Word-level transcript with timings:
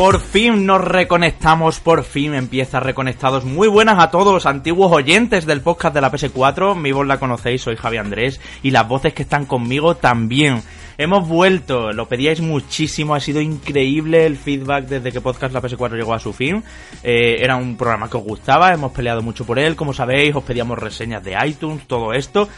Por 0.00 0.18
fin 0.18 0.64
nos 0.64 0.82
reconectamos, 0.82 1.78
por 1.78 2.04
fin 2.04 2.32
empieza 2.32 2.80
Reconectados. 2.80 3.44
Muy 3.44 3.68
buenas 3.68 3.98
a 3.98 4.10
todos 4.10 4.46
antiguos 4.46 4.90
oyentes 4.90 5.44
del 5.44 5.60
podcast 5.60 5.94
de 5.94 6.00
la 6.00 6.10
PS4. 6.10 6.74
Mi 6.74 6.90
voz 6.90 7.06
la 7.06 7.20
conocéis, 7.20 7.60
soy 7.60 7.76
Javi 7.76 7.98
Andrés. 7.98 8.40
Y 8.62 8.70
las 8.70 8.88
voces 8.88 9.12
que 9.12 9.24
están 9.24 9.44
conmigo 9.44 9.96
también. 9.96 10.62
Hemos 10.96 11.28
vuelto, 11.28 11.92
lo 11.92 12.08
pedíais 12.08 12.40
muchísimo, 12.40 13.14
ha 13.14 13.20
sido 13.20 13.42
increíble 13.42 14.24
el 14.24 14.38
feedback 14.38 14.86
desde 14.86 15.12
que 15.12 15.20
Podcast 15.20 15.52
La 15.52 15.60
PS4 15.60 15.96
llegó 15.96 16.14
a 16.14 16.18
su 16.18 16.32
fin. 16.32 16.64
Eh, 17.02 17.36
era 17.38 17.56
un 17.56 17.76
programa 17.76 18.08
que 18.08 18.16
os 18.16 18.24
gustaba, 18.24 18.72
hemos 18.72 18.92
peleado 18.92 19.20
mucho 19.20 19.44
por 19.44 19.58
él, 19.58 19.76
como 19.76 19.92
sabéis, 19.92 20.34
os 20.34 20.44
pedíamos 20.44 20.78
reseñas 20.78 21.22
de 21.22 21.36
iTunes, 21.46 21.86
todo 21.86 22.14
esto. 22.14 22.48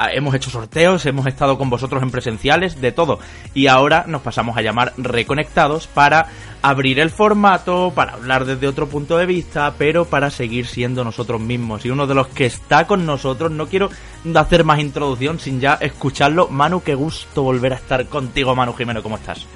Ah, 0.00 0.12
hemos 0.12 0.32
hecho 0.32 0.48
sorteos, 0.48 1.04
hemos 1.06 1.26
estado 1.26 1.58
con 1.58 1.70
vosotros 1.70 2.00
en 2.04 2.12
presenciales, 2.12 2.80
de 2.80 2.92
todo. 2.92 3.18
Y 3.52 3.66
ahora 3.66 4.04
nos 4.06 4.22
pasamos 4.22 4.56
a 4.56 4.62
llamar 4.62 4.92
Reconectados 4.96 5.88
para 5.88 6.28
abrir 6.62 7.00
el 7.00 7.10
formato, 7.10 7.92
para 7.92 8.12
hablar 8.12 8.44
desde 8.44 8.68
otro 8.68 8.88
punto 8.88 9.18
de 9.18 9.26
vista, 9.26 9.74
pero 9.76 10.04
para 10.04 10.30
seguir 10.30 10.68
siendo 10.68 11.02
nosotros 11.02 11.40
mismos. 11.40 11.84
Y 11.84 11.90
uno 11.90 12.06
de 12.06 12.14
los 12.14 12.28
que 12.28 12.46
está 12.46 12.86
con 12.86 13.06
nosotros, 13.06 13.50
no 13.50 13.66
quiero 13.66 13.90
hacer 14.36 14.62
más 14.62 14.78
introducción 14.78 15.40
sin 15.40 15.58
ya 15.58 15.74
escucharlo. 15.74 16.46
Manu, 16.46 16.80
qué 16.80 16.94
gusto 16.94 17.42
volver 17.42 17.72
a 17.72 17.76
estar 17.76 18.06
contigo, 18.06 18.54
Manu 18.54 18.74
Jimeno, 18.74 19.02
¿cómo 19.02 19.16
estás? 19.16 19.48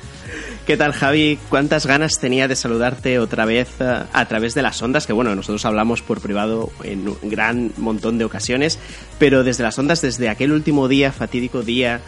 ¿Qué 0.66 0.76
tal, 0.76 0.92
Javi? 0.92 1.40
¿Cuántas 1.48 1.86
ganas 1.86 2.20
tenía 2.20 2.46
de 2.46 2.54
saludarte 2.54 3.18
otra 3.18 3.44
vez 3.44 3.68
eh, 3.80 4.04
a 4.12 4.28
través 4.28 4.54
de 4.54 4.62
las 4.62 4.80
ondas? 4.80 5.08
Que 5.08 5.12
bueno, 5.12 5.34
nosotros 5.34 5.64
hablamos 5.64 6.02
por 6.02 6.20
privado 6.20 6.70
en 6.84 7.08
un 7.08 7.18
gran 7.28 7.72
montón 7.78 8.16
de 8.16 8.24
ocasiones, 8.24 8.78
pero 9.18 9.42
desde 9.42 9.64
las 9.64 9.76
ondas, 9.80 10.02
desde 10.02 10.28
aquel 10.28 10.52
último 10.52 10.86
día, 10.86 11.10
fatídico 11.10 11.62
día 11.62 12.00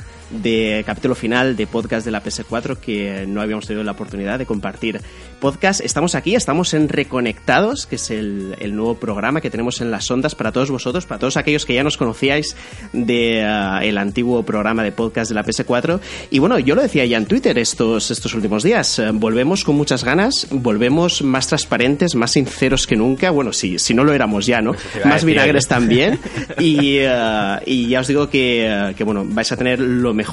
de 0.42 0.82
capítulo 0.86 1.14
final 1.14 1.56
de 1.56 1.66
podcast 1.66 2.04
de 2.04 2.10
la 2.10 2.22
PS4 2.22 2.76
que 2.76 3.24
no 3.26 3.40
habíamos 3.40 3.66
tenido 3.66 3.84
la 3.84 3.92
oportunidad 3.92 4.38
de 4.38 4.46
compartir. 4.46 5.00
Podcast, 5.40 5.80
estamos 5.80 6.14
aquí, 6.14 6.34
estamos 6.34 6.74
en 6.74 6.88
Reconectados, 6.88 7.86
que 7.86 7.96
es 7.96 8.10
el, 8.10 8.56
nuevo 8.74 8.94
programa 8.94 9.40
que 9.40 9.50
tenemos 9.50 9.80
en 9.80 9.90
las 9.90 10.10
ondas 10.10 10.34
para 10.34 10.52
todos 10.52 10.70
vosotros, 10.70 11.06
para 11.06 11.18
todos 11.18 11.36
aquellos 11.36 11.66
que 11.66 11.74
ya 11.74 11.84
nos 11.84 11.96
conocíais 11.96 12.56
de 12.92 13.40
eh, 13.40 13.78
el 13.82 13.98
antiguo 13.98 14.42
programa 14.42 14.82
de 14.82 14.92
podcast 14.92 15.30
de 15.30 15.34
la 15.34 15.44
PS4. 15.44 16.00
Y 16.30 16.38
bueno, 16.38 16.58
yo 16.58 16.74
lo 16.74 16.82
decía 16.82 17.04
ya 17.04 17.18
en 17.18 17.26
Twitter 17.26 17.58
estos, 17.58 18.10
estos 18.10 18.34
últimos 18.34 18.62
días, 18.62 18.98
eh, 18.98 19.10
volvemos 19.12 19.64
con 19.64 19.76
muchas 19.76 20.02
ganas, 20.02 20.46
volvemos 20.50 21.22
más 21.22 21.46
transparentes, 21.46 22.14
más 22.14 22.32
sinceros 22.32 22.86
que 22.86 22.96
nunca, 22.96 23.30
bueno, 23.30 23.52
si, 23.52 23.78
si 23.78 23.94
no 23.94 24.02
lo 24.02 24.12
éramos 24.12 24.46
ya, 24.46 24.62
¿no? 24.62 24.72
Pues 24.72 25.04
más 25.04 25.24
vinagres 25.24 25.68
también. 25.68 26.18
y, 26.58 26.96
eh, 27.00 27.58
y 27.66 27.88
ya 27.88 28.00
os 28.00 28.08
digo 28.08 28.30
que, 28.30 28.94
que, 28.96 29.04
bueno, 29.04 29.24
vais 29.26 29.52
a 29.52 29.56
tener 29.56 29.78
lo 29.78 30.14
mejor 30.14 30.23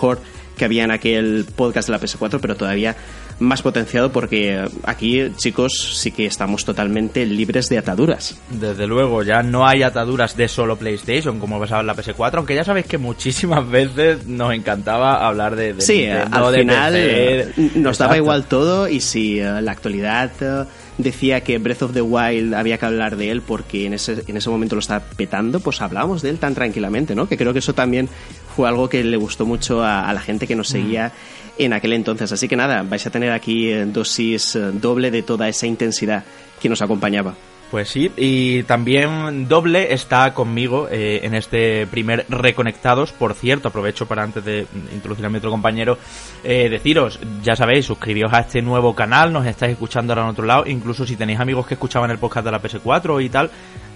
que 0.58 0.66
había 0.66 0.84
en 0.84 0.92
aquel 0.92 1.46
podcast 1.56 1.88
de 1.88 1.94
la 1.94 2.00
PS4, 2.00 2.40
pero 2.42 2.56
todavía 2.56 2.96
más 3.40 3.62
potenciado 3.62 4.12
porque 4.12 4.64
aquí, 4.84 5.32
chicos, 5.36 5.98
sí 5.98 6.12
que 6.12 6.26
estamos 6.26 6.64
totalmente 6.64 7.26
libres 7.26 7.68
de 7.70 7.80
ataduras. 7.80 8.40
Desde 8.50 8.86
luego, 8.88 9.24
ya 9.24 9.42
no 9.42 9.68
hay 9.68 9.84
ataduras 9.84 10.38
de 10.38 10.48
solo 10.48 10.78
PlayStation 10.78 11.40
como 11.40 11.60
pasaba 11.60 11.82
en 11.82 11.88
la 11.88 11.96
PS4, 11.96 12.36
aunque 12.36 12.56
ya 12.56 12.64
sabéis 12.64 12.86
que 12.86 12.98
muchísimas 12.98 13.68
veces 13.68 14.28
nos 14.28 14.54
encantaba 14.54 15.28
hablar 15.28 15.56
de... 15.56 15.74
de 15.74 15.82
sí, 15.82 16.08
al 16.08 16.54
final 16.54 16.94
eh, 16.96 17.52
nos 17.76 17.98
daba 17.98 18.18
igual 18.18 18.46
todo 18.46 18.88
y 18.88 19.02
si 19.02 19.40
eh, 19.40 19.62
la 19.62 19.72
actualidad... 19.72 20.68
Eh, 20.98 21.04
decía 21.04 21.42
que 21.42 21.58
Breath 21.58 21.84
of 21.84 21.94
the 21.94 22.02
Wild 22.02 22.54
había 22.54 22.78
que 22.78 22.86
hablar 22.86 23.16
de 23.16 23.32
él 23.32 23.42
porque 23.42 23.86
en 23.86 23.94
ese, 23.94 24.24
en 24.28 24.38
ese 24.38 24.50
momento 24.50 24.76
lo 24.76 24.80
estaba 24.80 25.04
petando, 25.16 25.60
pues 25.60 25.82
hablábamos 25.82 26.22
de 26.22 26.30
él 26.30 26.38
tan 26.38 26.54
tranquilamente, 26.56 27.16
¿no? 27.16 27.28
Que 27.28 27.38
creo 27.38 27.54
que 27.54 27.60
eso 27.60 27.74
también 27.74 28.10
fue 28.56 28.68
algo 28.68 28.90
que 28.90 29.04
le 29.04 29.18
gustó 29.18 29.46
mucho 29.46 29.84
a, 29.84 30.12
la 30.14 30.22
gente 30.22 30.48
que 30.48 30.56
nos 30.56 30.70
mm. 30.70 30.72
seguía 30.72 31.12
en 31.58 31.74
aquel 31.74 31.94
entonces. 31.94 32.32
Así 32.32 32.48
que 32.48 32.56
nada, 32.56 32.84
vais 32.84 33.06
a 33.06 33.10
tener 33.10 33.32
aquí 33.32 33.72
dosis 33.72 34.56
eh, 34.56 34.72
doble 34.74 35.12
de 35.12 35.24
toda 35.24 35.48
esa 35.50 35.68
intensidad 35.68 36.24
que 36.62 36.70
nos 36.70 36.82
acompañaba. 36.82 37.36
Pues 37.72 37.88
sí, 37.88 38.12
y 38.18 38.64
también 38.64 39.48
Doble 39.48 39.94
está 39.94 40.34
conmigo 40.34 40.90
eh, 40.92 41.22
en 41.24 41.34
este 41.34 41.88
primer 41.88 42.26
Reconectados. 42.28 43.14
Por 43.14 43.34
cierto, 43.34 43.70
aprovecho 43.70 44.10
para 44.10 44.24
antes 44.24 44.44
de 44.44 44.68
introducir 44.94 45.26
a 45.26 45.30
mi 45.30 45.38
otro 45.38 45.52
compañero, 45.52 45.98
eh, 46.44 46.68
deciros, 46.68 47.18
ya 47.42 47.56
sabéis, 47.56 47.86
suscribíos 47.86 48.34
a 48.34 48.40
este 48.40 48.62
nuevo 48.62 48.94
canal, 48.94 49.32
nos 49.32 49.46
estáis 49.46 49.72
escuchando 49.72 50.12
ahora 50.12 50.24
en 50.24 50.32
otro 50.32 50.46
lado, 50.46 50.66
incluso 50.68 51.06
si 51.06 51.16
tenéis 51.16 51.40
amigos 51.40 51.66
que 51.66 51.76
escuchaban 51.76 52.12
el 52.12 52.18
podcast 52.20 52.44
de 52.44 52.52
la 52.52 52.62
PS4 52.62 53.24
y 53.24 53.30
tal, 53.30 53.50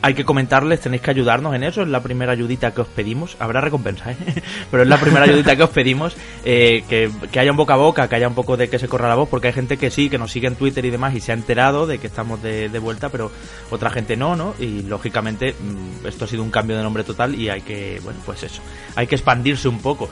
hay 0.06 0.14
que 0.14 0.24
comentarles, 0.24 0.82
tenéis 0.82 1.02
que 1.02 1.10
ayudarnos 1.10 1.56
en 1.56 1.64
eso, 1.64 1.82
es 1.82 1.88
la 1.88 2.04
primera 2.04 2.32
ayudita 2.32 2.76
que 2.76 2.82
os 2.82 2.88
pedimos, 2.88 3.36
habrá 3.40 3.60
recompensa, 3.60 4.12
¿eh? 4.12 4.18
pero 4.70 4.84
es 4.84 4.90
la 4.90 5.00
primera 5.00 5.26
ayudita 5.26 5.56
que 5.56 5.64
os 5.64 5.72
pedimos, 5.72 6.16
eh, 6.46 6.84
que, 6.88 7.10
que, 7.32 7.40
haya 7.40 7.50
un 7.50 7.58
boca 7.58 7.74
a 7.74 7.78
boca, 7.78 8.08
que 8.08 8.16
haya 8.16 8.28
un 8.28 8.36
poco 8.36 8.56
de 8.56 8.70
que 8.70 8.78
se 8.78 8.88
corra 8.88 9.10
la 9.10 9.16
voz, 9.16 9.28
porque 9.28 9.48
hay 9.48 9.54
gente 9.54 9.78
que 9.78 9.90
sí, 9.90 10.08
que 10.08 10.20
nos 10.20 10.32
sigue 10.32 10.46
en 10.46 10.58
Twitter 10.58 10.86
y 10.86 10.92
demás 10.92 11.16
y 11.16 11.22
se 11.22 11.32
ha 11.32 11.34
enterado 11.34 11.88
de 11.88 11.98
que 11.98 12.06
estamos 12.06 12.44
de, 12.44 12.70
de 12.70 12.78
vuelta, 12.78 13.10
pero 13.10 13.32
otra 13.72 13.90
gente 13.90 14.16
no, 14.16 14.36
¿no? 14.36 14.54
Y 14.60 14.84
lógicamente 14.84 15.54
mm, 15.54 16.06
esto 16.06 16.26
ha 16.26 16.28
sido 16.28 16.44
un 16.44 16.52
cambio 16.52 16.78
de 16.78 16.84
nombre 16.84 17.04
total 17.04 17.34
y 17.34 17.50
hay 17.50 17.62
que, 17.62 18.00
bueno, 18.04 18.20
pues 18.28 18.44
eso, 18.44 18.62
hay 18.96 19.08
que 19.08 19.16
expandirse 19.16 19.68
un 19.68 19.80
poco. 19.80 20.08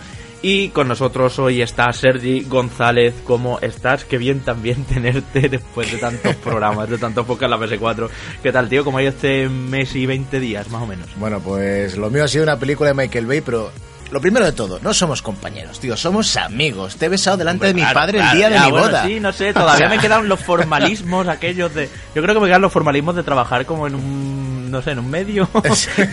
Y 0.45 0.69
con 0.69 0.89
nosotros 0.89 1.39
hoy 1.39 1.61
está 1.61 1.93
Sergi 1.93 2.41
González. 2.43 3.15
¿Cómo 3.23 3.59
estás? 3.61 4.03
Qué 4.03 4.17
bien 4.17 4.41
también 4.41 4.83
tenerte 4.93 5.47
después 5.47 5.89
de 5.89 5.97
tantos 5.97 6.35
programas, 6.35 6.89
de 6.89 6.97
tantos 6.97 7.25
pocas 7.25 7.45
en 7.45 7.51
la 7.51 7.57
PS4. 7.57 8.09
¿Qué 8.43 8.51
tal, 8.51 8.67
tío? 8.67 8.83
¿Cómo 8.83 8.97
ha 8.97 9.01
ido 9.01 9.11
este 9.11 9.47
mes 9.47 9.95
y 9.95 10.05
20 10.05 10.41
días, 10.41 10.69
más 10.69 10.81
o 10.81 10.85
menos? 10.85 11.07
Bueno, 11.15 11.39
pues 11.39 11.95
lo 11.95 12.09
mío 12.09 12.25
ha 12.25 12.27
sido 12.27 12.43
una 12.43 12.57
película 12.57 12.89
de 12.89 12.93
Michael 12.93 13.25
Bay, 13.25 13.39
pero 13.39 13.71
lo 14.11 14.19
primero 14.19 14.45
de 14.45 14.51
todo, 14.51 14.79
no 14.83 14.93
somos 14.93 15.21
compañeros, 15.21 15.79
tío, 15.79 15.95
somos 15.95 16.35
amigos. 16.35 16.97
Te 16.97 17.05
he 17.05 17.09
besado 17.09 17.37
delante 17.37 17.67
de 17.67 17.73
mi 17.73 17.81
padre 17.81 18.19
el 18.19 18.37
día 18.37 18.49
de 18.49 18.59
mi 18.59 18.69
boda. 18.71 19.07
Sí, 19.07 19.21
no 19.21 19.31
sé, 19.31 19.53
todavía 19.53 19.87
me 19.87 19.97
quedan 20.01 20.27
los 20.27 20.41
formalismos 20.41 21.25
aquellos 21.29 21.73
de... 21.73 21.89
Yo 22.13 22.21
creo 22.21 22.35
que 22.35 22.41
me 22.41 22.47
quedan 22.47 22.61
los 22.61 22.73
formalismos 22.73 23.15
de 23.15 23.23
trabajar 23.23 23.65
como 23.65 23.87
en 23.87 23.95
un 23.95 24.42
no 24.73 24.81
sé, 24.81 24.91
en 24.91 24.99
un 24.99 25.09
medio. 25.09 25.47
no 25.63 25.75
sé. 25.75 26.09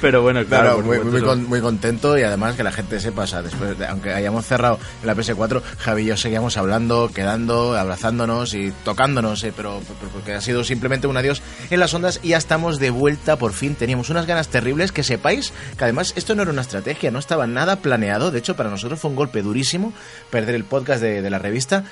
Pero 0.00 0.22
bueno, 0.22 0.44
claro. 0.44 0.80
muy, 0.80 0.98
muy, 0.98 1.60
contento 1.60 2.18
y 2.18 2.22
además 2.22 2.56
que 2.56 2.64
la 2.64 2.72
gente 2.72 2.98
sepa, 2.98 3.22
o 3.22 3.26
sea, 3.26 3.42
después, 3.42 3.78
de, 3.78 3.86
aunque 3.86 4.12
hayamos 4.12 4.46
cerrado 4.46 4.78
en 5.02 5.06
la 5.06 5.14
PS4, 5.14 5.62
Javi 5.78 6.02
y 6.02 6.06
yo 6.06 6.16
seguíamos 6.16 6.56
hablando, 6.56 7.10
quedando, 7.14 7.76
abrazándonos 7.76 8.54
y 8.54 8.72
tocándonos, 8.84 9.44
eh, 9.44 9.52
pero, 9.54 9.80
porque 10.12 10.32
ha 10.32 10.40
sido 10.40 10.64
simplemente 10.64 11.06
un 11.06 11.16
adiós 11.16 11.42
en 11.70 11.78
las 11.78 11.92
ondas 11.92 12.18
y 12.22 12.28
ya 12.30 12.38
estamos 12.38 12.78
de 12.78 12.90
vuelta 12.90 13.36
por 13.36 13.52
fin. 13.52 13.74
Teníamos 13.74 14.08
unas 14.08 14.26
ganas 14.26 14.48
terribles, 14.48 14.90
que 14.90 15.02
sepáis 15.02 15.52
que 15.76 15.84
además 15.84 16.14
esto 16.16 16.34
no 16.34 16.42
era 16.42 16.50
una 16.50 16.62
estrategia, 16.62 17.10
no 17.10 17.18
estaba 17.18 17.46
nada 17.46 17.76
planeado. 17.76 18.30
De 18.30 18.38
hecho, 18.38 18.56
para 18.56 18.70
nosotros 18.70 18.98
fue 18.98 19.10
un 19.10 19.16
golpe 19.16 19.42
durísimo 19.42 19.92
perder 20.30 20.54
el 20.54 20.64
podcast 20.64 21.02
de, 21.02 21.20
de 21.20 21.30
la 21.30 21.38
revista 21.38 21.84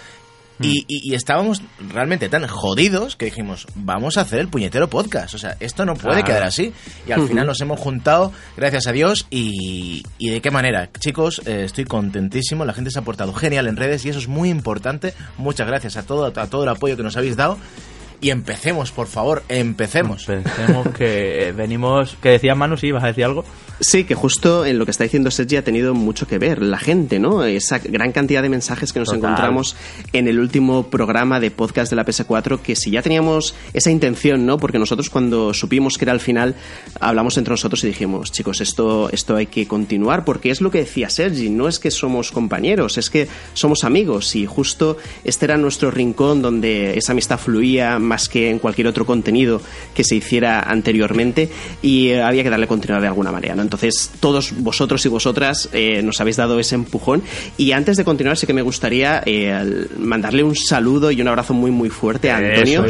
Mm. 0.59 0.65
Y, 0.65 1.15
estábamos 1.15 1.63
realmente 1.93 2.29
tan 2.29 2.47
jodidos 2.47 3.17
que 3.17 3.27
dijimos, 3.27 3.67
vamos 3.75 4.19
a 4.19 4.23
hacer 4.23 4.41
el 4.41 4.49
puñetero 4.49 4.89
podcast. 4.89 5.35
O 5.35 5.39
sea, 5.39 5.57
esto 5.61 5.85
no 5.85 5.95
puede 5.95 6.25
quedar 6.25 6.43
así. 6.43 6.73
Y 7.07 7.13
al 7.13 7.27
final 7.27 7.47
nos 7.47 7.61
hemos 7.61 7.79
juntado, 7.81 8.33
gracias 8.57 8.87
a 8.87 8.93
Dios. 8.93 9.27
Y, 9.31 10.03
de 10.19 10.41
qué 10.41 10.51
manera. 10.51 10.91
Chicos, 10.99 11.43
eh, 11.47 11.63
estoy 11.65 11.85
contentísimo. 11.85 12.65
La 12.65 12.75
gente 12.75 12.91
se 12.91 12.99
ha 12.99 13.03
portado 13.03 13.33
genial 13.35 13.67
en 13.69 13.77
redes 13.77 14.05
y 14.05 14.09
eso 14.09 14.19
es 14.19 14.29
muy 14.29 14.51
importante. 14.51 15.15
Muchas 15.37 15.67
gracias 15.67 15.97
a 15.97 16.05
todo, 16.05 16.27
a 16.27 16.47
todo 16.47 16.63
el 16.65 16.69
apoyo 16.69 16.97
que 16.97 17.03
nos 17.03 17.17
habéis 17.17 17.37
dado 17.37 17.59
y 18.21 18.31
empecemos, 18.31 18.91
por 18.91 19.07
favor, 19.07 19.45
empecemos. 19.49 20.25
Pensemos 20.25 20.89
que 20.89 21.49
eh, 21.49 21.53
venimos, 21.53 22.17
que 22.21 22.31
decía 22.31 22.55
Manu, 22.55 22.77
sí, 22.77 22.91
vas 22.91 23.05
a 23.05 23.09
decir 23.09 23.25
algo. 23.25 23.45
Sí, 23.81 24.03
que 24.03 24.17
justo 24.17 24.67
en 24.67 24.77
lo 24.77 24.85
que 24.85 24.91
está 24.91 25.05
diciendo 25.05 25.31
Sergi 25.31 25.57
ha 25.57 25.63
tenido 25.63 25.95
mucho 25.95 26.27
que 26.27 26.39
ver 26.39 26.63
la 26.63 26.79
gente, 26.79 27.21
¿no? 27.21 27.45
Esa 27.45 27.79
gran 27.79 28.11
cantidad 28.11 28.43
de 28.43 28.49
mensajes 28.49 28.93
que 28.93 28.99
nos 28.99 29.13
encontramos 29.13 29.77
en 30.13 30.27
el 30.27 30.41
último 30.41 30.91
programa 30.91 31.39
de 31.39 31.53
podcast 31.53 31.91
de 31.91 31.95
la 31.95 32.05
PS4, 32.05 32.59
que 32.59 32.75
si 32.75 32.91
ya 32.91 33.03
teníamos 33.03 33.55
esa 33.73 33.93
intención, 33.93 34.47
¿no? 34.47 34.59
Porque 34.59 34.81
nosotros 34.81 35.11
cuando 35.11 35.55
supimos 35.55 35.97
que 35.97 36.07
era 36.07 36.13
el 36.13 36.19
final, 36.19 36.57
hablamos 36.99 37.37
entre 37.39 37.53
nosotros 37.53 37.85
y 37.85 37.89
dijimos, 37.89 38.33
chicos, 38.33 38.61
esto, 38.61 39.11
esto 39.13 39.37
hay 39.37 39.47
que 39.47 39.69
continuar, 39.69 40.25
porque 40.25 40.51
es 40.51 40.61
lo 40.61 40.73
que 40.73 40.79
decía 40.79 41.09
Sergi, 41.09 41.49
no 41.49 41.69
es 41.69 41.79
que 41.79 41.93
somos 41.93 42.33
compañeros, 42.33 42.99
es 42.99 43.11
que 43.11 43.29
somos 43.55 43.85
amigos 43.85 44.35
y 44.35 44.45
justo 44.45 44.97
este 45.23 45.45
era 45.45 45.57
nuestro 45.57 45.93
rincón 45.93 46.43
donde 46.43 46.99
esa 46.99 47.13
amistad 47.13 47.39
fluía 47.39 48.01
más 48.09 48.29
que 48.29 48.51
en 48.51 48.59
cualquier 48.59 48.89
otro 48.89 49.07
contenido 49.07 49.61
que 49.95 50.03
se 50.03 50.17
hiciera 50.17 50.61
anteriormente 50.61 51.49
y 51.83 52.09
eh, 52.09 52.23
había 52.23 52.43
que 52.43 52.51
darle 52.51 52.67
continuidad 52.67 53.03
de 53.03 53.09
alguna 53.09 53.31
manera. 53.31 53.55
¿no? 53.55 53.63
Entonces, 53.63 54.11
todos 54.19 54.53
vosotros 54.59 55.05
y 55.07 55.09
vosotras 55.09 55.69
eh, 55.73 56.03
nos 56.03 56.21
habéis 56.21 56.37
dado 56.37 56.59
ese 56.59 56.75
empujón 56.75 57.23
y 57.57 57.73
antes 57.73 57.97
de 57.97 58.05
continuar 58.05 58.37
sí 58.37 58.47
que 58.47 58.55
me 58.55 58.63
gustaría 58.63 59.23
eh, 59.25 59.87
mandarle 59.99 60.43
un 60.43 60.57
saludo 60.57 61.11
y 61.11 61.21
un 61.21 61.29
abrazo 61.29 61.55
muy 61.55 61.71
muy 61.71 61.91
fuerte 61.91 62.31
a 62.31 62.39
Antonio, 62.39 62.85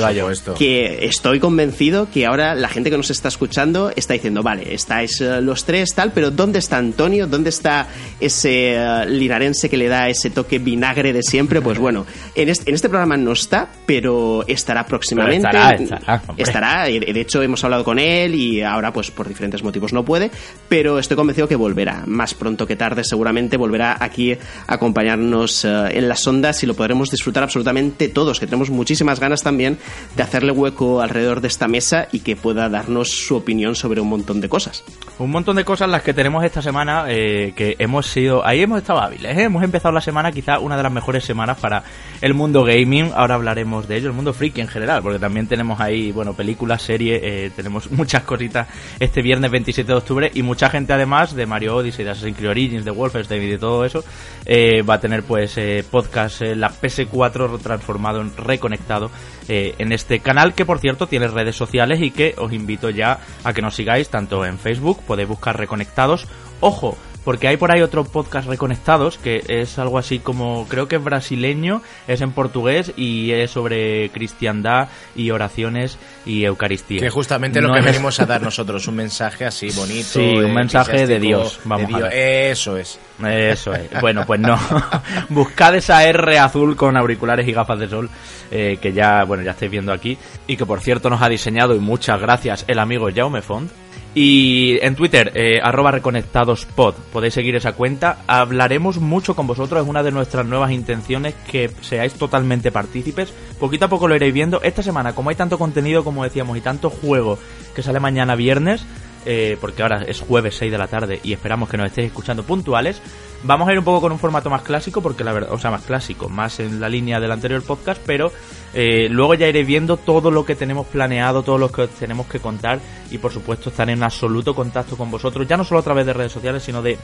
que 0.57 1.05
estoy 1.07 1.41
convencido 1.41 2.09
que 2.11 2.27
ahora 2.27 2.55
la 2.55 2.69
gente 2.69 2.91
que 2.91 2.97
nos 2.97 3.11
está 3.11 3.29
escuchando 3.29 3.93
está 3.97 4.15
diciendo, 4.15 4.43
vale, 4.43 4.75
estáis 4.75 5.21
los 5.21 5.65
tres 5.65 5.95
tal, 5.95 6.13
pero 6.13 6.31
¿dónde 6.31 6.61
está 6.61 6.79
Antonio? 6.79 7.27
¿Dónde 7.27 7.51
está 7.51 7.89
ese 8.21 8.77
linarense 9.07 9.69
que 9.69 9.77
le 9.77 9.89
da 9.89 10.09
ese 10.09 10.31
toque 10.31 10.59
vinagre 10.59 11.13
de 11.13 11.23
siempre? 11.23 11.61
Pues 11.61 11.79
bueno, 11.79 12.07
en 12.35 12.49
este, 12.49 12.71
en 12.71 12.75
este 12.75 12.89
programa 12.89 13.17
no 13.17 13.33
está, 13.33 13.69
pero 13.87 14.45
estará 14.47 14.87
próximo 14.87 15.08
próximamente. 15.15 15.47
estará, 15.49 15.75
estará. 15.75 16.23
Estará, 16.37 16.85
de 16.85 17.21
hecho 17.21 17.43
hemos 17.43 17.63
hablado 17.65 17.85
con 17.85 17.99
él 17.99 18.35
y 18.35 18.63
ahora 18.63 18.93
pues 18.93 19.11
por 19.11 19.29
diferentes 19.29 19.63
motivos 19.63 19.93
no 19.93 20.05
puede, 20.05 20.31
pero 20.69 20.99
estoy 20.99 21.17
convencido 21.17 21.49
que 21.49 21.57
volverá, 21.57 22.05
más 22.07 22.35
pronto 22.35 22.67
que 22.67 22.77
tarde 22.77 23.05
seguramente 23.05 23.57
volverá 23.57 23.97
aquí 24.01 24.33
a 24.33 24.39
acompañarnos 24.75 25.65
eh, 25.65 25.69
en 25.93 26.09
las 26.09 26.27
ondas 26.27 26.63
y 26.63 26.67
lo 26.67 26.75
podremos 26.75 27.11
disfrutar 27.11 27.43
absolutamente 27.43 28.09
todos, 28.09 28.41
que 28.41 28.47
tenemos 28.47 28.71
muchísimas 28.71 29.21
ganas 29.21 29.43
también 29.43 29.79
de 30.17 30.23
hacerle 30.23 30.53
hueco 30.53 31.01
alrededor 31.01 31.41
de 31.41 31.49
esta 31.49 31.69
mesa 31.69 32.09
y 32.13 32.21
que 32.21 32.37
pueda 32.37 32.69
darnos 32.69 33.11
su 33.11 33.37
opinión 33.37 33.75
sobre 33.75 34.01
un 34.01 34.09
montón 34.09 34.41
de 34.41 34.49
cosas. 34.49 34.85
Un 35.19 35.31
montón 35.31 35.57
de 35.57 35.65
cosas 35.65 35.89
las 35.89 36.03
que 36.03 36.15
tenemos 36.15 36.45
esta 36.45 36.63
semana 36.63 37.07
eh, 37.09 37.53
que 37.57 37.77
hemos 37.79 38.07
sido... 38.07 38.47
Ahí 38.47 38.63
hemos 38.63 38.79
estado 38.79 39.01
hábiles, 39.01 39.37
¿eh? 39.37 39.43
Hemos 39.43 39.63
empezado 39.63 39.93
la 39.93 40.01
semana 40.01 40.33
quizá 40.33 40.59
una 40.59 40.77
de 40.77 40.83
las 40.83 40.93
mejores 40.93 41.25
semanas 41.25 41.59
para 41.59 41.83
el 42.21 42.35
mundo 42.35 42.65
gaming. 42.65 43.11
Ahora 43.15 43.35
hablaremos 43.35 43.89
de 43.89 43.97
ello, 43.97 44.09
el 44.09 44.15
mundo 44.15 44.33
friki 44.33 44.61
en 44.61 44.69
general, 44.69 44.98
porque 45.03 45.19
también 45.19 45.47
tenemos 45.47 45.81
ahí, 45.81 46.13
bueno, 46.13 46.35
películas, 46.35 46.83
series, 46.83 47.21
eh, 47.23 47.51
tenemos 47.55 47.91
muchas 47.91 48.23
cositas 48.23 48.69
este 48.99 49.23
viernes 49.23 49.51
27 49.51 49.91
de 49.91 49.99
octubre 49.99 50.31
y 50.35 50.43
mucha 50.43 50.71
gente 50.71 50.93
además 50.93 51.35
de 51.35 51.47
Mario 51.47 51.77
Odyssey, 51.77 52.05
de 52.05 52.13
Assassin's 52.13 52.37
Creed 52.37 52.51
Origins, 52.51 52.85
de 52.85 52.91
Wolfenstein 52.91 53.43
y 53.43 53.47
de 53.47 53.59
todo 53.59 53.85
eso, 53.85 54.05
eh, 54.45 54.83
va 54.83 54.95
a 54.95 55.01
tener 55.01 55.23
pues 55.23 55.57
eh, 55.59 55.85
podcast, 55.89 56.43
la 56.43 56.71
PS4 56.71 57.59
transformado 57.61 58.21
en 58.21 58.37
reconectado 58.37 59.11
en 59.51 59.93
este 59.93 60.21
canal 60.21 60.53
que 60.53 60.67
por 60.67 60.79
cierto 60.79 61.07
tiene 61.07 61.27
redes 61.27 61.57
sociales 61.57 62.03
y 62.03 62.11
que 62.11 62.35
os 62.37 62.53
invito 62.53 62.91
ya 62.91 63.19
a 63.45 63.55
que 63.55 63.63
nos 63.63 63.75
sigáis 63.75 64.11
tanto 64.11 64.45
en 64.45 64.59
Facebook, 64.59 65.03
podéis 65.07 65.27
buscar 65.27 65.57
reconectados, 65.57 66.27
ojo, 66.61 66.99
porque 67.29 67.47
hay 67.47 67.59
por 67.59 67.71
ahí 67.71 67.83
otro 67.83 68.05
podcast 68.05 68.49
reconectados 68.49 69.19
que 69.19 69.45
es 69.49 69.79
algo 69.79 69.99
así 69.99 70.19
como, 70.19 70.67
creo 70.67 70.89
que 70.89 70.97
es 70.97 71.05
brasileño, 71.05 71.83
es 72.07 72.23
en 72.23 72.33
portugués 72.33 72.95
y 72.97 73.33
es 73.33 73.51
sobre 73.51 74.09
cristiandad 74.09 74.89
y 75.15 75.31
oraciones 75.31 75.99
y 76.25 76.45
eucaristía. 76.45 77.01
Que 77.01 77.11
justamente 77.11 77.61
No 77.61 77.69
lo 77.69 77.75
que 77.75 77.81
es- 77.81 77.85
venimos 77.93 78.19
a 78.21 78.25
dar 78.25 78.41
nosotros, 78.41 78.89
un 78.89 78.97
mensaje 78.97 79.45
así 79.45 79.69
bonito. 79.73 80.09
Sí, 80.09 80.21
un 80.39 80.47
eh, 80.47 80.55
mensaje 80.55 81.07
de 81.07 81.21
Dios, 81.21 81.61
vamos 81.65 81.93
a 81.93 81.99
Dios. 81.99 82.09
ver. 82.09 82.13
Eso 82.15 82.79
es. 82.79 82.99
Eso 83.23 83.75
es. 83.75 83.91
Bueno, 84.01 84.25
pues 84.27 84.41
no. 84.41 84.59
Buscad 85.29 85.75
esa 85.75 86.03
R 86.07 86.39
azul 86.39 86.77
con 86.77 86.97
auriculares 86.97 87.47
y 87.47 87.53
gafas 87.53 87.79
de 87.79 87.91
sol 87.91 88.09
eh, 88.51 88.79
que 88.81 88.93
ya, 88.93 89.25
bueno, 89.25 89.43
ya 89.43 89.53
estáis 89.53 89.71
viendo 89.71 89.93
aquí 89.93 90.19
y 90.47 90.57
que 90.57 90.67
por 90.67 90.81
cierto 90.81 91.11
nos 91.11 91.23
ha 91.23 91.29
diseñado 91.29 91.75
y 91.75 91.79
muchas 91.79 92.21
gracias 92.21 92.65
el 92.69 92.79
amigo 92.79 93.09
Jaume 93.15 93.43
Font. 93.43 93.71
Y 94.15 94.79
en 94.85 94.97
Twitter, 94.97 95.31
eh, 95.35 95.61
arroba 95.63 95.93
reconectadospod, 95.93 96.95
podéis 97.13 97.35
seguir 97.35 97.55
esa 97.55 97.75
cuenta. 97.75 98.19
Hablaremos 98.27 98.99
mucho 98.99 99.37
con 99.37 99.47
vosotros, 99.47 99.83
es 99.83 99.89
una 99.89 100.03
de 100.03 100.11
nuestras 100.11 100.47
nuevas 100.47 100.73
intenciones 100.73 101.35
que 101.49 101.71
seáis 101.83 102.15
totalmente 102.15 102.73
partícipes. 102.73 103.33
Poquito 103.61 103.85
a 103.85 103.89
poco 103.89 104.09
lo 104.09 104.17
iréis 104.17 104.35
viendo. 104.35 104.63
Esta 104.63 104.83
semana, 104.83 105.15
como 105.15 105.31
hay 105.31 105.37
tanto 105.37 105.59
contenido, 105.59 106.05
como 106.05 106.25
decíamos, 106.25 106.57
y 106.57 106.63
tanto 106.63 106.91
juego 106.91 107.39
que 107.77 107.83
sale 107.83 108.01
mañana 108.01 108.35
viernes, 108.35 108.85
eh, 109.27 109.59
porque 109.61 109.83
ahora 109.83 110.05
es 110.09 110.21
jueves 110.21 110.57
6 110.57 110.73
de 110.73 110.79
la 110.79 110.87
tarde 110.87 111.21
y 111.23 111.33
esperamos 111.33 111.69
que 111.69 111.77
nos 111.77 111.87
estéis 111.87 112.09
escuchando 112.09 112.45
puntuales. 112.45 113.03
Vamos 113.45 113.69
a 113.69 113.73
ir 113.73 113.79
un 113.79 113.85
poco 113.85 114.01
con 114.01 114.13
un 114.13 114.19
formato 114.19 114.51
más 114.51 114.63
clásico, 114.63 115.01
porque 115.01 115.23
la 115.23 115.33
verdad, 115.33 115.53
o 115.53 115.59
sea, 115.59 115.71
más 115.71 115.83
clásico, 115.83 116.29
más 116.29 116.59
en 116.59 116.81
la 116.81 116.89
línea 116.89 117.21
del 117.21 117.31
anterior 117.31 117.63
podcast, 117.63 118.03
pero 118.05 118.33
eh, 118.75 119.09
luego 119.11 119.35
ya 119.35 119.47
iréis 119.47 119.67
viendo 119.67 119.97
todo 119.97 120.31
lo 120.31 120.45
que 120.45 120.57
tenemos 120.57 120.87
planeado, 120.87 121.43
todo 121.43 121.57
lo 121.57 121.71
que 121.71 121.83
os 121.83 121.91
tenemos 121.91 122.27
que 122.27 122.41
contar 122.41 122.81
y 123.11 123.19
por 123.19 123.33
supuesto 123.33 123.71
estar 123.71 123.89
en 123.91 124.03
absoluto 124.03 124.55
contacto 124.55 124.97
con 124.97 125.11
vosotros, 125.11 125.47
ya 125.47 125.57
no 125.57 125.65
solo 125.65 125.81
a 125.81 125.85
través 125.85 126.05
de 126.05 126.13
redes 126.13 126.33
sociales, 126.33 126.63
sino 126.63 126.83
de 126.83 126.99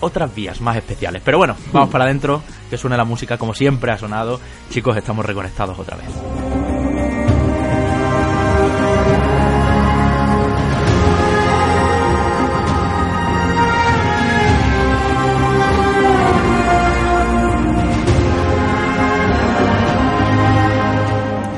otras 0.00 0.34
vías 0.34 0.60
más 0.60 0.76
especiales. 0.76 1.22
Pero 1.24 1.38
bueno, 1.38 1.56
vamos 1.72 1.90
para 1.90 2.04
adentro, 2.04 2.42
que 2.68 2.76
suene 2.76 2.96
la 2.96 3.04
música 3.04 3.38
como 3.38 3.54
siempre 3.54 3.92
ha 3.92 3.98
sonado. 3.98 4.40
Chicos, 4.70 4.96
estamos 4.96 5.24
reconectados 5.24 5.78
otra 5.78 5.96
vez. 5.96 6.63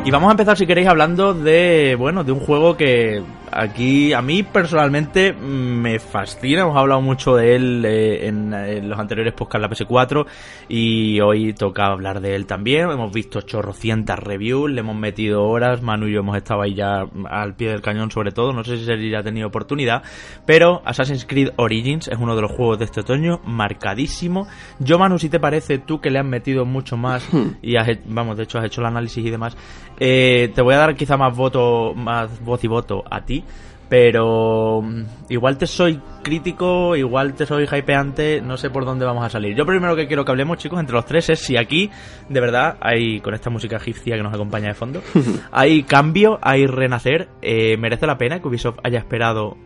Y 0.06 0.10
vamos 0.12 0.28
a 0.28 0.30
empezar, 0.30 0.56
si 0.56 0.68
queréis, 0.68 0.86
hablando 0.86 1.34
de, 1.34 1.96
bueno, 1.98 2.22
de 2.22 2.30
un 2.30 2.38
juego 2.38 2.76
que 2.76 3.24
aquí 3.50 4.12
a 4.12 4.22
mí 4.22 4.44
personalmente 4.44 5.32
mm, 5.32 5.80
me 5.80 5.98
fascina. 5.98 6.62
Hemos 6.62 6.76
hablado 6.76 7.00
mucho 7.00 7.34
de 7.34 7.56
él 7.56 7.84
eh, 7.84 8.28
en, 8.28 8.54
en 8.54 8.88
los 8.88 9.00
anteriores 9.00 9.32
podcasts 9.34 9.62
de 9.62 9.68
la 9.68 9.74
PS4 9.74 10.26
y 10.68 11.20
hoy 11.20 11.54
toca 11.54 11.86
hablar 11.86 12.20
de 12.20 12.36
él 12.36 12.46
también. 12.46 12.88
Hemos 12.88 13.12
visto 13.12 13.40
chorrocientas 13.40 14.18
reviews, 14.20 14.70
le 14.70 14.80
hemos 14.80 14.94
metido 14.94 15.42
horas. 15.44 15.82
Manu 15.82 16.06
y 16.06 16.12
yo 16.12 16.20
hemos 16.20 16.36
estado 16.36 16.62
ahí 16.62 16.74
ya 16.74 17.04
al 17.28 17.56
pie 17.56 17.70
del 17.70 17.82
cañón, 17.82 18.12
sobre 18.12 18.30
todo. 18.30 18.52
No 18.52 18.62
sé 18.62 18.76
si 18.76 18.84
Sergi 18.84 19.10
ya 19.10 19.18
ha 19.18 19.24
tenido 19.24 19.48
oportunidad, 19.48 20.04
pero 20.44 20.82
Assassin's 20.84 21.24
Creed 21.24 21.50
Origins 21.56 22.06
es 22.06 22.18
uno 22.18 22.36
de 22.36 22.42
los 22.42 22.52
juegos 22.52 22.78
de 22.78 22.84
este 22.84 23.00
otoño, 23.00 23.40
marcadísimo. 23.44 24.46
Yo, 24.78 25.00
Manu, 25.00 25.18
si 25.18 25.28
te 25.28 25.40
parece, 25.40 25.78
tú 25.78 26.00
que 26.00 26.10
le 26.10 26.20
has 26.20 26.24
metido 26.26 26.64
mucho 26.64 26.96
más 26.96 27.28
y 27.60 27.76
has, 27.76 27.88
vamos, 28.06 28.36
de 28.36 28.44
hecho 28.44 28.58
has 28.58 28.66
hecho 28.66 28.80
el 28.82 28.86
análisis 28.86 29.24
y 29.24 29.30
demás, 29.30 29.56
eh, 29.98 30.50
te 30.54 30.62
voy 30.62 30.74
a 30.74 30.78
dar 30.78 30.94
quizá 30.96 31.16
más 31.16 31.36
voto, 31.36 31.92
más 31.94 32.40
voz 32.44 32.62
y 32.64 32.68
voto 32.68 33.02
a 33.10 33.20
ti. 33.24 33.44
Pero 33.88 34.82
mm, 34.82 35.02
igual 35.28 35.58
te 35.58 35.66
soy 35.68 36.00
crítico, 36.22 36.96
igual 36.96 37.34
te 37.34 37.46
soy 37.46 37.66
hypeante, 37.70 38.40
no 38.40 38.56
sé 38.56 38.68
por 38.70 38.84
dónde 38.84 39.04
vamos 39.04 39.24
a 39.24 39.30
salir. 39.30 39.54
Yo 39.56 39.64
primero 39.64 39.94
que 39.94 40.08
quiero 40.08 40.24
que 40.24 40.32
hablemos, 40.32 40.58
chicos, 40.58 40.80
entre 40.80 40.96
los 40.96 41.06
tres 41.06 41.30
es 41.30 41.38
si 41.38 41.56
aquí, 41.56 41.88
de 42.28 42.40
verdad, 42.40 42.78
hay, 42.80 43.20
con 43.20 43.32
esta 43.34 43.48
música 43.48 43.76
egipcia 43.76 44.16
que 44.16 44.22
nos 44.24 44.34
acompaña 44.34 44.68
de 44.68 44.74
fondo, 44.74 45.02
hay 45.52 45.84
cambio, 45.84 46.38
hay 46.42 46.66
renacer, 46.66 47.28
eh, 47.42 47.76
merece 47.76 48.06
la 48.08 48.18
pena 48.18 48.40
que 48.40 48.48
Ubisoft 48.48 48.80
haya 48.82 48.98
esperado 48.98 49.56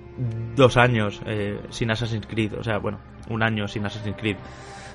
dos 0.54 0.76
años 0.76 1.22
eh, 1.24 1.58
sin 1.70 1.90
Assassin's 1.90 2.26
Creed, 2.26 2.52
o 2.58 2.62
sea, 2.62 2.76
bueno, 2.76 2.98
un 3.30 3.42
año 3.42 3.66
sin 3.68 3.86
Assassin's 3.86 4.16
Creed, 4.18 4.36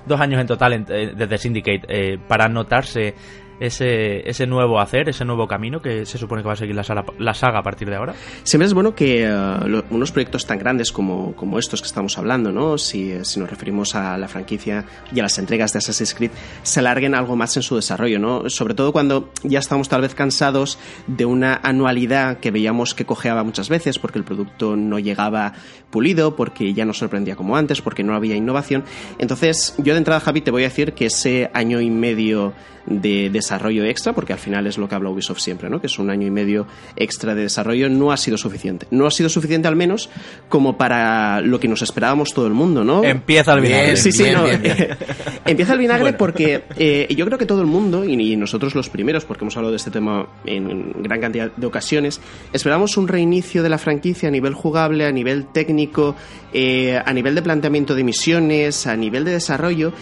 dos 0.06 0.22
años 0.22 0.40
en 0.40 0.46
total 0.46 0.74
en- 0.74 0.86
eh, 0.90 1.14
desde 1.18 1.40
Syndicate, 1.40 1.82
eh, 1.88 2.20
para 2.28 2.48
notarse 2.48 3.16
ese, 3.60 4.28
ese 4.30 4.48
nuevo 4.48 4.80
hacer, 4.80 5.10
ese 5.10 5.26
nuevo 5.26 5.48
camino 5.48 5.82
que 5.82 6.06
se 6.06 6.18
supone 6.18 6.42
que 6.42 6.48
va 6.48 6.54
a 6.54 6.58
seguir 6.58 6.76
la, 6.76 6.84
sala- 6.84 7.06
la 7.20 7.34
saga 7.34 7.60
a 7.60 7.64
partir 7.64 7.90
de 7.90 7.96
ahora. 7.96 8.14
Siempre 8.44 8.66
es 8.68 8.74
bueno 8.74 8.96
que 8.96 9.24
eh, 9.26 9.84
unos 9.90 10.12
proyectos 10.12 10.46
tan 10.46 10.60
grandes 10.60 10.92
como, 10.92 11.34
como 11.36 11.60
estos 11.60 11.82
que 11.82 11.88
estamos 11.88 12.18
hablando, 12.18 12.52
¿no? 12.52 12.78
Si, 12.78 13.14
si 13.24 13.40
nos 13.40 13.50
referimos 13.50 13.96
a 13.96 14.18
la 14.18 14.28
franquicia 14.28 14.86
y 15.14 15.20
a 15.20 15.24
las 15.24 15.38
entregas 15.38 15.74
de 15.74 15.80
Assassin's 15.80 16.14
Creed, 16.14 16.32
se 16.64 16.80
alarguen 16.80 17.16
algo 17.16 17.36
más 17.36 17.56
en 17.58 17.64
su 17.64 17.76
desarrollo, 17.76 18.20
¿no? 18.20 18.50
Sobre 18.50 18.74
todo 18.74 18.92
cuando 18.92 19.30
ya 19.44 19.60
estamos 19.60 19.90
tal 19.90 20.02
vez 20.02 20.16
cansados 20.16 20.78
de 21.08 21.26
una 21.26 21.60
anualidad 21.64 22.40
que 22.40 22.52
veíamos 22.52 22.94
que 22.94 23.06
cojeaba 23.06 23.44
muchas 23.44 23.70
veces 23.70 24.00
porque 24.00 24.20
el 24.20 24.26
producto 24.26 24.76
no 24.76 25.00
llegaba 25.00 25.54
pulido, 25.90 26.36
porque 26.36 26.74
ya 26.74 26.86
no 26.86 26.94
sorprendía 26.94 27.36
como 27.36 27.56
antes, 27.56 27.82
porque 27.82 28.04
no 28.04 28.16
había 28.16 28.36
innovación. 28.36 28.84
Entonces, 29.20 29.76
yo 29.78 29.94
de 29.94 30.00
entrada, 30.00 30.20
Javi, 30.20 30.42
te 30.42 30.52
voy 30.52 30.64
a 30.64 30.68
decir 30.68 30.94
que 30.94 31.06
ese 31.06 31.50
año 31.54 31.80
y 31.82 31.90
medio 31.90 32.54
de 32.86 33.30
desarrollo 33.46 33.84
extra, 33.86 34.14
porque 34.14 34.34
al 34.34 34.40
final 34.40 34.66
es 34.68 34.78
lo 34.78 34.90
que 34.90 34.96
habla 34.96 35.10
Ubisoft 35.10 35.40
siempre, 35.40 35.70
¿no? 35.70 35.80
que 35.80 35.88
es 35.88 36.00
un 36.00 36.10
año 36.10 36.26
y 36.26 36.32
medio 36.32 36.66
extra 36.96 37.36
de 37.36 37.44
desarrollo, 37.44 37.90
no 37.90 38.12
ha 38.12 38.18
sido 38.18 38.38
suficiente. 38.38 38.88
No 38.92 39.06
ha 39.06 39.12
sido 39.12 39.30
suficiente 39.30 39.68
al 39.68 39.76
menos 39.76 40.10
como 40.50 40.78
para 40.78 41.42
lo 41.42 41.60
que 41.60 41.68
nos 41.68 41.82
esperábamos 41.82 42.34
todo 42.34 42.48
el 42.48 42.54
mundo, 42.54 42.84
¿no? 42.84 43.04
Empieza 43.04 43.54
el 43.54 43.62
vinagre. 43.62 43.86
Bien, 43.86 43.98
Sí, 43.98 44.12
sí, 44.12 44.24
bien, 44.24 44.34
no. 44.36 44.44
bien. 44.46 44.62
Empieza 45.46 45.74
el 45.74 45.80
vinagre 45.80 46.14
porque 46.14 46.64
eh, 46.78 47.08
yo 47.16 47.26
creo 47.26 47.38
que 47.38 47.46
todo 47.46 47.62
el 47.62 47.68
mundo, 47.68 48.04
y, 48.04 48.14
y 48.34 48.36
nosotros 48.36 48.74
los 48.76 48.90
primeros, 48.90 49.26
porque 49.26 49.44
hemos 49.44 49.56
hablado 49.58 49.72
de 49.72 49.78
este 49.78 49.92
tema 49.92 50.28
en 50.46 50.92
gran 51.04 51.22
cantidad 51.22 51.52
de 51.56 51.68
ocasiones, 51.68 52.20
esperamos 52.52 52.98
un 52.98 53.08
reinicio 53.08 53.62
de 53.62 53.70
la 53.70 53.78
franquicia 53.78 54.30
a 54.30 54.32
nivel 54.32 54.54
jugable, 54.54 55.06
a 55.06 55.12
nivel 55.12 55.46
técnico, 55.48 56.16
eh, 56.54 57.00
a 57.04 57.14
nivel 57.14 57.36
de 57.36 57.42
planteamiento 57.42 57.96
de 57.96 58.04
misiones, 58.04 58.88
a 58.88 58.96
nivel 58.96 59.26
de 59.26 59.32
desarrollo, 59.32 59.94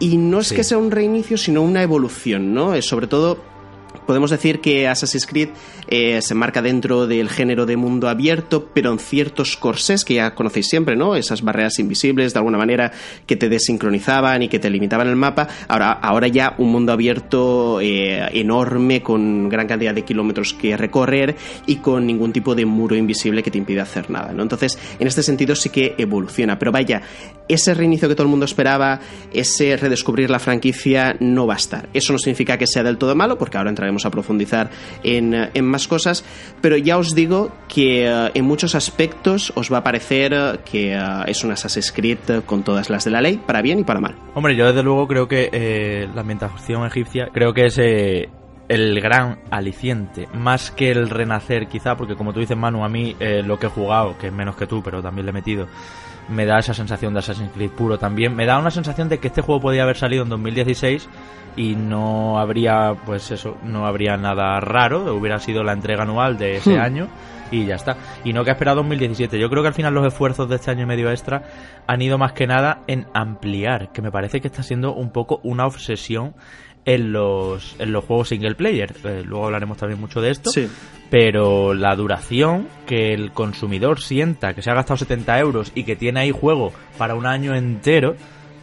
y 0.00 0.16
no 0.16 0.40
es 0.40 0.48
Sí. 0.48 0.54
que 0.56 0.64
sea 0.64 0.78
un 0.78 0.90
reinicio, 0.90 1.36
sino 1.36 1.62
una 1.62 1.82
evolución, 1.82 2.52
¿no? 2.54 2.74
Eh, 2.74 2.82
sobre 2.82 3.06
todo 3.06 3.38
Podemos 4.08 4.30
decir 4.30 4.60
que 4.62 4.88
Assassin's 4.88 5.26
Creed 5.26 5.50
eh, 5.86 6.22
se 6.22 6.34
marca 6.34 6.62
dentro 6.62 7.06
del 7.06 7.28
género 7.28 7.66
de 7.66 7.76
mundo 7.76 8.08
abierto, 8.08 8.70
pero 8.72 8.90
en 8.90 8.98
ciertos 8.98 9.58
corsés 9.58 10.02
que 10.02 10.14
ya 10.14 10.34
conocéis 10.34 10.66
siempre, 10.66 10.96
¿no? 10.96 11.14
Esas 11.14 11.42
barreras 11.42 11.78
invisibles, 11.78 12.32
de 12.32 12.38
alguna 12.38 12.56
manera, 12.56 12.90
que 13.26 13.36
te 13.36 13.50
desincronizaban 13.50 14.42
y 14.42 14.48
que 14.48 14.58
te 14.58 14.70
limitaban 14.70 15.08
el 15.08 15.16
mapa. 15.16 15.46
Ahora, 15.68 15.92
ahora 15.92 16.26
ya 16.26 16.54
un 16.56 16.72
mundo 16.72 16.90
abierto 16.94 17.82
eh, 17.82 18.26
enorme, 18.32 19.02
con 19.02 19.50
gran 19.50 19.66
cantidad 19.66 19.92
de 19.92 20.06
kilómetros 20.06 20.54
que 20.54 20.74
recorrer 20.78 21.36
y 21.66 21.76
con 21.76 22.06
ningún 22.06 22.32
tipo 22.32 22.54
de 22.54 22.64
muro 22.64 22.96
invisible 22.96 23.42
que 23.42 23.50
te 23.50 23.58
impida 23.58 23.82
hacer 23.82 24.08
nada, 24.08 24.32
¿no? 24.32 24.42
Entonces, 24.42 24.78
en 24.98 25.06
este 25.06 25.22
sentido 25.22 25.54
sí 25.54 25.68
que 25.68 25.94
evoluciona. 25.98 26.58
Pero 26.58 26.72
vaya, 26.72 27.02
ese 27.46 27.74
reinicio 27.74 28.08
que 28.08 28.14
todo 28.14 28.24
el 28.24 28.30
mundo 28.30 28.46
esperaba, 28.46 29.00
ese 29.34 29.76
redescubrir 29.76 30.30
la 30.30 30.38
franquicia, 30.38 31.14
no 31.20 31.46
va 31.46 31.54
a 31.54 31.58
estar. 31.58 31.90
Eso 31.92 32.14
no 32.14 32.18
significa 32.18 32.56
que 32.56 32.66
sea 32.66 32.82
del 32.82 32.96
todo 32.96 33.14
malo, 33.14 33.36
porque 33.36 33.58
ahora 33.58 33.68
entraremos 33.68 33.97
a 34.06 34.10
profundizar 34.10 34.70
en, 35.02 35.34
en 35.54 35.64
más 35.64 35.88
cosas, 35.88 36.24
pero 36.60 36.76
ya 36.76 36.98
os 36.98 37.14
digo 37.14 37.52
que 37.68 38.06
eh, 38.06 38.30
en 38.34 38.44
muchos 38.44 38.74
aspectos 38.74 39.52
os 39.54 39.72
va 39.72 39.78
a 39.78 39.84
parecer 39.84 40.32
eh, 40.32 40.58
que 40.64 40.94
eh, 40.94 41.00
es 41.26 41.44
un 41.44 41.52
Assassin's 41.52 41.92
Creed 41.92 42.18
con 42.46 42.62
todas 42.62 42.90
las 42.90 43.04
de 43.04 43.10
la 43.10 43.20
ley, 43.20 43.38
para 43.38 43.62
bien 43.62 43.80
y 43.80 43.84
para 43.84 44.00
mal. 44.00 44.16
Hombre, 44.34 44.56
yo 44.56 44.66
desde 44.66 44.82
luego 44.82 45.06
creo 45.06 45.28
que 45.28 45.48
eh, 45.52 46.08
la 46.14 46.20
ambientación 46.22 46.86
egipcia 46.86 47.28
creo 47.32 47.52
que 47.54 47.66
es 47.66 47.78
eh, 47.78 48.28
el 48.68 49.00
gran 49.00 49.38
aliciente, 49.50 50.28
más 50.34 50.70
que 50.70 50.90
el 50.90 51.08
renacer 51.08 51.68
quizá, 51.68 51.96
porque 51.96 52.16
como 52.16 52.32
tú 52.32 52.40
dices 52.40 52.56
Manu, 52.56 52.84
a 52.84 52.88
mí 52.88 53.16
eh, 53.18 53.42
lo 53.42 53.58
que 53.58 53.66
he 53.66 53.70
jugado, 53.70 54.18
que 54.18 54.26
es 54.26 54.32
menos 54.32 54.56
que 54.56 54.66
tú, 54.66 54.82
pero 54.82 55.02
también 55.02 55.24
le 55.24 55.30
he 55.30 55.32
metido, 55.32 55.66
me 56.28 56.44
da 56.46 56.58
esa 56.58 56.74
sensación 56.74 57.12
de 57.14 57.20
Assassin's 57.20 57.52
Creed 57.52 57.70
puro 57.70 57.98
también. 57.98 58.34
Me 58.34 58.46
da 58.46 58.58
una 58.58 58.70
sensación 58.70 59.08
de 59.08 59.18
que 59.18 59.28
este 59.28 59.42
juego 59.42 59.60
podía 59.60 59.82
haber 59.82 59.96
salido 59.96 60.22
en 60.24 60.28
2016 60.28 61.08
y 61.56 61.74
no 61.74 62.38
habría, 62.38 62.94
pues 63.04 63.30
eso, 63.30 63.56
no 63.64 63.86
habría 63.86 64.16
nada 64.16 64.60
raro, 64.60 65.14
hubiera 65.14 65.38
sido 65.38 65.64
la 65.64 65.72
entrega 65.72 66.02
anual 66.04 66.38
de 66.38 66.56
ese 66.56 66.76
Hmm. 66.76 66.80
año 66.80 67.08
y 67.50 67.64
ya 67.64 67.76
está. 67.76 67.96
Y 68.24 68.32
no 68.34 68.44
que 68.44 68.50
ha 68.50 68.52
esperado 68.52 68.76
2017. 68.76 69.38
Yo 69.38 69.48
creo 69.48 69.62
que 69.62 69.68
al 69.68 69.74
final 69.74 69.94
los 69.94 70.06
esfuerzos 70.06 70.48
de 70.48 70.56
este 70.56 70.70
año 70.70 70.82
y 70.82 70.86
medio 70.86 71.10
extra 71.10 71.42
han 71.86 72.02
ido 72.02 72.18
más 72.18 72.32
que 72.32 72.46
nada 72.46 72.82
en 72.86 73.06
ampliar, 73.14 73.90
que 73.90 74.02
me 74.02 74.10
parece 74.12 74.40
que 74.40 74.48
está 74.48 74.62
siendo 74.62 74.92
un 74.94 75.10
poco 75.10 75.40
una 75.42 75.66
obsesión 75.66 76.34
en 76.88 77.12
los, 77.12 77.76
en 77.78 77.92
los 77.92 78.02
juegos 78.02 78.30
single 78.30 78.54
player. 78.54 78.94
Eh, 79.04 79.22
luego 79.22 79.44
hablaremos 79.44 79.76
también 79.76 80.00
mucho 80.00 80.22
de 80.22 80.30
esto. 80.30 80.50
Sí. 80.50 80.66
Pero 81.10 81.74
la 81.74 81.94
duración 81.94 82.66
que 82.86 83.12
el 83.12 83.30
consumidor 83.32 84.00
sienta 84.00 84.54
que 84.54 84.62
se 84.62 84.70
ha 84.70 84.74
gastado 84.74 84.96
70 84.96 85.38
euros 85.38 85.70
y 85.74 85.84
que 85.84 85.96
tiene 85.96 86.20
ahí 86.20 86.30
juego 86.30 86.72
para 86.96 87.14
un 87.14 87.26
año 87.26 87.54
entero, 87.54 88.16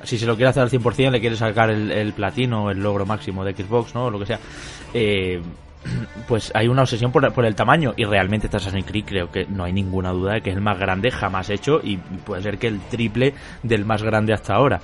si 0.03 0.17
se 0.17 0.25
lo 0.25 0.35
quiere 0.35 0.49
hacer 0.49 0.63
al 0.63 0.71
100% 0.71 1.11
le 1.11 1.19
quiere 1.19 1.35
sacar 1.35 1.69
el, 1.69 1.91
el 1.91 2.13
platino, 2.13 2.71
el 2.71 2.79
logro 2.81 3.05
máximo 3.05 3.45
de 3.45 3.53
Xbox, 3.53 3.93
¿no? 3.93 4.05
O 4.05 4.09
lo 4.09 4.17
que 4.17 4.25
sea. 4.25 4.39
Eh, 4.95 5.39
pues 6.27 6.51
hay 6.55 6.67
una 6.67 6.81
obsesión 6.81 7.11
por, 7.11 7.31
por 7.31 7.45
el 7.45 7.53
tamaño 7.53 7.93
y 7.95 8.05
realmente 8.05 8.47
este 8.47 8.57
Assassin's 8.57 8.87
Creed 8.87 9.05
creo 9.05 9.31
que 9.31 9.45
no 9.45 9.65
hay 9.65 9.73
ninguna 9.73 10.09
duda 10.09 10.33
de 10.33 10.41
que 10.41 10.49
es 10.49 10.55
el 10.55 10.63
más 10.63 10.79
grande 10.79 11.11
jamás 11.11 11.51
hecho 11.51 11.79
y 11.83 11.97
puede 11.97 12.41
ser 12.41 12.57
que 12.57 12.67
el 12.67 12.79
triple 12.89 13.35
del 13.61 13.85
más 13.85 14.01
grande 14.01 14.33
hasta 14.33 14.55
ahora. 14.55 14.81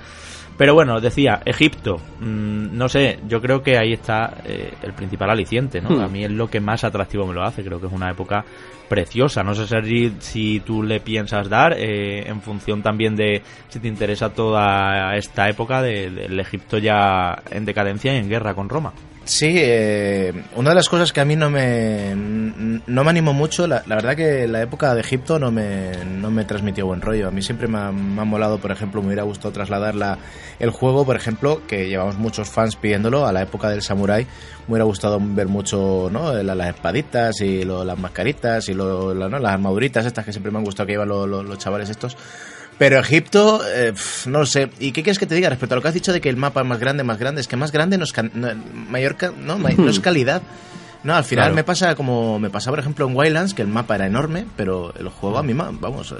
Pero 0.56 0.74
bueno, 0.74 1.00
decía, 1.00 1.40
Egipto, 1.44 1.96
mm, 2.20 2.76
no 2.76 2.88
sé, 2.88 3.18
yo 3.26 3.40
creo 3.40 3.62
que 3.62 3.78
ahí 3.78 3.92
está 3.94 4.34
eh, 4.44 4.72
el 4.82 4.92
principal 4.92 5.30
aliciente, 5.30 5.80
¿no? 5.80 5.90
Hmm. 5.90 6.00
A 6.02 6.08
mí 6.08 6.24
es 6.24 6.30
lo 6.30 6.48
que 6.48 6.60
más 6.60 6.84
atractivo 6.84 7.26
me 7.26 7.34
lo 7.34 7.42
hace, 7.42 7.64
creo 7.64 7.80
que 7.80 7.86
es 7.86 7.92
una 7.92 8.10
época 8.10 8.44
preciosa. 8.88 9.42
No 9.42 9.54
sé, 9.54 9.66
Sergi, 9.66 10.12
si 10.18 10.60
tú 10.60 10.82
le 10.82 11.00
piensas 11.00 11.48
dar, 11.48 11.72
eh, 11.78 12.28
en 12.28 12.42
función 12.42 12.82
también 12.82 13.16
de 13.16 13.42
si 13.68 13.80
te 13.80 13.88
interesa 13.88 14.28
toda 14.34 15.16
esta 15.16 15.48
época 15.48 15.80
de- 15.82 16.10
del 16.10 16.38
Egipto 16.38 16.76
ya 16.78 17.42
en 17.50 17.64
decadencia 17.64 18.12
y 18.14 18.18
en 18.18 18.28
guerra 18.28 18.54
con 18.54 18.68
Roma. 18.68 18.92
Sí, 19.24 19.52
eh, 19.54 20.32
una 20.56 20.70
de 20.70 20.74
las 20.74 20.88
cosas 20.88 21.12
que 21.12 21.20
a 21.20 21.24
mí 21.24 21.36
no 21.36 21.48
me, 21.48 22.12
no 22.16 23.04
me 23.04 23.10
animó 23.10 23.32
mucho, 23.32 23.68
la, 23.68 23.84
la 23.86 23.94
verdad 23.94 24.16
que 24.16 24.48
la 24.48 24.60
época 24.62 24.92
de 24.96 25.00
Egipto 25.00 25.38
no 25.38 25.52
me, 25.52 25.92
no 26.04 26.32
me 26.32 26.44
transmitió 26.44 26.86
buen 26.86 27.00
rollo. 27.00 27.28
A 27.28 27.30
mí 27.30 27.40
siempre 27.40 27.68
me 27.68 27.78
ha, 27.78 27.92
molado, 27.92 28.58
por 28.58 28.72
ejemplo, 28.72 29.00
me 29.00 29.06
hubiera 29.06 29.22
gustado 29.22 29.52
trasladar 29.52 29.94
la, 29.94 30.18
el 30.58 30.70
juego, 30.70 31.06
por 31.06 31.14
ejemplo, 31.14 31.62
que 31.68 31.88
llevamos 31.88 32.18
muchos 32.18 32.48
fans 32.50 32.74
pidiéndolo, 32.74 33.24
a 33.24 33.32
la 33.32 33.42
época 33.42 33.68
del 33.70 33.82
samurái. 33.82 34.24
Me 34.66 34.72
hubiera 34.72 34.84
gustado 34.84 35.20
ver 35.22 35.46
mucho 35.46 36.08
¿no? 36.12 36.32
La- 36.42 36.56
las 36.56 36.68
espaditas 36.74 37.40
y 37.42 37.62
lo- 37.64 37.84
las 37.84 37.98
mascaritas 37.98 38.68
y 38.68 38.74
lo- 38.74 39.14
las 39.14 39.52
armaduritas 39.52 40.04
estas 40.04 40.24
que 40.24 40.32
siempre 40.32 40.50
me 40.50 40.58
han 40.58 40.64
gustado 40.64 40.88
que 40.88 40.94
llevan 40.94 41.08
lo- 41.08 41.28
lo- 41.28 41.44
los 41.44 41.58
chavales 41.58 41.88
estos. 41.90 42.16
Pero 42.82 42.98
Egipto, 42.98 43.60
eh, 43.72 43.92
pf, 43.92 44.28
no 44.28 44.40
lo 44.40 44.46
sé. 44.46 44.68
¿Y 44.80 44.90
qué 44.90 45.04
quieres 45.04 45.18
que 45.20 45.26
te 45.26 45.36
diga 45.36 45.48
respecto 45.48 45.74
a 45.74 45.76
lo 45.76 45.82
que 45.82 45.88
has 45.88 45.94
dicho 45.94 46.12
de 46.12 46.20
que 46.20 46.28
el 46.28 46.36
mapa 46.36 46.62
es 46.62 46.66
más 46.66 46.80
grande, 46.80 47.04
más 47.04 47.16
grande? 47.18 47.40
Es 47.40 47.46
que 47.46 47.56
más 47.56 47.70
grande 47.70 47.96
no 47.96 48.02
es, 48.04 48.12
no, 48.34 48.48
mayor 48.88 49.16
no, 49.38 49.56
no 49.58 49.88
es 49.90 50.00
calidad. 50.00 50.42
No, 51.04 51.14
al 51.14 51.24
final 51.24 51.44
Claro. 51.46 51.54
me 51.56 51.64
pasa 51.64 51.94
como 51.96 52.38
me 52.38 52.48
pasaba, 52.50 52.72
por 52.72 52.80
ejemplo, 52.80 53.06
en 53.08 53.16
Wildlands, 53.16 53.54
que 53.54 53.62
el 53.62 53.68
mapa 53.68 53.94
era 53.96 54.06
enorme, 54.06 54.46
pero 54.56 54.92
el 54.98 55.08
juego 55.08 55.38
a 55.38 55.42
mí, 55.42 55.52
vamos, 55.52 56.12
eh, 56.12 56.16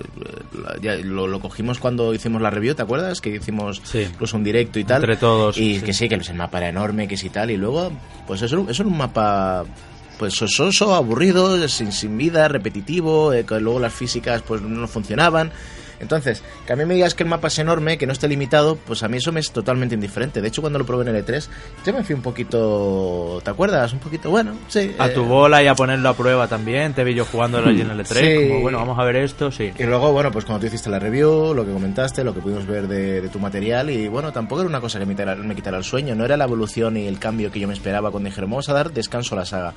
ya 0.80 0.94
lo, 0.96 1.26
lo 1.28 1.40
cogimos 1.40 1.78
cuando 1.78 2.12
hicimos 2.14 2.42
la 2.42 2.50
review, 2.50 2.74
¿te 2.74 2.82
acuerdas? 2.82 3.20
Que 3.20 3.36
hicimos 3.36 3.80
Sí. 3.84 4.00
incluso 4.12 4.36
un 4.36 4.44
directo 4.44 4.78
y 4.80 4.84
tal. 4.84 5.02
Entre 5.02 5.16
todos, 5.16 5.56
Y 5.56 5.78
sí. 5.80 5.84
que 5.84 5.92
sí, 5.92 6.08
que 6.08 6.16
el 6.16 6.34
mapa 6.34 6.58
era 6.58 6.68
enorme, 6.68 7.06
que 7.08 7.16
sí 7.16 7.28
tal. 7.28 7.50
Y 7.52 7.56
luego, 7.56 7.92
pues 8.26 8.42
eso, 8.42 8.66
eso 8.68 8.82
era 8.82 8.90
un 8.90 8.98
mapa 8.98 9.64
pues 10.18 10.34
sososo, 10.34 10.94
aburrido, 10.94 11.68
sin, 11.68 11.90
sin 11.92 12.16
vida, 12.18 12.46
repetitivo, 12.48 13.32
eh, 13.32 13.44
que 13.44 13.58
luego 13.60 13.80
las 13.80 13.92
físicas 13.92 14.42
pues 14.42 14.62
no 14.62 14.86
funcionaban. 14.88 15.50
Entonces, 16.02 16.42
que 16.66 16.72
a 16.72 16.76
mí 16.76 16.84
me 16.84 16.94
digas 16.94 17.14
que 17.14 17.22
el 17.22 17.28
mapa 17.30 17.48
es 17.48 17.58
enorme, 17.58 17.96
que 17.96 18.06
no 18.06 18.12
esté 18.12 18.28
limitado, 18.28 18.76
pues 18.76 19.02
a 19.02 19.08
mí 19.08 19.16
eso 19.16 19.32
me 19.32 19.40
es 19.40 19.50
totalmente 19.52 19.94
indiferente. 19.94 20.42
De 20.42 20.48
hecho, 20.48 20.60
cuando 20.60 20.78
lo 20.78 20.84
probé 20.84 21.08
en 21.08 21.16
el 21.16 21.24
E3, 21.24 21.48
yo 21.86 21.92
me 21.94 22.04
fui 22.04 22.14
un 22.14 22.22
poquito, 22.22 23.40
¿te 23.42 23.50
acuerdas? 23.50 23.92
Un 23.92 24.00
poquito, 24.00 24.30
bueno, 24.30 24.52
sí. 24.68 24.94
A 24.98 25.06
eh, 25.06 25.10
tu 25.10 25.24
bola 25.24 25.62
y 25.62 25.66
a 25.68 25.74
ponerlo 25.74 26.08
a 26.08 26.14
prueba 26.14 26.46
también, 26.48 26.92
te 26.92 27.04
vi 27.04 27.14
yo 27.14 27.24
allí 27.32 27.80
en 27.80 27.90
el 27.90 28.00
E3, 28.00 28.04
Sí. 28.42 28.48
como 28.48 28.60
bueno, 28.60 28.78
vamos 28.78 28.98
a 28.98 29.04
ver 29.04 29.16
esto, 29.16 29.50
sí. 29.50 29.72
Y 29.78 29.84
luego, 29.84 30.12
bueno, 30.12 30.30
pues 30.30 30.44
cuando 30.44 30.60
tú 30.60 30.66
hiciste 30.66 30.90
la 30.90 30.98
review, 30.98 31.54
lo 31.54 31.64
que 31.64 31.72
comentaste, 31.72 32.24
lo 32.24 32.34
que 32.34 32.40
pudimos 32.40 32.66
ver 32.66 32.88
de, 32.88 33.20
de 33.20 33.28
tu 33.28 33.38
material, 33.38 33.90
y 33.90 34.08
bueno, 34.08 34.32
tampoco 34.32 34.60
era 34.62 34.68
una 34.68 34.80
cosa 34.80 34.98
que 34.98 35.06
me 35.06 35.14
quitara, 35.14 35.34
me 35.36 35.54
quitara 35.54 35.78
el 35.78 35.84
sueño, 35.84 36.14
no 36.14 36.24
era 36.24 36.36
la 36.36 36.44
evolución 36.44 36.96
y 36.96 37.06
el 37.06 37.18
cambio 37.18 37.50
que 37.50 37.60
yo 37.60 37.68
me 37.68 37.74
esperaba 37.74 38.10
cuando 38.10 38.28
dijeron, 38.28 38.50
vamos 38.50 38.68
a 38.68 38.72
dar 38.74 38.92
descanso 38.92 39.34
a 39.34 39.38
la 39.38 39.44
saga. 39.44 39.74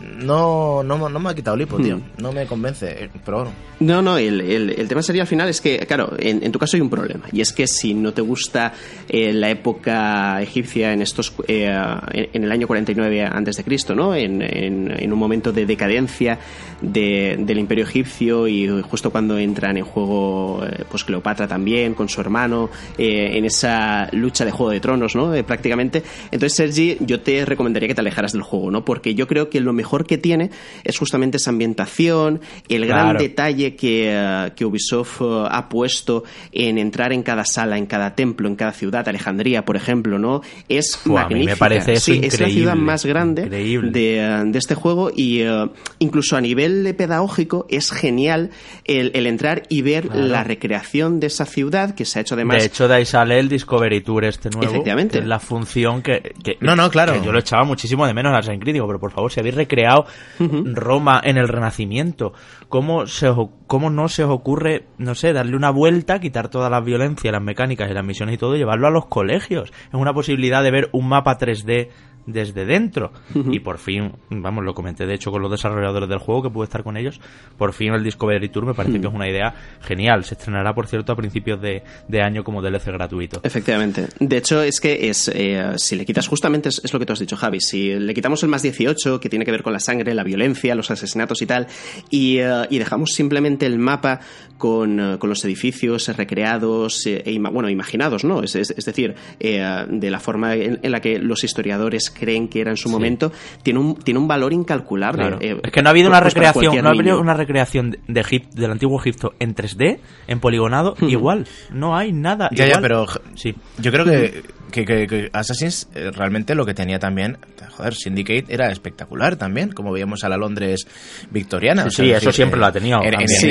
No, 0.00 0.82
no, 0.82 1.08
no 1.08 1.20
me 1.20 1.30
ha 1.30 1.34
quitado 1.34 1.56
el 1.56 1.62
hipo, 1.62 1.76
tío, 1.78 2.00
no 2.18 2.32
me 2.32 2.46
convence, 2.46 3.04
eh, 3.04 3.10
pero 3.24 3.38
bueno. 3.38 3.52
No, 3.80 4.00
no, 4.02 4.16
el, 4.18 4.40
el- 4.40 4.70
el 4.70 4.88
tema 4.88 5.02
sería 5.02 5.22
al 5.22 5.28
final 5.28 5.48
es 5.48 5.60
que, 5.60 5.78
claro, 5.80 6.12
en, 6.18 6.44
en 6.44 6.52
tu 6.52 6.58
caso 6.58 6.76
hay 6.76 6.80
un 6.80 6.90
problema. 6.90 7.24
Y 7.32 7.40
es 7.40 7.52
que 7.52 7.66
si 7.66 7.94
no 7.94 8.12
te 8.12 8.22
gusta 8.22 8.72
eh, 9.08 9.32
la 9.32 9.50
época 9.50 10.40
egipcia 10.40 10.92
en 10.92 11.02
estos 11.02 11.32
eh, 11.48 11.72
en, 12.12 12.28
en 12.32 12.44
el 12.44 12.52
año 12.52 12.66
49 12.68 13.22
antes 13.24 13.56
de 13.56 13.64
Cristo, 13.64 13.94
¿no? 13.94 14.14
En, 14.14 14.40
en- 14.42 14.92
en 14.96 15.12
un 15.12 15.18
momento 15.18 15.52
de 15.52 15.66
decadencia 15.66 16.38
de- 16.80 17.36
del 17.40 17.58
imperio 17.58 17.84
egipcio 17.84 18.46
y 18.46 18.68
justo 18.82 19.10
cuando 19.10 19.36
entran 19.38 19.76
en 19.76 19.84
juego 19.84 20.62
eh, 20.64 20.84
pues 20.88 21.02
Cleopatra 21.04 21.48
también 21.48 21.94
con 21.94 22.08
su 22.08 22.20
hermano 22.20 22.70
eh, 22.98 23.32
en 23.36 23.44
esa 23.44 24.08
lucha 24.12 24.44
de 24.44 24.52
Juego 24.52 24.70
de 24.70 24.78
Tronos, 24.80 25.16
¿no? 25.16 25.34
Eh, 25.34 25.42
prácticamente. 25.42 26.02
Entonces, 26.30 26.54
Sergi, 26.54 26.98
yo 27.00 27.20
te 27.20 27.44
recomendaría 27.44 27.88
que 27.88 27.94
te 27.94 28.00
alejaras 28.00 28.32
del 28.32 28.42
juego, 28.42 28.70
¿no? 28.70 28.84
Porque 28.84 29.14
yo 29.16 29.26
creo 29.26 29.50
que 29.50 29.60
lo 29.60 29.72
mejor 29.72 29.81
que 30.06 30.18
tiene 30.18 30.50
es 30.84 30.98
justamente 30.98 31.36
esa 31.36 31.50
ambientación, 31.50 32.40
el 32.68 32.86
gran 32.86 33.02
Claro. 33.10 33.18
detalle 33.20 33.74
que, 33.76 34.10
eh, 34.12 34.52
que 34.56 34.64
Ubisoft 34.64 35.20
eh, 35.22 35.44
ha 35.50 35.68
puesto 35.68 36.24
en 36.52 36.78
entrar 36.78 37.12
en 37.12 37.22
cada 37.22 37.44
sala, 37.44 37.76
en 37.78 37.86
cada 37.86 38.14
templo, 38.14 38.48
en 38.48 38.56
cada 38.56 38.72
ciudad, 38.72 39.06
Alejandría, 39.08 39.64
por 39.64 39.76
ejemplo, 39.76 40.18
¿no? 40.18 40.42
Es 40.68 41.00
a 41.16 41.28
mí 41.28 41.44
me 41.44 41.56
parece 41.56 41.94
eso 41.94 42.06
sí, 42.12 42.20
es 42.22 42.40
la 42.40 42.48
ciudad 42.48 42.72
increíble, 42.74 42.74
más 42.76 43.04
grande 43.06 43.42
increíble. 43.42 43.90
de, 43.90 44.18
eh, 44.18 44.42
de 44.46 44.58
este 44.58 44.74
juego 44.74 45.10
y 45.14 45.40
eh, 45.42 45.68
incluso 45.98 46.36
a 46.36 46.40
nivel 46.40 46.84
de 46.84 46.94
pedagógico 46.94 47.66
es 47.68 47.90
genial 47.90 48.50
el, 48.84 49.10
el 49.14 49.26
entrar 49.26 49.62
y 49.68 49.82
ver 49.82 50.08
Claro. 50.08 50.26
la 50.26 50.44
recreación 50.44 51.20
de 51.20 51.26
esa 51.28 51.44
ciudad 51.46 51.94
que 51.94 52.04
se 52.04 52.18
ha 52.18 52.22
hecho 52.22 52.34
además 52.34 52.58
de 52.58 52.66
hecho, 52.66 52.88
de 52.88 52.94
ahí 52.94 53.04
sale 53.04 53.38
el 53.38 53.48
Discovery 53.48 54.00
Tour 54.02 54.24
este 54.24 54.50
nuevo. 54.50 54.70
Efectivamente. 54.70 55.12
que 55.18 55.22
es 55.22 55.26
la 55.28 55.38
función 55.38 56.02
que, 56.02 56.34
que- 56.42 56.56
No, 56.60 56.74
no, 56.76 56.90
claro. 56.90 57.12
que 57.14 57.24
yo 57.24 57.32
lo 57.32 57.38
echaba 57.38 57.64
muchísimo 57.64 58.06
de 58.06 58.14
menos 58.14 58.32
al 58.32 58.38
Assassin's 58.40 58.62
Creed. 58.62 58.74
Digo, 58.74 58.86
pero 58.86 58.98
por 59.00 59.12
favor, 59.12 59.30
si 59.32 59.40
habéis 59.40 59.54
recreado 59.72 60.06
Roma 60.38 61.20
en 61.24 61.38
el 61.38 61.48
Renacimiento, 61.48 62.32
¿cómo, 62.68 63.06
se 63.06 63.28
os, 63.28 63.48
¿cómo 63.66 63.90
no 63.90 64.08
se 64.08 64.24
os 64.24 64.30
ocurre, 64.30 64.86
no 64.98 65.14
sé, 65.14 65.32
darle 65.32 65.56
una 65.56 65.70
vuelta, 65.70 66.20
quitar 66.20 66.48
toda 66.48 66.68
la 66.68 66.80
violencia, 66.80 67.32
las 67.32 67.42
mecánicas 67.42 67.90
y 67.90 67.94
las 67.94 68.04
misiones 68.04 68.34
y 68.34 68.38
todo, 68.38 68.54
y 68.54 68.58
llevarlo 68.58 68.86
a 68.86 68.90
los 68.90 69.06
colegios? 69.06 69.72
Es 69.88 69.94
una 69.94 70.12
posibilidad 70.12 70.62
de 70.62 70.70
ver 70.70 70.88
un 70.92 71.08
mapa 71.08 71.38
3D 71.38 71.88
desde 72.26 72.64
dentro. 72.64 73.12
Y 73.34 73.60
por 73.60 73.78
fin, 73.78 74.12
vamos, 74.30 74.64
lo 74.64 74.74
comenté 74.74 75.06
de 75.06 75.14
hecho 75.14 75.30
con 75.30 75.42
los 75.42 75.50
desarrolladores 75.50 76.08
del 76.08 76.18
juego, 76.18 76.42
que 76.42 76.50
pude 76.50 76.64
estar 76.64 76.82
con 76.82 76.96
ellos, 76.96 77.20
por 77.58 77.72
fin 77.72 77.92
el 77.94 78.04
Discovery 78.04 78.48
Tour 78.48 78.66
me 78.66 78.74
parece 78.74 79.00
que 79.00 79.06
es 79.06 79.12
una 79.12 79.28
idea 79.28 79.54
genial. 79.80 80.24
Se 80.24 80.34
estrenará, 80.34 80.74
por 80.74 80.86
cierto, 80.86 81.12
a 81.12 81.16
principios 81.16 81.60
de, 81.60 81.82
de 82.08 82.22
año 82.22 82.44
como 82.44 82.62
DLC 82.62 82.86
gratuito. 82.92 83.40
Efectivamente. 83.42 84.06
De 84.20 84.36
hecho, 84.36 84.62
es 84.62 84.80
que 84.80 85.08
es 85.08 85.30
eh, 85.34 85.72
si 85.76 85.96
le 85.96 86.04
quitas 86.04 86.28
justamente, 86.28 86.68
es, 86.68 86.80
es 86.84 86.92
lo 86.92 86.98
que 86.98 87.06
tú 87.06 87.12
has 87.12 87.18
dicho, 87.18 87.36
Javi, 87.36 87.60
si 87.60 87.94
le 87.98 88.14
quitamos 88.14 88.42
el 88.42 88.48
más 88.48 88.62
18, 88.62 89.18
que 89.20 89.28
tiene 89.28 89.44
que 89.44 89.50
ver 89.50 89.62
con 89.62 89.72
la 89.72 89.80
sangre, 89.80 90.14
la 90.14 90.24
violencia, 90.24 90.74
los 90.74 90.90
asesinatos 90.90 91.42
y 91.42 91.46
tal, 91.46 91.66
y, 92.10 92.38
eh, 92.38 92.66
y 92.70 92.78
dejamos 92.78 93.10
simplemente 93.12 93.66
el 93.66 93.78
mapa 93.78 94.20
con, 94.58 95.00
eh, 95.00 95.18
con 95.18 95.28
los 95.28 95.44
edificios 95.44 96.08
recreados, 96.16 97.06
eh, 97.06 97.22
e 97.26 97.32
ima- 97.32 97.50
bueno, 97.50 97.68
imaginados, 97.68 98.24
¿no? 98.24 98.42
Es, 98.42 98.54
es- 98.54 98.70
es 98.76 98.84
decir, 98.84 99.14
de 99.40 100.10
la 100.10 100.20
forma 100.20 100.54
en, 100.54 100.78
en 100.82 100.92
la 100.92 101.00
que 101.00 101.18
los 101.18 101.44
historiadores 101.44 102.11
creen 102.12 102.48
que 102.48 102.60
era 102.60 102.70
en 102.70 102.76
su 102.76 102.88
momento, 102.88 103.32
tiene 103.62 103.78
un, 103.80 103.96
tiene 103.96 104.18
un 104.20 104.28
valor 104.28 104.52
incalculable. 104.52 105.18
Claro. 105.22 105.38
eh, 105.40 105.60
es 105.62 105.70
que 105.72 105.82
no 105.82 105.88
ha 105.88 105.90
habido 105.90 106.08
una 106.08 106.20
pues 106.20 106.34
recreación, 106.34 106.76
no 106.82 106.88
ha 106.88 106.90
habido 106.92 107.04
niño. 107.04 107.20
una 107.20 107.34
recreación 107.34 107.90
de- 107.92 107.98
de 108.08 108.20
Egip- 108.22 108.50
del 108.52 108.70
antiguo 108.70 109.00
Egipto 109.00 109.34
en 109.38 109.54
3D, 109.54 109.98
en 110.28 110.40
poligonado, 110.40 110.94
igual. 111.00 111.46
No 111.70 111.96
hay 111.96 112.12
nada. 112.12 112.48
Ya, 112.52 112.64
ya, 112.66 112.78
igual. 112.78 112.82
pero 112.82 113.06
Sí. 113.34 113.54
yo 113.78 113.90
creo 113.92 114.04
que, 114.04 114.42
que, 114.72 114.84
que- 114.84 115.06
que 115.06 115.30
Assassin's 115.32 115.88
eh, 115.94 116.10
realmente 116.12 116.54
lo 116.54 116.64
que 116.66 116.74
tenía 116.74 116.98
también, 116.98 117.36
joder, 117.76 117.94
Syndicate 117.94 118.44
era 118.48 118.70
espectacular 118.70 119.36
también, 119.36 119.70
como 119.72 119.92
veíamos 119.92 120.24
a 120.24 120.28
la 120.28 120.36
Londres 120.36 120.86
victoriana. 121.30 121.82
Sí, 121.84 121.88
o 121.88 121.90
sea, 121.90 122.04
sí, 122.04 122.10
es 122.10 122.16
eso 122.18 122.26
decir, 122.26 122.36
siempre 122.36 122.56
eh, 122.58 122.60
lo 122.60 122.66
ha 122.66 122.72
tenido, 122.72 122.98
en- 123.02 123.14
en- 123.14 123.20
en- 123.20 123.26
eso 123.30 123.48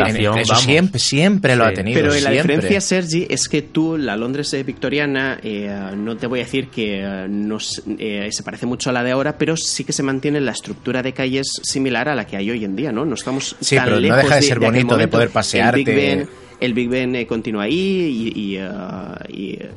vamos. 0.49 0.61
siempre, 0.63 0.99
siempre 0.99 1.55
lo 1.55 1.65
ha 1.65 1.73
tenido. 1.73 1.99
Pero 1.99 2.13
la 2.13 2.19
siempre. 2.31 2.55
diferencia, 2.55 2.81
Sergi, 2.81 3.27
es 3.29 3.47
que 3.49 3.61
tú, 3.63 3.97
la 3.97 4.15
Londres 4.17 4.55
victoriana, 4.65 5.39
eh, 5.43 5.91
no 5.95 6.17
te 6.17 6.27
voy 6.27 6.39
a 6.39 6.43
decir 6.43 6.67
que 6.69 7.01
eh, 7.03 7.27
no 7.29 7.57
s- 7.57 7.81
eh, 7.99 8.27
se 8.31 8.43
parece 8.43 8.50
mucho 8.65 8.89
a 8.89 8.93
la 8.93 9.03
de 9.03 9.11
ahora, 9.11 9.37
pero 9.37 9.55
sí 9.57 9.83
que 9.83 9.93
se 9.93 10.03
mantiene 10.03 10.39
la 10.41 10.51
estructura 10.51 11.01
de 11.01 11.13
calles 11.13 11.47
similar 11.63 12.09
a 12.09 12.15
la 12.15 12.25
que 12.27 12.37
hay 12.37 12.49
hoy 12.51 12.63
en 12.65 12.75
día, 12.75 12.91
¿no? 12.91 13.05
No 13.05 13.15
estamos 13.15 13.55
Sí, 13.59 13.75
tan 13.75 13.85
pero 13.85 13.95
no 13.97 14.01
lejos 14.01 14.23
deja 14.23 14.35
de 14.35 14.41
ser 14.41 14.57
aquel 14.57 14.65
bonito 14.71 14.97
de 14.97 15.07
poder 15.07 15.29
pasearte. 15.29 16.27
El 16.61 16.73
Big 16.73 16.87
Ben 16.87 17.15
eh, 17.15 17.27
continúa 17.27 17.63
ahí 17.63 17.75
y, 17.77 18.57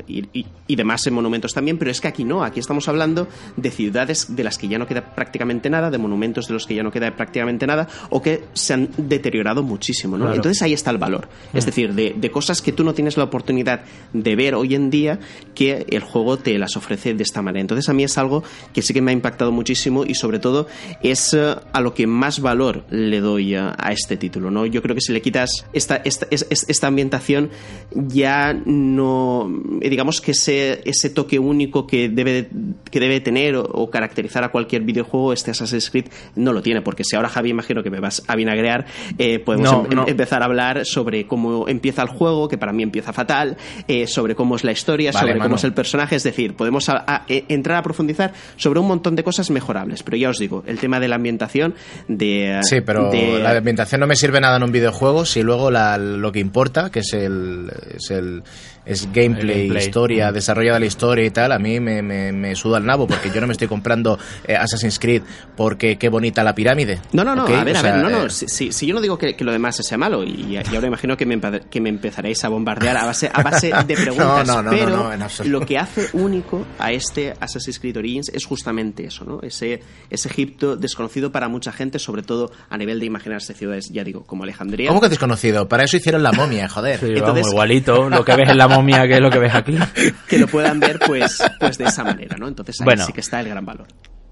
y, 0.07 0.47
y, 0.69 0.77
demás 0.77 1.11
monumentos 1.11 1.53
también, 1.53 1.79
pero 1.79 1.91
es 1.91 2.01
que 2.01 2.09
aquí 2.09 2.25
no, 2.25 2.45
aquí 2.45 2.61
estamos 2.61 2.89
hablando 2.89 3.27
de 3.57 3.71
ciudades 3.71 4.37
de 4.37 4.45
las 4.45 4.59
que 4.59 4.69
ya 4.69 4.79
no 4.79 4.87
queda 4.87 5.15
prácticamente 5.15 5.71
nada, 5.71 5.91
de 5.91 5.99
monumentos 5.99 6.47
de 6.47 6.55
los 6.55 6.67
que 6.67 6.75
ya 6.75 6.83
no 6.83 6.91
queda 6.91 7.17
prácticamente 7.17 7.67
nada 7.67 7.89
o 8.11 8.23
que 8.23 8.45
se 8.53 8.75
han 8.75 8.89
deteriorado 8.97 9.63
muchísimo, 9.63 10.17
¿no? 10.19 10.33
Entonces 10.33 10.63
ahí 10.63 10.73
está 10.73 10.91
el 10.91 10.99
valor, 10.99 11.29
es 11.53 11.65
mm. 11.65 11.67
decir, 11.67 11.95
de, 11.95 12.15
de 12.17 12.31
cosas 12.31 12.63
que 12.63 12.73
tú 12.73 12.85
no 12.85 12.95
tienes 12.95 13.17
la 13.17 13.25
oportunidad 13.25 13.83
de 14.13 14.37
ver 14.37 14.55
hoy 14.55 14.75
en 14.75 14.91
día 14.91 15.19
que 15.55 15.87
el 15.89 16.01
juego 16.01 16.39
te 16.39 16.59
las 16.59 16.77
ofrece 16.77 17.15
de 17.15 17.23
esta 17.23 17.43
manera. 17.43 17.61
Entonces 17.61 17.89
a 17.89 17.93
mí 17.93 18.05
es 18.05 18.19
algo 18.19 18.45
que 18.73 18.83
sí 18.83 18.93
que 18.93 19.01
me 19.01 19.11
ha 19.11 19.15
impactado 19.15 19.53
muchísimo 19.53 20.05
y 20.05 20.15
sobre 20.15 20.39
todo 20.39 20.67
es 21.03 21.35
eh, 21.35 21.55
a 21.73 21.81
lo 21.81 21.95
que 21.95 22.07
más 22.07 22.41
valor 22.41 22.85
le 22.91 23.21
doy 23.21 23.55
a, 23.55 23.75
este 23.91 24.17
título, 24.17 24.51
¿no? 24.51 24.67
Yo 24.67 24.83
creo 24.83 24.95
que 24.95 25.01
si 25.01 25.13
le 25.13 25.23
quitas 25.23 25.67
esta, 25.73 25.97
esta, 25.97 26.27
esta 26.31 26.74
ambientación 26.83 27.51
ya 27.95 28.53
no, 28.53 29.49
digamos 29.81 30.21
que 30.21 30.33
ese, 30.33 30.81
ese 30.85 31.11
toque 31.11 31.39
único 31.39 31.87
que 31.87 32.09
debe, 32.09 32.49
que 32.91 33.01
debe 33.01 33.21
tener 33.21 33.57
o, 33.57 33.91
caracterizar 33.91 34.45
a 34.45 34.49
cualquier 34.51 34.83
videojuego, 34.83 35.33
este 35.33 35.53
Assassin's 35.53 35.91
Creed 35.91 36.07
no 36.35 36.53
lo 36.53 36.63
tiene, 36.63 36.83
porque 36.83 37.05
si 37.05 37.17
ahora 37.17 37.29
Javi 37.29 37.51
imagino 37.51 37.83
que 37.83 37.91
me 37.91 38.01
vas 38.01 38.23
a 38.27 38.35
vinagrear, 38.35 38.87
eh, 39.19 39.39
podemos 39.39 39.87
em, 39.91 39.99
em, 39.99 40.09
empezar 40.09 40.43
a 40.43 40.47
hablar 40.47 40.85
sobre 40.85 41.27
cómo 41.27 41.69
empieza 41.69 42.03
el 42.03 42.09
juego, 42.09 42.49
que 42.49 42.59
para 42.59 42.73
mí 42.73 42.83
empieza 42.83 43.13
fatal, 43.13 43.57
eh, 43.87 44.07
sobre 44.07 44.35
cómo 44.35 44.57
es 44.57 44.65
la 44.65 44.73
historia, 44.73 45.13
sobre 45.13 45.39
cómo 45.39 45.57
es 45.57 45.65
el 45.65 45.73
personaje, 45.73 46.17
es 46.17 46.25
decir, 46.25 46.55
podemos 46.55 46.89
e, 47.29 47.45
entrar 47.49 47.79
a 47.79 47.83
profundizar 47.83 48.33
sobre 48.57 48.81
un 48.81 48.89
montón 48.89 49.15
de 49.15 49.23
cosas 49.23 49.51
mejorables, 49.51 50.03
pero 50.03 50.17
ya 50.17 50.31
os 50.31 50.39
digo, 50.39 50.65
el 50.67 50.79
tema 50.79 50.99
de 51.01 51.09
la 51.09 51.17
ambientación, 51.17 51.75
de... 52.09 52.61
Sí, 52.63 52.81
pero 52.81 53.13
la 53.13 53.57
ambientación 53.57 54.01
no 54.01 54.07
me 54.07 54.17
sirve 54.17 54.41
nada 54.41 54.57
en 54.57 54.65
un 54.65 54.73
videojuego 54.73 55.25
si 55.25 55.43
luego 55.43 55.71
lo 55.71 56.33
que 56.33 56.41
importa, 56.41 56.64
que 56.91 57.01
es 57.01 57.13
el, 57.15 57.71
es 57.95 58.11
el 58.11 58.43
es 58.87 59.11
gameplay, 59.13 59.71
historia, 59.77 60.31
mm. 60.31 60.35
desarrollada 60.35 60.79
la 60.79 60.87
historia 60.87 61.25
y 61.25 61.31
tal, 61.31 61.53
a 61.53 61.59
mí 61.59 61.81
me, 61.81 62.03
me, 62.03 62.55
suda 62.55 62.79
el 62.79 62.87
nabo 62.87 63.07
porque 63.07 63.31
yo 63.31 63.41
no 63.41 63.47
me 63.47 63.53
estoy 63.53 63.69
comprando 63.69 64.19
eh, 64.47 64.55
Assassin's 64.55 64.99
Creed 64.99 65.23
porque 65.57 65.97
qué 65.97 66.09
bonita 66.09 66.45
la 66.45 66.55
pirámide. 66.55 67.01
No, 67.13 67.25
no, 67.25 67.35
no, 67.35 67.47
a 67.47 67.65
ver, 67.65 67.77
a 67.77 67.83
ver, 67.83 67.97
no, 67.97 68.11
no, 68.11 68.27
eh, 68.27 68.31
si, 68.31 68.73
si, 68.73 68.87
yo 68.87 68.95
no 68.95 69.01
digo 69.01 69.19
que, 69.19 69.37
lo 69.45 69.53
demás 69.53 69.77
sea 69.77 69.99
malo 69.99 70.25
y, 70.25 70.57
ahora 70.57 70.87
imagino 70.87 71.17
que 71.17 71.27
me, 71.27 71.41
que 71.71 71.81
me 71.81 71.89
empezaréis 71.89 72.45
a 72.45 72.49
bombardear 72.49 72.97
a 72.97 73.07
base, 73.07 73.31
a 73.33 73.43
base 73.43 73.73
de 73.87 73.95
preguntas, 73.95 74.47
no, 74.47 74.63
no, 74.63 74.71
pero 74.71 75.11
lo 75.45 75.61
que 75.61 75.79
hace 75.79 76.09
único 76.13 76.67
a 76.79 76.93
este 76.93 77.35
Assassin's 77.41 77.79
Creed 77.79 77.97
Origins 77.97 78.29
es 78.31 78.45
justamente 78.45 79.05
eso, 79.05 79.25
¿no? 79.25 79.41
Ese, 79.43 79.83
ese 80.11 80.29
Egipto 80.29 80.77
desconocido 80.77 81.33
para 81.33 81.49
mucha 81.49 81.73
gente, 81.73 81.99
sobre 81.99 82.23
todo 82.23 82.51
a 82.71 82.79
nivel 82.79 83.01
de 83.01 83.07
imaginarse 83.07 83.55
ciudades, 83.55 83.91
ya 83.91 84.05
digo, 84.05 84.25
como 84.25 84.45
Alejandría. 84.45 84.89
¿Cómo 84.89 85.01
que 85.01 85.09
desconocido? 85.09 85.69
Para 85.69 85.85
eso 85.85 85.97
hicieron 85.97 86.23
la 86.23 86.33
momia, 86.33 86.69
joder. 86.69 87.01
Sí, 87.01 87.07
Entonces, 87.15 87.47
igualito, 87.51 88.09
lo 88.09 88.25
que 88.25 88.35
ves 88.37 88.51
en 88.51 88.59
la 88.59 88.69
momia 88.75 89.07
que 89.07 89.15
es 89.15 89.21
lo 89.21 89.31
que 89.31 89.39
ves 89.39 89.55
aquí. 89.55 89.77
que 90.29 90.39
lo 90.39 90.47
puedan 90.47 90.81
ver 90.81 90.99
pues, 91.07 91.43
pues 91.61 91.79
de 91.79 91.85
esa 91.85 92.05
manera, 92.05 92.37
¿no? 92.37 92.49
Entonces 92.49 92.81
ahí 92.81 92.99
sí 92.99 93.13
que 93.13 93.21
está 93.21 93.41
el 93.41 93.49
gran 93.49 93.65
valor. 93.65 93.87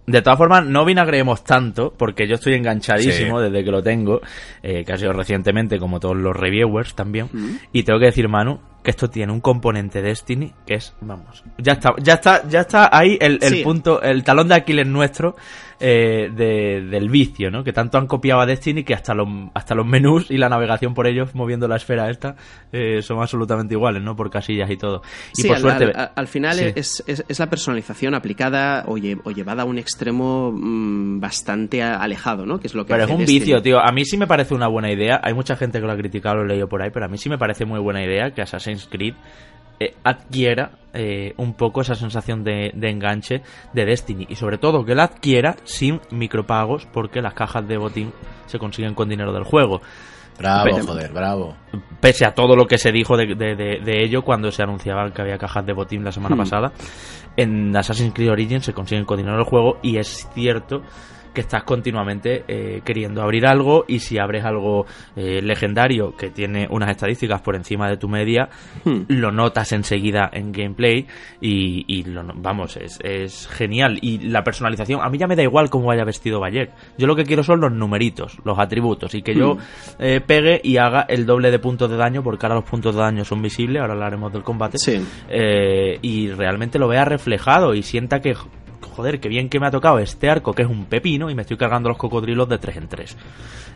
De 0.05 0.21
todas 0.21 0.37
formas, 0.37 0.67
no 0.67 0.85
vinagreemos 0.85 1.45
tanto, 1.45 1.95
porque 1.97 2.27
yo 2.27 2.35
estoy 2.35 2.55
enganchadísimo 2.55 3.41
desde 3.41 3.65
que 3.65 3.71
lo 3.71 3.85
tengo, 3.85 4.21
eh, 4.61 4.85
que 4.85 4.93
ha 4.93 4.97
sido 4.97 5.13
recientemente, 5.13 5.79
como 5.79 6.01
todos 6.01 6.17
los 6.17 6.37
reviewers 6.37 6.97
también. 6.97 7.29
Mm. 7.33 7.57
Y 7.73 7.85
tengo 7.85 8.01
que 8.01 8.07
decir, 8.07 8.29
Manu, 8.29 8.59
que 8.83 8.91
esto 8.91 9.09
tiene 9.09 9.33
un 9.33 9.41
componente 9.41 10.03
Destiny 10.03 10.53
que 10.67 10.75
es, 10.75 10.95
vamos, 11.01 11.45
ya 11.59 11.75
está, 11.75 11.95
ya 12.03 12.15
está, 12.15 12.49
ya 12.49 12.61
está 12.61 12.91
ahí 12.93 13.17
el, 13.21 13.39
punto, 13.63 14.03
el 14.03 14.25
talón 14.25 14.49
de 14.49 14.57
Aquiles 14.57 14.87
nuestro 14.87 15.37
eh, 15.85 16.31
del 16.33 17.09
vicio, 17.09 17.51
¿no? 17.51 17.65
Que 17.65 17.73
tanto 17.73 17.99
han 17.99 18.07
copiado 18.07 18.41
a 18.41 18.47
Destiny 18.47 18.85
que 18.85 18.95
hasta 18.95 19.15
los, 19.15 19.29
hasta 19.53 19.75
los 19.75 19.85
menús 19.85 20.31
y 20.31 20.37
la 20.37 20.49
navegación 20.49 20.95
por 20.95 21.09
ellos, 21.09 21.35
moviendo 21.35 21.67
la 21.67 21.75
esfera 21.75 22.09
esta, 22.09 22.37
eh, 22.73 23.03
son 23.03 23.21
absolutamente 23.21 23.75
iguales, 23.75 24.01
¿no? 24.01 24.15
Por 24.15 24.31
casillas 24.31 24.71
y 24.71 24.77
todo. 24.77 25.03
Y 25.37 25.43
por 25.43 25.57
al, 25.57 25.62
suerte. 25.62 25.93
Al, 25.93 26.29
final 26.29 26.61
es, 26.61 27.03
es, 27.07 27.39
la 27.39 27.51
personalización 27.51 28.15
aplicada 28.15 28.85
o, 28.87 28.97
llevada 28.97 29.62
a 29.62 29.65
un 29.65 29.79
extremo 29.79 30.53
mm, 30.53 31.19
bastante 31.19 31.83
alejado, 31.83 32.47
¿no? 32.47 32.61
Que 32.61 32.69
es 32.69 32.75
lo 32.75 32.87
que 32.87 32.93
pero 32.93 33.05
es 33.05 33.11
un 33.11 33.25
vicio, 33.25 33.61
tío. 33.61 33.81
A 33.81 33.90
mí 33.90 34.05
sí 34.05 34.16
me 34.16 34.29
parece 34.29 34.55
una 34.55 34.68
buena 34.68 34.92
idea. 34.92 35.21
Hay 35.25 35.35
mucha 35.35 35.57
gente 35.57 35.81
que 35.81 35.87
lo 35.87 35.92
ha 35.92 35.97
criticado, 35.97 36.37
lo 36.37 36.45
he 36.45 36.49
leído 36.49 36.68
por 36.68 36.81
ahí, 36.81 36.90
pero 36.92 37.07
a 37.07 37.09
mí 37.09 37.18
sí 37.18 37.29
me 37.29 37.38
parece 37.38 37.64
muy 37.64 37.81
buena 37.81 38.05
idea 38.05 38.31
que 38.31 38.42
Assassin's 38.42 38.87
Creed 38.88 39.14
eh, 39.85 39.95
adquiera 40.05 40.73
eh, 40.95 41.33
un 41.38 41.55
poco 41.55 41.81
esa 41.81 41.95
sensación 41.95 42.45
de, 42.45 42.71
enganche 42.83 43.42
de 43.73 43.85
Destiny 43.85 44.27
y 44.29 44.37
sobre 44.37 44.59
todo 44.59 44.85
que 44.85 44.95
la 44.95 45.05
adquiera 45.05 45.57
sin 45.64 46.01
micropagos 46.11 46.87
porque 46.92 47.23
las 47.23 47.33
cajas 47.33 47.66
de 47.66 47.79
botín 47.79 48.12
se 48.47 48.59
consiguen 48.59 48.95
con 48.95 49.09
dinero 49.09 49.33
del 49.33 49.45
juego. 49.45 49.81
Bravo, 50.38 50.79
joder, 50.87 51.12
bravo. 51.12 51.57
Pese 52.01 52.27
a 52.27 52.35
todo 52.35 52.57
lo 52.57 52.66
que 52.66 52.79
se 52.79 52.92
dijo 52.92 53.16
de, 53.16 53.81
ello 53.87 54.23
cuando 54.23 54.51
se 54.51 54.62
anunciaba 54.62 55.11
que 55.12 55.23
había 55.23 55.38
cajas 55.38 55.64
de 55.64 55.73
botín 55.73 56.05
la 56.05 56.12
semana 56.12 56.35
hmm. 56.35 56.38
pasada, 56.38 56.73
en 57.37 57.75
Assassin's 57.75 58.12
Creed 58.12 58.31
Origins 58.31 58.64
se 58.64 58.75
consiguen 58.75 59.05
con 59.05 59.16
dinero 59.16 59.37
del 59.37 59.47
juego 59.47 59.79
y 59.83 59.97
es 59.99 60.29
cierto 60.35 60.83
que 61.33 61.40
estás 61.40 61.64
continuamente 61.64 62.45
eh, 62.47 62.83
queriendo 62.85 63.23
abrir 63.23 63.47
algo 63.47 63.85
y 63.88 64.01
si 64.01 64.18
abres 64.18 64.45
algo 64.45 64.87
eh, 65.16 65.40
legendario 65.42 66.14
que 66.16 66.31
tiene 66.31 66.66
unas 66.71 66.90
estadísticas 66.90 67.40
por 67.40 67.57
encima 67.57 67.88
de 67.88 67.97
tu 67.97 68.09
media, 68.09 68.49
hmm. 68.85 69.05
lo 69.09 69.33
notas 69.33 69.73
enseguida 69.73 70.31
en 70.33 70.53
gameplay 70.53 71.07
y, 71.40 72.05
lo, 72.05 72.25
vamos, 72.35 72.77
es, 72.77 72.99
es, 73.03 73.49
genial. 73.49 73.99
Y 74.03 74.18
la 74.18 74.42
personalización, 74.42 75.01
a 75.03 75.09
mí 75.09 75.18
ya 75.18 75.27
me 75.27 75.37
da 75.37 75.42
igual 75.42 75.71
cómo 75.71 75.87
vaya 75.87 76.05
vestido 76.05 76.40
Bayek. 76.40 76.71
Yo 76.99 77.07
lo 77.07 77.16
que 77.16 77.25
quiero 77.25 77.42
son 77.42 77.61
los 77.61 77.73
numeritos, 77.73 78.38
los 78.45 78.59
atributos 78.59 79.14
y 79.14 79.23
que 79.23 79.35
yo 79.35 79.55
hmm. 79.55 79.59
eh, 79.99 80.21
pegue 80.21 80.61
y 80.62 80.77
haga 80.77 81.03
el 81.09 81.27
doble 81.27 81.51
de 81.51 81.59
puntos 81.59 81.90
de 81.90 81.97
daño 81.97 82.23
porque 82.23 82.47
ahora 82.47 82.57
los 82.57 82.68
puntos 82.68 82.95
de 82.95 83.01
daño 83.01 83.25
son 83.25 83.42
visibles, 83.42 83.81
ahora 83.81 83.95
hablaremos 83.95 84.33
del 84.33 84.42
combate. 84.42 84.79
y 86.03 86.29
realmente 86.29 86.79
lo 86.79 86.88
vea 86.88 87.05
reflejado 87.05 87.75
y 87.75 87.83
sienta 87.83 88.21
que 88.21 88.35
joder, 88.83 89.21
qué 89.21 89.29
bien 89.29 89.49
que 89.49 89.61
me 89.61 89.66
ha 89.66 89.71
tocado 89.71 89.99
este 89.99 90.29
arco 90.29 90.53
que 90.53 90.62
es 90.62 90.68
un 90.68 90.87
pepino 90.87 91.31
y 91.31 91.35
me 91.35 91.42
estoy 91.42 91.57
cargando 91.57 91.88
los 91.88 91.99
cocodrilos 91.99 92.49
de 92.49 92.59
3 92.59 92.77
en 92.77 92.88
3. 92.88 93.16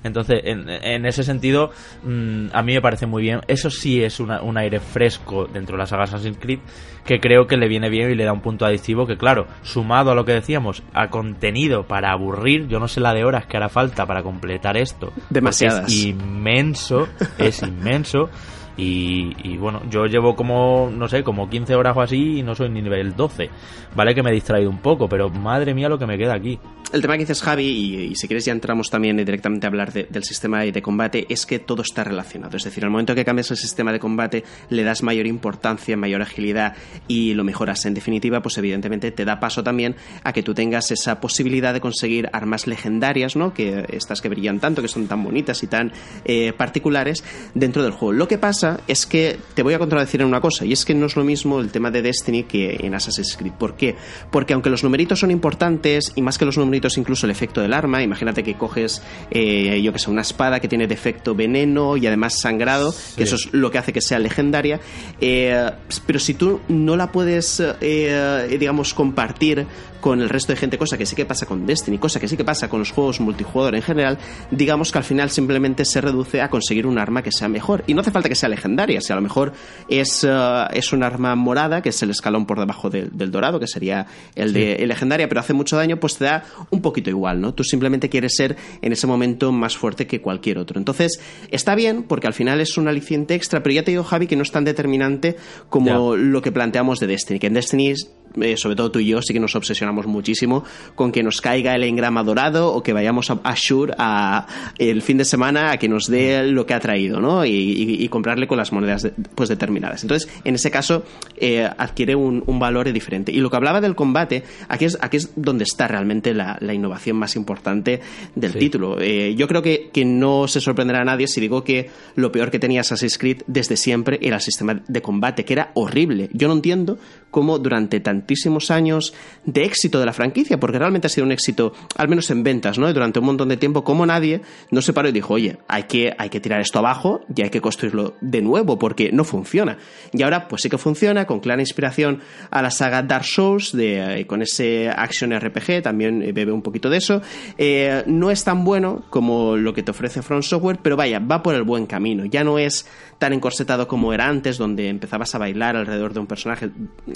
Entonces, 0.04 0.40
en, 0.44 1.06
ese 1.06 1.24
sentido, 1.24 1.70
mm, 2.04 2.48
a 2.52 2.62
mí 2.62 2.74
me 2.74 2.80
parece 2.80 3.06
muy 3.06 3.22
bien. 3.22 3.40
Eso 3.48 3.70
sí 3.70 4.02
es 4.02 4.20
un 4.20 4.56
aire 4.56 4.78
fresco 4.80 5.46
dentro 5.46 5.76
de 5.76 5.78
la 5.78 5.86
saga 5.86 6.04
Assassin's 6.04 6.38
Creed 6.38 6.60
que 7.06 7.20
creo 7.20 7.46
que 7.46 7.56
le 7.56 7.68
viene 7.68 7.88
bien 7.88 8.10
y 8.10 8.14
le 8.14 8.24
da 8.24 8.32
un 8.32 8.40
punto 8.40 8.66
adictivo 8.66 9.06
que, 9.06 9.16
claro, 9.16 9.46
sumado 9.62 10.10
a 10.10 10.14
lo 10.14 10.24
que 10.24 10.32
decíamos, 10.32 10.82
a 10.92 11.08
contenido 11.08 11.86
para 11.86 12.10
aburrir, 12.10 12.66
yo 12.66 12.80
no 12.80 12.88
sé 12.88 13.00
la 13.00 13.14
de 13.14 13.24
horas 13.24 13.46
que 13.46 13.56
hará 13.56 13.68
falta 13.68 14.04
para 14.06 14.22
completar 14.22 14.76
esto. 14.76 15.12
Demasiadas. 15.30 15.86
Es 15.86 16.04
inmenso, 16.04 17.08
es 17.38 17.62
inmenso. 17.62 18.28
Y, 18.76 19.56
bueno, 19.56 19.82
yo 19.90 20.06
llevo 20.06 20.36
como, 20.36 20.90
no 20.92 21.08
sé, 21.08 21.22
como 21.22 21.48
15 21.48 21.74
horas 21.74 21.96
o 21.96 22.02
así 22.02 22.38
y 22.38 22.42
no 22.42 22.54
soy 22.54 22.68
ni 22.68 22.82
nivel 22.82 23.16
12. 23.16 23.48
Vale 23.94 24.14
que 24.14 24.22
me 24.22 24.30
he 24.30 24.34
distraído 24.34 24.68
un 24.68 24.78
poco, 24.78 25.08
pero 25.08 25.30
madre 25.30 25.74
mía 25.74 25.88
lo 25.88 25.98
que 25.98 26.06
me 26.06 26.18
queda 26.18 26.34
aquí. 26.34 26.58
El 26.92 27.02
tema 27.02 27.14
que 27.14 27.20
dices 27.20 27.42
Javi, 27.42 27.66
y, 28.10 28.14
si 28.14 28.28
quieres 28.28 28.44
ya 28.44 28.52
entramos 28.52 28.90
también 28.90 29.16
directamente 29.16 29.66
a 29.66 29.70
hablar 29.70 29.92
del 29.92 30.24
sistema 30.24 30.60
de 30.60 30.82
combate, 30.82 31.26
es 31.28 31.46
que 31.46 31.58
todo 31.58 31.82
está 31.82 32.04
relacionado. 32.04 32.56
Es 32.56 32.64
decir, 32.64 32.84
al 32.84 32.90
momento 32.90 33.14
que 33.14 33.24
cambias 33.24 33.50
el 33.50 33.56
sistema 33.56 33.92
de 33.92 33.98
combate, 33.98 34.44
le 34.68 34.84
das 34.84 35.02
mayor 35.02 35.26
importancia, 35.26 35.96
mayor 35.96 36.22
agilidad 36.22 36.74
y 37.08 37.34
lo 37.34 37.44
mejoras. 37.44 37.84
En 37.86 37.94
definitiva, 37.94 38.40
pues 38.40 38.58
evidentemente 38.58 39.10
te 39.10 39.24
da 39.24 39.40
paso 39.40 39.64
también 39.64 39.96
a 40.22 40.32
que 40.32 40.42
tú 40.42 40.54
tengas 40.54 40.90
esa 40.90 41.20
posibilidad 41.20 41.72
de 41.72 41.80
conseguir 41.80 42.28
armas 42.32 42.66
legendarias, 42.66 43.36
¿no? 43.36 43.52
Que 43.52 43.86
estas 43.88 44.20
que 44.20 44.28
brillan 44.28 44.60
tanto, 44.60 44.82
que 44.82 44.88
son 44.88 45.08
tan 45.08 45.24
bonitas 45.24 45.62
y 45.62 45.66
tan 45.66 45.92
eh, 46.24 46.52
particulares 46.52 47.24
dentro 47.54 47.82
del 47.82 47.92
juego. 47.92 48.12
Lo 48.12 48.28
que 48.28 48.38
pasa 48.38 48.65
es 48.86 49.06
que 49.06 49.38
te 49.54 49.62
voy 49.62 49.74
a 49.74 49.78
contradecir 49.78 50.20
en 50.20 50.26
una 50.26 50.40
cosa, 50.40 50.64
y 50.64 50.72
es 50.72 50.84
que 50.84 50.94
no 50.94 51.06
es 51.06 51.16
lo 51.16 51.24
mismo 51.24 51.60
el 51.60 51.70
tema 51.70 51.90
de 51.90 52.02
Destiny 52.02 52.44
que 52.44 52.78
en 52.80 52.94
Assassin's 52.94 53.36
Creed. 53.36 53.52
¿Por 53.52 53.76
qué? 53.76 53.96
Porque 54.30 54.54
aunque 54.54 54.70
los 54.70 54.82
numeritos 54.82 55.20
son 55.20 55.30
importantes, 55.30 56.12
y 56.14 56.22
más 56.22 56.38
que 56.38 56.44
los 56.44 56.58
numeritos, 56.58 56.98
incluso 56.98 57.26
el 57.26 57.30
efecto 57.30 57.60
del 57.60 57.72
arma, 57.72 58.02
imagínate 58.02 58.42
que 58.42 58.54
coges, 58.54 59.02
eh, 59.30 59.80
yo 59.82 59.92
que 59.92 59.98
sé, 59.98 60.10
una 60.10 60.22
espada 60.22 60.60
que 60.60 60.68
tiene 60.68 60.86
defecto 60.86 61.34
veneno 61.34 61.96
y 61.96 62.06
además 62.06 62.40
sangrado, 62.40 62.94
que 63.16 63.24
eso 63.24 63.36
es 63.36 63.52
lo 63.52 63.70
que 63.70 63.78
hace 63.78 63.92
que 63.92 64.00
sea 64.00 64.18
legendaria, 64.18 64.80
eh, 65.20 65.70
pero 66.06 66.18
si 66.18 66.34
tú 66.34 66.60
no 66.68 66.96
la 66.96 67.12
puedes, 67.12 67.62
eh, 67.80 68.56
digamos, 68.58 68.94
compartir 68.94 69.66
con 70.06 70.20
el 70.20 70.28
resto 70.28 70.52
de 70.52 70.56
gente, 70.56 70.78
cosa 70.78 70.96
que 70.96 71.04
sí 71.04 71.16
que 71.16 71.24
pasa 71.24 71.46
con 71.46 71.66
Destiny, 71.66 71.98
cosa 71.98 72.20
que 72.20 72.28
sí 72.28 72.36
que 72.36 72.44
pasa 72.44 72.68
con 72.68 72.78
los 72.78 72.92
juegos 72.92 73.20
multijugador 73.20 73.74
en 73.74 73.82
general, 73.82 74.18
digamos 74.52 74.92
que 74.92 74.98
al 74.98 75.04
final 75.04 75.30
simplemente 75.30 75.84
se 75.84 76.00
reduce 76.00 76.40
a 76.42 76.48
conseguir 76.48 76.86
un 76.86 76.98
arma 76.98 77.22
que 77.22 77.32
sea 77.32 77.48
mejor. 77.48 77.82
Y 77.88 77.94
no 77.94 78.02
hace 78.02 78.12
falta 78.12 78.28
que 78.28 78.36
sea 78.36 78.48
legendaria, 78.48 78.55
si 79.00 79.12
a 79.12 79.16
lo 79.16 79.22
mejor 79.22 79.52
es, 79.88 80.24
uh, 80.24 80.66
es 80.72 80.92
un 80.92 81.02
arma 81.02 81.34
morada, 81.34 81.82
que 81.82 81.90
es 81.90 82.02
el 82.02 82.10
escalón 82.10 82.46
por 82.46 82.58
debajo 82.58 82.90
del 82.90 83.30
dorado, 83.30 83.60
que 83.60 83.66
sería 83.66 84.06
el 84.34 84.52
de 84.52 84.84
legendaria, 84.86 85.28
pero 85.28 85.40
hace 85.40 85.52
mucho 85.52 85.76
daño, 85.76 85.98
pues 85.98 86.16
te 86.16 86.24
da 86.24 86.44
un 86.70 86.82
poquito 86.82 87.10
igual, 87.10 87.40
¿no? 87.40 87.54
Tú 87.54 87.64
simplemente 87.64 88.08
quieres 88.08 88.34
ser 88.36 88.56
en 88.82 88.92
ese 88.92 89.06
momento 89.06 89.52
más 89.52 89.76
fuerte 89.76 90.06
que 90.06 90.20
cualquier 90.20 90.58
otro. 90.58 90.78
Entonces, 90.78 91.20
está 91.50 91.74
bien, 91.74 92.02
porque 92.02 92.26
al 92.26 92.34
final 92.34 92.60
es 92.60 92.76
un 92.76 92.88
aliciente 92.88 93.34
extra, 93.34 93.62
pero 93.62 93.74
ya 93.74 93.82
te 93.82 93.90
digo, 93.90 94.04
Javi, 94.04 94.26
que 94.26 94.36
no 94.36 94.42
es 94.42 94.50
tan 94.50 94.64
determinante 94.64 95.36
como 95.68 96.16
lo 96.16 96.42
que 96.42 96.52
planteamos 96.52 96.98
de 97.00 97.06
Destiny, 97.06 97.38
que 97.38 97.46
en 97.48 97.54
Destiny 97.54 97.94
eh, 98.40 98.56
sobre 98.56 98.76
todo 98.76 98.90
tú 98.90 98.98
y 98.98 99.06
yo, 99.06 99.22
sí 99.22 99.32
que 99.32 99.40
nos 99.40 99.54
obsesionamos 99.56 100.06
muchísimo 100.06 100.62
con 100.94 101.10
que 101.10 101.22
nos 101.22 101.40
caiga 101.40 101.74
el 101.74 101.84
engrama 101.84 102.22
dorado 102.22 102.72
o 102.72 102.82
que 102.82 102.92
vayamos 102.92 103.30
a 103.30 103.40
Ashur 103.44 103.94
a, 103.98 104.46
el 104.78 105.00
fin 105.00 105.16
de 105.16 105.24
semana 105.24 105.70
a 105.72 105.78
que 105.78 105.88
nos 105.88 106.06
dé 106.06 106.46
lo 106.46 106.66
que 106.66 106.74
ha 106.74 106.80
traído, 106.80 107.20
¿no? 107.20 107.46
Y, 107.46 108.06
comprarle 108.10 108.45
con 108.46 108.58
las 108.58 108.72
monedas 108.72 109.08
pues 109.34 109.48
determinadas. 109.48 110.02
Entonces, 110.02 110.28
en 110.44 110.54
ese 110.54 110.70
caso, 110.70 111.04
eh, 111.36 111.68
adquiere 111.78 112.14
un, 112.14 112.44
valor 112.58 112.90
diferente. 112.92 113.32
Y 113.32 113.40
lo 113.40 113.50
que 113.50 113.56
hablaba 113.56 113.80
del 113.80 113.94
combate, 113.94 114.44
aquí 114.68 114.86
es, 114.86 114.96
aquí 115.00 115.18
es 115.18 115.30
donde 115.36 115.64
está 115.64 115.88
realmente 115.88 116.32
la, 116.32 116.58
innovación 116.72 117.16
más 117.16 117.36
importante 117.36 118.00
del 118.34 118.54
título. 118.54 119.00
Eh, 119.00 119.34
yo 119.34 119.48
creo 119.48 119.62
que, 119.62 119.90
que 119.92 120.04
no 120.04 120.48
se 120.48 120.60
sorprenderá 120.60 121.00
a 121.02 121.04
nadie 121.04 121.26
si 121.26 121.40
digo 121.40 121.64
que 121.64 121.90
lo 122.14 122.32
peor 122.32 122.50
que 122.50 122.58
tenía 122.58 122.80
Assassin's 122.80 123.18
Creed 123.18 123.42
desde 123.46 123.76
siempre 123.76 124.18
era 124.22 124.36
el 124.36 124.42
sistema 124.42 124.82
de 124.86 125.02
combate, 125.02 125.44
que 125.44 125.52
era 125.52 125.70
horrible. 125.74 126.28
Yo 126.32 126.48
no 126.48 126.54
entiendo 126.54 126.98
cómo 127.36 127.58
durante 127.58 128.00
tantísimos 128.00 128.70
años 128.70 129.12
de 129.44 129.64
éxito 129.64 130.00
de 130.00 130.06
la 130.06 130.14
franquicia, 130.14 130.58
porque 130.58 130.78
realmente 130.78 131.08
ha 131.08 131.10
sido 131.10 131.26
un 131.26 131.32
éxito, 131.32 131.74
al 131.94 132.08
menos 132.08 132.30
en 132.30 132.42
ventas, 132.42 132.78
¿no? 132.78 132.90
durante 132.90 133.18
un 133.18 133.26
montón 133.26 133.50
de 133.50 133.58
tiempo, 133.58 133.84
como 133.84 134.06
nadie 134.06 134.40
no 134.70 134.80
se 134.80 134.94
paró 134.94 135.10
y 135.10 135.12
dijo, 135.12 135.34
oye, 135.34 135.58
hay 135.68 135.82
que, 135.82 136.14
hay 136.16 136.30
que 136.30 136.40
tirar 136.40 136.62
esto 136.62 136.78
abajo 136.78 137.20
y 137.36 137.42
hay 137.42 137.50
que 137.50 137.60
construirlo 137.60 138.14
de 138.22 138.40
nuevo, 138.40 138.78
porque 138.78 139.12
no 139.12 139.22
funciona. 139.22 139.76
Y 140.14 140.22
ahora, 140.22 140.48
pues 140.48 140.62
sí 140.62 140.70
que 140.70 140.78
funciona, 140.78 141.26
con 141.26 141.40
clara 141.40 141.60
inspiración 141.60 142.20
a 142.50 142.62
la 142.62 142.70
saga 142.70 143.02
Dark 143.02 143.26
Souls, 143.26 143.72
de, 143.72 144.20
eh, 144.20 144.26
con 144.26 144.40
ese 144.40 144.88
action 144.88 145.38
RPG, 145.38 145.82
también 145.82 146.20
bebe 146.32 146.52
un 146.52 146.62
poquito 146.62 146.88
de 146.88 146.96
eso. 146.96 147.20
Eh, 147.58 148.02
no 148.06 148.30
es 148.30 148.44
tan 148.44 148.64
bueno 148.64 149.04
como 149.10 149.58
lo 149.58 149.74
que 149.74 149.82
te 149.82 149.90
ofrece 149.90 150.22
Front 150.22 150.44
Software, 150.44 150.78
pero 150.80 150.96
vaya, 150.96 151.18
va 151.18 151.42
por 151.42 151.54
el 151.54 151.64
buen 151.64 151.84
camino. 151.84 152.24
Ya 152.24 152.44
no 152.44 152.58
es 152.58 152.86
tan 153.18 153.32
encorsetado 153.32 153.88
como 153.88 154.12
era 154.12 154.28
antes, 154.28 154.58
donde 154.58 154.88
empezabas 154.88 155.34
a 155.34 155.38
bailar 155.38 155.76
alrededor 155.76 156.12
de 156.12 156.20
un 156.20 156.26
personaje 156.26 156.70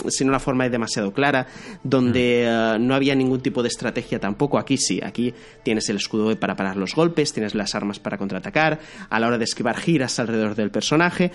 sin 0.08 0.28
una 0.28 0.40
forma 0.40 0.68
demasiado 0.68 1.12
clara, 1.12 1.46
donde 1.82 2.44
mm. 2.46 2.74
eh, 2.74 2.78
no 2.80 2.94
había 2.94 3.14
ningún 3.14 3.40
tipo 3.40 3.62
de 3.62 3.68
estrategia 3.68 4.18
tampoco. 4.18 4.58
Aquí 4.58 4.76
sí, 4.76 5.00
aquí 5.02 5.34
tienes 5.62 5.88
el 5.88 5.96
escudo 5.96 6.38
para 6.38 6.56
parar 6.56 6.76
los 6.76 6.94
golpes, 6.94 7.32
tienes 7.32 7.54
las 7.54 7.74
armas 7.74 7.98
para 7.98 8.18
contraatacar, 8.18 8.80
a 9.08 9.20
la 9.20 9.26
hora 9.26 9.38
de 9.38 9.44
esquivar 9.44 9.76
giras 9.76 10.18
alrededor 10.18 10.54
del 10.54 10.70
personaje 10.70 11.32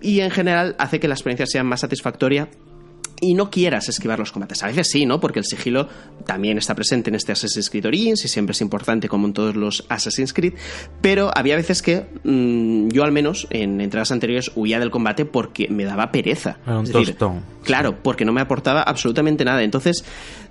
y 0.00 0.20
en 0.20 0.30
general 0.30 0.76
hace 0.78 1.00
que 1.00 1.08
la 1.08 1.14
experiencia 1.14 1.46
sea 1.46 1.64
más 1.64 1.80
satisfactoria 1.80 2.48
y 3.20 3.34
no 3.34 3.50
quieras 3.50 3.88
esquivar 3.88 4.18
los 4.18 4.32
combates. 4.32 4.62
A 4.62 4.66
veces 4.68 4.88
sí, 4.90 5.06
¿no? 5.06 5.20
Porque 5.20 5.38
el 5.38 5.44
sigilo 5.44 5.88
también 6.26 6.58
está 6.58 6.74
presente 6.74 7.10
en 7.10 7.16
este 7.16 7.32
Assassin's 7.32 7.70
Creed 7.70 7.86
Origins 7.86 8.24
y 8.24 8.28
siempre 8.28 8.52
es 8.52 8.60
importante 8.60 9.08
como 9.08 9.26
en 9.26 9.32
todos 9.32 9.56
los 9.56 9.84
Assassin's 9.88 10.32
Creed, 10.32 10.54
pero 11.00 11.30
había 11.34 11.56
veces 11.56 11.82
que 11.82 12.06
mm, 12.24 12.88
yo 12.88 13.04
al 13.04 13.12
menos 13.12 13.46
en 13.50 13.80
entradas 13.80 14.12
anteriores 14.12 14.50
huía 14.54 14.78
del 14.78 14.90
combate 14.90 15.24
porque 15.24 15.68
me 15.68 15.84
daba 15.84 16.10
pereza. 16.12 16.58
un 16.66 16.90
tostón. 16.90 17.42
Claro, 17.68 18.02
porque 18.02 18.24
no 18.24 18.32
me 18.32 18.40
aportaba 18.40 18.80
absolutamente 18.80 19.44
nada. 19.44 19.62
Entonces, 19.62 20.02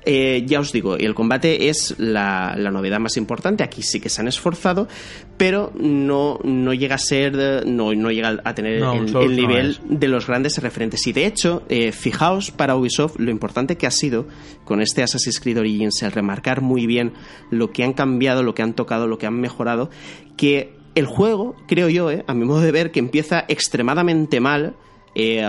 eh, 0.06 0.44
ya 0.46 0.60
os 0.60 0.72
digo, 0.72 0.98
el 0.98 1.16
combate 1.16 1.68
es 1.68 1.96
la, 1.98 2.56
novedad 2.72 3.00
más 3.00 3.18
importante. 3.18 3.64
Aquí 3.64 3.82
sí 3.82 4.00
que 4.00 4.08
se 4.08 4.22
han 4.22 4.28
esforzado, 4.28 4.88
pero 5.36 5.72
no, 5.74 6.38
no 6.44 6.76
llega 6.76 6.94
a 6.94 7.00
ser, 7.00 7.66
no, 7.66 7.92
no 7.96 8.12
llega 8.12 8.40
a 8.44 8.54
tener 8.54 8.84
el, 8.84 9.36
nivel 9.36 9.80
de 9.90 10.08
los 10.08 10.28
grandes 10.28 10.62
referentes. 10.62 11.08
Y 11.08 11.12
de 11.12 11.26
hecho, 11.26 11.64
eh, 11.70 11.92
fijaos 11.92 12.52
para 12.52 12.76
Ubisoft 12.76 13.16
lo 13.18 13.32
importante 13.32 13.78
que 13.78 13.88
ha 13.88 13.92
sido 13.92 14.28
con 14.64 14.80
este 14.80 15.02
Assassin's 15.02 15.40
Creed 15.40 15.58
Origins 15.58 16.04
el 16.04 16.12
remarcar 16.12 16.62
muy 16.62 16.86
bien 16.86 17.14
lo 17.50 17.72
que 17.72 17.84
han 17.84 17.94
cambiado, 17.94 18.44
lo 18.44 18.54
que 18.54 18.62
han 18.62 18.76
tocado, 18.76 19.08
lo 19.08 19.18
que 19.18 19.26
han 19.26 19.42
mejorado, 19.42 19.90
que 20.38 20.76
el 20.94 21.08
juego, 21.08 21.56
creo 21.68 21.90
yo, 21.90 22.12
eh, 22.12 22.24
a 22.28 22.36
mi 22.36 22.46
modo 22.46 22.62
de 22.62 22.72
ver, 22.72 22.92
que 22.92 23.00
empieza 23.00 23.44
extremadamente 23.48 24.40
mal, 24.40 24.76
eh, 25.20 25.44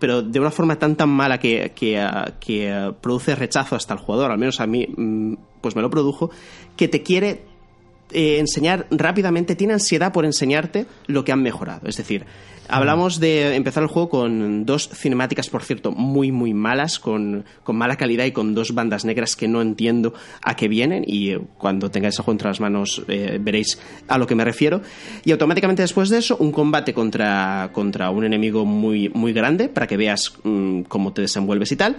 pero 0.00 0.20
de 0.20 0.40
una 0.40 0.50
forma 0.50 0.80
tan 0.80 0.96
tan 0.96 1.08
mala 1.08 1.38
que, 1.38 1.70
que, 1.76 2.92
produce 3.00 3.36
rechazo 3.36 3.76
hasta 3.76 3.94
el 3.94 4.00
jugador, 4.00 4.32
al 4.32 4.38
menos 4.38 4.58
a 4.58 4.66
mí, 4.66 4.84
mm, 4.84 5.34
pues 5.60 5.76
me 5.76 5.82
lo 5.82 5.90
produjo, 5.90 6.32
que 6.76 6.88
te 6.88 7.04
quiere 7.04 7.44
eh, 8.12 8.38
enseñar 8.38 8.86
rápidamente, 8.90 9.56
tiene 9.56 9.74
ansiedad 9.74 10.12
por 10.12 10.24
enseñarte 10.24 10.86
lo 11.06 11.24
que 11.24 11.32
han 11.32 11.42
mejorado. 11.42 11.88
Es 11.88 11.96
decir, 11.96 12.24
hablamos 12.68 13.20
de 13.20 13.54
empezar 13.54 13.82
el 13.82 13.88
juego 13.88 14.08
con 14.08 14.64
dos 14.64 14.88
cinemáticas, 14.88 15.48
por 15.48 15.62
cierto, 15.62 15.92
muy, 15.92 16.32
muy 16.32 16.54
malas, 16.54 16.98
con, 16.98 17.44
mala 17.66 17.96
calidad 17.96 18.24
y 18.24 18.32
con 18.32 18.54
dos 18.54 18.74
bandas 18.74 19.04
negras 19.04 19.36
que 19.36 19.48
no 19.48 19.62
entiendo 19.62 20.14
a 20.42 20.56
qué 20.56 20.68
vienen. 20.68 21.04
Y 21.06 21.30
eh, 21.30 21.40
cuando 21.58 21.90
tengáis 21.90 22.18
el 22.18 22.24
juego 22.24 22.34
entre 22.34 22.48
las 22.48 22.60
manos 22.60 23.02
eh, 23.08 23.38
veréis 23.40 23.78
a 24.08 24.18
lo 24.18 24.26
que 24.26 24.34
me 24.34 24.44
refiero. 24.44 24.82
Y 25.24 25.32
automáticamente 25.32 25.82
después 25.82 26.08
de 26.08 26.18
eso, 26.18 26.36
un 26.38 26.52
combate 26.52 26.94
contra, 26.94 27.70
contra 27.72 28.10
un 28.10 28.24
enemigo 28.24 28.64
muy, 28.64 29.08
muy 29.10 29.32
grande 29.32 29.68
para 29.68 29.86
que 29.86 29.96
veas 29.96 30.32
mm, 30.42 30.82
cómo 30.82 31.12
te 31.12 31.22
desenvuelves 31.22 31.72
y 31.72 31.76
tal. 31.76 31.96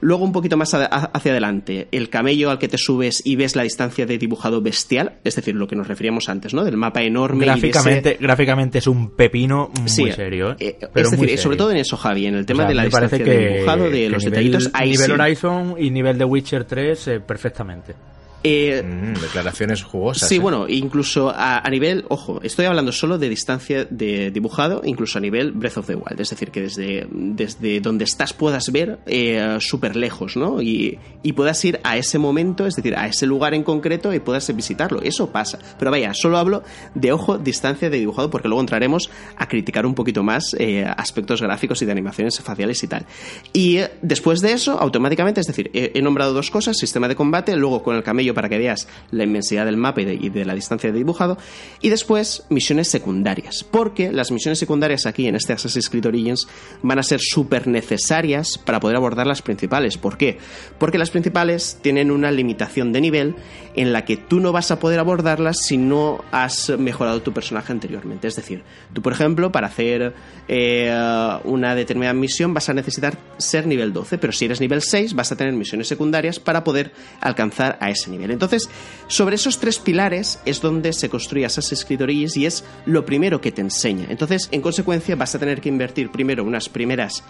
Luego, 0.00 0.24
un 0.24 0.32
poquito 0.32 0.56
más 0.56 0.72
hacia 0.74 1.32
adelante, 1.32 1.88
el 1.92 2.08
camello 2.08 2.50
al 2.50 2.58
que 2.58 2.68
te 2.68 2.78
subes 2.78 3.22
y 3.24 3.36
ves 3.36 3.56
la 3.56 3.62
distancia 3.62 4.06
de 4.06 4.18
dibujado 4.18 4.60
bestial, 4.60 5.18
es 5.24 5.36
decir, 5.36 5.54
lo 5.54 5.66
que 5.66 5.76
nos 5.76 5.88
referíamos 5.88 6.28
antes, 6.28 6.54
¿no? 6.54 6.64
Del 6.64 6.76
mapa 6.76 7.02
enorme. 7.02 7.44
Gráficamente, 7.44 8.16
gráficamente 8.20 8.78
es 8.78 8.86
un 8.86 9.10
pepino 9.10 9.70
muy 9.78 9.88
serio. 9.88 10.52
¿eh? 10.52 10.56
eh 10.58 10.78
es 10.94 11.10
decir, 11.10 11.38
sobre 11.38 11.56
todo 11.56 11.70
en 11.70 11.78
eso, 11.78 11.96
Javi, 11.96 12.26
en 12.26 12.34
el 12.34 12.46
tema 12.46 12.64
de 12.64 12.74
la 12.74 12.84
distancia 12.84 13.18
de 13.18 13.54
dibujado, 13.54 13.90
de 13.90 14.08
los 14.08 14.24
detallitos. 14.24 14.70
Ahí 14.72 14.90
nivel 14.90 15.12
Horizon 15.12 15.74
y 15.78 15.90
nivel 15.90 16.18
de 16.18 16.24
Witcher 16.24 16.64
3, 16.64 17.08
eh, 17.08 17.20
perfectamente. 17.20 17.94
Eh, 18.42 18.82
mm, 18.82 19.20
declaraciones 19.20 19.82
jugosas. 19.82 20.28
Sí, 20.28 20.36
¿eh? 20.36 20.38
bueno, 20.38 20.66
incluso 20.66 21.30
a, 21.34 21.62
nivel, 21.68 22.06
ojo, 22.08 22.40
estoy 22.42 22.64
hablando 22.64 22.90
solo 22.90 23.18
de 23.18 23.28
distancia 23.28 23.84
de 23.84 24.30
dibujado, 24.30 24.80
incluso 24.84 25.18
a 25.18 25.20
nivel 25.20 25.52
Breath 25.52 25.76
of 25.76 25.86
the 25.86 25.94
Wild, 25.94 26.20
es 26.20 26.30
decir, 26.30 26.50
que 26.50 26.62
desde, 26.62 27.06
desde 27.10 27.80
donde 27.80 28.04
estás 28.04 28.32
puedas 28.32 28.72
ver 28.72 28.98
eh, 29.04 29.58
súper 29.60 29.94
lejos, 29.94 30.38
¿no? 30.38 30.62
Y, 30.62 30.98
y, 31.22 31.32
puedas 31.32 31.62
ir 31.66 31.80
a 31.84 31.98
ese 31.98 32.18
momento, 32.18 32.66
es 32.66 32.76
decir, 32.76 32.96
a 32.96 33.06
ese 33.06 33.26
lugar 33.26 33.52
en 33.52 33.62
concreto 33.62 34.14
y 34.14 34.20
puedas 34.20 34.54
visitarlo. 34.56 35.02
Eso 35.02 35.30
pasa. 35.30 35.58
Pero 35.78 35.90
vaya, 35.90 36.12
solo 36.14 36.38
hablo 36.38 36.62
de 36.94 37.12
ojo, 37.12 37.36
distancia 37.36 37.90
de 37.90 37.98
dibujado, 37.98 38.30
porque 38.30 38.48
luego 38.48 38.62
entraremos 38.62 39.10
a 39.36 39.48
criticar 39.48 39.84
un 39.84 39.94
poquito 39.94 40.22
más 40.22 40.56
aspectos 40.96 41.42
gráficos 41.42 41.82
y 41.82 41.84
de 41.84 41.92
animaciones 41.92 42.40
faciales 42.40 42.82
y 42.82 42.88
tal. 42.88 43.06
Y 43.52 43.80
después 44.00 44.40
de 44.40 44.52
eso, 44.52 44.78
automáticamente, 44.78 45.40
es 45.40 45.46
decir, 45.46 45.70
he 45.72 46.00
nombrado 46.02 46.32
dos 46.32 46.50
cosas, 46.50 46.78
sistema 46.78 47.08
de 47.08 47.16
combate, 47.16 47.54
luego 47.56 47.82
con 47.82 47.96
el 47.96 48.02
camello 48.02 48.29
para 48.34 48.48
que 48.48 48.58
veas 48.58 48.88
la 49.10 49.24
inmensidad 49.24 49.64
del 49.64 49.76
mapa 49.76 50.00
y 50.02 50.28
de, 50.28 50.44
la 50.44 50.54
distancia 50.54 50.90
de 50.90 50.98
dibujado. 50.98 51.38
Y 51.80 51.88
después, 51.88 52.44
misiones 52.48 52.88
secundarias. 52.88 53.64
Porque 53.64 54.12
las 54.12 54.30
misiones 54.30 54.58
secundarias 54.58 55.06
aquí 55.06 55.26
en 55.26 55.36
este 55.36 55.52
Assassin's 55.52 55.88
Creed 55.88 56.06
Origins 56.06 56.48
van 56.82 56.98
a 56.98 57.02
ser 57.02 57.20
súper 57.20 57.66
necesarias 57.66 58.58
para 58.58 58.80
poder 58.80 58.96
abordar 58.96 59.26
las 59.26 59.42
principales. 59.42 59.98
¿Por 59.98 60.16
qué? 60.16 60.38
Porque 60.78 60.98
las 60.98 61.10
principales 61.10 61.78
tienen 61.82 62.10
una 62.10 62.30
limitación 62.30 62.92
de 62.92 63.00
nivel 63.00 63.36
en 63.74 63.92
la 63.92 64.04
que 64.04 64.16
tú 64.16 64.40
no 64.40 64.52
vas 64.52 64.70
a 64.70 64.78
poder 64.78 64.98
abordarlas 64.98 65.58
si 65.62 65.76
no 65.76 66.24
has 66.32 66.70
mejorado 66.78 67.22
tu 67.22 67.32
personaje 67.32 67.72
anteriormente. 67.72 68.28
Es 68.28 68.36
decir, 68.36 68.62
tú, 68.92 69.02
por 69.02 69.12
ejemplo, 69.12 69.52
para 69.52 69.68
hacer 69.68 70.14
eh, 70.48 71.40
una 71.44 71.74
determinada 71.74 72.14
misión 72.14 72.54
vas 72.54 72.68
a 72.68 72.74
necesitar 72.74 73.16
ser 73.38 73.66
nivel 73.66 73.92
12, 73.92 74.18
pero 74.18 74.32
si 74.32 74.44
eres 74.44 74.60
nivel 74.60 74.82
6 74.82 75.14
vas 75.14 75.32
a 75.32 75.36
tener 75.36 75.52
misiones 75.54 75.88
secundarias 75.88 76.38
para 76.38 76.64
poder 76.64 76.92
alcanzar 77.20 77.78
a 77.80 77.90
ese 77.90 78.10
nivel. 78.10 78.19
Entonces, 78.28 78.68
sobre 79.06 79.36
esos 79.36 79.58
tres 79.58 79.78
pilares 79.78 80.40
es 80.44 80.60
donde 80.60 80.92
se 80.92 81.08
construye 81.08 81.46
Assassin's 81.46 81.84
Creed 81.84 82.02
Origins 82.02 82.36
y 82.36 82.46
es 82.46 82.64
lo 82.86 83.06
primero 83.06 83.40
que 83.40 83.52
te 83.52 83.60
enseña. 83.60 84.06
Entonces, 84.10 84.48
en 84.50 84.60
consecuencia, 84.60 85.14
vas 85.16 85.34
a 85.34 85.38
tener 85.38 85.60
que 85.60 85.68
invertir 85.68 86.10
primero 86.10 86.42
unas 86.42 86.68
primeras 86.68 87.22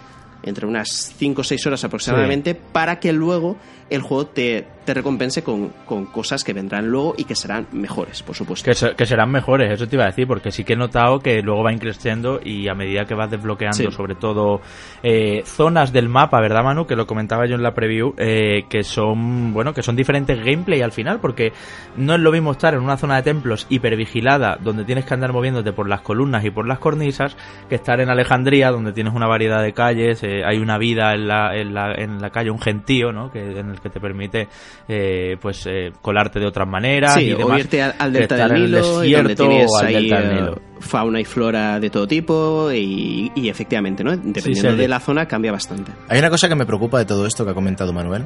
entre 0.43 0.65
unas 0.65 1.13
5 1.17 1.41
o 1.41 1.43
6 1.43 1.67
horas 1.67 1.83
aproximadamente 1.83 2.55
para 2.55 2.99
que 2.99 3.13
luego 3.13 3.57
el 3.91 4.01
juego 4.01 4.25
te, 4.27 4.65
te 4.85 4.93
recompense 4.93 5.43
con, 5.43 5.69
cosas 6.11 6.45
que 6.45 6.53
vendrán 6.53 6.87
luego 6.87 7.13
y 7.17 7.25
que 7.25 7.35
serán 7.35 7.67
mejores, 7.73 8.23
por 8.23 8.35
supuesto. 8.35 8.71
Que, 8.95 9.05
serán 9.05 9.29
mejores, 9.29 9.69
eso 9.69 9.85
te 9.85 9.97
iba 9.97 10.05
a 10.05 10.07
decir, 10.07 10.25
porque 10.27 10.49
sí 10.49 10.63
que 10.63 10.73
he 10.73 10.75
notado 10.77 11.19
que 11.19 11.41
luego 11.41 11.61
va 11.61 11.71
creciendo 11.77 12.39
y 12.43 12.69
a 12.69 12.73
medida 12.73 13.05
que 13.05 13.15
vas 13.15 13.29
desbloqueando, 13.29 13.91
sobre 13.91 14.15
todo 14.15 14.61
eh, 15.03 15.43
zonas 15.45 15.91
del 15.91 16.07
mapa, 16.07 16.39
¿verdad, 16.39 16.63
Manu? 16.63 16.87
Que 16.87 16.95
lo 16.95 17.05
comentaba 17.05 17.45
yo 17.47 17.55
en 17.55 17.63
la 17.63 17.73
preview, 17.73 18.13
eh, 18.17 18.63
que 18.69 18.83
son, 18.83 19.53
bueno, 19.53 19.73
que 19.73 19.83
son 19.83 19.97
diferentes 19.97 20.39
gameplay 20.39 20.81
al 20.81 20.93
final, 20.93 21.19
porque 21.19 21.51
no 21.97 22.15
es 22.15 22.21
lo 22.21 22.31
mismo 22.31 22.53
estar 22.53 22.73
en 22.73 22.79
una 22.79 22.95
zona 22.95 23.17
de 23.17 23.23
templos 23.23 23.67
hipervigilada, 23.69 24.57
donde 24.61 24.85
tienes 24.85 25.03
que 25.03 25.13
andar 25.13 25.33
moviéndote 25.33 25.73
por 25.73 25.89
las 25.89 26.01
columnas 26.01 26.45
y 26.45 26.49
por 26.49 26.65
las 26.65 26.79
cornisas, 26.79 27.35
que 27.67 27.75
estar 27.75 27.99
en 27.99 28.09
Alejandría, 28.09 28.71
donde 28.71 28.93
tienes 28.93 29.13
una 29.13 29.27
variedad 29.27 29.61
de 29.61 29.73
calles, 29.73 30.23
eh, 30.23 30.43
hay 30.45 30.59
una 30.59 30.77
vida 30.77 31.13
en 31.13 31.27
la, 31.27 31.57
en 31.57 31.73
la, 31.73 31.93
en 31.93 32.21
la 32.21 32.29
calle, 32.29 32.51
un 32.51 32.61
gentío, 32.61 33.11
¿no? 33.11 33.31
Que, 33.31 33.59
en 33.59 33.69
el 33.69 33.80
que 33.81 33.89
te 33.89 33.99
permite 33.99 34.47
eh, 34.87 35.37
pues 35.41 35.65
eh, 35.67 35.91
colarte 36.01 36.39
de 36.39 36.47
otras 36.47 36.67
maneras 36.67 37.17
y 37.17 37.29
demás, 37.29 37.57
o 37.57 37.57
irte 37.57 37.81
al, 37.81 38.13
delta 38.13 38.47
del 38.47 38.53
Nilo 38.53 39.03
y 39.03 39.13
donde 39.13 39.35
tienes 39.35 39.71
ahí 39.81 40.09
eh, 40.11 40.51
fauna 40.79 41.19
y 41.19 41.25
flora 41.25 41.79
de 41.79 41.89
todo 41.89 42.07
tipo 42.07 42.71
y, 42.71 43.31
efectivamente 43.49 44.03
no 44.03 44.15
dependiendo 44.15 44.75
de 44.75 44.87
la 44.87 44.99
zona 44.99 45.25
cambia 45.25 45.51
bastante. 45.51 45.91
Hay 46.07 46.19
una 46.19 46.29
cosa 46.29 46.47
que 46.47 46.55
me 46.55 46.65
preocupa 46.65 46.99
de 46.99 47.05
todo 47.05 47.25
esto 47.25 47.43
que 47.43 47.51
ha 47.51 47.53
comentado 47.53 47.93
Manuel. 47.93 48.25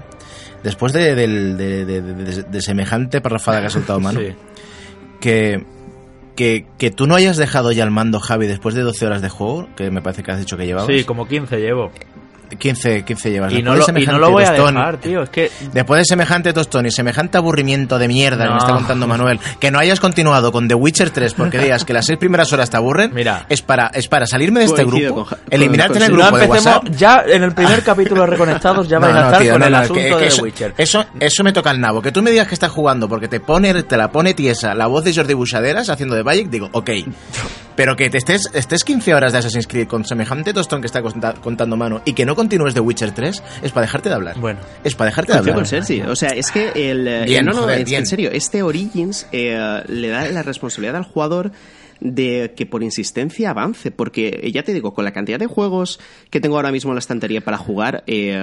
Después 0.63 0.93
de, 0.93 1.15
de, 1.15 2.61
semejante 2.61 3.21
parrafada 3.21 3.61
que 3.61 3.67
ha 3.67 3.69
soltado 3.69 3.99
Manu 3.99 4.21
que 5.19 5.63
que, 6.35 6.65
que, 6.77 6.91
tú 6.91 7.07
no 7.07 7.15
hayas 7.15 7.37
dejado 7.37 7.71
ya 7.71 7.85
el 7.85 7.91
mando, 7.91 8.19
Javi, 8.19 8.45
después 8.45 8.75
de 8.75 8.81
12 8.81 9.05
horas 9.05 9.21
de 9.21 9.29
juego, 9.29 9.69
que 9.77 9.89
me 9.89 10.01
parece 10.01 10.21
que 10.21 10.31
has 10.31 10.39
dicho 10.39 10.57
que 10.57 10.65
llevabas. 10.65 10.93
Sí, 10.93 11.05
como 11.05 11.27
15 11.27 11.57
llevo 11.59 11.91
15, 12.47 13.03
15 13.05 13.31
llevas. 13.31 13.53
Y 13.53 13.61
no, 13.61 13.75
lo, 13.75 13.85
y 13.97 14.05
no 14.05 14.17
lo 14.19 14.31
voy 14.31 14.43
a 14.43 14.55
tostón, 14.55 14.75
dejar, 14.75 14.97
tío. 14.97 15.23
Es 15.23 15.29
que 15.29 15.51
Después 15.73 15.99
de 15.99 16.05
semejante 16.05 16.53
tostón 16.53 16.85
y 16.85 16.91
semejante 16.91 17.37
aburrimiento 17.37 17.97
de 17.99 18.07
mierda 18.07 18.45
que 18.45 18.51
me 18.51 18.57
está 18.57 18.73
contando 18.73 19.07
Manuel, 19.07 19.39
que 19.59 19.71
no 19.71 19.79
hayas 19.79 19.99
continuado 19.99 20.51
con 20.51 20.67
The 20.67 20.75
Witcher 20.75 21.09
3 21.09 21.33
porque 21.33 21.57
digas 21.59 21.85
que 21.85 21.93
las 21.93 22.05
seis 22.05 22.17
primeras 22.19 22.51
horas 22.53 22.69
te 22.69 22.77
aburren, 22.77 23.13
Mira. 23.13 23.45
es 23.49 23.61
para, 23.61 23.87
es 23.87 24.07
para 24.07 24.25
salirme 24.27 24.59
de 24.61 24.65
este 24.67 24.83
grupo, 24.85 25.25
con 25.25 25.37
eliminarte 25.49 25.93
con- 25.99 26.03
en 26.03 26.11
el 26.11 26.11
con- 26.11 26.19
no 26.19 26.25
grupo 26.25 26.37
de. 26.41 26.47
WhatsApp. 26.47 26.83
Ya 26.95 27.23
en 27.27 27.43
el 27.43 27.53
primer 27.53 27.83
capítulo 27.83 28.21
de 28.21 28.27
Reconectados 28.27 28.87
ya 28.87 28.99
No, 28.99 29.07
vais 29.07 29.15
a 29.17 29.25
estar 29.25 29.41
tío, 29.41 29.51
con 29.53 29.59
no, 29.61 29.65
el 29.67 29.71
no, 29.71 29.77
asunto 29.79 30.01
que- 30.01 30.09
que 30.09 30.15
de 30.15 30.27
eso, 30.27 30.43
Witcher. 30.43 30.73
Eso, 30.77 31.05
eso 31.19 31.43
me 31.43 31.53
toca 31.53 31.71
el 31.71 31.79
nabo. 31.81 32.01
Que 32.01 32.11
tú 32.11 32.21
me 32.21 32.31
digas 32.31 32.47
que 32.47 32.53
estás 32.53 32.71
jugando 32.71 33.09
porque 33.09 33.27
te 33.27 33.39
pone, 33.39 33.83
te 33.83 33.97
la 33.97 34.11
pone 34.11 34.33
tiesa 34.33 34.73
la 34.75 34.87
voz 34.87 35.03
de 35.03 35.13
Jordi 35.13 35.33
Busaderas 35.33 35.89
haciendo 35.89 36.15
de 36.15 36.23
Bayek, 36.23 36.49
digo, 36.49 36.69
ok. 36.71 36.89
Pero 37.75 37.95
que 37.95 38.09
te 38.09 38.17
estés, 38.17 38.49
estés 38.53 38.83
15 38.83 39.13
horas 39.13 39.33
de 39.33 39.39
Assassin's 39.39 39.67
Creed 39.67 39.87
con 39.87 40.05
semejante 40.05 40.53
tostón 40.53 40.81
que 40.81 40.87
está 40.87 41.01
conta- 41.01 41.33
contando 41.33 41.75
mano 41.75 42.01
y 42.05 42.13
que 42.13 42.25
no 42.25 42.35
continúes 42.35 42.73
de 42.73 42.79
Witcher 42.79 43.11
3, 43.11 43.43
es 43.63 43.71
para 43.71 43.85
dejarte 43.85 44.09
de 44.09 44.15
hablar. 44.15 44.39
Bueno. 44.39 44.59
Es 44.83 44.95
para 44.95 45.09
dejarte 45.09 45.33
de 45.33 45.39
hablar. 45.39 45.55
con 45.55 45.65
Sergi. 45.65 46.01
O 46.01 46.15
sea, 46.15 46.29
es 46.29 46.51
que 46.51 46.71
el. 46.91 47.07
eh, 47.07 47.23
Bien, 47.25 47.43
no, 47.45 47.51
no, 47.53 47.61
joder, 47.63 47.79
en, 47.79 47.85
bien. 47.85 47.99
en 48.01 48.05
serio, 48.05 48.29
este 48.31 48.63
Origins 48.63 49.27
eh, 49.31 49.81
le 49.87 50.07
da 50.09 50.27
la 50.29 50.41
responsabilidad 50.43 50.95
al 50.95 51.03
jugador 51.03 51.51
de 52.13 52.53
que 52.55 52.65
por 52.65 52.83
insistencia 52.83 53.49
avance, 53.51 53.91
porque 53.91 54.39
eh, 54.43 54.51
ya 54.51 54.63
te 54.63 54.73
digo, 54.73 54.93
con 54.93 55.05
la 55.05 55.11
cantidad 55.11 55.39
de 55.39 55.47
juegos 55.47 55.99
que 56.29 56.39
tengo 56.39 56.55
ahora 56.57 56.71
mismo 56.71 56.91
en 56.91 56.95
la 56.95 56.99
estantería 56.99 57.41
para 57.41 57.57
jugar, 57.57 58.03
eh, 58.07 58.37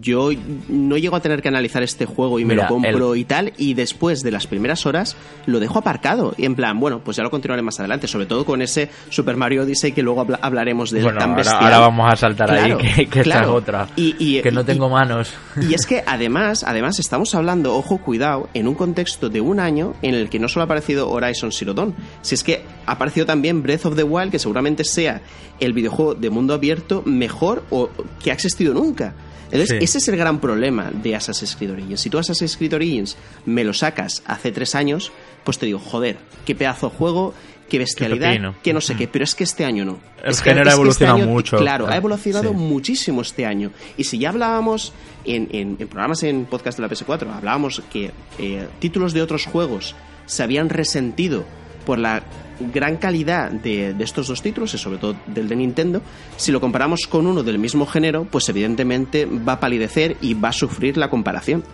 yo 0.00 0.30
no 0.68 0.96
llego 0.96 1.16
a 1.16 1.20
tener 1.20 1.42
que 1.42 1.48
analizar 1.48 1.82
este 1.82 2.06
juego 2.06 2.38
y 2.38 2.44
me 2.44 2.54
Mira, 2.54 2.64
lo 2.64 2.74
compro 2.74 3.14
el- 3.14 3.20
y 3.20 3.24
tal, 3.24 3.52
y 3.58 3.74
después 3.74 4.20
de 4.22 4.30
las 4.30 4.46
primeras 4.46 4.86
horas 4.86 5.16
lo 5.46 5.60
dejo 5.60 5.78
aparcado, 5.78 6.34
y 6.36 6.44
en 6.44 6.54
plan, 6.54 6.78
bueno, 6.78 7.00
pues 7.04 7.16
ya 7.16 7.22
lo 7.22 7.30
continuaré 7.30 7.62
más 7.62 7.78
adelante, 7.80 8.06
sobre 8.06 8.26
todo 8.26 8.44
con 8.44 8.62
ese 8.62 8.88
Super 9.10 9.36
Mario 9.36 9.62
Odyssey 9.62 9.92
que 9.92 10.02
luego 10.02 10.20
habla- 10.20 10.38
hablaremos 10.42 10.90
de 10.90 11.02
Bueno, 11.02 11.18
tan 11.18 11.30
ahora, 11.30 11.42
bestial. 11.42 11.62
ahora 11.64 11.78
vamos 11.80 12.12
a 12.12 12.16
saltar 12.16 12.48
Claro, 12.48 12.78
ahí, 12.78 12.86
que, 12.94 13.06
que 13.06 13.18
esta 13.20 13.22
claro. 13.22 13.42
es 13.50 13.54
otra. 13.62 13.88
Y- 13.96 14.14
y- 14.18 14.42
que 14.42 14.50
no 14.52 14.60
y- 14.62 14.64
tengo 14.64 14.88
manos. 14.88 15.32
y 15.60 15.74
es 15.74 15.86
que 15.86 16.02
además, 16.06 16.64
además 16.66 16.98
estamos 16.98 17.34
hablando, 17.34 17.74
ojo, 17.74 17.98
cuidado, 17.98 18.48
en 18.54 18.68
un 18.68 18.74
contexto 18.74 19.28
de 19.28 19.40
un 19.40 19.60
año 19.60 19.94
en 20.02 20.14
el 20.14 20.28
que 20.28 20.38
no 20.38 20.48
solo 20.48 20.62
ha 20.62 20.64
aparecido 20.66 21.10
Horizon 21.10 21.52
Zero 21.52 21.74
Dawn, 21.74 21.94
si 22.22 22.34
es 22.34 22.44
que 22.44 22.62
ha 22.86 22.92
aparecido 22.92 23.26
también 23.26 23.62
Breath 23.62 23.86
of 23.86 23.96
the 23.96 24.02
Wild, 24.04 24.30
que 24.30 24.38
seguramente 24.38 24.84
sea 24.84 25.22
el 25.60 25.72
videojuego 25.72 26.14
de 26.14 26.30
mundo 26.30 26.54
abierto 26.54 27.02
mejor 27.04 27.64
o 27.70 27.90
que 28.22 28.30
ha 28.30 28.34
existido 28.34 28.74
nunca. 28.74 29.14
Entonces, 29.46 29.76
Sí. 29.78 29.84
ese 29.84 29.98
es 29.98 30.08
el 30.08 30.16
gran 30.16 30.40
problema 30.40 30.90
de 30.90 31.14
Assassin's 31.14 31.54
Creed 31.54 31.72
Origins. 31.72 32.00
Si 32.00 32.10
tú 32.10 32.18
Assassin's 32.18 32.56
Creed 32.56 32.74
Origins 32.74 33.16
me 33.46 33.62
lo 33.62 33.72
sacas 33.72 34.22
hace 34.26 34.50
tres 34.50 34.74
años, 34.74 35.12
pues 35.44 35.58
te 35.58 35.66
digo, 35.66 35.78
joder, 35.78 36.16
qué 36.44 36.54
pedazo 36.56 36.88
de 36.90 36.96
juego, 36.96 37.34
qué 37.68 37.78
bestialidad, 37.78 38.54
que 38.62 38.72
no 38.72 38.80
sé 38.80 38.96
qué, 38.96 39.06
pero 39.06 39.22
es 39.24 39.34
que 39.36 39.44
este 39.44 39.64
año 39.64 39.84
no. 39.84 39.98
El 40.24 40.30
Es 40.32 40.40
que- 40.42 40.50
género 40.50 40.70
ha 40.70 40.72
es 40.72 40.78
que 40.80 40.88
este 40.88 41.04
evolucionado 41.04 41.16
año- 41.22 41.26
mucho. 41.28 41.56
Claro, 41.58 41.86
ha 41.86 41.96
evolucionado 41.96 42.50
Sí. 42.50 42.56
muchísimo 42.56 43.22
este 43.22 43.46
año. 43.46 43.70
Y 43.96 44.04
si 44.04 44.18
ya 44.18 44.30
hablábamos 44.30 44.92
en, 45.24 45.48
en- 45.52 45.76
en 45.78 45.88
programas 45.88 46.22
en 46.24 46.46
podcast 46.46 46.78
de 46.78 46.82
la 46.82 46.88
PS4, 46.88 47.30
hablábamos 47.32 47.80
que 47.92 48.10
eh, 48.38 48.66
títulos 48.80 49.12
de 49.12 49.22
otros 49.22 49.46
juegos 49.46 49.94
se 50.26 50.42
habían 50.42 50.68
resentido 50.68 51.44
por 51.84 51.98
la 51.98 52.22
gran 52.72 52.96
calidad 52.96 53.50
de, 53.50 53.94
estos 53.98 54.28
dos 54.28 54.42
títulos, 54.42 54.74
y 54.74 54.78
sobre 54.78 54.98
todo 54.98 55.16
del 55.26 55.48
de 55.48 55.56
Nintendo, 55.56 56.02
si 56.36 56.52
lo 56.52 56.60
comparamos 56.60 57.06
con 57.08 57.26
uno 57.26 57.42
del 57.42 57.58
mismo 57.58 57.86
género, 57.86 58.26
pues 58.30 58.48
evidentemente 58.48 59.26
va 59.26 59.54
a 59.54 59.60
palidecer 59.60 60.16
y 60.20 60.34
va 60.34 60.50
a 60.50 60.52
sufrir 60.52 60.96
la 60.96 61.10
comparación. 61.10 61.64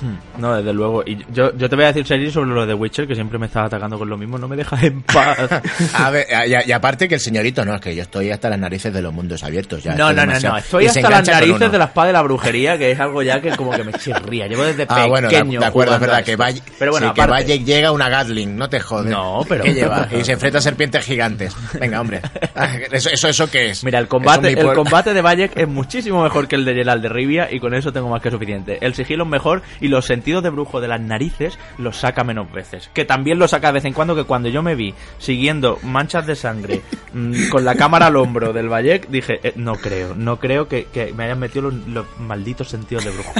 Hmm, 0.00 0.40
No, 0.40 0.56
desde 0.56 0.72
luego. 0.72 1.02
Y 1.06 1.18
yo, 1.32 1.56
yo 1.56 1.68
te 1.68 1.76
voy 1.76 1.84
a 1.84 1.88
decir, 1.88 2.06
Sergi, 2.06 2.30
sobre 2.30 2.50
lo 2.50 2.66
de 2.66 2.74
Witcher, 2.74 3.06
que 3.06 3.14
siempre 3.14 3.38
me 3.38 3.46
estás 3.46 3.66
atacando 3.66 3.98
con 3.98 4.08
lo 4.08 4.16
mismo. 4.16 4.38
No 4.38 4.48
me 4.48 4.56
dejas 4.56 4.82
en 4.84 5.02
paz. 5.02 5.38
A 5.94 6.10
ver, 6.10 6.26
y, 6.46 6.68
y 6.68 6.72
aparte 6.72 7.08
que 7.08 7.14
el 7.16 7.20
señorito, 7.20 7.64
no, 7.64 7.74
es 7.74 7.80
que 7.80 7.94
yo 7.94 8.02
estoy 8.02 8.30
hasta 8.30 8.48
las 8.50 8.58
narices 8.58 8.92
de 8.92 9.02
los 9.02 9.12
mundos 9.12 9.42
abiertos 9.44 9.82
ya. 9.82 9.94
No, 9.94 10.12
no, 10.12 10.24
no. 10.26 10.56
Estoy 10.58 10.86
hasta 10.86 11.10
las 11.10 11.26
narices 11.26 11.72
de 11.72 11.78
la 11.78 11.84
espada 11.86 12.06
de 12.08 12.12
la 12.12 12.22
brujería, 12.22 12.78
que 12.78 12.92
es 12.92 13.00
algo 13.00 13.22
ya 13.22 13.40
que 13.40 13.50
como 13.56 13.70
que 13.72 13.84
me 13.84 13.92
chirría. 13.94 14.46
Llevo 14.46 14.64
desde 14.64 14.86
Ah, 14.88 15.06
bueno, 15.06 15.28
de, 15.28 15.42
de 15.42 15.64
acuerdo, 15.64 15.94
es 15.94 16.00
verdad 16.00 16.24
que. 16.24 16.36
Valle, 16.36 16.62
Pero 16.78 16.92
bueno, 16.92 17.08
sí, 17.08 17.14
que 17.14 17.26
Valle 17.26 17.58
llega 17.64 17.92
una 17.92 18.08
Gatling, 18.08 18.56
no 18.56 18.68
te 18.68 18.80
jodes. 18.80 19.10
No, 19.10 19.44
pero- 19.48 19.64
¿Qué 19.64 19.74
lleva? 19.74 20.08
Y 20.18 20.24
se 20.24 20.32
enfrenta 20.32 20.58
a 20.58 20.60
serpientes 20.62 21.04
gigantes. 21.04 21.54
Venga, 21.78 22.00
hombre. 22.00 22.20
Ah, 22.60 22.70
¿Eso, 22.90 23.08
eso, 23.10 23.28
eso 23.28 23.48
qué 23.48 23.70
es? 23.70 23.84
Mira, 23.84 24.00
el 24.00 24.08
combate, 24.08 24.52
el 24.58 24.72
combate 24.72 25.14
de 25.14 25.20
Bayek 25.22 25.56
es 25.56 25.68
muchísimo 25.68 26.24
mejor 26.24 26.48
que 26.48 26.56
el 26.56 26.64
de 26.64 26.74
Gerald 26.74 27.02
de 27.02 27.08
Rivia 27.08 27.48
y 27.52 27.60
con 27.60 27.72
eso 27.72 27.92
tengo 27.92 28.08
más 28.08 28.20
que 28.20 28.32
suficiente. 28.32 28.78
El 28.80 28.94
sigilo 28.94 29.22
es 29.24 29.30
mejor 29.30 29.62
y 29.80 29.86
los 29.88 30.06
sentidos 30.06 30.42
de 30.42 30.50
brujo 30.50 30.80
de 30.80 30.88
las 30.88 31.00
narices 31.00 31.58
los 31.78 31.96
saca 31.96 32.24
menos 32.24 32.50
veces. 32.52 32.90
Que 32.94 33.04
también 33.04 33.38
lo 33.38 33.48
saca 33.48 33.68
de 33.68 33.74
vez 33.74 33.84
en 33.84 33.92
cuando, 33.92 34.14
que 34.14 34.24
cuando 34.24 34.48
yo 34.48 34.62
me 34.62 34.74
vi 34.74 34.94
siguiendo 35.18 35.78
manchas 35.82 36.26
de 36.26 36.36
sangre 36.36 36.82
mm, 37.12 37.48
con 37.50 37.64
la 37.64 37.74
cámara 37.74 38.06
al 38.06 38.16
hombro 38.16 38.52
del 38.52 38.68
Bayek, 38.68 39.08
dije, 39.08 39.40
eh, 39.42 39.52
no 39.56 39.74
creo, 39.74 40.14
no 40.14 40.38
creo 40.38 40.68
que, 40.68 40.84
que 40.86 41.12
me 41.12 41.24
hayan 41.24 41.38
metido 41.38 41.70
los, 41.70 41.74
los 41.88 42.06
malditos 42.20 42.68
sentidos 42.68 43.04
de 43.04 43.10
brujo. 43.10 43.32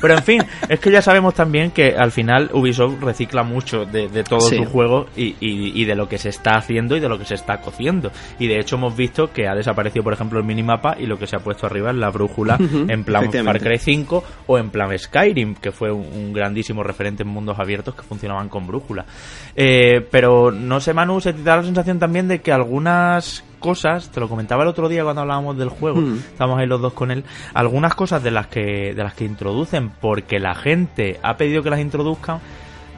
Pero 0.00 0.14
en 0.14 0.22
fin, 0.22 0.42
es 0.68 0.78
que 0.78 0.90
ya 0.90 1.00
sabemos 1.02 1.34
también 1.34 1.70
que 1.70 1.96
al 1.96 2.12
final 2.12 2.50
Ubisoft 2.52 3.02
recicla 3.02 3.42
mucho 3.42 3.84
de, 3.86 4.08
de 4.08 4.24
todo 4.24 4.40
Sí. 4.40 4.56
su 4.56 4.64
juego 4.66 5.06
y, 5.16 5.34
y- 5.40 5.72
y 5.80 5.84
de 5.86 5.94
lo 5.94 6.08
que 6.08 6.18
se 6.18 6.28
está 6.28 6.56
haciendo 6.56 6.96
y 6.96 7.00
de 7.00 7.08
lo 7.08 7.18
que 7.18 7.24
se 7.24 7.34
está 7.34 7.60
cociendo. 7.60 8.12
Y 8.38 8.46
de 8.46 8.60
hecho 8.60 8.76
hemos 8.76 8.94
visto 8.96 9.32
que 9.32 9.48
ha 9.48 9.54
desaparecido, 9.54 10.04
por 10.04 10.12
ejemplo, 10.12 10.38
el 10.38 10.44
minimapa 10.44 10.96
y 10.98 11.06
lo 11.06 11.18
que 11.18 11.26
se 11.26 11.34
ha 11.36 11.40
puesto 11.40 11.66
arriba 11.66 11.90
es 11.90 11.96
la 11.96 12.10
brújula 12.10 12.56
Ujú, 12.60 12.84
en 12.88 13.04
plan 13.04 13.32
Far. 13.32 13.58
Cry 13.60 13.78
5 13.78 14.24
o 14.46 14.58
en 14.58 14.70
plan 14.70 14.96
Skyrim, 14.96 15.54
que 15.54 15.72
fue 15.72 15.90
un, 15.96 16.06
un 16.14 16.32
grandísimo 16.32 16.82
referente 16.82 17.22
en 17.22 17.28
mundos 17.28 17.58
abiertos 17.58 17.94
que 17.94 18.02
funcionaban 18.02 18.48
con 18.48 18.66
brújula. 18.66 19.04
Eh, 19.54 20.06
pero 20.10 20.50
no 20.52 20.80
sé, 20.80 20.92
Manu, 20.94 21.20
se 21.20 21.32
te 21.32 21.42
da 21.42 21.56
la 21.56 21.62
sensación 21.62 21.98
también 21.98 22.28
de 22.28 22.40
que 22.40 22.52
algunas 22.52 23.44
cosas, 23.58 24.10
te 24.10 24.20
lo 24.20 24.28
comentaba 24.28 24.62
el 24.62 24.68
otro 24.68 24.88
día 24.88 25.02
cuando 25.02 25.22
hablábamos 25.22 25.56
del 25.56 25.70
juego, 25.70 26.00
Mm. 26.00 26.16
estábamos 26.18 26.60
ahí 26.60 26.66
los 26.66 26.80
dos 26.80 26.92
con 26.92 27.10
él, 27.10 27.24
algunas 27.54 27.94
cosas 27.94 28.22
de 28.22 28.30
las 28.30 28.46
que 28.46 28.92
de 28.94 29.02
las 29.02 29.14
que 29.14 29.24
introducen 29.24 29.90
porque 30.00 30.38
la 30.38 30.54
gente 30.54 31.18
ha 31.22 31.36
pedido 31.36 31.62
que 31.62 31.70
las 31.70 31.80
introduzcan 31.80 32.38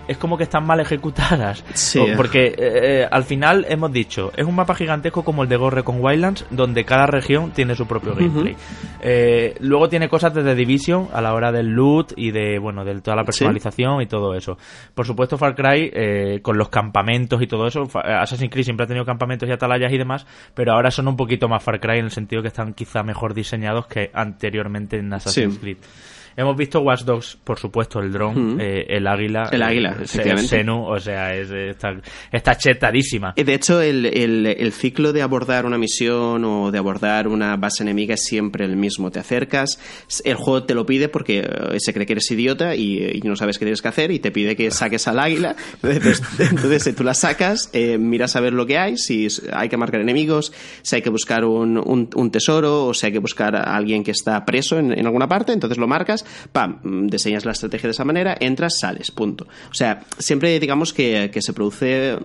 es 0.08 0.16
como 0.18 0.36
que 0.36 0.44
están 0.44 0.66
mal 0.66 0.80
ejecutadas. 0.80 1.64
Sí. 1.74 2.02
Porque 2.16 2.46
eh, 2.46 2.54
eh, 2.58 3.08
al 3.10 3.24
final 3.24 3.66
hemos 3.68 3.92
dicho, 3.92 4.32
es 4.36 4.44
un 4.44 4.54
mapa 4.56 4.74
gigantesco 4.74 5.22
como 5.22 5.42
el 5.42 5.48
de 5.48 5.56
Gorre 5.56 5.84
con 5.84 6.02
Wildlands, 6.02 6.46
donde 6.50 6.84
cada 6.84 7.06
región 7.06 7.52
tiene 7.52 7.74
su 7.74 7.86
propio 7.86 8.14
gameplay. 8.14 8.56
Eh, 9.00 9.54
luego 9.60 9.88
tiene 9.88 10.08
cosas 10.08 10.34
de 10.34 10.42
The 10.42 10.54
Division 10.54 11.08
a 11.12 11.20
la 11.20 11.34
hora 11.34 11.52
del 11.52 11.68
loot 11.68 12.12
y 12.16 12.30
de, 12.30 12.58
bueno, 12.58 12.84
de 12.84 13.00
toda 13.00 13.16
la 13.16 13.24
personalización 13.24 14.02
y 14.02 14.06
todo 14.06 14.34
eso. 14.34 14.58
Por 14.94 15.06
supuesto, 15.06 15.38
Far 15.38 15.54
Cry, 15.54 15.90
eh, 15.92 16.40
con 16.42 16.58
los 16.58 16.68
campamentos 16.68 17.40
y 17.42 17.46
todo 17.46 17.66
eso, 17.66 17.82
eh, 17.84 18.12
Assassin's 18.12 18.50
Creed 18.50 18.64
siempre 18.64 18.84
ha 18.84 18.86
tenido 18.86 19.04
campamentos 19.04 19.48
y 19.48 19.52
atalayas 19.52 19.92
y 19.92 19.98
demás, 19.98 20.26
pero 20.54 20.72
ahora 20.72 20.90
son 20.90 21.06
un 21.08 21.16
poquito 21.16 21.48
más 21.48 21.62
Far 21.62 21.80
Cry 21.80 21.98
en 21.98 22.06
el 22.06 22.10
sentido 22.10 22.42
que 22.42 22.48
están 22.48 22.72
quizá 22.74 23.02
mejor 23.02 23.34
diseñados 23.34 23.86
que 23.86 24.10
anteriormente 24.14 24.98
en 24.98 25.12
Assassin's 25.12 25.54
Sí. 25.54 25.60
Creed. 25.60 25.76
Hemos 26.40 26.56
visto 26.56 26.80
Watch 26.80 27.02
Dogs, 27.02 27.36
por 27.42 27.58
supuesto, 27.58 27.98
el 27.98 28.12
dron, 28.12 28.52
Ujú. 28.52 28.60
eh, 28.60 28.86
el 28.88 29.06
águila. 29.08 29.48
El 29.50 29.60
águila, 29.60 29.90
eh, 29.98 30.04
efectivamente. 30.04 30.48
Senu, 30.48 30.84
o 30.86 31.00
sea, 31.00 31.34
es, 31.34 31.50
está, 31.50 31.96
está 32.30 32.56
chetadísima. 32.56 33.32
Y 33.36 33.42
De 33.42 33.54
hecho, 33.54 33.80
el, 33.82 34.06
el- 34.06 34.46
el 34.46 34.72
ciclo 34.72 35.12
de 35.12 35.22
abordar 35.22 35.66
una 35.66 35.78
misión 35.78 36.44
o 36.44 36.70
de 36.70 36.78
abordar 36.78 37.26
una 37.26 37.56
base 37.56 37.82
enemiga 37.82 38.14
es 38.14 38.24
siempre 38.24 38.64
el 38.64 38.76
mismo. 38.76 39.10
Te 39.10 39.18
acercas, 39.18 39.80
el 40.24 40.36
juego 40.36 40.62
te 40.62 40.74
lo 40.74 40.86
pide 40.86 41.08
porque 41.08 41.40
eh, 41.40 41.76
se 41.80 41.92
cree 41.92 42.06
que 42.06 42.12
eres 42.12 42.30
idiota 42.30 42.76
y, 42.76 42.98
y 43.14 43.20
no 43.24 43.34
sabes 43.34 43.58
qué 43.58 43.64
tienes 43.64 43.82
que 43.82 43.88
hacer 43.88 44.12
y 44.12 44.20
te 44.20 44.30
pide 44.30 44.54
que 44.54 44.70
saques 44.70 45.08
al 45.08 45.18
águila. 45.18 45.56
Entonces, 45.82 46.22
entonces, 46.38 46.86
eh, 46.86 46.92
tú 46.92 47.02
la 47.02 47.14
sacas, 47.14 47.68
eh, 47.72 47.98
miras 47.98 48.36
a 48.36 48.40
ver 48.40 48.52
lo 48.52 48.64
que 48.64 48.78
hay, 48.78 48.96
si 48.96 49.26
hay 49.52 49.68
que 49.68 49.76
marcar 49.76 50.00
enemigos, 50.00 50.52
si 50.82 50.94
hay 50.94 51.02
que 51.02 51.10
buscar 51.10 51.44
un, 51.44 51.78
un- 51.78 52.08
un 52.14 52.30
tesoro 52.30 52.86
o 52.86 52.94
si 52.94 53.06
hay 53.06 53.12
que 53.12 53.18
buscar 53.18 53.56
a 53.56 53.76
alguien 53.76 54.04
que 54.04 54.12
está 54.12 54.44
preso 54.44 54.78
en, 54.78 54.96
en 54.96 55.04
alguna 55.04 55.26
parte, 55.26 55.52
entonces 55.52 55.78
lo 55.78 55.88
marcas, 55.88 56.24
pam, 56.52 57.06
diseñas 57.08 57.44
la 57.44 57.52
estrategia 57.52 57.88
de 57.88 57.92
esa 57.92 58.04
manera, 58.04 58.36
entras, 58.38 58.78
sales, 58.80 59.10
punto. 59.10 59.46
O 59.70 59.74
sea, 59.74 60.00
siempre 60.18 60.58
digamos 60.60 60.92
que, 60.92 61.30
que 61.32 61.42
se 61.42 61.52
produce 61.52 62.16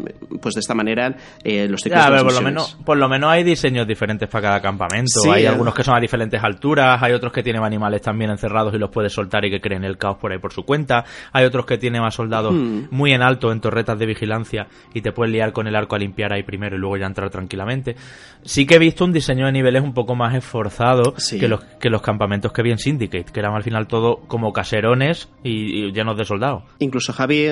pues 0.42 0.56
de 0.56 0.60
esta 0.60 0.74
manera 0.74 1.16
eh, 1.44 1.68
los 1.68 1.82
ciclos 1.82 2.02
Ya, 2.02 2.08
a 2.08 2.10
de 2.12 2.16
ver, 2.18 2.24
por 2.26 2.34
lo, 2.34 2.42
menos, 2.42 2.78
por 2.86 2.98
lo 2.98 3.10
menos 3.10 3.30
hay 3.32 3.44
diseños 3.44 3.88
diferentes 3.88 4.28
para 4.30 4.42
cada 4.42 4.62
campamento. 4.62 5.22
Sí, 5.22 5.30
hay 5.30 5.44
eh. 5.44 5.48
algunos 5.48 5.74
que 5.74 5.84
son 5.84 5.96
a 5.96 6.00
diferentes 6.00 6.42
alturas, 6.44 7.02
hay 7.02 7.14
otros 7.14 7.32
que 7.34 7.44
tienen 7.44 7.64
animales 7.64 8.02
también 8.02 8.32
encerrados 8.32 8.74
y 8.74 8.78
los 8.78 8.90
puedes 8.90 9.14
soltar 9.14 9.46
y 9.46 9.52
que 9.52 9.62
creen 9.62 9.84
el 9.84 9.98
caos 9.98 10.18
por 10.18 10.32
ahí 10.32 10.40
por 10.40 10.54
su 10.54 10.64
cuenta. 10.64 11.06
Hay 11.32 11.46
otros 11.46 11.66
que 11.66 11.78
tienen 11.78 12.04
a 12.04 12.12
soldados 12.12 12.54
Hmm. 12.54 12.88
muy 12.92 13.14
en 13.14 13.22
alto 13.22 13.52
en 13.52 13.62
torretas 13.62 13.98
de 13.98 14.06
vigilancia 14.06 14.68
y 14.94 15.02
te 15.02 15.12
puedes 15.12 15.32
liar 15.32 15.54
con 15.54 15.68
el 15.68 15.76
arco 15.76 15.96
a 15.96 16.00
limpiar 16.00 16.34
ahí 16.34 16.44
primero 16.44 16.76
y 16.76 16.80
luego 16.80 16.98
ya 16.98 17.06
entrar 17.06 17.30
tranquilamente. 17.30 17.96
Sí 18.44 18.66
que 18.66 18.76
he 18.76 18.80
visto 18.80 19.06
un 19.06 19.14
diseño 19.14 19.46
de 19.46 19.52
niveles 19.52 19.82
un 19.82 19.94
poco 19.94 20.16
más 20.16 20.36
esforzado 20.36 21.14
Sí. 21.18 21.40
que, 21.40 21.48
los, 21.48 21.64
que 21.80 21.90
los 21.90 22.02
campamentos 22.02 22.52
que 22.52 22.62
vi 22.62 22.72
en 22.72 22.78
Syndicate, 22.78 23.32
que 23.32 23.40
eran 23.40 23.54
al 23.56 23.64
final 23.64 23.88
todo 23.94 24.22
como 24.28 24.52
caserones 24.54 25.30
y, 25.44 25.86
y 25.86 25.92
llenos 25.92 26.18
de 26.18 26.26
soldados. 26.26 26.64
Incluso 26.80 27.14
Javi, 27.14 27.46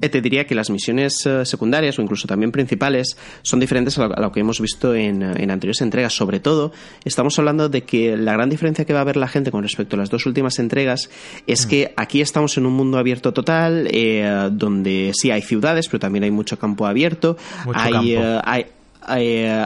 eh, 0.00 0.08
te 0.10 0.20
diría 0.20 0.46
que 0.46 0.54
las 0.54 0.70
misiones 0.70 1.24
eh, 1.26 1.44
secundarias 1.44 1.98
o 1.98 2.02
incluso 2.02 2.28
también 2.28 2.52
principales 2.52 3.16
son 3.42 3.58
diferentes 3.58 3.98
a 3.98 4.06
lo, 4.06 4.16
a 4.16 4.20
lo 4.20 4.30
que 4.30 4.40
hemos 4.40 4.60
visto 4.60 4.94
en, 4.94 5.22
eh, 5.22 5.32
en 5.38 5.50
anteriores 5.50 5.80
entregas. 5.80 6.12
Sobre 6.14 6.38
todo, 6.40 6.70
estamos 7.04 7.36
hablando 7.38 7.68
de 7.68 7.82
que 7.82 8.16
la 8.16 8.32
gran 8.34 8.48
diferencia 8.48 8.84
que 8.84 8.92
va 8.92 9.00
a 9.00 9.04
ver 9.04 9.16
la 9.16 9.26
gente 9.28 9.50
con 9.50 9.62
respecto 9.62 9.96
a 9.96 9.98
las 9.98 10.10
dos 10.10 10.26
últimas 10.26 10.58
entregas 10.60 11.10
es 11.46 11.66
Mm. 11.66 11.68
que 11.70 11.92
aquí 11.96 12.20
estamos 12.20 12.56
en 12.58 12.66
un 12.66 12.74
mundo 12.74 12.98
abierto 12.98 13.32
total, 13.32 13.88
eh, 13.90 14.48
donde 14.52 15.10
sí 15.14 15.30
hay 15.32 15.42
ciudades, 15.42 15.88
pero 15.88 15.98
también 15.98 16.22
hay 16.24 16.30
mucho 16.30 16.58
campo 16.58 16.86
abierto. 16.86 17.36
Mucho 17.64 17.78
hay, 17.80 17.92
campo. 17.92 18.06
eh, 18.08 18.40
hay 18.44 18.66
eh, 19.16 19.64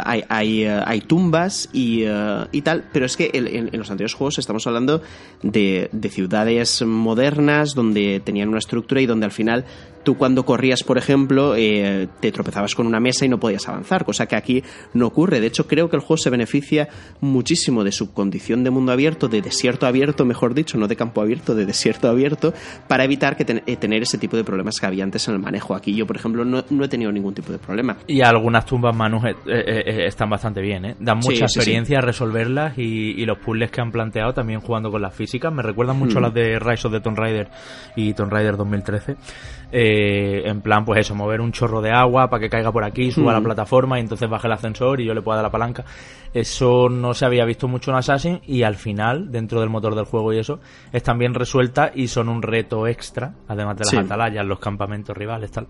eh, 0.64 0.82
hay 0.86 1.00
tumbas 1.00 1.68
y, 1.72 2.02
eh, 2.04 2.44
y 2.52 2.62
tal, 2.62 2.84
pero 2.92 3.06
es 3.06 3.16
que 3.16 3.30
en, 3.32 3.46
en- 3.48 3.78
los 3.78 3.90
anteriores 3.90 4.14
juegos 4.14 4.38
estamos 4.38 4.66
hablando 4.66 5.02
de 5.42 5.88
ciudades 6.10 6.82
modernas 6.82 7.74
donde 7.74 8.20
tenían 8.24 8.48
una 8.48 8.58
estructura 8.58 9.00
y 9.00 9.06
donde 9.06 9.26
al 9.26 9.32
final 9.32 9.64
tú 10.04 10.16
cuando 10.16 10.44
corrías, 10.44 10.82
por 10.82 10.98
ejemplo, 10.98 11.54
eh, 11.56 12.08
te 12.20 12.32
tropezabas 12.32 12.74
con 12.74 12.86
una 12.86 13.00
mesa 13.00 13.24
y 13.24 13.28
no 13.28 13.38
podías 13.38 13.68
avanzar, 13.68 14.04
cosa 14.04 14.26
que 14.26 14.36
aquí 14.36 14.62
no 14.94 15.06
ocurre. 15.06 15.40
De 15.40 15.46
hecho, 15.46 15.66
creo 15.66 15.88
que 15.88 15.96
el 15.96 16.02
juego 16.02 16.16
se 16.16 16.30
beneficia 16.30 16.88
muchísimo 17.20 17.84
de 17.84 17.92
su 17.92 18.12
condición 18.12 18.64
de 18.64 18.70
mundo 18.70 18.92
abierto, 18.92 19.28
de 19.28 19.42
desierto 19.42 19.86
abierto, 19.86 20.24
mejor 20.24 20.54
dicho, 20.54 20.78
no 20.78 20.88
de 20.88 20.96
campo 20.96 21.20
abierto, 21.20 21.54
de 21.54 21.66
desierto 21.66 22.08
abierto, 22.08 22.52
para 22.88 23.04
evitar 23.04 23.36
que 23.36 23.44
ten- 23.44 23.62
eh, 23.66 23.76
tener 23.76 24.02
ese 24.02 24.18
tipo 24.18 24.36
de 24.36 24.44
problemas 24.44 24.78
que 24.80 24.86
había 24.86 25.04
antes 25.04 25.26
en 25.28 25.34
el 25.34 25.40
manejo. 25.40 25.74
Aquí 25.74 25.94
yo, 25.94 26.06
por 26.06 26.16
ejemplo, 26.16 26.44
no, 26.44 26.64
no 26.70 26.84
he 26.84 26.88
tenido 26.88 27.12
ningún 27.12 27.34
tipo 27.34 27.52
de 27.52 27.58
problema. 27.58 27.96
Y 28.06 28.20
algunas 28.22 28.66
tumbas, 28.66 28.94
Manu, 28.96 29.18
eh, 29.26 29.34
eh, 29.46 29.82
eh, 29.86 30.06
están 30.06 30.28
bastante 30.30 30.60
bien, 30.60 30.84
¿eh? 30.84 30.96
Dan 30.98 31.22
Sí, 31.22 31.28
mucha 31.30 31.48
sí, 31.48 31.58
experiencia 31.58 32.00
resolverlas 32.00 32.76
y, 32.78 32.82
y 33.20 33.24
los 33.26 33.38
puzzles 33.38 33.70
que 33.70 33.80
han 33.80 33.90
planteado 33.92 34.32
también 34.34 34.60
jugando 34.60 34.90
con 34.90 35.00
las 35.02 35.14
físicas. 35.14 35.52
Me 35.52 35.62
recuerdan 35.62 35.98
mucho 35.98 36.18
a 36.18 36.20
Hmm. 36.20 36.24
las 36.24 36.34
de 36.34 36.58
Rise 36.58 36.86
of 36.86 36.92
the 36.92 37.00
Tomb 37.00 37.16
Raider 37.18 37.48
y 37.96 38.12
Tomb 38.14 38.30
Raider 38.32 38.56
2013. 38.56 39.16
Eh, 39.72 40.42
en 40.44 40.60
plan, 40.60 40.84
pues 40.84 41.00
eso, 41.00 41.14
mover 41.14 41.40
un 41.40 41.50
chorro 41.50 41.80
de 41.80 41.90
agua 41.90 42.28
para 42.28 42.40
que 42.40 42.50
caiga 42.50 42.70
por 42.70 42.84
aquí, 42.84 43.10
suba 43.10 43.30
a 43.30 43.34
la 43.34 43.40
Hmm. 43.40 43.44
plataforma 43.44 43.98
y 43.98 44.02
entonces 44.02 44.28
baje 44.28 44.46
el 44.46 44.52
ascensor 44.52 45.00
y 45.00 45.06
yo 45.06 45.14
le 45.14 45.22
pueda 45.22 45.36
dar 45.36 45.44
la 45.46 45.50
palanca. 45.50 45.84
Eso 46.34 46.88
no 46.90 47.14
se 47.14 47.24
había 47.24 47.44
visto 47.44 47.68
mucho 47.68 47.90
en 47.90 47.96
Assassin 47.96 48.40
y 48.46 48.62
al 48.62 48.76
final, 48.76 49.32
dentro 49.32 49.60
del 49.60 49.70
motor 49.70 49.94
del 49.94 50.04
juego 50.04 50.32
y 50.32 50.38
eso, 50.38 50.60
están 50.92 51.18
bien 51.18 51.34
resueltas 51.34 51.92
y 51.94 52.08
son 52.08 52.28
un 52.28 52.42
reto 52.42 52.86
extra, 52.86 53.34
además 53.48 53.76
de 53.76 53.84
las 53.84 53.90
Sí. 53.90 53.96
atalayas, 53.96 54.44
los 54.44 54.58
campamentos 54.58 55.16
rivales, 55.16 55.50
tal 55.50 55.66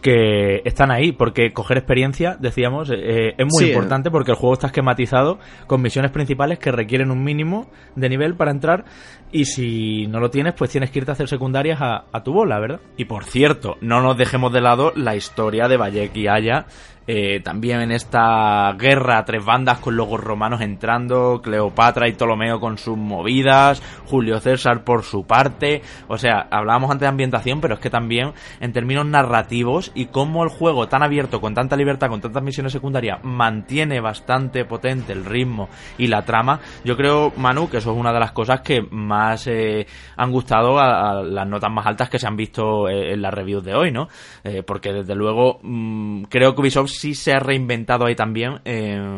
que 0.00 0.62
están 0.64 0.92
ahí, 0.92 1.10
porque 1.10 1.52
coger 1.52 1.76
experiencia, 1.78 2.36
decíamos, 2.38 2.88
eh, 2.90 3.30
es 3.36 3.44
muy 3.44 3.64
Sí, 3.64 3.68
importante 3.70 4.12
porque 4.12 4.30
el 4.30 4.36
juego 4.36 4.54
está 4.54 4.68
esquematizado 4.68 5.40
con 5.66 5.82
misiones 5.82 6.12
principales 6.12 6.60
que 6.60 6.70
requieren 6.70 7.10
un 7.10 7.24
mínimo 7.24 7.68
de 7.96 8.08
nivel 8.08 8.36
para 8.36 8.52
entrar 8.52 8.84
y 9.32 9.44
si 9.44 10.06
no 10.06 10.20
lo 10.20 10.30
tienes, 10.30 10.54
pues 10.54 10.70
tienes 10.70 10.90
que 10.90 11.00
irte 11.00 11.10
a 11.10 11.14
hacer 11.14 11.28
secundarias 11.28 11.78
a, 11.80 12.22
tu 12.24 12.32
bola, 12.32 12.58
¿verdad? 12.58 12.80
Y 12.96 13.04
por 13.04 13.24
cierto, 13.24 13.76
no 13.80 14.00
nos 14.00 14.16
dejemos 14.16 14.52
de 14.52 14.60
lado 14.60 14.92
la 14.96 15.16
historia 15.16 15.68
de 15.68 15.76
Bayek 15.76 16.16
y 16.16 16.28
Aya, 16.28 16.66
eh, 17.10 17.40
también 17.40 17.80
en 17.80 17.90
esta 17.90 18.70
guerra 18.78 19.24
tres 19.24 19.42
bandas 19.42 19.78
con 19.78 19.96
logos 19.96 20.20
romanos 20.20 20.60
entrando, 20.60 21.40
Cleopatra 21.42 22.06
y 22.06 22.12
Ptolomeo 22.12 22.60
con 22.60 22.76
sus 22.76 22.98
movidas, 22.98 23.82
Julio 24.04 24.40
César 24.40 24.84
por 24.84 25.04
su 25.04 25.24
parte, 25.26 25.80
o 26.06 26.18
sea, 26.18 26.46
hablábamos 26.50 26.90
antes 26.90 27.06
de 27.06 27.08
ambientación, 27.08 27.62
pero 27.62 27.74
es 27.74 27.80
que 27.80 27.88
también 27.88 28.34
en 28.60 28.74
términos 28.74 29.06
narrativos 29.06 29.90
y 29.94 30.06
cómo 30.06 30.44
el 30.44 30.50
juego 30.50 30.88
tan 30.88 31.02
abierto, 31.02 31.40
con 31.40 31.54
tanta 31.54 31.76
libertad, 31.76 32.10
con 32.10 32.20
tantas 32.20 32.42
misiones 32.42 32.72
secundarias, 32.72 33.20
mantiene 33.24 34.00
bastante 34.00 34.66
potente 34.66 35.14
el 35.14 35.24
ritmo 35.24 35.70
y 35.96 36.08
la 36.08 36.26
trama, 36.26 36.60
yo 36.84 36.94
creo, 36.98 37.32
Manu, 37.38 37.70
que 37.70 37.78
eso 37.78 37.90
es 37.90 37.96
una 37.96 38.12
de 38.12 38.20
las 38.20 38.32
cosas 38.32 38.60
que 38.60 38.82
más 38.82 39.17
eh, 39.46 39.86
han 40.16 40.30
gustado 40.30 40.78
a, 40.78 41.22
las 41.22 41.46
notas 41.46 41.70
más 41.70 41.86
altas 41.86 42.08
que 42.08 42.18
se 42.18 42.26
han 42.26 42.36
visto 42.36 42.88
eh, 42.88 43.12
en 43.12 43.22
las 43.22 43.32
reviews 43.32 43.64
de 43.64 43.74
hoy, 43.74 43.90
¿no? 43.90 44.08
Eh, 44.44 44.62
porque 44.62 44.92
desde 44.92 45.14
luego 45.14 45.58
mm, 45.62 46.24
creo 46.24 46.54
que 46.54 46.60
Ubisoft 46.60 46.90
sí 46.90 47.14
se 47.14 47.32
ha 47.32 47.40
reinventado 47.40 48.06
ahí 48.06 48.14
también 48.14 48.60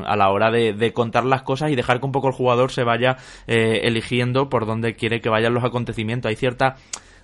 a 0.06 0.16
la 0.16 0.30
hora 0.30 0.50
de, 0.50 0.92
contar 0.92 1.24
las 1.24 1.42
cosas 1.42 1.70
y 1.70 1.76
dejar 1.76 2.00
que 2.00 2.06
un 2.06 2.12
poco 2.12 2.28
el 2.28 2.34
jugador 2.34 2.70
se 2.70 2.84
vaya 2.84 3.16
eligiendo 3.46 4.48
por 4.48 4.66
dónde 4.66 4.94
quiere 4.94 5.20
que 5.20 5.28
vayan 5.28 5.54
los 5.54 5.64
acontecimientos. 5.64 6.30
Hay 6.30 6.36
cierta 6.36 6.76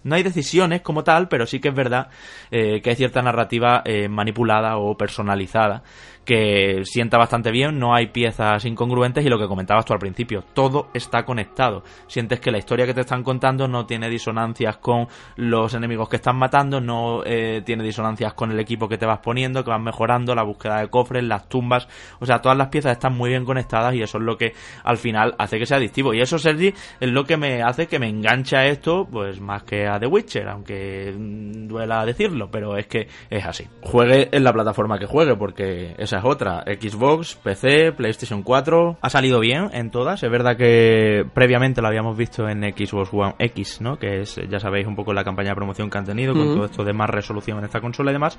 no 0.04 0.14
hay 0.14 0.22
decisiones 0.22 0.82
como 0.82 1.02
tal, 1.02 1.28
pero 1.28 1.46
sí 1.46 1.58
que 1.58 1.68
es 1.68 1.74
verdad 1.74 2.08
que 2.50 2.82
hay 2.84 2.94
cierta 2.94 3.22
narrativa 3.22 3.82
manipulada 4.08 4.76
o 4.76 4.96
personalizada 4.96 5.82
que 6.26 6.82
sienta 6.84 7.16
bastante 7.16 7.52
bien, 7.52 7.78
no 7.78 7.94
hay 7.94 8.08
piezas 8.08 8.64
incongruentes 8.64 9.24
y 9.24 9.28
lo 9.28 9.38
que 9.38 9.46
comentabas 9.46 9.84
tú 9.84 9.92
al 9.92 10.00
principio, 10.00 10.42
todo 10.52 10.88
está 10.92 11.24
conectado. 11.24 11.84
Sientes 12.08 12.40
que 12.40 12.50
la 12.50 12.58
historia 12.58 12.84
que 12.84 12.92
te 12.92 13.02
están 13.02 13.22
contando 13.22 13.68
no 13.68 13.86
tiene 13.86 14.10
disonancias 14.10 14.76
con 14.78 15.06
los 15.36 15.72
enemigos 15.72 16.08
que 16.08 16.16
están 16.16 16.36
matando, 16.36 16.80
no 16.80 17.22
eh, 17.24 17.62
tiene 17.64 17.84
disonancias 17.84 18.34
con 18.34 18.50
el 18.50 18.58
equipo 18.58 18.88
que 18.88 18.98
te 18.98 19.06
vas 19.06 19.20
poniendo, 19.20 19.62
que 19.62 19.70
vas 19.70 19.80
mejorando, 19.80 20.34
la 20.34 20.42
búsqueda 20.42 20.80
de 20.80 20.88
cofres, 20.88 21.22
las 21.22 21.48
tumbas, 21.48 21.88
o 22.18 22.26
sea, 22.26 22.40
todas 22.40 22.58
las 22.58 22.68
piezas 22.68 22.92
están 22.92 23.16
muy 23.16 23.30
bien 23.30 23.44
conectadas 23.44 23.94
y 23.94 24.02
eso 24.02 24.18
es 24.18 24.24
lo 24.24 24.36
que 24.36 24.52
al 24.82 24.98
final 24.98 25.36
hace 25.38 25.60
que 25.60 25.66
sea 25.66 25.76
adictivo. 25.76 26.12
Y 26.12 26.20
eso, 26.20 26.40
Sergi, 26.40 26.74
es 27.00 27.08
lo 27.08 27.24
que 27.24 27.36
me 27.36 27.62
hace 27.62 27.86
que 27.86 28.00
me 28.00 28.08
enganche 28.08 28.56
a 28.56 28.66
esto, 28.66 29.06
pues 29.08 29.40
más 29.40 29.62
que 29.62 29.86
a 29.86 30.00
The 30.00 30.08
Witcher, 30.08 30.48
aunque 30.48 31.14
mm, 31.16 31.68
duela 31.68 32.04
decirlo, 32.04 32.50
pero 32.50 32.76
es 32.76 32.88
que 32.88 33.06
es 33.30 33.44
así. 33.46 33.64
Juegue 33.82 34.28
en 34.32 34.42
la 34.42 34.52
plataforma 34.52 34.98
que 34.98 35.06
juegue, 35.06 35.36
porque 35.36 35.94
esa 35.98 36.15
es 36.18 36.24
otra. 36.24 36.62
Xbox, 36.66 37.36
PC, 37.36 37.92
PlayStation 37.92 38.42
4, 38.42 38.98
ha 39.00 39.10
salido 39.10 39.40
bien 39.40 39.70
en 39.72 39.90
todas. 39.90 40.22
Es 40.22 40.30
verdad 40.30 40.56
que 40.56 41.24
previamente 41.34 41.80
lo 41.80 41.88
habíamos 41.88 42.16
visto 42.16 42.48
en 42.48 42.62
Xbox 42.62 43.10
One 43.12 43.34
X, 43.38 43.80
¿no? 43.80 43.98
Que 43.98 44.20
es, 44.22 44.40
ya 44.48 44.58
sabéis, 44.60 44.86
un 44.86 44.96
poco 44.96 45.12
la 45.12 45.24
campaña 45.24 45.50
de 45.50 45.56
promoción 45.56 45.90
que 45.90 45.98
han 45.98 46.04
tenido 46.04 46.34
con 46.34 46.54
todo 46.54 46.64
esto 46.66 46.84
de 46.84 46.92
más 46.92 47.10
resolución 47.10 47.58
en 47.58 47.64
esta 47.64 47.80
consola 47.80 48.10
y 48.10 48.14
demás. 48.14 48.38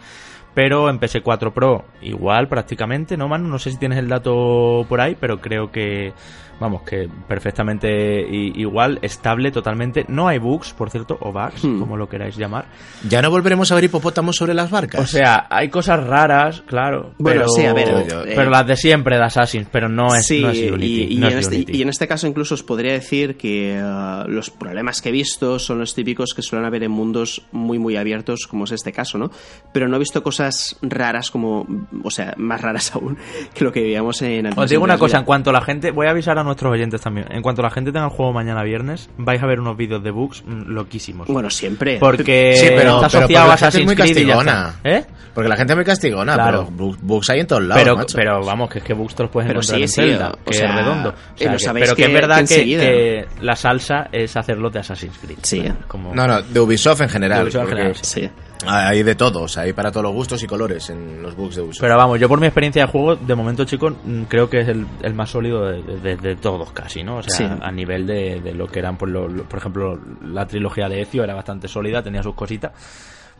Pero 0.53 0.89
en 0.89 0.99
PS4 0.99 1.51
Pro, 1.53 1.85
igual 2.01 2.47
prácticamente, 2.47 3.15
¿no, 3.17 3.27
Manu? 3.27 3.47
No 3.47 3.59
sé 3.59 3.71
si 3.71 3.77
tienes 3.77 3.97
el 3.99 4.07
dato 4.07 4.85
por 4.89 4.99
ahí, 5.01 5.15
pero 5.19 5.39
creo 5.39 5.71
que, 5.71 6.13
vamos, 6.59 6.81
que 6.83 7.07
perfectamente 7.27 8.21
igual, 8.29 8.99
estable 9.01 9.51
totalmente. 9.51 10.05
No 10.07 10.27
hay 10.27 10.39
bugs, 10.39 10.73
por 10.73 10.89
cierto, 10.89 11.17
o 11.21 11.31
bugs, 11.31 11.63
Hmm. 11.63 11.79
como 11.79 11.97
lo 11.97 12.07
queráis 12.09 12.35
llamar. 12.37 12.65
Ya 13.07 13.21
no 13.21 13.29
volveremos 13.29 13.71
a 13.71 13.75
ver 13.75 13.83
hipopótamos 13.85 14.35
sobre 14.35 14.53
las 14.53 14.69
barcas. 14.71 15.01
O 15.01 15.05
sea, 15.05 15.47
hay 15.49 15.69
cosas 15.69 16.05
raras, 16.05 16.61
claro. 16.65 17.13
Bueno, 17.17 17.41
pero, 17.41 17.49
sí, 17.49 17.66
a 17.69 17.73
ver, 17.73 18.07
yo- 18.07 18.23
eh, 18.25 18.33
pero 18.35 18.49
las 18.49 18.65
de 18.67 18.75
siempre 18.75 19.17
de 19.17 19.23
Assassin's, 19.23 19.67
pero 19.71 19.89
no 19.89 20.13
es, 20.15 20.25
sí, 20.27 20.41
no 20.41 20.49
es 20.49 20.71
Unity. 20.71 20.85
y, 21.09 21.13
y 21.13 21.17
no 21.17 21.27
en 21.27 21.33
es 21.37 21.45
este, 21.45 21.55
Unity. 21.57 21.77
y 21.77 21.81
en 21.81 21.89
este 21.89 22.07
caso 22.07 22.27
incluso 22.27 22.55
os 22.55 22.63
podría 22.63 22.93
decir 22.93 23.37
que 23.37 23.77
eh, 23.77 24.23
los 24.27 24.49
problemas 24.49 25.01
que 25.01 25.09
he 25.09 25.11
visto 25.11 25.59
son 25.59 25.79
los 25.79 25.93
típicos 25.95 26.33
que 26.35 26.41
suelen 26.41 26.65
haber 26.65 26.83
en 26.83 26.91
mundos 26.91 27.43
muy 27.51 27.79
muy 27.79 27.95
abiertos 27.97 28.47
como 28.47 28.65
es 28.65 28.71
este 28.71 28.91
caso, 28.91 29.17
¿no? 29.17 29.31
Pero 29.73 29.87
no 29.87 29.95
he 29.95 29.99
visto 29.99 30.21
cosas 30.23 30.77
raras 30.81 31.31
como, 31.31 31.65
o 32.03 32.09
sea, 32.11 32.33
más 32.37 32.61
raras 32.61 32.91
aún 32.95 33.17
que 33.53 33.63
lo 33.63 33.71
que 33.71 33.81
veíamos 33.81 34.21
en 34.21 34.47
Os 34.57 34.69
digo 34.69 34.83
una 34.83 34.97
cosa, 34.97 35.17
en 35.17 35.21
Mira, 35.21 35.25
cuanto 35.25 35.51
la 35.51 35.61
gente, 35.61 35.91
voy 35.91 36.07
a 36.07 36.11
avisar 36.11 36.37
a 36.39 36.43
nuestros 36.43 36.71
oyentes 36.71 37.01
también, 37.01 37.27
en 37.31 37.41
cuanto 37.41 37.61
la 37.61 37.69
gente 37.71 37.91
tenga 37.91 38.05
el 38.05 38.11
juego 38.11 38.33
mañana 38.33 38.63
viernes, 38.63 39.09
vais 39.17 39.41
a 39.41 39.45
ver 39.45 39.59
unos 39.59 39.75
vídeos 39.77 40.03
de 40.03 40.11
bugs 40.11 40.43
mm, 40.45 40.69
loquísimos. 40.71 41.27
Bueno, 41.27 41.49
siempre. 41.49 41.97
porque 41.99 42.53
Sí, 42.57 42.67
pero- 42.75 42.95
está 42.95 43.07
pero 43.09 43.23
asociado 43.25 43.45
a 43.45 43.47
la 43.47 43.57
gente 43.57 43.57
es 43.57 43.63
Assassin's 43.63 43.85
muy 43.85 43.95
Creed 43.95 44.17
y 44.17 44.25
ya 44.25 44.33
castigona. 44.35 44.73
está. 44.77 44.89
¿Eh? 44.89 45.05
Porque 45.33 45.49
la 45.49 45.55
gente 45.57 45.73
es 45.73 45.77
muy 45.77 45.85
castigona, 45.85 46.33
Claro. 46.33 46.67
pero 46.75 46.77
bu- 46.91 46.97
bugs 47.01 47.29
hay 47.29 47.39
en 47.41 47.47
todos 47.57 47.67
lados, 47.69 47.83
Pero, 47.83 47.95
macho. 47.97 48.15
pero 48.17 48.45
vamos, 48.45 48.69
que 48.69 48.79
es 48.79 48.83
que 48.83 48.93
bugs 48.93 49.15
te 49.15 49.23
los 49.23 49.31
puedes 49.31 49.47
Pero 49.47 49.59
encontrar 49.59 49.77
sí, 49.77 49.83
en 49.83 49.89
sí, 49.89 49.95
Zelda, 50.01 50.31
o 50.31 50.43
que 50.45 50.53
sea, 50.53 50.69
es 50.69 50.75
redondo. 50.75 51.09
O 51.09 51.11
eh, 51.11 51.15
sea, 51.37 51.51
lo 51.51 51.57
que- 51.57 51.79
pero 51.81 51.95
que, 51.95 52.05
es 52.05 52.13
verdad 52.13 52.35
que 52.39 52.45
que, 52.45 52.53
enseguida. 52.55 52.81
que 52.83 53.25
la 53.41 53.55
salsa 53.55 54.07
es 54.11 54.35
hacerlo 54.37 54.69
de 54.69 54.79
Assassin's 54.79 55.17
Creed. 55.19 55.37
Sí. 55.43 55.63
Como, 55.87 56.13
No, 56.15 56.27
no, 56.27 56.41
de 56.41 56.59
Ubisoft 56.59 57.01
en 57.01 57.09
general. 57.09 57.39
De 57.39 57.43
Ubisoft 57.45 57.61
en 57.63 57.69
general, 57.69 57.95
Sí. 58.01 58.29
Hay 58.65 59.03
de 59.03 59.13
todos, 59.13 59.55
hay 59.59 59.71
para 59.73 59.91
todos 59.91 60.05
los 60.05 60.13
gustos 60.13 60.41
y 60.41 60.47
colores 60.47 60.89
en 60.89 61.21
los 61.21 61.35
bugs 61.35 61.55
de 61.57 61.61
Ubisoft. 61.61 61.81
Pero 61.81 61.95
vamos, 61.95 62.19
yo 62.19 62.27
por 62.27 62.39
mi 62.39 62.47
experiencia 62.47 62.85
de 62.85 62.91
juego, 62.91 63.15
de 63.15 63.35
momento, 63.35 63.65
chicos, 63.65 63.93
mm, 64.03 64.23
creo 64.23 64.49
que 64.49 64.61
es 64.61 64.67
el, 64.67 64.83
el 65.03 65.13
más 65.13 65.29
sólido 65.29 65.63
de, 65.69 65.83
de- 65.99 66.15
de 66.17 66.35
todos 66.37 66.71
casi, 66.71 67.03
¿no? 67.03 67.17
O 67.17 67.21
sea, 67.23 67.35
Sí. 67.35 67.45
a 67.61 67.71
nivel 67.71 68.07
de, 68.07 68.41
de 68.41 68.53
lo 68.55 68.65
que 68.65 68.79
eran, 68.79 68.97
por, 68.97 69.09
lo- 69.09 69.27
lo- 69.27 69.43
por 69.43 69.59
ejemplo, 69.59 69.99
la 70.23 70.47
trilogía 70.47 70.89
de 70.89 71.01
Ezio 71.01 71.23
era 71.23 71.35
bastante 71.35 71.67
sólida, 71.67 72.01
tenía 72.01 72.23
sus 72.23 72.33
cositas. 72.33 72.71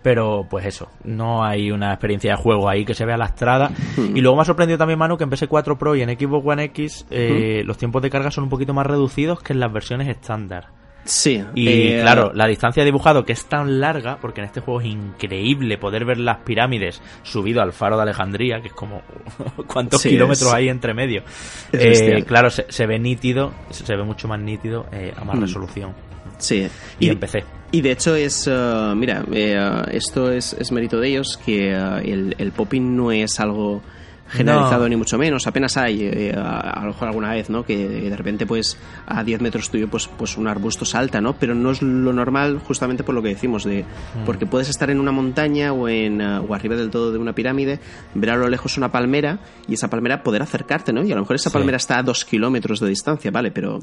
Pero 0.03 0.45
pues 0.49 0.65
eso, 0.65 0.89
no 1.03 1.43
hay 1.43 1.71
una 1.71 1.91
experiencia 1.91 2.31
de 2.31 2.37
juego 2.37 2.69
ahí 2.69 2.85
que 2.85 2.93
se 2.93 3.05
vea 3.05 3.17
lastrada. 3.17 3.71
Hmm. 3.97 4.15
Y 4.15 4.21
luego 4.21 4.35
me 4.37 4.43
ha 4.43 4.45
sorprendido 4.45 4.77
también, 4.77 4.99
Manu, 4.99 5.17
que 5.17 5.23
en 5.25 5.29
PS4 5.31 5.77
Pro 5.77 5.95
y 5.95 6.01
en 6.01 6.09
Xbox 6.17 6.45
One 6.47 6.63
X 6.65 7.05
eh, 7.09 7.61
Hmm. 7.63 7.67
los 7.67 7.77
tiempos 7.77 8.01
de 8.01 8.09
carga 8.09 8.31
son 8.31 8.45
un 8.45 8.49
poquito 8.49 8.73
más 8.73 8.85
reducidos 8.85 9.41
que 9.41 9.53
en 9.53 9.59
las 9.59 9.73
versiones 9.73 10.07
estándar. 10.07 10.67
Sí. 11.03 11.41
Y 11.55 11.69
eh, 11.69 11.99
claro, 12.01 12.31
la 12.33 12.47
distancia 12.47 12.83
de 12.83 12.85
dibujado 12.87 13.23
que 13.23 13.31
es 13.31 13.45
tan 13.45 13.79
larga, 13.79 14.17
porque 14.21 14.41
en 14.41 14.45
este 14.45 14.59
juego 14.59 14.81
es 14.81 14.87
increíble 14.87 15.77
poder 15.77 16.03
ver 16.03 16.17
las 16.19 16.39
pirámides 16.39 17.01
subido 17.23 17.61
al 17.61 17.71
faro 17.71 17.95
de 17.95 18.01
Alejandría, 18.03 18.59
que 18.61 18.67
es 18.67 18.73
como 18.73 19.01
cuántos 19.67 20.01
Sí, 20.01 20.09
kilómetros 20.09 20.49
es- 20.49 20.53
hay 20.53 20.67
entre 20.67 20.93
medio. 20.93 21.23
Eh, 21.71 22.23
claro, 22.27 22.49
se, 22.49 22.65
se 22.69 22.85
ve 22.85 22.99
nítido, 22.99 23.53
se 23.69 23.95
ve 23.95 24.03
mucho 24.03 24.27
más 24.27 24.39
nítido 24.39 24.85
eh, 24.91 25.13
a 25.15 25.23
más 25.23 25.37
Mm. 25.37 25.41
resolución. 25.41 25.93
Sí. 26.37 26.67
Y 26.99 27.09
empecé. 27.09 27.43
Y 27.71 27.81
de 27.81 27.91
hecho 27.91 28.15
es, 28.15 28.47
eh, 28.49 28.93
mira, 28.95 29.23
eh, 29.31 29.81
esto 29.91 30.31
es, 30.31 30.53
es 30.53 30.71
mérito 30.71 30.99
de 30.99 31.09
ellos, 31.09 31.37
que 31.45 31.71
eh, 31.71 31.77
el, 32.05 32.35
el 32.37 32.51
popping 32.51 32.95
no 32.95 33.11
es 33.11 33.39
algo 33.39 33.81
generalizado 34.29 34.83
No. 34.83 34.89
ni 34.89 34.95
mucho 34.97 35.17
menos, 35.17 35.47
apenas 35.47 35.77
hay, 35.77 36.01
eh, 36.03 36.33
a, 36.35 36.81
lo 36.81 36.87
mejor 36.87 37.07
alguna 37.07 37.31
vez, 37.31 37.49
¿no? 37.49 37.63
Que 37.63 37.77
de 37.87 38.15
repente 38.15 38.45
pues 38.45 38.77
a 39.05 39.23
10 39.23 39.39
metros 39.39 39.69
tuyo 39.69 39.87
pues, 39.89 40.07
pues 40.17 40.37
un 40.37 40.47
arbusto 40.49 40.83
salta, 40.83 41.21
¿no? 41.21 41.33
Pero 41.39 41.55
no 41.55 41.71
es 41.71 41.81
lo 41.81 42.11
normal 42.11 42.59
justamente 42.59 43.05
por 43.05 43.15
lo 43.15 43.21
que 43.21 43.29
decimos, 43.29 43.63
de 43.63 43.83
Mm. 43.83 44.25
porque 44.25 44.45
puedes 44.45 44.67
estar 44.69 44.89
en 44.89 44.99
una 44.99 45.11
montaña 45.13 45.71
o, 45.71 45.87
en, 45.87 46.21
o 46.21 46.53
arriba 46.53 46.75
del 46.75 46.89
todo 46.89 47.11
de 47.13 47.17
una 47.19 47.31
pirámide, 47.33 47.79
ver 48.15 48.31
a 48.31 48.35
lo 48.35 48.49
lejos 48.49 48.77
una 48.77 48.91
palmera 48.91 49.39
y 49.67 49.75
esa 49.75 49.89
palmera 49.89 50.23
poder 50.23 50.41
acercarte, 50.41 50.91
¿no? 50.91 51.03
Y 51.05 51.11
a 51.11 51.15
lo 51.15 51.21
mejor 51.21 51.37
esa 51.37 51.49
Sí. 51.49 51.53
palmera 51.53 51.77
está 51.77 51.97
a 51.97 52.03
dos 52.03 52.25
kilómetros 52.25 52.81
de 52.81 52.89
distancia, 52.89 53.31
¿vale? 53.31 53.51
Pero 53.51 53.79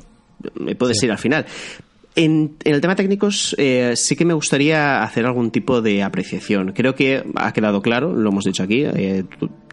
me 0.60 0.74
puedes 0.74 1.02
ir 1.02 1.10
al 1.10 1.18
final. 1.18 1.46
En, 2.16 2.56
en 2.62 2.74
el 2.74 2.80
tema 2.80 2.94
técnicos 2.94 3.56
eh, 3.58 3.94
sí 3.96 4.14
que 4.14 4.24
me 4.24 4.34
gustaría 4.34 5.02
hacer 5.02 5.26
algún 5.26 5.50
tipo 5.50 5.82
de 5.82 6.02
apreciación. 6.02 6.72
Creo 6.72 6.94
que 6.94 7.24
ha 7.34 7.52
quedado 7.52 7.82
claro, 7.82 8.12
lo 8.12 8.30
hemos 8.30 8.44
dicho 8.44 8.62
aquí, 8.62 8.84
eh, 8.84 9.24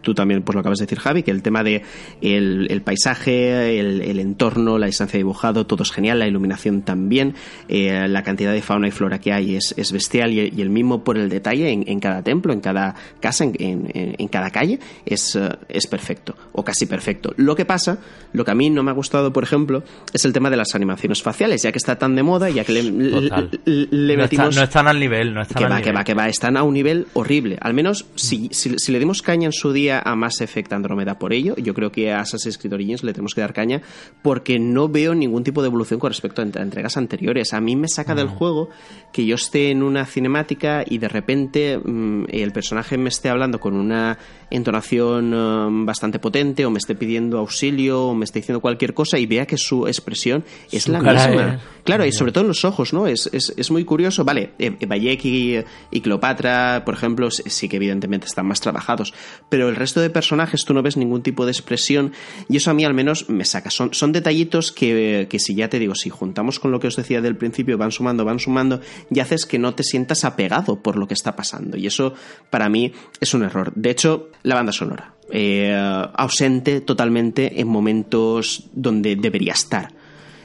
tú, 0.01 0.13
también 0.13 0.41
pues 0.43 0.53
lo 0.55 0.61
acabas 0.61 0.79
de 0.79 0.85
decir 0.85 0.99
Javi, 0.99 1.23
que 1.23 1.31
el 1.31 1.41
tema 1.41 1.63
de 1.63 1.83
el, 2.21 2.81
paisaje, 2.83 3.79
el, 3.79 4.19
entorno, 4.19 4.77
la 4.77 4.87
distancia 4.87 5.17
de 5.17 5.19
dibujado, 5.19 5.65
todo 5.65 5.83
es 5.83 5.91
genial, 5.91 6.19
la 6.19 6.27
iluminación 6.27 6.81
también, 6.81 7.35
eh, 7.67 8.07
la 8.07 8.23
cantidad 8.23 8.51
de 8.51 8.61
fauna 8.61 8.87
y 8.87 8.91
flora 8.91 9.19
que 9.19 9.33
hay 9.33 9.55
es, 9.55 9.91
bestial 9.91 10.31
y, 10.31 10.61
el 10.61 10.69
mismo 10.69 11.03
por 11.03 11.17
el 11.17 11.29
detalle 11.29 11.71
en, 11.71 11.99
cada 11.99 12.23
templo, 12.23 12.53
en 12.53 12.61
cada 12.61 12.95
casa, 13.19 13.45
en, 13.45 14.27
cada 14.29 14.51
calle, 14.51 14.79
es, 15.05 15.35
eh, 15.35 15.49
es 15.69 15.87
perfecto, 15.87 16.35
o 16.51 16.63
casi 16.63 16.85
perfecto. 16.85 17.33
Lo 17.37 17.55
que 17.55 17.65
pasa, 17.65 17.99
lo 18.33 18.45
que 18.45 18.51
a 18.51 18.55
mí 18.55 18.69
no 18.69 18.83
me 18.83 18.91
ha 18.91 18.93
gustado, 18.93 19.33
por 19.33 19.43
ejemplo, 19.43 19.83
es 20.13 20.25
el 20.25 20.33
tema 20.33 20.49
de 20.49 20.57
las 20.57 20.75
animaciones 20.75 21.21
faciales, 21.21 21.61
ya 21.63 21.71
que 21.71 21.77
está 21.77 21.97
tan 21.97 22.15
de 22.15 22.23
moda, 22.23 22.49
ya 22.49 22.63
que 22.63 22.73
le, 22.73 22.83
le, 22.83 24.17
metimos... 24.17 24.55
No, 24.55 24.63
están 24.63 24.87
al 24.87 24.99
nivel, 24.99 25.33
no 25.33 25.41
están 25.41 25.57
que 25.57 25.65
al 25.65 25.71
va, 25.71 25.75
nivel. 25.77 25.91
Que 25.91 25.97
va, 25.97 26.03
que 26.03 26.13
va, 26.13 26.27
están 26.27 26.57
a 26.57 26.63
un 26.63 26.73
nivel 26.73 27.07
horrible. 27.13 27.57
Al 27.61 27.73
menos 27.73 28.05
si, 28.15 28.49
si 28.51 28.91
le 28.91 28.99
dimos 28.99 29.21
caña 29.21 29.47
en 29.47 29.53
su 29.53 29.73
día 29.73 29.90
a 29.99 30.15
Mass 30.15 30.41
Effect 30.41 30.71
Andromeda 30.73 31.19
por 31.19 31.33
ello. 31.33 31.55
Yo 31.57 31.73
creo 31.73 31.91
que 31.91 32.11
a 32.11 32.21
Assassin's 32.21 32.57
Creed 32.57 32.73
Origins 32.73 33.03
le 33.03 33.13
tenemos 33.13 33.33
que 33.33 33.41
dar 33.41 33.53
caña 33.53 33.81
porque 34.21 34.59
no 34.59 34.87
veo 34.87 35.13
ningún 35.13 35.43
tipo 35.43 35.61
de 35.61 35.67
evolución 35.67 35.99
con 35.99 36.09
respecto 36.09 36.41
a 36.41 36.45
entregas 36.45 36.97
anteriores. 36.97 37.53
A 37.53 37.61
mí 37.61 37.75
me 37.75 37.87
saca 37.87 38.15
del 38.15 38.27
juego 38.27 38.69
que 39.11 39.25
yo 39.25 39.35
esté 39.35 39.71
en 39.71 39.83
una 39.83 40.05
cinemática 40.05 40.83
y 40.87 40.97
de 40.97 41.07
repente 41.07 41.77
mm, 41.77 42.25
el 42.29 42.51
personaje 42.51 42.97
me 42.97 43.09
esté 43.09 43.29
hablando 43.29 43.59
con 43.59 43.75
una 43.75 44.17
entonación 44.49 45.33
um, 45.33 45.85
bastante 45.85 46.19
potente 46.19 46.65
o 46.65 46.71
me 46.71 46.77
esté 46.77 46.95
pidiendo 46.95 47.39
auxilio 47.39 48.07
o 48.07 48.15
me 48.15 48.25
esté 48.25 48.39
diciendo 48.39 48.59
cualquier 48.59 48.93
cosa 48.93 49.17
y 49.17 49.25
vea 49.25 49.45
que 49.45 49.57
su 49.57 49.87
expresión 49.87 50.43
es 50.71 50.87
la 50.87 51.01
misma. 51.01 51.59
Claro, 51.83 52.05
y 52.05 52.11
sobre 52.11 52.31
todo 52.31 52.43
en 52.43 52.49
los 52.49 52.63
ojos, 52.63 52.93
¿no? 52.93 53.07
Es, 53.07 53.29
es, 53.33 53.71
muy 53.71 53.85
curioso. 53.85 54.23
Vale, 54.23 54.51
eh, 54.59 54.85
Bayek 54.85 55.25
y, 55.25 55.57
y, 55.89 56.01
Cleopatra, 56.01 56.83
por 56.85 56.93
ejemplo, 56.93 57.29
sí 57.31 57.67
que 57.69 57.77
evidentemente 57.77 58.27
están 58.27 58.45
más 58.45 58.59
trabajados, 58.59 59.13
pero 59.49 59.69
el 59.69 59.75
resto 59.81 59.99
de 59.99 60.09
personajes 60.09 60.63
tú 60.65 60.73
no 60.73 60.81
ves 60.81 60.97
ningún 60.97 61.21
tipo 61.21 61.45
de 61.45 61.51
expresión 61.51 62.13
y 62.47 62.57
eso 62.57 62.71
a 62.71 62.73
mí 62.73 62.85
al 62.85 62.93
menos 62.93 63.29
me 63.29 63.45
saca. 63.45 63.69
Son, 63.69 63.93
son 63.93 64.11
detallitos 64.11 64.71
que, 64.71 65.27
que 65.29 65.39
si 65.39 65.55
ya 65.55 65.69
te 65.69 65.79
digo, 65.79 65.95
si 65.95 66.09
juntamos 66.09 66.59
con 66.59 66.71
lo 66.71 66.79
que 66.79 66.87
os 66.87 66.95
decía 66.95 67.21
del 67.21 67.35
principio, 67.35 67.77
van 67.77 67.91
sumando, 67.91 68.23
van 68.23 68.39
sumando, 68.39 68.79
y 69.09 69.19
haces 69.19 69.45
que 69.45 69.59
no 69.59 69.73
te 69.73 69.83
sientas 69.83 70.23
apegado 70.23 70.81
por 70.81 70.95
lo 70.95 71.07
que 71.07 71.13
está 71.13 71.35
pasando. 71.35 71.77
Y 71.77 71.87
eso 71.87 72.13
para 72.49 72.69
mí 72.69 72.93
es 73.19 73.33
un 73.33 73.43
error. 73.43 73.73
De 73.75 73.89
hecho, 73.89 74.29
la 74.43 74.55
banda 74.55 74.71
sonora. 74.71 75.15
Eh, 75.33 75.73
ausente 76.13 76.81
totalmente 76.81 77.61
en 77.61 77.67
momentos 77.67 78.65
donde 78.73 79.15
debería 79.15 79.53
estar. 79.53 80.00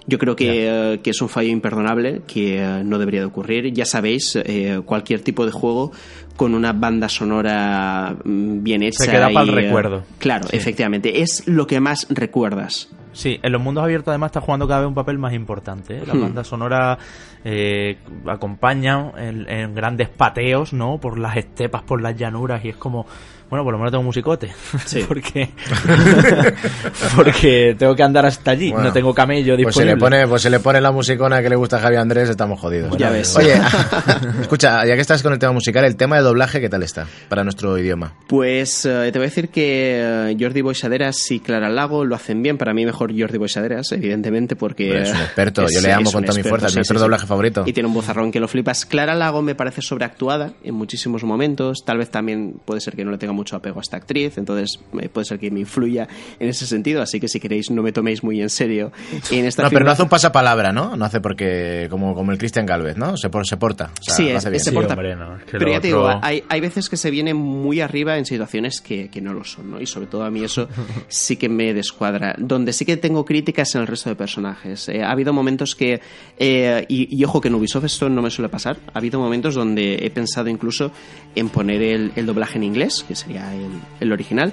Yo 0.07 0.19
creo 0.19 0.37
que, 0.37 0.69
eh, 0.69 1.01
que, 1.03 1.11
es 1.11 1.21
un 1.21 1.29
fallo 1.29 1.51
imperdonable 1.51 2.23
que 2.27 2.59
eh, 2.59 2.85
no 2.85 2.99
debería 2.99 3.21
de 3.21 3.27
ocurrir. 3.27 3.73
Ya 3.73 3.85
sabéis, 3.85 4.39
cualquier 4.85 5.21
tipo 5.21 5.45
de 5.45 5.53
juego 5.53 5.93
con 6.37 6.55
una 6.55 6.73
banda 6.73 7.09
sonora 7.09 8.17
mm, 8.25 8.63
bien 8.63 8.83
hecha. 8.83 9.05
Se 9.05 9.11
queda 9.11 9.31
para 9.31 9.47
el 9.47 9.53
recuerdo. 9.53 10.05
Claro, 10.19 10.47
efectivamente. 10.53 11.23
Es 11.23 11.47
lo 11.49 11.67
que 11.67 11.81
más 11.81 12.07
recuerdas. 12.11 12.89
Sí, 13.17 13.41
en 13.43 13.51
los 13.51 13.63
mundos 13.63 13.83
abiertos 13.83 14.09
además 14.09 14.29
está 14.29 14.43
jugando 14.43 14.69
cada 14.69 14.81
vez 14.81 14.89
un 14.89 14.95
papel 14.95 15.17
más 15.19 15.33
importante. 15.33 16.05
La 16.07 16.13
hmm. 16.13 16.21
banda 16.21 16.45
sonora 16.45 16.99
eh, 17.45 17.97
acompaña 18.27 19.11
en, 19.17 19.75
grandes 19.75 20.11
pateos, 20.11 20.75
¿no? 20.75 20.99
Por 20.99 21.19
las 21.19 21.35
estepas, 21.39 21.83
por 21.83 22.03
las 22.03 22.15
llanuras 22.15 22.63
y 22.63 22.69
es 22.69 22.77
como 22.77 23.07
bueno, 23.49 23.65
por 23.65 23.73
lo 23.73 23.79
menos 23.79 23.93
tengo 23.93 24.01
un 24.01 24.07
musicote. 24.07 24.53
Sí. 24.87 25.05
porque, 25.09 25.49
porque 27.17 27.75
tengo 27.79 27.97
que 27.97 28.03
andar 28.03 28.27
hasta 28.27 28.53
allí. 28.53 28.73
no 28.73 28.93
tengo 28.93 29.13
camello 29.15 29.57
disponible. 29.57 29.65
Pues 29.65 29.75
se, 29.75 29.85
le 29.85 29.97
pone, 29.97 30.29
pues 30.29 30.43
se 30.43 30.51
le 30.51 30.61
pone 30.61 30.81
la 30.81 30.93
musicona 30.93 31.43
que 31.43 31.49
le 31.49 31.57
gusta 31.57 31.79
a 31.79 31.81
Javi 31.81 31.97
Andrés, 31.97 32.29
estamos 32.29 32.61
jodidos. 32.61 32.97
ya 32.97 33.11
ves. 33.11 33.37
Oye, 33.37 33.55
escucha, 34.41 34.87
ya 34.87 34.95
que 34.95 35.01
estás 35.01 35.23
con 35.23 35.33
el 35.33 35.39
tema 35.39 35.53
musical, 35.53 35.85
el 35.85 35.97
tema 35.97 36.17
de 36.17 36.23
doblaje, 36.23 36.61
¿qué 36.61 36.69
tal 36.69 36.83
está 36.83 37.07
para 37.29 37.43
nuestro 37.43 37.77
idioma? 37.79 38.13
Pues 38.29 38.85
eh, 38.85 39.11
te 39.13 39.19
voy 39.19 39.27
a 39.27 39.29
decir 39.29 39.49
que 39.49 40.01
eh, 40.31 40.37
Jordi 40.39 40.63
Boixaderas 40.63 41.31
y 41.31 41.41
Clara 41.41 41.69
Lago 41.69 42.05
lo 42.05 42.15
hacen 42.15 42.43
bien. 42.43 42.59
Para 42.59 42.75
mí 42.75 42.85
mejor 42.85 43.19
Jordi 43.19 43.39
Boixaderas, 43.39 43.91
evidentemente, 43.93 44.57
porque... 44.57 45.03
es 45.03 45.11
un 45.11 45.17
experto, 45.17 45.67
yo 45.69 45.81
le 45.81 45.93
amo 45.93 46.13
con 46.13 46.25
toda 46.25 46.37
mi 46.37 46.45
fuerza, 46.45 46.69
es 46.69 46.91
mi 46.91 46.99
doblaje 46.99 47.27
favorito. 47.27 47.65
Y 47.67 47.73
tiene 47.73 47.89
un 47.89 47.95
bozarrón 47.95 48.31
que 48.31 48.41
lo 48.41 48.49
flipas. 48.49 48.87
Clara 48.87 49.15
Lago 49.15 49.43
me 49.43 49.55
parece 49.55 49.83
sobreactuada 49.83 50.53
en 50.63 50.75
muchísimos 50.75 51.25
momentos. 51.25 51.85
Tal 51.85 51.99
vez 51.99 52.11
también 52.11 52.61
puede 52.65 52.81
ser 52.81 52.95
que 52.95 53.05
no 53.05 53.11
le 53.11 53.19
tenga 53.19 53.33
mucho 53.37 53.57
apego 53.57 53.79
a 53.79 53.83
esta 53.83 53.97
actriz, 53.97 54.39
entonces 54.39 54.81
eh, 55.01 55.09
puede 55.09 55.25
ser 55.25 55.39
que 55.39 55.51
me 55.51 55.61
influya 55.61 56.09
en 56.41 56.49
ese 56.49 56.67
sentido, 56.67 57.03
así 57.03 57.21
que 57.21 57.29
si 57.29 57.39
queréis 57.39 57.71
no 57.71 57.83
me 57.83 57.93
toméis 57.93 58.25
muy 58.25 58.41
en 58.41 58.51
serio 58.51 58.93
en 59.31 59.47
esta 59.47 59.63
No, 59.63 59.71
pero 59.71 59.85
no 59.85 59.91
hace 59.91 60.03
un 60.03 60.09
pasapalabra, 60.09 60.73
¿no? 60.73 60.97
No 60.97 61.05
hace 61.05 61.21
porque, 61.21 61.87
como, 61.91 62.15
como 62.15 62.33
el 62.33 62.39
Cristian 62.39 62.67
Galvez, 62.67 62.97
¿no? 62.97 63.17
Se, 63.17 63.29
se 63.45 63.57
porta. 63.57 63.91
sí, 64.01 64.31
se 64.59 64.73
porta. 64.73 64.97
pero 64.97 65.71
ya 65.71 65.81
te 65.81 65.89
digo, 65.89 66.09
hay, 66.23 66.43
hay 66.49 66.61
veces 66.61 66.89
que 66.89 66.97
se 66.97 67.11
viene 67.11 67.35
muy 67.35 67.81
arriba 67.81 68.17
en 68.19 68.25
situaciones 68.25 68.81
que, 68.81 69.09
que 69.09 69.21
no 69.21 69.33
lo 69.33 69.45
son, 69.45 69.71
¿no? 69.71 69.81
Y 69.81 69.87
sobre 69.87 70.07
todo 70.07 70.25
a 70.25 70.31
mí 70.31 70.43
eso 70.43 70.69
sí 71.09 71.37
que 71.37 71.49
me 71.49 71.75
descuadra. 71.75 72.35
Donde 72.39 72.73
sí 72.73 72.85
que 72.85 72.97
tengo 72.97 73.25
críticas 73.25 73.75
en 73.75 73.83
el 73.83 73.87
resto 73.87 74.11
de 74.11 74.17
personajes. 74.17 74.89
Eh, 74.89 75.03
ha 75.03 75.11
habido 75.11 75.33
momentos 75.33 75.75
que, 75.75 76.01
eh, 76.39 76.85
y, 76.89 77.25
ojo 77.25 77.41
que 77.41 77.49
en 77.49 77.55
Ubisoft 77.55 77.85
esto 77.85 78.09
no 78.09 78.23
me 78.23 78.31
suele 78.31 78.49
pasar, 78.49 78.79
ha 78.93 78.99
habido 78.99 79.21
momentos 79.21 79.55
donde 79.55 79.95
he 80.03 80.11
pensado 80.11 80.49
incluso 80.49 80.93
en 81.35 81.49
poner 81.49 81.83
el, 81.83 82.13
el 82.17 82.27
doblaje 82.27 82.57
en 82.57 82.65
inglés, 82.65 83.05
que 83.07 83.15
sería 83.27 83.53
el, 84.01 84.13
original, 84.13 84.53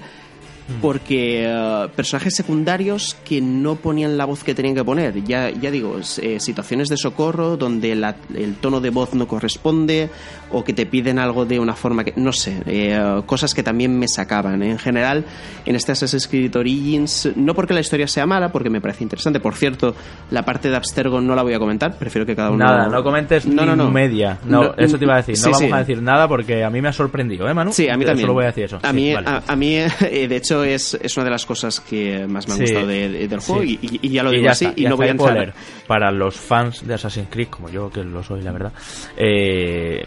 porque 0.81 1.45
eh, 1.45 1.87
personajes 1.95 2.35
secundarios 2.35 3.15
que 3.25 3.41
no 3.41 3.75
ponían 3.75 4.17
la 4.17 4.25
voz 4.25 4.43
que 4.43 4.55
tenían 4.55 4.75
que 4.75 4.83
poner. 4.83 5.23
Ya, 5.23 5.49
ya 5.49 5.71
digo, 5.71 5.99
eh, 6.21 6.39
situaciones 6.39 6.89
de 6.89 6.97
socorro 6.97 7.57
donde 7.57 7.91
el 7.91 8.55
tono 8.55 8.81
de 8.81 8.89
voz 8.89 9.13
no 9.13 9.27
corresponde 9.27 10.09
o 10.53 10.63
que 10.63 10.73
te 10.73 10.85
piden 10.85 11.19
algo 11.19 11.45
de 11.45 11.59
una 11.59 11.73
forma 11.73 12.03
que, 12.03 12.13
no 12.15 12.31
sé, 12.31 12.61
eh, 12.65 13.21
cosas 13.25 13.53
que 13.53 13.63
también 13.63 13.97
me 13.97 14.07
sacaban. 14.07 14.63
En 14.63 14.79
general, 14.79 15.25
en 15.65 15.75
este 15.75 15.91
Assassin's 15.91 16.27
Creed 16.27 16.55
Origins, 16.55 17.29
no 17.35 17.53
porque 17.53 17.73
la 17.73 17.81
historia 17.81 18.07
sea 18.07 18.25
mala, 18.25 18.51
porque 18.51 18.69
me 18.69 18.79
parece 18.79 19.03
interesante. 19.03 19.39
Por 19.39 19.55
cierto, 19.55 19.95
la 20.31 20.43
parte 20.43 20.69
de 20.69 20.75
Abstergo 20.75 21.19
no 21.19 21.35
la 21.35 21.43
voy 21.43 21.53
a 21.53 21.59
comentar, 21.59 21.97
prefiero 21.97 22.25
que 22.25 22.35
cada 22.35 22.51
uno... 22.51 22.63
Nada, 22.63 22.87
no 22.87 23.03
comentes 23.03 23.45
no, 23.45 23.65
no, 23.65 23.75
no. 23.75 23.91
media. 23.91 24.39
No, 24.45 24.73
eso 24.77 24.97
te 24.97 25.05
iba 25.05 25.15
a 25.15 25.17
decir. 25.17 25.35
No 25.43 25.51
vamos 25.51 25.73
a 25.73 25.79
decir 25.79 26.01
nada 26.01 26.27
porque 26.27 26.63
a 26.63 26.69
mí 26.69 26.81
me 26.81 26.89
ha 26.89 26.93
sorprendido, 26.93 27.47
¿eh, 27.47 27.53
Manu? 27.53 27.73
Sí, 27.73 27.89
a 27.89 27.97
mí 27.97 28.05
también. 28.05 28.27
Solo 28.27 28.33
voy 28.33 28.43
a 28.43 28.47
decir 28.47 28.65
eso. 28.65 28.79
A, 28.81 28.93
mí, 28.93 29.13
a, 29.13 29.55
mí, 29.55 29.75
de 29.99 30.35
hecho, 30.35 30.63
es, 30.63 30.93
es 31.01 31.17
una 31.17 31.25
de 31.25 31.31
las 31.31 31.45
cosas 31.45 31.79
que 31.79 32.25
más 32.27 32.47
me 32.47 32.53
han 32.53 32.59
gustado 32.61 32.87
del 32.87 33.39
juego 33.39 33.63
y, 33.63 34.09
ya 34.09 34.23
lo 34.23 34.31
digo 34.31 34.49
así 34.49 34.67
y 34.75 34.85
no 34.85 34.97
voy 34.97 35.07
a 35.07 35.11
entrar. 35.11 35.53
Para 35.87 36.11
los 36.11 36.35
fans 36.35 36.85
de 36.85 36.93
Assassin's 36.93 37.27
Creed, 37.29 37.47
como 37.49 37.69
yo, 37.69 37.89
que 37.89 38.03
lo 38.03 38.23
soy, 38.23 38.41
la 38.41 38.51
verdad, 38.51 38.73
eh, 39.17 40.05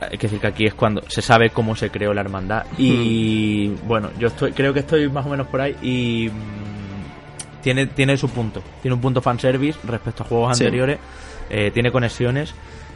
hay 0.00 0.16
que 0.16 0.26
decir 0.26 0.40
que 0.40 0.46
aquí 0.46 0.66
es 0.66 0.74
cuando 0.74 1.02
se 1.08 1.22
sabe 1.22 1.50
cómo 1.50 1.74
se 1.74 1.90
creó 1.90 2.14
la 2.14 2.20
hermandad 2.20 2.66
y 2.78 3.68
bueno, 3.86 4.10
yo 4.18 4.28
estoy 4.28 4.52
creo 4.52 4.72
que 4.72 4.80
estoy 4.80 5.08
más 5.08 5.26
o 5.26 5.28
menos 5.28 5.46
por 5.48 5.60
ahí 5.60 5.76
y 5.82 6.30
mm, 6.30 7.62
tiene, 7.62 7.86
tiene 7.86 8.16
su 8.16 8.28
punto. 8.28 8.62
Tiene 8.82 8.94
un 8.94 9.00
punto 9.00 9.20
fanservice 9.20 9.78
respecto 9.84 10.22
a 10.22 10.26
juegos 10.26 10.52
anteriores. 10.52 10.98
Eh, 11.50 11.70
tiene 11.72 11.90
conexiones 11.90 12.54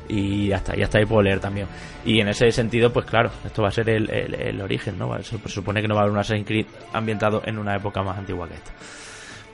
y 0.09 0.53
hasta, 0.53 0.77
y 0.77 0.83
hasta 0.83 0.99
ahí 0.99 1.07
puedo 1.07 1.23
leer 1.23 1.41
también. 1.41 1.67
Y 2.05 2.21
en 2.21 2.29
ese 2.29 2.51
sentido, 2.53 2.93
pues 2.93 3.07
claro, 3.07 3.31
esto 3.45 3.63
va 3.63 3.69
a 3.69 3.73
ser 3.73 3.89
el, 3.89 4.09
el, 4.11 4.61
origen, 4.61 4.99
¿no? 4.99 5.23
Se 5.23 5.39
supone 5.47 5.81
que 5.81 5.89
no 5.89 5.95
va 5.95 6.01
a 6.01 6.05
haber 6.05 6.13
un 6.13 6.19
Assassin's 6.19 6.47
Creed 6.47 6.67
ambientado 6.93 7.43
en 7.45 7.59
una 7.59 7.77
época 7.77 8.03
más 8.03 8.19
antigua 8.19 8.49
que 8.49 8.55
esta. 8.55 8.73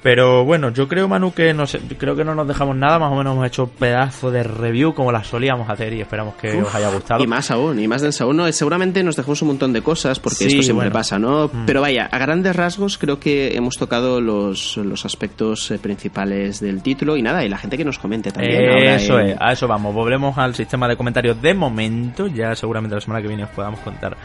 Pero 0.02 0.44
bueno, 0.44 0.70
yo 0.70 0.86
creo, 0.86 1.08
Manu, 1.08 1.32
que 1.32 1.52
no 1.52 1.64
creo 1.98 2.14
que 2.14 2.24
no 2.24 2.34
nos 2.34 2.46
dejamos 2.46 2.76
nada. 2.76 2.98
Más 2.98 3.12
o 3.12 3.16
menos 3.16 3.32
hemos 3.34 3.46
hecho 3.46 3.66
pedazo 3.66 4.30
de 4.30 4.42
review 4.42 4.94
como 4.94 5.10
las 5.10 5.26
solíamos 5.26 5.68
hacer 5.68 5.92
y 5.92 6.00
esperamos 6.00 6.34
que 6.36 6.62
os 6.62 6.74
haya 6.74 6.90
gustado. 6.90 7.22
Y 7.22 7.26
más 7.26 7.50
aún, 7.50 7.80
y 7.80 7.88
más 7.88 8.02
densa 8.02 8.24
aún. 8.24 8.36
No, 8.36 8.50
seguramente 8.52 9.02
nos 9.02 9.16
dejamos 9.16 9.42
un 9.42 9.48
montón 9.48 9.72
de 9.72 9.82
cosas 9.82 10.20
porque 10.20 10.46
esto 10.46 10.62
siempre 10.62 10.90
pasa, 10.90 11.18
¿no? 11.18 11.48
Mm. 11.48 11.66
Pero 11.66 11.80
vaya, 11.80 12.08
a 12.10 12.18
grandes 12.18 12.54
rasgos 12.54 12.96
creo 12.96 13.18
que 13.18 13.56
hemos 13.56 13.76
tocado 13.76 14.20
los, 14.20 14.76
los 14.76 15.04
aspectos 15.04 15.70
eh, 15.70 15.78
principales 15.78 16.60
del 16.60 16.82
título 16.82 17.16
y 17.16 17.22
nada, 17.22 17.44
y 17.44 17.48
la 17.48 17.58
gente 17.58 17.76
que 17.76 17.84
nos 17.84 17.98
comente 17.98 18.30
también. 18.30 18.68
Eso 18.88 19.18
es, 19.18 19.36
a 19.40 19.52
eso 19.52 19.66
vamos. 19.66 19.94
Volvemos 19.94 20.38
al 20.38 20.54
sistema 20.54 20.86
de 20.86 20.96
comentarios 20.96 21.40
de 21.42 21.54
momento. 21.54 22.28
Ya 22.28 22.54
seguramente 22.54 22.94
la 22.94 23.00
semana 23.00 23.20
que 23.20 23.28
viene 23.28 23.44
os 23.44 23.50
podamos 23.50 23.80
contar 23.80 24.16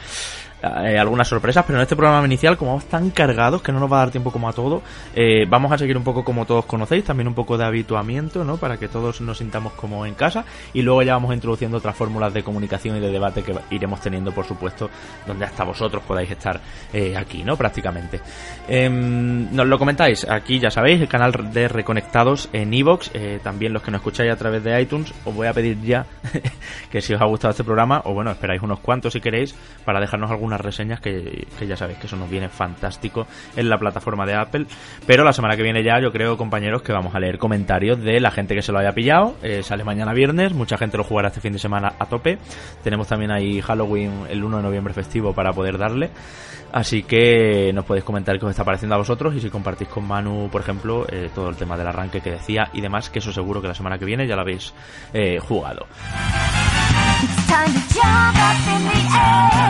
eh, 0.64 0.98
algunas 0.98 1.28
sorpresas, 1.28 1.66
pero 1.66 1.78
en 1.78 1.84
este 1.84 1.98
programa 1.98 2.26
inicial, 2.26 2.56
como 2.56 2.72
vamos 2.72 2.86
tan 2.86 3.10
cargados 3.10 3.62
que 3.62 3.74
no 3.74 3.82
nos 3.82 3.92
va 3.92 3.98
a 3.98 4.00
dar 4.06 4.12
tiempo 4.12 4.32
como 4.32 4.48
a 4.48 4.54
todo, 4.54 4.82
eh, 5.14 5.46
vamos 5.46 5.72
a 5.74 5.78
seguir 5.78 5.98
un 5.98 6.06
poco 6.06 6.24
como 6.24 6.46
todos 6.46 6.64
conocéis, 6.66 7.04
también 7.04 7.28
un 7.28 7.34
poco 7.34 7.58
de 7.58 7.66
habituamiento, 7.66 8.46
¿no? 8.46 8.56
Para 8.56 8.78
que 8.78 8.88
todos 8.88 9.20
nos 9.20 9.40
sintamos 9.40 9.74
como 9.74 10.06
en 10.06 10.14
casa 10.14 10.46
y 10.74 10.82
luego 10.82 11.04
ya 11.04 11.16
vamos 11.16 11.34
introduciendo 11.34 11.78
otras 11.78 11.96
fórmulas 11.98 12.34
de 12.34 12.44
comunicación 12.44 12.96
y 12.96 13.02
de 13.02 13.12
debate 13.12 13.44
que 13.44 13.54
iremos 13.72 14.00
teniendo, 14.00 14.32
por 14.32 14.46
supuesto, 14.46 14.90
donde 15.28 15.44
hasta 15.44 15.66
vosotros 15.66 16.02
podáis 16.08 16.32
estar 16.32 16.62
eh, 16.94 17.18
aquí, 17.18 17.44
¿no? 17.44 17.58
Prácticamente. 17.58 18.22
Em, 18.68 19.54
nos 19.54 19.68
lo 19.68 19.78
comentáis 19.78 20.26
aquí, 20.30 20.60
ya 20.60 20.72
sabéis, 20.72 21.02
el 21.02 21.10
canal 21.10 21.34
de 21.52 21.68
Reconectados 21.68 22.48
en 22.54 22.74
Evox, 22.74 23.12
también 23.44 23.74
los 23.74 23.82
que 23.82 23.92
nos 23.92 24.00
escucháis 24.00 24.32
a 24.32 24.38
través 24.38 24.64
de 24.64 24.82
iTunes, 24.82 25.14
os 25.26 25.36
voy 25.36 25.48
a 25.48 25.54
pedir 25.54 25.82
ya 25.82 26.06
que 26.90 27.02
si 27.02 27.14
os 27.14 27.22
ha 27.22 27.26
gustado 27.26 27.52
este 27.52 27.66
programa, 27.66 28.02
o 28.06 28.14
bueno, 28.14 28.32
esperáis 28.32 28.62
unos 28.62 28.80
cuantos 28.80 29.12
si 29.12 29.20
queréis, 29.20 29.54
para 29.84 30.00
dejarnos 30.00 30.32
alguna 30.32 30.53
unas 30.54 30.62
reseñas 30.62 31.00
que, 31.00 31.48
ya 31.68 31.76
sabéis 31.76 31.98
que 31.98 32.08
eso 32.08 32.16
nos 32.16 32.30
viene 32.30 32.50
fantástico 32.50 33.26
en 33.56 33.70
la 33.70 33.78
plataforma 33.78 34.26
de 34.26 34.36
Apple. 34.36 34.66
Pero 35.06 35.24
la 35.24 35.34
semana 35.34 35.56
que 35.56 35.64
viene 35.64 35.84
ya 35.84 36.00
yo 36.00 36.12
creo, 36.12 36.38
compañeros, 36.38 36.82
que 36.84 36.94
vamos 36.94 37.16
a 37.16 37.20
leer 37.20 37.38
comentarios 37.38 38.00
de 38.02 38.20
la 38.20 38.32
gente 38.32 38.56
que 38.56 38.62
se 38.62 38.72
lo 38.72 38.80
haya 38.80 38.92
pillado. 38.92 39.36
Eh, 39.42 39.64
sale 39.64 39.84
mañana 39.84 40.14
viernes, 40.14 40.54
mucha 40.54 40.78
gente 40.78 40.98
lo 40.98 41.04
jugará 41.04 41.30
este 41.30 41.42
fin 41.42 41.54
de 41.54 41.60
semana 41.60 41.94
a 41.98 42.06
tope. 42.06 42.38
Tenemos 42.84 43.08
también 43.08 43.32
ahí 43.32 43.62
Halloween 43.62 44.26
el 44.30 44.44
1 44.44 44.58
de 44.58 44.64
noviembre 44.64 44.94
festivo 44.94 45.34
para 45.34 45.52
poder 45.52 45.78
darle. 45.78 46.12
Así 46.72 47.04
que 47.04 47.72
nos 47.74 47.86
podéis 47.86 48.04
comentar 48.04 48.38
qué 48.40 48.46
os 48.46 48.52
está 48.52 48.64
pareciendo 48.64 48.96
a 48.96 48.98
vosotros 48.98 49.36
y 49.36 49.40
si 49.40 49.50
compartís 49.50 49.88
con 49.88 50.08
Manu, 50.08 50.50
por 50.52 50.62
ejemplo, 50.62 51.06
eh, 51.08 51.30
todo 51.34 51.50
el 51.50 51.56
tema 51.56 51.78
del 51.78 51.88
arranque 51.88 52.20
que 52.20 52.32
decía 52.32 52.70
y 52.74 52.82
demás, 52.82 53.12
que 53.12 53.20
eso 53.20 53.32
seguro 53.32 53.62
que 53.62 53.68
la 53.68 53.76
semana 53.76 54.00
que 54.00 54.06
viene 54.06 54.28
ya 54.28 54.36
lo 54.36 54.42
habéis 54.42 54.74
eh, 55.14 55.38
jugado. 55.40 55.86
It's 57.24 57.48
time 57.48 57.72
to 57.72 57.84
jump 57.96 58.38
up 58.50 58.60
in 58.76 58.82
the 58.92 59.00
air. 59.16 59.64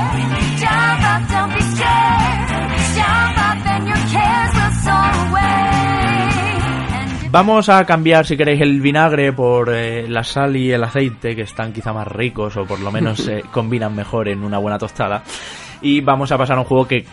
Jump 0.58 1.04
up, 1.06 1.22
don't 1.30 1.54
be 1.54 1.62
scared. 1.62 2.50
Jump 2.98 3.38
up 3.38 3.66
and 3.74 3.88
your 3.88 4.04
cares 4.10 4.54
will 4.58 4.74
soar 4.82 5.14
away. 5.28 5.64
And 6.98 7.12
if 7.26 7.32
Vamos 7.32 7.70
a 7.70 7.86
cambiar, 7.86 8.26
si 8.26 8.36
queréis, 8.38 8.60
el 8.62 8.82
vinagre 8.82 9.34
por 9.34 9.70
eh, 9.72 10.08
la 10.08 10.24
sal 10.24 10.56
y 10.56 10.72
el 10.72 10.84
aceite, 10.84 11.36
que 11.36 11.44
están 11.44 11.74
quizá 11.74 11.94
más 11.94 12.08
ricos 12.08 12.58
o 12.58 12.66
por 12.66 12.80
lo 12.80 12.92
menos 12.92 13.20
se 13.20 13.42
combinan 13.52 13.94
mejor 13.96 14.30
en 14.30 14.44
una 14.44 14.58
buena 14.58 14.80
tostada. 14.80 15.22
Y 15.84 16.02
vamos 16.02 16.32
a 16.32 16.38
pasar 16.40 16.58
a 16.58 16.62
un 16.62 16.66
juego 16.66 16.88
que 16.88 17.06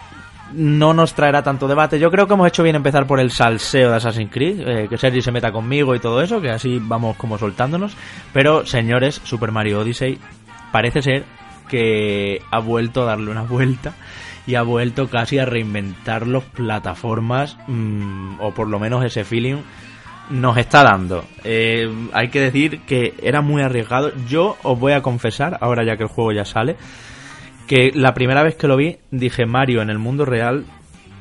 no 0.53 0.95
nos 0.95 1.15
traerá 1.15 1.43
tanto 1.43 1.69
debate. 1.69 1.99
Yo 1.99 2.11
creo 2.11 2.27
que 2.27 2.35
hemos 2.35 2.49
hecho 2.49 2.63
bien 2.63 2.77
empezar 2.77 3.07
por 3.07 3.21
el 3.21 3.31
salseo 3.31 3.91
de 3.91 3.97
Assassin's 3.97 4.33
Creed, 4.33 4.61
eh, 4.69 4.89
que 4.89 4.99
Sergi 4.99 5.23
se 5.23 5.33
meta 5.33 5.53
conmigo 5.53 5.95
y 5.95 6.01
todo 6.01 6.23
eso, 6.23 6.41
que 6.41 6.51
así 6.51 6.79
vamos 6.81 7.17
como 7.17 7.39
soltándonos. 7.39 7.97
Pero, 8.33 8.67
señores, 8.67 9.21
Super 9.25 9.53
Mario 9.53 9.81
Odyssey 9.81 10.19
parece 10.73 11.03
ser 11.03 11.25
que 11.69 12.43
ha 12.51 12.59
vuelto 12.59 13.03
a 13.03 13.07
darle 13.07 13.31
una 13.31 13.43
vuelta 13.43 13.95
y 14.47 14.57
ha 14.57 14.63
vuelto 14.63 15.09
casi 15.09 15.39
a 15.39 15.45
reinventar 15.45 16.27
las 16.27 16.43
plataformas, 16.43 17.57
mm, 17.69 18.41
o 18.41 18.53
por 18.53 18.69
lo 18.69 18.79
menos 18.79 19.05
ese 19.05 19.25
feeling 19.25 19.59
nos 20.31 20.57
está 20.57 20.83
dando. 20.83 21.25
Eh, 21.45 21.89
hay 22.13 22.29
que 22.29 22.41
decir 22.41 22.81
que 22.83 23.15
era 23.23 23.43
muy 23.43 23.63
arriesgado. 23.63 24.13
Yo 24.29 24.57
os 24.63 24.79
voy 24.79 24.93
a 24.93 25.03
confesar, 25.03 25.59
ahora 25.61 25.85
ya 25.85 25.97
que 25.97 26.05
el 26.05 26.09
juego 26.09 26.33
ya 26.33 26.45
sale, 26.45 26.77
que 27.71 27.93
la 27.95 28.15
primera 28.15 28.43
vez 28.43 28.57
que 28.57 28.67
lo 28.67 28.77
vi 28.77 28.97
dije 29.13 29.47
Mario 29.47 29.81
en 29.81 29.91
el 29.91 29.99
mundo 30.01 30.25
real 30.25 30.65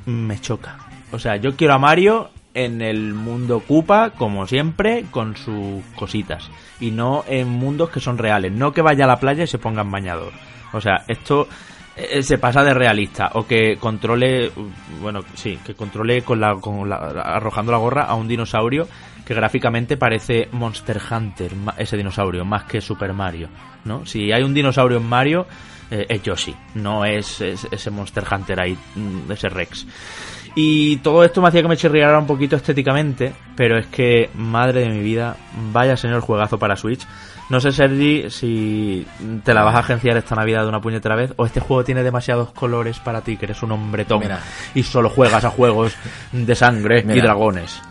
me 0.07 0.41
choca. 0.41 0.79
O 1.11 1.19
sea, 1.19 1.35
yo 1.35 1.55
quiero 1.55 1.75
a 1.75 1.77
Mario 1.77 2.31
en 2.55 2.81
el 2.81 3.13
mundo 3.13 3.59
Koopa, 3.59 4.13
como 4.17 4.47
siempre, 4.47 5.05
con 5.11 5.37
sus 5.37 5.83
cositas. 5.95 6.49
Y 6.79 6.89
no 6.89 7.23
en 7.27 7.49
mundos 7.49 7.91
que 7.91 7.99
son 7.99 8.17
reales. 8.17 8.51
No 8.51 8.71
que 8.71 8.81
vaya 8.81 9.05
a 9.05 9.07
la 9.07 9.19
playa 9.19 9.43
y 9.43 9.47
se 9.47 9.59
ponga 9.59 9.83
en 9.83 9.91
bañador. 9.91 10.33
O 10.73 10.81
sea, 10.81 11.03
esto 11.07 11.47
eh, 11.99 12.23
se 12.23 12.37
pasa 12.37 12.63
de 12.63 12.73
realista. 12.73 13.31
O 13.33 13.45
que 13.45 13.77
controle, 13.77 14.51
bueno, 15.01 15.21
sí, 15.35 15.57
que 15.65 15.73
controle 15.75 16.21
con 16.23 16.39
la, 16.39 16.55
con 16.55 16.87
la- 16.89 16.97
arrojando 16.97 17.71
la 17.71 17.77
gorra 17.77 18.03
a 18.03 18.15
un 18.15 18.27
dinosaurio 18.27 18.87
que 19.25 19.33
gráficamente 19.33 19.95
parece 19.97 20.49
Monster 20.53 20.99
Hunter, 21.11 21.51
ese 21.77 21.97
dinosaurio, 21.97 22.43
más 22.45 22.63
que 22.63 22.81
Super 22.81 23.13
Mario. 23.13 23.49
¿no? 23.85 24.05
Si 24.05 24.31
hay 24.31 24.41
un 24.43 24.53
dinosaurio 24.53 24.97
en 24.97 25.05
Mario, 25.07 25.45
eh, 25.91 26.05
es 26.09 26.23
Yoshi, 26.23 26.55
no 26.75 27.05
es, 27.05 27.39
es- 27.41 27.67
ese 27.71 27.91
Monster 27.91 28.23
Hunter 28.31 28.59
ahí, 28.59 28.77
mm, 28.95 29.31
ese 29.31 29.49
Rex. 29.49 29.85
Y 30.55 30.97
todo 30.97 31.23
esto 31.23 31.41
me 31.41 31.47
hacía 31.47 31.61
que 31.61 31.67
me 31.67 31.77
chirriara 31.77 32.17
un 32.19 32.27
poquito 32.27 32.55
estéticamente, 32.55 33.33
pero 33.55 33.77
es 33.77 33.85
que, 33.87 34.29
madre 34.35 34.81
de 34.81 34.89
mi 34.89 34.99
vida, 35.01 35.35
vaya 35.71 35.95
señor 35.95 36.21
juegazo 36.21 36.57
para 36.57 36.75
Switch. 36.75 37.05
No 37.49 37.59
sé, 37.59 37.71
Sergi, 37.71 38.29
si 38.29 39.07
te 39.43 39.53
la 39.53 39.63
vas 39.63 39.75
a 39.75 39.79
agenciar 39.79 40.17
esta 40.17 40.35
Navidad 40.35 40.63
de 40.63 40.69
una 40.69 40.81
puñetera 40.81 41.15
vez, 41.15 41.33
o 41.37 41.45
este 41.45 41.59
juego 41.59 41.83
tiene 41.83 42.03
demasiados 42.03 42.51
colores 42.51 42.99
para 42.99 43.21
ti, 43.21 43.37
que 43.37 43.45
eres 43.45 43.63
un 43.63 43.71
hombretón 43.71 44.19
Mira. 44.19 44.39
y 44.75 44.83
solo 44.83 45.09
juegas 45.09 45.43
a 45.45 45.49
juegos 45.49 45.93
de 46.31 46.55
sangre 46.55 47.01
y 47.01 47.05
Mira. 47.05 47.23
dragones. 47.23 47.81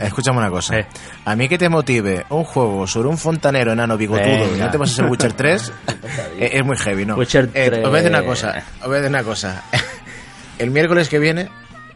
Escúchame 0.00 0.38
una 0.38 0.48
cosa. 0.50 0.78
Eh. 0.78 0.86
A 1.24 1.34
mí 1.34 1.48
que 1.48 1.58
te 1.58 1.68
motive 1.68 2.24
un 2.30 2.44
juego 2.44 2.86
sobre 2.86 3.08
un 3.08 3.18
fontanero 3.18 3.72
enano 3.72 3.96
bigotudo 3.96 4.54
y 4.56 4.58
no 4.60 4.70
te 4.70 4.78
pasas 4.78 5.00
el 5.00 5.06
Witcher 5.06 5.32
3, 5.32 5.72
eh, 6.38 6.50
es 6.52 6.64
muy 6.64 6.76
heavy, 6.76 7.04
¿no? 7.04 7.16
Witcher 7.16 7.50
Eh, 7.52 7.68
3. 7.70 7.84
os 7.84 7.90
voy 7.90 7.98
a 7.98 8.02
decir 8.02 8.16
una 8.16 8.24
cosa. 8.24 8.62
Os 8.80 8.86
voy 8.86 8.94
a 8.94 8.98
decir 9.00 9.10
una 9.10 9.22
cosa. 9.24 9.64
El 10.58 10.70
miércoles 10.70 11.08
que 11.08 11.18
viene, 11.18 11.48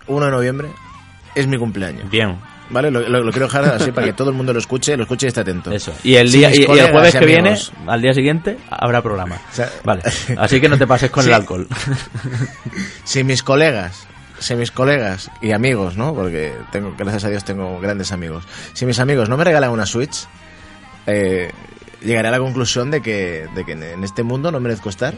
1 0.06 0.24
de 0.26 0.30
noviembre, 0.32 0.68
es 1.34 1.46
mi 1.46 1.56
cumpleaños. 1.58 2.10
Bien, 2.10 2.36
¿Vale? 2.70 2.90
Lo, 2.90 3.00
lo- 3.06 3.22
lo 3.22 3.30
quiero 3.32 3.46
dejar 3.48 3.64
así 3.66 3.92
para 3.92 4.06
que 4.06 4.12
todo 4.14 4.30
el 4.30 4.36
mundo 4.36 4.52
lo 4.54 4.58
escuche, 4.58 4.96
lo 4.96 5.02
escuche 5.02 5.26
y 5.26 5.28
esté 5.28 5.40
atento. 5.40 5.70
eso. 5.72 5.92
Y 6.04 6.14
el, 6.14 6.32
día, 6.32 6.50
y- 6.54 6.60
y 6.60 6.78
el 6.78 6.90
jueves 6.90 7.14
que 7.14 7.26
viene, 7.26 7.54
al 7.86 8.00
día 8.00 8.14
siguiente, 8.14 8.56
habrá 8.70 9.02
programa. 9.02 9.36
sea- 9.50 9.68
Vale, 9.84 10.02
así 10.38 10.58
que 10.60 10.68
no 10.70 10.78
te 10.78 10.86
pases 10.86 11.10
con 11.10 11.22
Sí. 11.24 11.28
el 11.28 11.34
alcohol. 11.34 11.66
Si 13.04 13.24
mis 13.24 13.42
colegas, 13.42 14.06
si 14.38 14.54
mis 14.54 14.70
colegas 14.70 15.30
y 15.40 15.52
amigos, 15.52 15.96
¿no? 15.96 16.14
Porque 16.14 16.54
tengo, 16.70 16.94
gracias 16.96 17.24
a 17.24 17.28
Dios 17.28 17.44
tengo 17.44 17.78
grandes 17.80 18.12
amigos. 18.12 18.44
Si 18.72 18.86
mis 18.86 18.98
amigos 19.00 19.28
no 19.28 19.36
me 19.36 19.44
regalan 19.44 19.70
una 19.70 19.84
Switch, 19.86 20.26
eh, 21.06 21.50
llegaré 22.02 22.28
a 22.28 22.30
la 22.30 22.38
conclusión 22.38 22.90
de 22.90 23.02
que, 23.02 23.46
de 23.54 23.64
que 23.64 23.72
en 23.72 24.02
este 24.04 24.22
mundo 24.22 24.50
no 24.50 24.60
merezco 24.60 24.88
estar, 24.88 25.14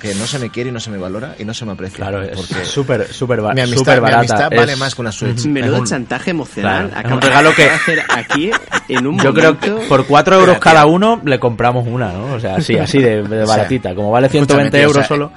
que 0.00 0.14
no 0.14 0.26
se 0.26 0.38
me 0.38 0.50
quiere 0.50 0.70
y 0.70 0.72
no 0.72 0.80
se 0.80 0.90
me 0.90 0.98
valora 0.98 1.34
y 1.38 1.44
no 1.44 1.54
se 1.54 1.64
me 1.64 1.72
aprecia. 1.72 1.96
Claro, 1.96 2.22
es 2.22 2.36
porque 2.36 2.64
súper 2.64 3.12
súper 3.12 3.40
ba- 3.40 3.52
mi 3.54 3.60
amistad, 3.62 3.78
súper 3.78 3.94
mi 3.96 4.00
barata. 4.00 4.18
amistad 4.20 4.52
Es- 4.52 4.58
vale 4.58 4.76
más 4.76 4.94
que 4.94 5.00
una 5.00 5.12
Switch. 5.12 5.46
Menudo 5.46 5.78
un- 5.80 5.86
chantaje 5.86 6.30
emocional. 6.30 6.90
Claro, 6.90 7.08
es 7.08 7.14
un 7.14 7.20
regalo 7.20 7.50
que- 7.54 7.70
hacer 7.70 8.02
aquí 8.14 8.50
en 8.88 9.06
un 9.06 9.18
Yo 9.18 9.32
creo 9.34 9.58
que 9.58 9.70
por 9.88 10.06
4 10.06 10.38
euros 10.38 10.58
cada 10.58 10.86
uno 10.86 11.20
le 11.24 11.38
compramos 11.38 11.86
una, 11.86 12.12
¿no? 12.12 12.34
O 12.34 12.40
sea, 12.40 12.56
así, 12.56 12.76
así 12.78 12.98
de, 12.98 13.22
de 13.22 13.42
O 13.42 13.46
sea, 13.46 13.56
baratita. 13.56 13.94
Como 13.94 14.10
vale 14.10 14.28
120 14.28 14.52
escúchame, 14.52 14.70
tío, 14.70 14.88
euros 14.88 14.96
o 14.96 15.00
sea, 15.00 15.08
solo, 15.08 15.32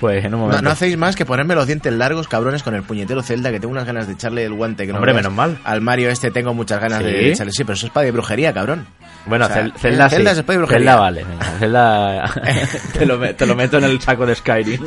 pues 0.00 0.24
en 0.24 0.26
un 0.34 0.40
No, 0.40 0.46
momento. 0.46 0.62
no 0.62 0.70
hacéis 0.70 0.96
más 0.96 1.14
que 1.14 1.26
ponerme 1.26 1.54
los 1.54 1.66
dientes 1.66 1.92
largos, 1.92 2.26
cabrones, 2.26 2.62
con 2.62 2.74
el 2.74 2.82
puñetero 2.82 3.22
Zelda, 3.22 3.50
que 3.50 3.60
tengo 3.60 3.72
unas 3.72 3.84
ganas 3.84 4.06
de 4.06 4.14
echarle 4.14 4.44
el 4.44 4.54
guante. 4.54 4.86
Que 4.86 4.92
no 4.92 4.98
Hombre, 4.98 5.12
menos 5.14 5.32
mal. 5.32 5.58
Al 5.64 5.80
Mario 5.82 6.08
este 6.10 6.30
tengo 6.30 6.54
muchas 6.54 6.80
ganas 6.80 6.98
¿Sí? 7.00 7.04
de 7.04 7.32
echarle. 7.32 7.52
Sí, 7.52 7.64
pero 7.64 7.74
eso 7.74 7.86
es 7.86 7.92
para 7.92 8.04
de 8.06 8.12
brujería, 8.12 8.52
cabrón. 8.54 8.86
Bueno, 9.26 9.44
O 9.44 9.48
sea, 9.48 9.64
Cel- 9.64 9.72
Zelda, 9.76 10.08
sí. 10.08 10.16
Zelda 10.16 10.30
es 10.32 10.46
brujería. 10.46 10.78
Zelda 10.78 10.96
vale. 10.96 11.24
venga, 11.24 11.44
Zelda 11.58 12.34
te, 12.98 13.06
lo, 13.06 13.18
me- 13.18 13.34
te 13.34 13.46
lo 13.46 13.54
meto 13.54 13.78
en 13.78 13.84
el 13.84 14.00
saco 14.00 14.24
de 14.26 14.34
Skyrim. 14.34 14.82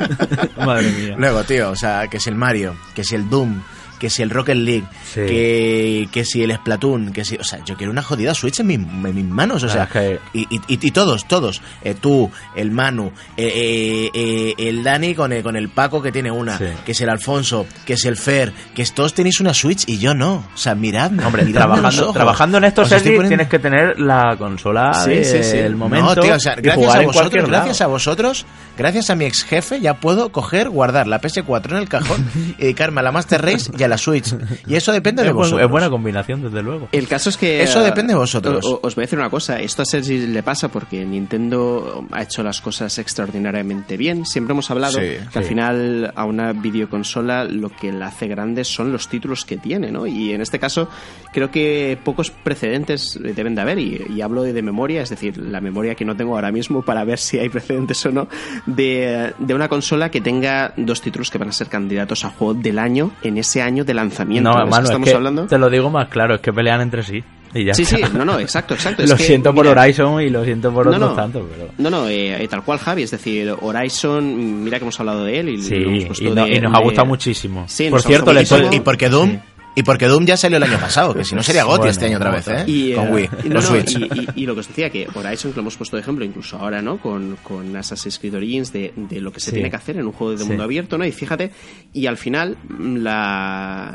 Madre 0.64 0.90
mía. 0.90 1.14
Luego, 1.18 1.44
tío, 1.44 1.70
o 1.70 1.76
sea, 1.76 2.08
que 2.08 2.18
si 2.20 2.30
el 2.30 2.36
Mario, 2.36 2.76
que 2.94 3.04
si 3.04 3.14
el 3.14 3.28
Doom, 3.28 3.60
que 3.98 4.10
si 4.10 4.22
el 4.22 4.30
Rocket 4.30 4.56
League, 4.56 4.84
Sí. 5.14 5.20
que, 5.26 6.08
que 6.12 6.24
si 6.24 6.42
el 6.42 6.54
Splatoon, 6.54 7.12
que 7.12 7.24
si... 7.24 7.36
O 7.36 7.44
sea, 7.44 7.62
yo 7.64 7.76
quiero 7.76 7.90
una 7.92 8.02
jodida 8.02 8.34
Switch 8.34 8.60
en, 8.60 8.66
mi- 8.66 8.74
en 8.74 9.14
mis 9.14 9.24
manos, 9.24 9.62
o 9.62 9.68
sea... 9.68 9.88
Es 9.94 10.20
y, 10.32 10.40
y, 10.54 10.60
y- 10.68 10.90
todos, 10.90 11.26
todos. 11.26 11.60
Eh, 11.82 11.94
tú, 11.94 12.30
el 12.54 12.70
Manu, 12.70 13.12
eh, 13.36 13.52
eh, 13.54 14.10
eh, 14.14 14.54
el 14.68 14.82
Dani 14.84 15.14
con 15.14 15.32
el, 15.32 15.42
con 15.42 15.56
el 15.56 15.68
Paco 15.68 16.02
que 16.02 16.12
tiene 16.12 16.30
una, 16.30 16.58
Sí. 16.58 16.64
que 16.84 16.92
es 16.92 17.00
el 17.00 17.08
Alfonso, 17.08 17.66
que 17.84 17.94
es 17.94 18.04
el 18.04 18.16
Fer, 18.16 18.52
que 18.74 18.84
todos 18.86 19.14
tenéis 19.14 19.40
una 19.40 19.52
Switch 19.54 19.84
y 19.86 19.98
yo 19.98 20.14
no. 20.14 20.44
O 20.54 20.56
sea, 20.56 20.74
miradme, 20.74 21.24
Hombre, 21.24 21.44
miradme 21.44 21.74
trabajando, 21.80 22.12
trabajando 22.12 22.58
en 22.58 22.64
esto, 22.64 22.82
Os 22.82 22.86
estoy 22.92 23.00
Sergi, 23.00 23.16
poniendo- 23.16 23.28
tienes 23.28 23.48
que 23.48 23.58
tener 23.58 24.00
la 24.00 24.36
consola 24.38 24.92
Sí, 25.04 25.24
sí, 25.24 25.42
sí. 25.42 25.56
del 25.58 25.76
momento 25.76 26.14
no, 26.14 26.20
tío, 26.22 26.34
o 26.34 26.40
sea, 26.40 26.54
gracias 26.56 26.94
a 26.94 27.00
vosotros, 27.02 27.48
gracias 27.48 27.80
a 27.80 27.86
vosotros, 27.86 28.46
gracias 28.76 29.10
a 29.10 29.14
mi 29.16 29.24
ex 29.24 29.44
jefe, 29.44 29.80
ya 29.80 29.94
puedo 30.00 30.30
coger, 30.32 30.68
guardar 30.70 31.06
la 31.06 31.20
PS4 31.20 31.70
en 31.72 31.76
el 31.76 31.88
cajón 31.88 32.24
y 32.58 32.62
dedicarme 32.62 33.00
a 33.00 33.04
la 33.04 33.12
Master 33.12 33.42
Race 33.42 33.70
y 33.76 33.82
a 33.86 33.88
la 33.88 33.98
Switch. 33.98 34.34
Y 34.66 34.74
eso 34.74 34.92
depende 34.92 35.22
de 35.22 35.28
es, 35.28 35.34
vosotros. 35.34 35.62
es 35.64 35.70
buena 35.70 35.88
combinación, 35.90 36.42
desde 36.42 36.62
luego. 36.62 36.88
El 36.92 37.08
caso 37.08 37.30
es 37.30 37.36
que... 37.36 37.62
Eso 37.62 37.82
depende 37.82 38.12
de 38.12 38.18
vosotros. 38.18 38.64
Os 38.82 38.94
voy 38.94 39.02
a 39.02 39.06
decir 39.06 39.18
una 39.18 39.30
cosa. 39.30 39.60
Esto 39.60 39.82
a 39.82 39.84
Sergi 39.84 40.26
le 40.26 40.42
pasa 40.42 40.68
porque 40.68 41.04
Nintendo 41.04 42.06
ha 42.12 42.22
hecho 42.22 42.42
las 42.42 42.60
cosas 42.60 42.98
extraordinariamente 42.98 43.96
bien. 43.96 44.24
Siempre 44.26 44.52
hemos 44.52 44.70
hablado 44.70 44.94
Sí, 45.00 45.06
que 45.32 45.38
al 45.38 45.44
sí. 45.44 45.48
final 45.48 46.12
a 46.14 46.24
una 46.24 46.52
videoconsola 46.52 47.44
lo 47.44 47.70
que 47.70 47.92
la 47.92 48.06
hace 48.08 48.26
grande 48.28 48.64
son 48.64 48.92
los 48.92 49.08
títulos 49.08 49.44
que 49.44 49.56
tiene, 49.56 49.90
¿no? 49.90 50.06
Y 50.06 50.32
en 50.32 50.40
este 50.40 50.58
caso 50.58 50.88
creo 51.32 51.50
que 51.50 51.98
pocos 52.04 52.30
precedentes 52.30 53.18
deben 53.22 53.54
de 53.54 53.60
haber. 53.60 53.78
Y, 53.78 54.02
y 54.14 54.20
hablo 54.20 54.42
de, 54.42 54.52
de 54.52 54.62
memoria, 54.62 55.02
es 55.02 55.10
decir, 55.10 55.36
la 55.38 55.60
memoria 55.60 55.94
que 55.94 56.04
no 56.04 56.16
tengo 56.16 56.34
ahora 56.34 56.52
mismo 56.52 56.82
para 56.82 57.04
ver 57.04 57.18
si 57.18 57.38
hay 57.38 57.48
precedentes 57.48 58.04
o 58.06 58.10
no, 58.12 58.28
de, 58.66 59.32
de 59.38 59.54
una 59.54 59.68
consola 59.68 60.10
que 60.10 60.20
tenga 60.20 60.72
dos 60.76 61.00
títulos 61.00 61.30
que 61.30 61.38
van 61.38 61.48
a 61.48 61.52
ser 61.52 61.68
candidatos 61.68 62.24
a 62.24 62.30
juego 62.30 62.54
del 62.54 62.78
año 62.78 63.10
en 63.22 63.38
ese 63.38 63.62
año 63.62 63.75
de 63.84 63.92
lanzamiento. 63.94 64.48
No, 64.48 64.56
¿De 64.56 64.62
eso 64.62 64.70
Manu, 64.70 64.82
es 64.84 64.90
estamos 64.90 65.08
que 65.08 65.14
hablando? 65.14 65.46
te 65.46 65.58
lo 65.58 65.68
digo 65.68 65.90
más 65.90 66.08
claro, 66.08 66.36
es 66.36 66.40
que 66.40 66.52
pelean 66.52 66.80
entre 66.80 67.02
sí. 67.02 67.22
Y 67.54 67.64
ya 67.64 67.74
Sí, 67.74 67.84
sí, 67.84 67.96
está. 67.96 68.08
no, 68.10 68.24
no, 68.24 68.38
exacto, 68.38 68.74
exacto. 68.74 69.02
Es 69.04 69.10
lo 69.10 69.16
que, 69.16 69.22
siento 69.24 69.54
por 69.54 69.66
mira, 69.66 69.80
Horizon 69.82 70.20
y 70.22 70.30
lo 70.30 70.44
siento 70.44 70.72
por 70.72 70.86
No, 70.86 70.92
otros 70.92 71.10
no. 71.10 71.16
tantos, 71.16 71.42
pero... 71.50 71.70
No, 71.78 71.90
no, 71.90 72.08
eh, 72.08 72.42
eh, 72.42 72.48
tal 72.48 72.62
cual 72.62 72.78
Javi, 72.78 73.02
es 73.02 73.10
decir, 73.10 73.52
Horizon, 73.60 74.62
mira 74.64 74.78
que 74.78 74.84
hemos 74.84 74.98
hablado 75.00 75.24
de 75.24 75.40
él 75.40 75.48
y 75.50 75.62
Sí, 75.62 75.74
lo 75.76 75.90
hemos 75.90 76.20
y, 76.20 76.24
no- 76.30 76.44
de- 76.44 76.54
y 76.56 76.60
nos 76.60 76.74
ha 76.74 76.78
de- 76.78 76.84
gustado 76.84 77.06
muchísimo. 77.06 77.64
Sí, 77.68 77.88
por 77.90 78.02
cierto, 78.02 78.32
le 78.32 78.40
muchísimo. 78.40 78.70
Y 78.72 78.80
porque 78.80 79.08
Doom, 79.08 79.38
Y 79.76 79.82
porque 79.84 80.06
Doom 80.06 80.24
ya 80.26 80.36
salió 80.36 80.56
el 80.56 80.62
año 80.64 80.78
pasado, 80.80 81.14
que 81.14 81.22
si 81.24 81.34
no 81.36 81.42
sería 81.42 81.62
GOTY 81.64 81.76
Bueno, 81.78 81.90
este 81.92 82.06
año 82.06 82.16
otra 82.16 82.30
vez, 82.30 82.48
¿eh? 82.48 82.64
Y, 82.66 82.94
con 82.94 83.08
eh, 83.08 83.10
Wii, 83.12 83.24
y, 83.24 83.28
no, 83.28 83.40
con 83.42 83.52
no, 83.52 83.60
Switch. 83.62 83.90
y- 83.98 84.04
y- 84.04 84.42
y 84.42 84.46
lo 84.46 84.54
que 84.54 84.60
os 84.60 84.68
decía, 84.68 84.88
que 84.90 85.06
Horizon, 85.14 85.52
que 85.52 85.56
lo 85.56 85.60
hemos 85.60 85.76
puesto 85.76 85.96
de 85.96 86.00
ejemplo, 86.02 86.24
incluso 86.24 86.56
ahora, 86.56 86.80
¿no? 86.82 86.98
Con, 86.98 87.36
con 87.42 87.76
Assassin's 87.76 88.18
Creed 88.18 88.34
Origins, 88.34 88.72
de, 88.72 88.92
de 88.96 89.20
lo 89.20 89.30
que 89.32 89.38
se 89.40 89.50
Sí. 89.50 89.52
tiene 89.56 89.68
que 89.70 89.76
hacer 89.76 89.98
en 89.98 90.06
un 90.06 90.12
juego 90.12 90.32
de 90.32 90.38
Sí. 90.38 90.44
mundo 90.48 90.64
abierto, 90.64 90.96
¿no? 90.98 91.04
Y 91.04 91.12
fíjate, 91.12 91.52
y 91.92 92.06
al 92.06 92.16
final, 92.16 92.56
mm, 92.68 92.96
la, 92.96 93.94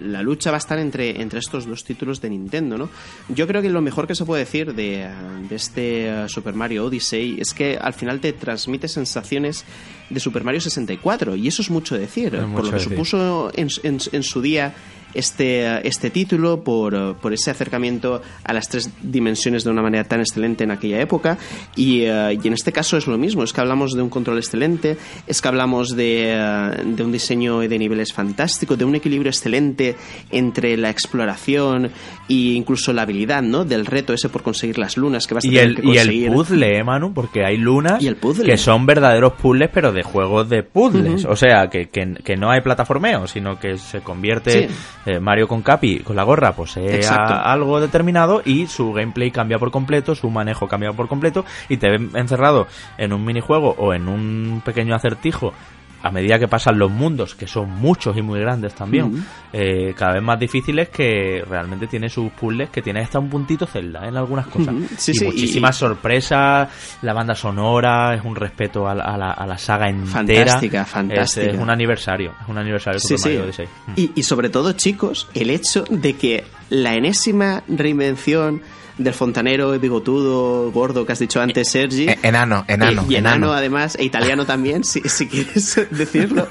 la 0.00 0.22
lucha 0.22 0.50
va 0.50 0.58
a 0.58 0.58
estar 0.58 0.78
entre, 0.78 1.20
entre 1.22 1.38
estos 1.38 1.66
dos 1.66 1.82
títulos 1.82 2.20
de 2.20 2.28
Nintendo, 2.30 2.76
¿no? 2.76 2.90
Yo 3.30 3.46
creo 3.46 3.62
que 3.62 3.70
lo 3.70 3.80
mejor 3.80 4.06
que 4.06 4.14
se 4.14 4.24
puede 4.26 4.44
decir 4.44 4.74
de, 4.74 5.08
de 5.48 5.56
este 5.56 6.08
eh, 6.08 6.28
Super 6.28 6.54
Mario 6.54 6.84
Odyssey 6.84 7.38
es 7.40 7.54
que 7.54 7.78
al 7.80 7.94
final 7.94 8.20
te 8.20 8.34
transmite 8.34 8.86
sensaciones 8.86 9.64
de 10.10 10.20
Super 10.20 10.44
Mario 10.44 10.60
64, 10.60 11.36
y 11.36 11.48
eso 11.48 11.62
es 11.62 11.70
mucho 11.70 11.96
decir, 11.96 12.34
Es 12.34 12.42
por 12.44 12.64
lo 12.64 12.70
que 12.70 12.76
decir. 12.76 12.90
supuso 12.90 13.50
en, 13.54 13.68
en- 13.82 13.98
en 14.12 14.22
su 14.22 14.42
día 14.42 14.74
este, 15.14 15.86
este 15.86 16.10
título, 16.10 16.62
por, 16.62 17.16
por 17.16 17.32
ese 17.32 17.50
acercamiento 17.50 18.22
a 18.44 18.52
las 18.52 18.68
tres 18.68 18.90
dimensiones 19.02 19.64
de 19.64 19.70
una 19.70 19.82
manera 19.82 20.04
tan 20.04 20.20
excelente 20.20 20.64
en 20.64 20.70
aquella 20.70 21.00
época. 21.00 21.38
Y, 21.76 22.02
eh, 22.02 22.38
y 22.42 22.46
en 22.46 22.52
este 22.54 22.72
caso 22.72 22.96
es 22.96 23.06
lo 23.06 23.18
mismo, 23.18 23.42
es 23.42 23.52
que 23.52 23.60
hablamos 23.60 23.94
de 23.94 24.02
un 24.02 24.08
control 24.10 24.38
excelente, 24.38 24.96
es 25.26 25.40
que 25.40 25.48
hablamos 25.48 25.96
de, 25.96 26.32
eh, 26.34 26.70
de 26.84 27.02
un 27.04 27.12
diseño 27.12 27.60
de 27.60 27.78
niveles 27.78 28.12
fantástico, 28.12 28.76
de 28.76 28.84
un 28.84 28.94
equilibrio 28.94 29.30
excelente 29.30 29.96
entre 30.30 30.76
la 30.76 30.90
exploración 30.90 31.86
e 32.28 32.34
incluso 32.34 32.92
la 32.92 33.02
habilidad, 33.02 33.42
¿no? 33.42 33.64
Del 33.64 33.86
reto 33.86 34.12
ese 34.12 34.28
por 34.28 34.42
conseguir 34.42 34.78
las 34.78 34.96
lunas 34.96 35.26
que 35.26 35.34
vas 35.34 35.44
a 35.44 35.48
Y 35.48 35.50
tener 35.50 35.64
el, 35.66 35.74
que 35.76 35.82
y 35.82 35.84
conseguir. 35.84 36.26
el 36.28 36.32
puzzle, 36.34 36.78
¿eh, 36.78 36.84
Manu? 36.84 37.12
Porque 37.12 37.44
hay 37.44 37.56
lunas 37.56 38.02
Y 38.02 38.08
el 38.08 38.16
que 38.16 38.56
son 38.56 38.86
verdaderos 38.86 39.34
puzzles, 39.34 39.70
pero 39.72 39.92
de 39.92 40.02
juegos 40.02 40.48
de 40.48 40.62
puzzles. 40.62 41.24
O 41.24 41.36
sea, 41.36 41.68
que, 41.68 41.88
que, 41.88 42.14
que 42.24 42.36
no 42.36 42.50
hay 42.50 42.60
plataformeo, 42.60 43.26
sino 43.26 43.58
que 43.58 43.76
se 43.78 44.00
convierte 44.00 44.68
Sí. 44.68 44.74
Eh, 45.06 45.18
Mario 45.20 45.48
con 45.48 45.62
Capi, 45.62 46.00
con 46.00 46.16
la 46.16 46.22
gorra, 46.24 46.52
posee 46.52 46.96
Exacto. 46.96 47.32
a- 47.34 47.52
algo 47.52 47.80
determinado 47.80 48.42
y 48.44 48.66
su 48.66 48.92
gameplay 48.92 49.30
cambia 49.30 49.58
por 49.58 49.70
completo, 49.70 50.14
su 50.14 50.30
manejo 50.30 50.68
cambia 50.68 50.92
por 50.92 51.08
completo 51.08 51.44
y 51.68 51.76
te 51.78 51.90
ven 51.90 52.10
encerrado 52.14 52.66
en 52.98 53.12
un 53.12 53.24
minijuego 53.24 53.74
o 53.78 53.94
en 53.94 54.08
un 54.08 54.62
pequeño 54.64 54.94
acertijo 54.94 55.52
a 56.02 56.10
medida 56.10 56.38
que 56.38 56.48
pasan 56.48 56.78
los 56.78 56.90
mundos, 56.90 57.34
que 57.34 57.46
son 57.46 57.70
muchos 57.70 58.16
y 58.16 58.22
muy 58.22 58.40
grandes 58.40 58.74
también, 58.74 59.24
eh, 59.52 59.94
cada 59.96 60.14
vez 60.14 60.22
más 60.22 60.38
difíciles 60.38 60.88
que 60.88 61.44
realmente 61.48 61.86
tiene 61.86 62.08
sus 62.08 62.30
puzzles 62.32 62.70
que 62.70 62.82
tiene 62.82 63.00
hasta 63.00 63.18
un 63.18 63.30
puntito 63.30 63.66
Zelda 63.66 64.06
en 64.08 64.16
algunas 64.16 64.46
cosas. 64.46 64.74
Sí, 64.96 65.12
y 65.12 65.14
sí, 65.14 65.24
muchísimas 65.24 65.76
sorpresas, 65.76 66.68
la 67.02 67.12
banda 67.12 67.34
sonora, 67.34 68.14
es 68.14 68.24
un 68.24 68.34
respeto 68.34 68.88
a 68.88 68.94
la, 68.94 69.04
a 69.04 69.16
la, 69.16 69.30
a 69.30 69.46
la 69.46 69.58
saga 69.58 69.88
entera. 69.88 70.12
Fantástica, 70.12 70.84
fantástica. 70.84 71.50
Es, 71.52 71.58
un 71.58 71.70
aniversario, 71.70 72.32
es 72.42 72.48
un 72.48 72.58
aniversario 72.58 72.98
Sí, 72.98 73.16
Super 73.16 73.52
sí. 73.52 73.62
Mario. 73.86 74.02
Y, 74.14 74.20
y 74.20 74.22
sobre 74.22 74.48
todo, 74.48 74.72
chicos, 74.72 75.28
el 75.34 75.50
hecho 75.50 75.84
de 75.88 76.14
que 76.16 76.44
la 76.70 76.94
enésima 76.94 77.62
reinvención 77.68 78.62
del 78.98 79.14
fontanero 79.14 79.78
bigotudo, 79.78 80.70
gordo 80.72 81.06
que 81.06 81.12
has 81.12 81.18
dicho 81.18 81.40
antes, 81.40 81.68
Sergi. 81.70 82.08
Eh, 82.08 82.18
enano, 82.22 82.64
enano, 82.68 83.02
eh, 83.02 83.06
y 83.10 83.14
enano, 83.16 83.36
enano. 83.36 83.52
además, 83.52 83.96
e 83.98 84.04
italiano 84.04 84.44
también, 84.44 84.84
si, 84.84 85.00
si 85.00 85.26
quieres 85.28 85.80
decirlo, 85.90 86.46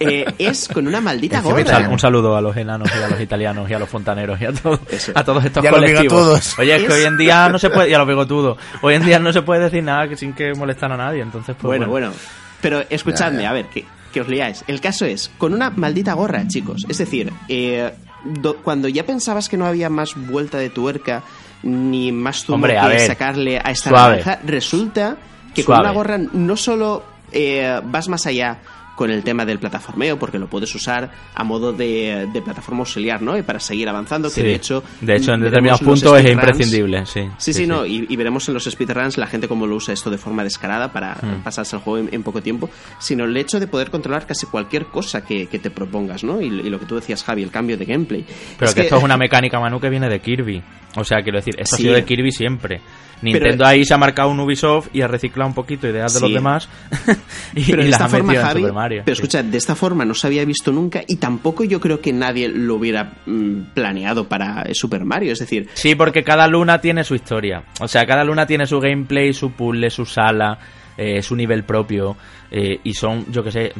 eh, 0.00 0.24
es 0.38 0.68
con 0.68 0.86
una 0.86 1.00
maldita 1.00 1.40
gorra. 1.40 1.88
un 1.88 1.98
saludo 1.98 2.36
a 2.36 2.40
los 2.40 2.56
enanos 2.56 2.88
y 2.94 3.02
a 3.02 3.08
los 3.08 3.20
italianos 3.20 3.70
y 3.70 3.74
a 3.74 3.78
los 3.78 3.88
fontaneros 3.88 4.40
y 4.40 4.44
a, 4.44 4.52
todos 4.52 4.80
Eso. 4.90 5.12
a 5.14 5.24
todos 5.24 5.44
estos 5.44 5.64
Y 5.64 5.66
a 5.66 5.70
los 5.70 5.80
colectivos. 5.80 6.02
bigotudos. 6.12 6.58
Oye, 6.58 6.76
es 6.76 6.82
que 6.84 6.92
hoy 6.92 7.02
en 7.04 7.16
día 7.16 7.48
no 7.48 7.58
se 7.58 7.70
puede, 7.70 7.90
y 7.90 7.94
a 7.94 7.98
los 7.98 8.08
bigotudos, 8.08 8.58
hoy 8.82 8.94
en 8.94 9.04
día 9.06 9.18
no 9.18 9.32
se 9.32 9.42
puede 9.42 9.62
decir 9.64 9.82
nada 9.82 10.08
que 10.08 10.16
sin 10.16 10.32
que 10.34 10.52
molestar 10.54 10.92
a 10.92 10.96
nadie, 10.96 11.22
entonces 11.22 11.56
pues 11.60 11.66
bueno, 11.78 11.86
bueno. 11.88 12.12
Pero 12.60 12.82
escuchadme, 12.90 13.38
Ya, 13.38 13.42
ya. 13.44 13.50
a 13.50 13.52
ver, 13.52 13.66
que, 13.66 13.84
que 14.12 14.20
os 14.20 14.28
liáis. 14.28 14.64
El 14.66 14.80
caso 14.80 15.04
es, 15.04 15.30
con 15.38 15.52
una 15.54 15.70
maldita 15.70 16.14
gorra, 16.14 16.46
chicos. 16.48 16.84
Es 16.88 16.98
decir, 16.98 17.32
eh, 17.48 17.92
do- 18.24 18.56
cuando 18.56 18.88
ya 18.88 19.04
pensabas 19.04 19.48
que 19.48 19.56
no 19.56 19.66
había 19.66 19.90
más 19.90 20.14
vuelta 20.14 20.58
de 20.58 20.70
tuerca 20.70 21.22
ni 21.62 22.12
más 22.12 22.44
zumo 22.44 22.56
Hombre, 22.56 22.78
que 22.80 22.88
ver, 22.88 23.00
sacarle 23.06 23.58
a 23.58 23.70
esta 23.70 23.90
suave. 23.90 24.18
naranja, 24.18 24.40
resulta 24.44 25.16
que 25.54 25.62
Suave. 25.62 25.78
con 25.82 25.86
una 25.90 25.94
gorra 25.94 26.18
no 26.32 26.56
solo 26.56 27.02
eh, 27.32 27.80
vas 27.84 28.08
más 28.08 28.26
allá 28.26 28.58
con 28.96 29.10
el 29.12 29.22
tema 29.22 29.44
del 29.44 29.60
plataformeo, 29.60 30.18
porque 30.18 30.38
lo 30.40 30.48
puedes 30.48 30.74
usar 30.74 31.12
a 31.34 31.44
modo 31.44 31.72
de, 31.72 32.26
de 32.32 32.42
plataforma 32.42 32.80
auxiliar, 32.80 33.22
¿no? 33.22 33.38
Y 33.38 33.42
para 33.42 33.60
seguir 33.60 33.88
avanzando, 33.88 34.28
que 34.28 34.34
Sí. 34.34 34.42
de 34.42 34.54
hecho... 34.54 34.82
de 35.00 35.14
hecho 35.16 35.32
en 35.34 35.42
determinados 35.42 35.80
puntos 35.82 36.18
es 36.18 36.30
imprescindible, 36.32 37.06
sí. 37.06 37.28
Sí, 37.38 37.52
sí, 37.52 37.66
no, 37.66 37.86
Y, 37.86 38.06
y 38.08 38.16
veremos 38.16 38.48
en 38.48 38.54
los 38.54 38.64
speedruns 38.64 39.16
la 39.18 39.26
gente 39.28 39.46
cómo 39.46 39.66
lo 39.66 39.76
usa 39.76 39.94
esto 39.94 40.10
de 40.10 40.18
forma 40.18 40.42
descarada 40.42 40.90
para 40.92 41.14
Mm. 41.22 41.42
pasarse 41.44 41.76
el 41.76 41.82
juego 41.82 42.08
en, 42.08 42.14
en 42.14 42.22
poco 42.22 42.42
tiempo, 42.42 42.68
sino 42.98 43.24
el 43.24 43.36
hecho 43.36 43.60
de 43.60 43.66
poder 43.66 43.90
controlar 43.90 44.26
casi 44.26 44.46
cualquier 44.46 44.86
cosa 44.86 45.24
que, 45.24 45.46
que 45.46 45.58
te 45.58 45.70
propongas, 45.70 46.24
¿no? 46.24 46.40
Y, 46.40 46.46
y 46.46 46.70
lo 46.70 46.80
que 46.80 46.86
tú 46.86 46.94
decías, 46.96 47.22
Javi, 47.22 47.42
el 47.42 47.50
cambio 47.50 47.76
de 47.76 47.84
gameplay. 47.84 48.24
Pero 48.58 48.72
que, 48.72 48.80
esto 48.80 48.96
es 48.96 49.02
una 49.04 49.16
mecánica, 49.18 49.60
Manu, 49.60 49.78
que 49.78 49.90
viene 49.90 50.08
de 50.08 50.20
Kirby. 50.20 50.62
O 50.96 51.04
sea, 51.04 51.18
quiero 51.22 51.36
decir, 51.38 51.54
esto 51.58 51.76
Sí. 51.76 51.82
ha 51.82 51.84
sido 51.84 51.94
de 51.94 52.04
Kirby 52.06 52.32
siempre. 52.32 52.80
Nintendo 53.22 53.48
Pero- 53.58 53.66
ahí 53.66 53.84
se 53.84 53.94
ha 53.94 53.98
marcado 53.98 54.30
un 54.30 54.40
Ubisoft 54.40 54.88
y 54.92 55.00
ha 55.02 55.08
reciclado 55.08 55.48
un 55.48 55.54
poquito 55.54 55.86
ideas 55.88 56.12
de 56.12 56.18
Sí. 56.20 56.24
los 56.26 56.34
demás 56.34 56.68
y, 57.54 57.64
Pero 57.64 57.82
y 57.82 57.84
de 57.86 57.90
las 57.90 57.92
esta 57.92 58.04
ha 58.04 58.08
forma, 58.08 58.24
metido 58.26 58.42
en 58.42 58.46
Javi, 58.48 58.60
Super 58.60 58.72
Mario. 58.74 58.85
Pero 58.88 59.16
sí. 59.16 59.22
escucha, 59.22 59.42
de 59.42 59.56
esta 59.58 59.74
forma 59.74 60.04
no 60.04 60.14
se 60.14 60.26
había 60.26 60.44
visto 60.44 60.72
nunca 60.72 61.02
y 61.06 61.16
tampoco 61.16 61.64
yo 61.64 61.80
creo 61.80 62.00
que 62.00 62.12
nadie 62.12 62.48
lo 62.48 62.76
hubiera 62.76 63.12
mm, 63.26 63.72
planeado 63.74 64.28
para 64.28 64.64
Super 64.72 65.04
Mario. 65.04 65.32
Es 65.32 65.38
decir, 65.40 65.68
Sí, 65.74 65.94
porque 65.94 66.22
cada 66.24 66.46
luna 66.48 66.80
tiene 66.80 67.04
su 67.04 67.14
historia. 67.14 67.64
O 67.80 67.88
sea, 67.88 68.06
cada 68.06 68.24
luna 68.24 68.46
tiene 68.46 68.66
su 68.66 68.80
gameplay, 68.80 69.32
su 69.32 69.52
puzzle, 69.52 69.90
su 69.90 70.04
sala, 70.06 70.58
eh, 70.96 71.22
su 71.22 71.36
nivel 71.36 71.64
propio. 71.64 72.16
eh, 72.50 72.78
y 72.84 72.94
son, 72.94 73.26
yo 73.32 73.42
que 73.42 73.50
sé, 73.50 73.72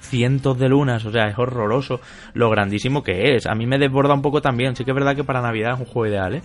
cientos 0.00 0.58
de 0.58 0.68
lunas. 0.68 1.04
O 1.04 1.12
sea, 1.12 1.28
es 1.28 1.38
horroroso 1.38 2.00
lo 2.34 2.50
grandísimo 2.50 3.02
que 3.02 3.34
es. 3.36 3.46
A 3.46 3.54
mí 3.54 3.66
me 3.66 3.78
desborda 3.78 4.14
un 4.14 4.22
poco 4.22 4.40
también. 4.40 4.74
Sí 4.76 4.84
que 4.84 4.90
es 4.90 4.94
verdad 4.94 5.14
que 5.16 5.24
para 5.24 5.40
Navidad 5.42 5.74
es 5.74 5.80
un 5.80 5.86
juego 5.86 6.06
ideal, 6.08 6.34
¿eh? 6.36 6.42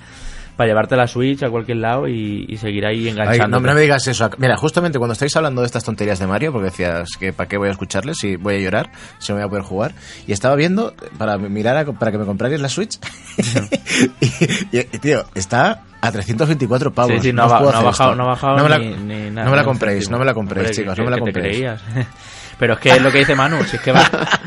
Para 0.58 0.68
llevarte 0.70 0.96
la 0.96 1.06
Switch 1.08 1.44
a 1.44 1.50
cualquier 1.52 1.78
lado 1.78 2.08
y, 2.08 2.46
y 2.50 2.58
seguir 2.58 2.86
ahí 2.86 3.04
Ay, 3.04 3.10
enganchando. 3.10 3.60
no, 3.60 3.68
no 3.68 3.74
me 3.76 3.82
digas 3.82 4.08
eso. 4.08 4.30
Mira, 4.40 4.58
justamente 4.58 4.98
cuando 4.98 5.14
estáis 5.14 5.36
hablando 5.36 5.62
de 5.62 5.68
estas 5.68 5.84
tonterías 5.84 6.18
de 6.18 6.26
Mario, 6.28 6.52
porque 6.52 6.66
decías 6.72 7.10
que 7.20 7.32
para 7.32 7.48
qué 7.48 7.58
voy 7.58 7.68
a 7.70 7.72
escucharles 7.72 8.18
si 8.18 8.36
voy 8.38 8.56
a 8.56 8.60
llorar, 8.60 8.92
si 9.20 9.32
no 9.32 9.38
voy 9.38 9.46
a 9.46 9.50
poder 9.50 9.64
jugar, 9.64 9.94
y 10.26 10.32
estaba 10.34 10.56
viendo 10.56 10.96
para 11.20 11.38
mirar 11.38 11.78
a- 11.78 11.86
para 11.94 12.12
que 12.12 12.18
me 12.18 12.26
comprarais 12.26 12.60
la 12.60 12.70
Switch, 12.70 12.98
y, 14.72 14.78
y, 14.80 14.84
tío, 15.00 15.24
está 15.36 15.84
a 16.02 16.12
324 16.12 16.92
pavos. 16.94 17.14
Sí, 17.14 17.20
sí, 17.30 17.34
no, 17.34 17.46
os 17.46 17.52
ha, 17.52 17.60
no 17.60 17.70
ha 17.70 17.82
bajado, 17.82 18.16
no 18.16 18.24
ha 18.24 18.28
bajado 18.28 18.58
No 18.58 18.64
me 18.64 18.70
la, 18.70 18.78
ni, 18.80 18.88
ni 18.96 19.30
nada. 19.30 19.46
no 19.46 19.52
me 19.52 19.58
la 19.58 19.64
compréis, 19.64 20.10
no 20.10 20.18
me 20.20 20.26
la 20.26 20.34
compréis, 20.34 20.72
chicos, 20.72 20.98
no 20.98 21.04
me 21.06 21.12
la 21.12 21.20
compréis. 21.20 21.66
Pero 22.60 22.74
es 22.74 22.80
que 22.80 22.90
es 22.90 23.02
lo 23.02 23.12
que 23.12 23.20
dice 23.20 23.36
Manu, 23.36 23.64
si 23.66 23.76
es 23.76 23.82
que, 23.84 23.92
va, 23.92 24.02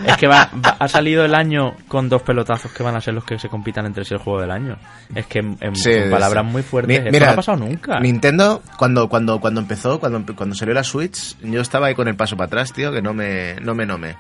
es 0.04 0.16
que 0.16 0.26
va, 0.26 0.50
va- 0.54 0.76
ha 0.80 0.88
salido 0.88 1.24
el 1.24 1.32
año 1.34 1.76
con 1.86 2.08
dos 2.08 2.22
pelotazos 2.22 2.72
que 2.72 2.82
van 2.82 2.96
a 2.96 3.00
ser 3.00 3.14
los 3.14 3.24
que 3.24 3.38
se 3.38 3.48
compitan 3.48 3.86
entre 3.86 4.04
sí 4.04 4.14
el 4.14 4.20
juego 4.20 4.40
del 4.40 4.50
año. 4.50 4.76
Es 5.14 5.26
que 5.26 5.38
en, 5.38 5.56
en- 5.60 5.76
Sí, 5.76 5.92
con 6.00 6.10
palabras 6.10 6.44
sí. 6.44 6.50
muy 6.52 6.62
fuertes, 6.62 7.04
Mi- 7.04 7.10
mira, 7.10 7.26
no 7.26 7.32
ha 7.32 7.36
pasado 7.36 7.58
nunca. 7.58 8.00
Nintendo, 8.00 8.62
cuando, 8.76 9.08
cuando, 9.08 9.38
cuando 9.40 9.60
empezó, 9.60 10.00
cuando, 10.00 10.24
cuando 10.34 10.56
salió 10.56 10.74
la 10.74 10.82
Switch, 10.82 11.36
yo 11.40 11.60
estaba 11.60 11.86
ahí 11.86 11.94
con 11.94 12.08
el 12.08 12.16
paso 12.16 12.36
para 12.36 12.46
atrás, 12.46 12.72
tío, 12.72 12.90
que 12.92 13.00
no 13.00 13.14
me, 13.14 13.54
no 13.62 13.74
me, 13.74 13.86
no 13.86 13.96
me. 13.96 14.16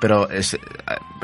Pero 0.00 0.28
es- 0.30 0.58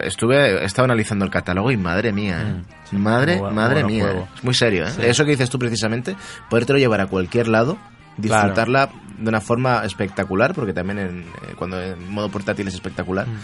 estuve, 0.02 0.64
estaba 0.64 0.86
analizando 0.86 1.24
el 1.24 1.30
catálogo 1.30 1.70
y 1.70 1.76
madre 1.76 2.12
mía, 2.12 2.40
¿eh? 2.42 2.62
Mm, 2.92 2.96
madre, 2.98 3.36
bueno- 3.38 3.54
madre 3.54 3.82
buenos 3.82 3.90
mía. 3.92 4.26
Es 4.36 4.44
muy 4.44 4.54
serio, 4.54 4.86
¿eh? 4.86 4.90
Eso 5.08 5.24
que 5.24 5.32
dices 5.32 5.50
tú 5.50 5.58
precisamente, 5.58 6.16
podértelo 6.48 6.78
llevar 6.78 7.00
a 7.00 7.06
cualquier 7.06 7.48
lado, 7.48 7.76
disfrutarla 8.16 8.88
de 9.18 9.28
una 9.28 9.40
forma 9.40 9.84
espectacular, 9.84 10.54
porque 10.54 10.72
también 10.72 10.98
en, 10.98 11.20
eh, 11.20 11.54
cuando 11.56 11.80
en 11.82 12.10
modo 12.10 12.28
portátil 12.28 12.68
es 12.68 12.74
espectacular. 12.74 13.26
Mm. 13.26 13.38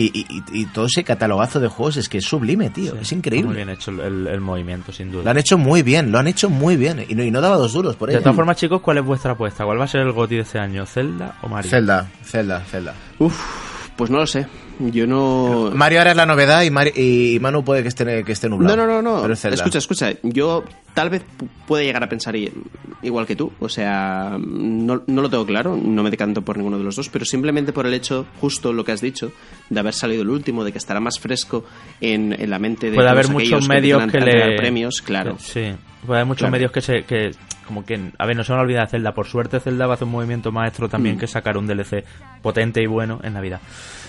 Y, 0.00 0.26
y, 0.52 0.66
todo 0.66 0.86
ese 0.86 1.02
catalogazo 1.02 1.58
de 1.58 1.66
juegos 1.66 1.96
es 1.96 2.08
que 2.08 2.18
es 2.18 2.24
sublime, 2.24 2.70
tío. 2.70 2.92
Sí, 2.92 2.98
es 3.02 3.10
increíble. 3.12 3.48
Muy 3.48 3.56
bien 3.56 3.68
hecho 3.68 3.90
el, 3.90 4.40
movimiento, 4.40 4.92
sin 4.92 5.10
duda. 5.10 5.24
Lo 5.24 5.30
han 5.30 5.38
hecho 5.38 5.58
muy 5.58 5.82
bien, 5.82 6.12
lo 6.12 6.20
han 6.20 6.28
hecho 6.28 6.48
muy 6.48 6.76
bien. 6.76 7.04
Y 7.08 7.16
no, 7.16 7.24
y 7.24 7.32
no 7.32 7.40
daba 7.40 7.56
dos 7.56 7.72
duros 7.72 7.96
por 7.96 8.08
De 8.08 8.14
ello. 8.14 8.22
todas 8.22 8.36
formas, 8.36 8.56
chicos, 8.58 8.80
¿cuál 8.80 8.98
es 8.98 9.04
vuestra 9.04 9.32
apuesta? 9.32 9.64
¿Cuál 9.64 9.80
va 9.80 9.86
a 9.86 9.88
ser 9.88 10.02
el 10.02 10.12
GOTI 10.12 10.36
de 10.36 10.42
este 10.42 10.60
año? 10.60 10.86
¿Zelda 10.86 11.38
o 11.42 11.48
Mario? 11.48 11.68
Zelda, 11.68 12.08
Zelda, 12.22 12.60
Zelda. 12.60 12.94
uff, 13.18 13.36
pues 13.96 14.08
no 14.08 14.18
lo 14.18 14.26
sé. 14.28 14.46
Yo 14.78 15.08
no... 15.08 15.72
Mario 15.74 15.98
ahora 15.98 16.12
es 16.12 16.16
la 16.16 16.26
novedad 16.26 16.62
y, 16.62 16.70
Mari- 16.70 16.92
y 16.94 17.40
Manu 17.40 17.64
puede 17.64 17.82
que 17.82 17.88
esté, 17.88 18.22
que 18.22 18.30
esté 18.30 18.48
nublado. 18.48 18.76
No, 18.76 18.86
no, 18.86 19.02
no, 19.02 19.16
no. 19.16 19.22
Pero 19.22 19.34
es 19.34 19.40
Zelda. 19.40 19.56
Escucha, 19.56 19.78
escucha. 19.78 20.12
Yo 20.22 20.62
tal 20.98 21.10
vez 21.10 21.22
pu- 21.22 21.46
pueda 21.64 21.84
llegar 21.84 22.02
a 22.02 22.08
pensar 22.08 22.34
igual 23.02 23.24
que 23.24 23.36
tú. 23.36 23.52
O 23.60 23.68
sea, 23.68 24.36
no, 24.40 25.04
no 25.06 25.22
lo 25.22 25.30
tengo 25.30 25.46
claro. 25.46 25.76
No 25.80 26.02
me 26.02 26.10
decanto 26.10 26.42
por 26.42 26.56
ninguno 26.56 26.76
de 26.76 26.82
los 26.82 26.96
dos. 26.96 27.08
Pero 27.08 27.24
simplemente 27.24 27.72
por 27.72 27.86
el 27.86 27.94
hecho, 27.94 28.26
justo 28.40 28.72
lo 28.72 28.84
que 28.84 28.90
has 28.90 29.00
dicho, 29.00 29.30
de 29.70 29.78
haber 29.78 29.94
salido 29.94 30.22
el 30.22 30.30
último, 30.30 30.64
de 30.64 30.72
que 30.72 30.78
estará 30.78 30.98
más 30.98 31.20
fresco 31.20 31.64
en, 32.00 32.32
en 32.32 32.50
la 32.50 32.58
mente 32.58 32.90
de 32.90 32.96
Puede 32.96 33.06
todos 33.08 33.12
haber 33.28 33.36
aquellos 33.36 33.52
muchos 33.52 33.68
medios 33.68 34.06
que 34.10 34.20
le... 34.20 34.56
premios, 34.56 35.00
claro. 35.02 35.36
Sí, 35.38 35.70
puede 36.06 36.20
haber 36.20 36.26
muchos 36.26 36.40
Claro. 36.40 36.52
medios 36.52 36.72
que 36.72 36.80
se... 36.80 37.02
Que 37.04 37.30
como 37.66 37.84
que, 37.84 38.12
a 38.16 38.24
ver, 38.24 38.34
no 38.34 38.44
se 38.44 38.54
me 38.54 38.60
olvida 38.60 38.80
de 38.80 38.86
Zelda. 38.86 39.12
Por 39.12 39.26
suerte, 39.26 39.60
Zelda 39.60 39.86
va 39.86 39.92
a 39.92 39.94
hacer 39.96 40.06
un 40.06 40.12
movimiento 40.12 40.50
maestro 40.50 40.88
también 40.88 41.16
Mm. 41.16 41.18
que 41.18 41.26
sacar 41.26 41.58
un 41.58 41.66
DLC 41.66 42.02
potente 42.40 42.80
y 42.82 42.86
bueno 42.86 43.20
en 43.22 43.34
Navidad. 43.34 43.60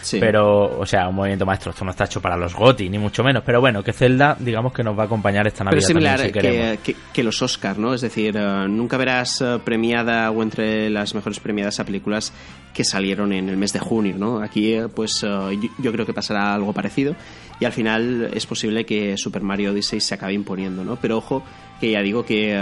Sí. 0.01 0.17
Pero, 0.17 0.79
o 0.79 0.85
sea, 0.85 1.09
un 1.09 1.15
movimiento 1.15 1.45
maestro. 1.45 1.71
Esto 1.71 1.83
no 1.83 1.91
está 1.91 2.05
hecho 2.05 2.21
para 2.21 2.37
los 2.37 2.55
GOTI, 2.55 2.87
ni 2.89 2.97
mucho 2.97 3.21
menos. 3.21 3.43
Pero 3.45 3.59
bueno, 3.59 3.83
que 3.83 3.91
Zelda, 3.91 4.37
digamos 4.39 4.71
que 4.71 4.81
nos 4.81 4.97
va 4.97 5.03
a 5.03 5.05
acompañar 5.07 5.45
esta 5.45 5.65
Pero 5.65 5.71
Navidad 5.71 5.79
es 5.81 5.87
similar 5.87 6.15
también, 6.19 6.33
si 6.33 6.39
queremos. 6.39 6.77
que, 6.79 6.93
que- 6.93 6.99
que 7.11 7.21
los 7.23 7.41
Oscar, 7.41 7.77
¿no? 7.77 7.93
Es 7.93 7.99
decir, 7.99 8.33
eh, 8.37 8.65
nunca 8.69 8.95
verás 8.95 9.41
eh, 9.41 9.59
premiada 9.61 10.31
o 10.31 10.41
entre 10.41 10.89
las 10.89 11.13
mejores 11.13 11.41
premiadas 11.41 11.81
a 11.81 11.83
películas 11.83 12.31
que 12.73 12.85
salieron 12.85 13.33
en 13.33 13.49
el 13.49 13.57
mes 13.57 13.73
de 13.73 13.79
junio, 13.79 14.15
¿no? 14.17 14.41
Aquí, 14.41 14.71
eh, 14.71 14.87
pues, 14.87 15.21
eh, 15.23 15.27
yo, 15.61 15.69
yo 15.79 15.91
creo 15.91 16.05
que 16.05 16.13
pasará 16.13 16.53
algo 16.55 16.71
parecido 16.71 17.13
y 17.59 17.65
al 17.65 17.73
final 17.73 18.29
es 18.33 18.45
posible 18.45 18.85
que 18.85 19.17
Super 19.17 19.41
Mario 19.41 19.71
Odyssey 19.73 19.99
se 19.99 20.13
acabe 20.15 20.31
imponiendo, 20.31 20.85
¿no? 20.85 20.95
Pero 20.95 21.17
ojo, 21.17 21.43
que 21.79 21.91
ya 21.91 22.01
digo 22.01 22.25
que 22.25 22.55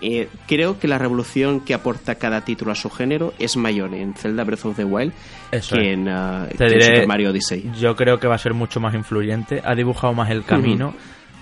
eh, 0.00 0.28
creo 0.46 0.78
que 0.78 0.88
la 0.88 0.98
revolución 0.98 1.60
que 1.60 1.74
aporta 1.74 2.16
cada 2.16 2.42
título 2.42 2.72
a 2.72 2.74
su 2.74 2.90
género 2.90 3.32
es 3.38 3.56
mayor 3.56 3.94
en 3.94 4.14
Zelda 4.14 4.44
Breath 4.44 4.64
of 4.66 4.76
the 4.76 4.84
Wild 4.84 5.12
Eso 5.50 5.76
que 5.76 5.82
es. 5.82 5.98
en, 5.98 6.08
eh, 6.08 6.46
Te 6.50 6.56
que 6.58 6.64
en 6.64 6.70
diré, 6.70 6.84
Super 6.86 7.06
Mario 7.06 7.30
Odyssey. 7.30 7.70
Yo 7.78 7.96
creo 7.96 8.18
que 8.18 8.26
va 8.26 8.34
a 8.34 8.38
ser 8.38 8.54
mucho 8.54 8.80
más 8.80 8.94
influyente. 8.94 9.62
Ha 9.64 9.74
dibujado 9.74 10.12
más 10.12 10.30
el 10.30 10.44
camino. 10.44 10.94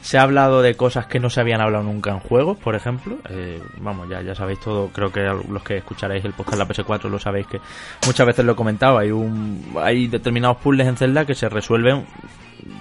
Se 0.03 0.17
ha 0.17 0.23
hablado 0.23 0.63
de 0.63 0.77
cosas 0.77 1.07
que 1.07 1.21
no 1.21 1.29
se 1.29 1.41
habían 1.43 1.61
hablado 1.61 1.85
nunca 1.85 2.11
en 2.11 2.21
juegos, 2.21 2.57
por 2.57 2.75
ejemplo. 2.75 3.19
Eh, 3.29 3.61
vamos, 3.81 4.09
ya, 4.09 4.23
ya 4.23 4.35
sabéis 4.35 4.59
todo. 4.61 4.89
Creo 4.89 5.13
que 5.13 5.21
los 5.21 5.63
que 5.63 5.77
escucharéis 5.77 6.25
el 6.25 6.33
podcast 6.33 6.57
de 6.57 6.65
la 6.65 6.69
PS4 6.69 7.11
lo 7.11 7.19
sabéis 7.19 7.47
que 7.47 7.61
muchas 8.07 8.27
veces 8.27 8.45
lo 8.47 8.53
he 8.53 8.57
comentado. 8.57 8.97
Hay, 8.97 9.11
un, 9.11 9.75
hay 9.79 10.07
determinados 10.07 10.57
puzzles 10.57 10.87
en 10.87 10.97
Zelda 10.97 11.27
que 11.27 11.35
se 11.35 11.51
resuelven 11.51 12.07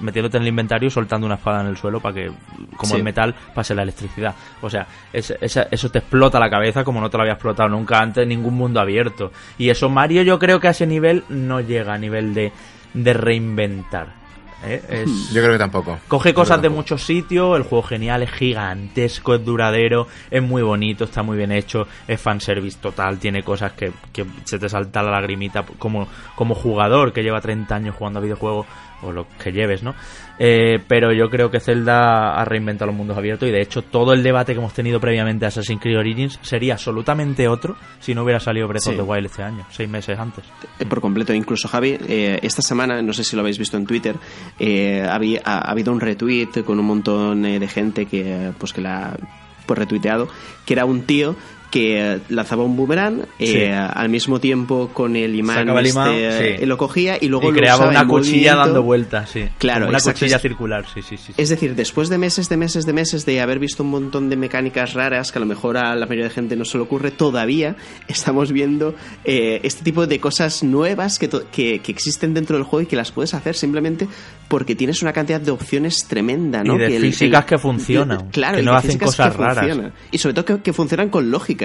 metiéndote 0.02 0.38
en 0.38 0.44
el 0.44 0.50
inventario 0.50 0.88
y 0.88 0.92
soltando 0.92 1.26
una 1.26 1.36
espada 1.36 1.62
en 1.62 1.68
el 1.68 1.78
suelo 1.78 2.00
para 2.00 2.16
que, 2.16 2.32
como 2.78 2.92
Sí. 2.92 2.98
el 2.98 3.04
metal, 3.04 3.36
pase 3.54 3.76
la 3.76 3.84
electricidad. 3.84 4.34
O 4.62 4.70
sea, 4.70 4.88
es- 5.14 5.34
eso 5.42 5.90
te 5.90 6.00
explota 6.00 6.40
la 6.40 6.50
cabeza 6.50 6.84
como 6.84 7.02
no 7.02 7.10
te 7.10 7.18
lo 7.18 7.24
había 7.24 7.34
explotado 7.34 7.70
nunca 7.70 8.00
antes 8.00 8.24
en 8.24 8.30
ningún 8.30 8.56
mundo 8.56 8.80
abierto. 8.80 9.32
Y 9.58 9.70
eso 9.70 9.90
Mario 9.90 10.22
yo 10.24 10.40
creo 10.40 10.60
que 10.60 10.68
a 10.68 10.72
ese 10.72 10.88
nivel 10.88 11.24
no 11.30 11.62
llega 11.62 11.94
a 11.94 11.98
nivel 11.98 12.34
de, 12.34 12.52
de 12.94 13.14
reinventar. 13.14 14.20
¿eh? 14.66 14.82
Es- 14.90 15.30
Yo 15.34 15.42
creo 15.42 15.54
que 15.54 15.58
tampoco. 15.60 15.98
Coge 16.10 16.34
cosas 16.34 16.62
de 16.62 16.68
muchos 16.68 17.04
sitios, 17.04 17.56
el 17.56 17.64
juego 17.64 17.82
genial, 17.84 18.24
es 18.24 18.32
gigantesco, 18.32 19.34
es 19.36 19.46
duradero, 19.46 20.08
es 20.30 20.44
muy 20.44 20.62
bonito, 20.62 21.06
está 21.06 21.24
muy 21.24 21.38
bien 21.38 21.52
hecho, 21.54 21.88
es 22.08 22.20
fanservice 22.20 22.78
total, 22.82 23.20
tiene 23.20 23.42
cosas 23.42 23.72
que, 23.72 23.92
que 24.12 24.26
se 24.44 24.60
te 24.60 24.68
salta 24.68 25.02
la 25.02 25.12
lagrimita 25.12 25.64
como, 25.78 26.08
como 26.36 26.56
jugador 26.56 27.14
que 27.14 27.24
lleva 27.24 27.40
30 27.40 27.74
años 27.74 27.96
jugando 27.96 28.20
a 28.20 28.22
videojuegos, 28.22 28.66
o 29.02 29.12
lo 29.12 29.28
que 29.42 29.52
lleves, 29.52 29.84
¿no? 29.84 29.96
Eh, 30.38 30.80
pero 30.88 31.12
yo 31.14 31.30
creo 31.30 31.52
que 31.52 31.60
Zelda 31.60 32.34
ha 32.40 32.46
reinventado 32.46 32.88
los 32.88 32.96
mundos 32.96 33.18
abiertos 33.18 33.48
y 33.50 33.52
de 33.52 33.62
hecho 33.62 33.82
todo 33.82 34.14
el 34.14 34.24
debate 34.24 34.54
que 34.54 34.60
hemos 34.60 34.74
tenido 34.74 35.00
previamente 35.00 35.46
a 35.46 35.50
Assassin's 35.50 35.82
Creed 35.82 35.98
Origins 35.98 36.40
sería 36.42 36.74
absolutamente 36.74 37.48
otro 37.48 37.76
si 38.00 38.16
no 38.16 38.24
hubiera 38.24 38.40
salido 38.40 38.68
Breath 38.68 38.84
Sí. 38.84 38.90
of 38.92 38.96
the 38.96 39.02
Wild 39.02 39.26
este 39.26 39.44
año, 39.44 39.66
seis 39.70 39.90
meses 39.90 40.18
antes. 40.18 40.46
Eh, 40.80 40.86
por 40.86 41.02
completo. 41.02 41.34
Incluso 41.34 41.68
Javi, 41.68 41.98
eh, 42.08 42.40
esta 42.42 42.62
semana, 42.62 43.02
no 43.02 43.12
sé 43.14 43.24
si 43.24 43.36
lo 43.36 43.42
habéis 43.42 43.58
visto 43.60 43.76
en 43.78 43.86
Twitter, 43.86 44.16
eh, 44.60 45.06
había- 45.10 45.42
ha, 45.44 45.58
ha 45.68 45.72
habido 45.72 45.92
un 45.92 46.00
retweet 46.00 46.64
con 46.66 46.80
un 46.80 46.86
montón 46.86 47.46
eh, 47.46 47.60
de 47.60 47.68
gente 47.68 48.06
que 48.06 48.52
pues 48.58 48.72
que 48.74 48.82
la 48.82 49.10
ha 49.10 49.18
pues, 49.66 49.78
retuiteado, 49.78 50.30
que 50.66 50.74
era 50.74 50.86
un 50.86 51.02
tío 51.04 51.36
que 51.70 52.20
lanzaba 52.30 52.64
un 52.64 52.76
boomerang 52.76 53.22
eh, 53.38 53.46
Sí. 53.48 53.60
al 53.72 54.10
mismo 54.10 54.40
tiempo 54.40 54.90
con 54.94 55.16
el 55.16 55.36
imán, 55.36 55.58
Sacaba 55.58 55.80
el 55.82 55.88
imán, 55.88 56.14
este, 56.16 56.58
sí. 56.58 56.64
eh, 56.64 56.66
lo 56.66 56.78
cogía 56.78 57.18
y 57.22 57.28
luego 57.28 57.50
y 57.50 57.52
lo 57.52 57.58
creaba 57.60 57.90
una 57.90 58.08
cuchilla 58.08 58.32
movimiento. 58.54 58.58
dando 58.66 58.84
vueltas, 58.84 59.30
sí. 59.30 59.46
Claro, 59.60 59.82
Como 59.82 59.90
una 59.90 59.98
exacto. 60.00 60.20
cuchilla 60.20 60.40
circular, 60.40 60.86
sí, 60.94 61.02
sí, 61.02 61.18
sí. 61.18 61.34
Es 61.38 61.50
decir, 61.50 61.76
después 61.76 62.10
de 62.10 62.18
meses, 62.18 62.50
de 62.50 62.58
meses, 62.58 62.86
de 62.88 62.94
meses 62.94 63.26
de 63.26 63.40
haber 63.42 63.60
visto 63.60 63.84
un 63.84 63.90
montón 63.92 64.30
de 64.30 64.36
mecánicas 64.36 64.94
raras 64.94 65.32
que 65.32 65.38
a 65.38 65.42
lo 65.42 65.46
mejor 65.46 65.78
a 65.78 65.96
la 65.96 66.06
mayoría 66.08 66.24
de 66.26 66.32
gente 66.32 66.56
no 66.56 66.66
se 66.66 66.78
le 66.78 66.84
ocurre, 66.86 67.12
todavía 67.12 67.76
estamos 68.08 68.52
viendo 68.52 68.96
eh, 69.24 69.60
este 69.64 69.84
tipo 69.84 70.08
de 70.08 70.20
cosas 70.20 70.64
nuevas 70.64 71.20
que, 71.20 71.30
que, 71.52 71.80
que 71.80 71.92
existen 71.92 72.34
dentro 72.34 72.58
del 72.58 72.66
juego 72.66 72.84
y 72.84 72.86
que 72.88 72.96
las 72.96 73.12
puedes 73.12 73.34
hacer 73.36 73.56
simplemente 73.56 74.08
porque 74.48 74.74
tienes 74.76 75.04
una 75.04 75.14
cantidad 75.14 75.40
de 75.40 75.52
opciones 75.52 76.06
tremenda, 76.08 76.64
¿no? 76.64 76.76
Y 76.76 76.80
de 76.80 76.88
Que 76.88 77.00
físicas 77.00 77.42
el- 77.44 77.46
que 77.48 77.58
funcionan, 77.60 78.30
claro, 78.32 78.56
que 78.56 78.64
y 78.64 78.66
no 78.66 78.74
hacen 78.74 78.98
cosas 78.98 79.36
raras. 79.36 79.58
funcionan. 79.68 79.94
Y 80.12 80.18
sobre 80.18 80.34
todo 80.34 80.46
que, 80.46 80.60
que 80.64 80.74
funcionan 80.74 81.10
con 81.10 81.30
lógica. 81.30 81.59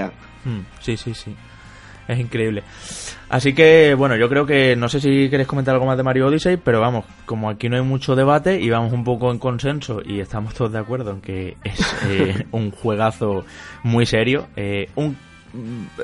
Mm, 0.45 0.61
Sí, 0.81 0.97
sí, 0.97 1.15
sí. 1.15 1.35
Es 2.07 2.19
increíble. 2.19 2.63
Así 3.31 3.55
que, 3.55 3.95
bueno, 3.95 4.15
yo 4.17 4.29
creo 4.29 4.45
que 4.45 4.77
no 4.77 4.91
sé 4.91 5.01
si 5.01 5.31
queréis 5.31 5.49
comentar 5.49 5.73
algo 5.75 5.87
más 5.87 5.97
de 5.97 6.03
Mario 6.03 6.27
Odyssey, 6.27 6.59
pero 6.59 6.79
vamos, 6.81 7.07
como 7.25 7.49
aquí 7.49 7.71
no 7.71 7.77
hay 7.77 7.83
mucho 7.83 8.15
debate 8.15 8.61
y 8.61 8.69
vamos 8.69 8.93
un 8.93 9.05
poco 9.05 9.31
en 9.31 9.39
consenso 9.39 10.03
y 10.05 10.21
estamos 10.21 10.53
todos 10.53 10.71
de 10.73 10.79
acuerdo 10.79 11.13
en 11.13 11.23
que 11.23 11.57
es 11.65 11.81
eh, 12.07 12.47
un 12.53 12.71
juegazo 12.73 13.47
muy 13.85 14.05
serio, 14.05 14.49
eh, 14.55 14.91
un 14.97 15.17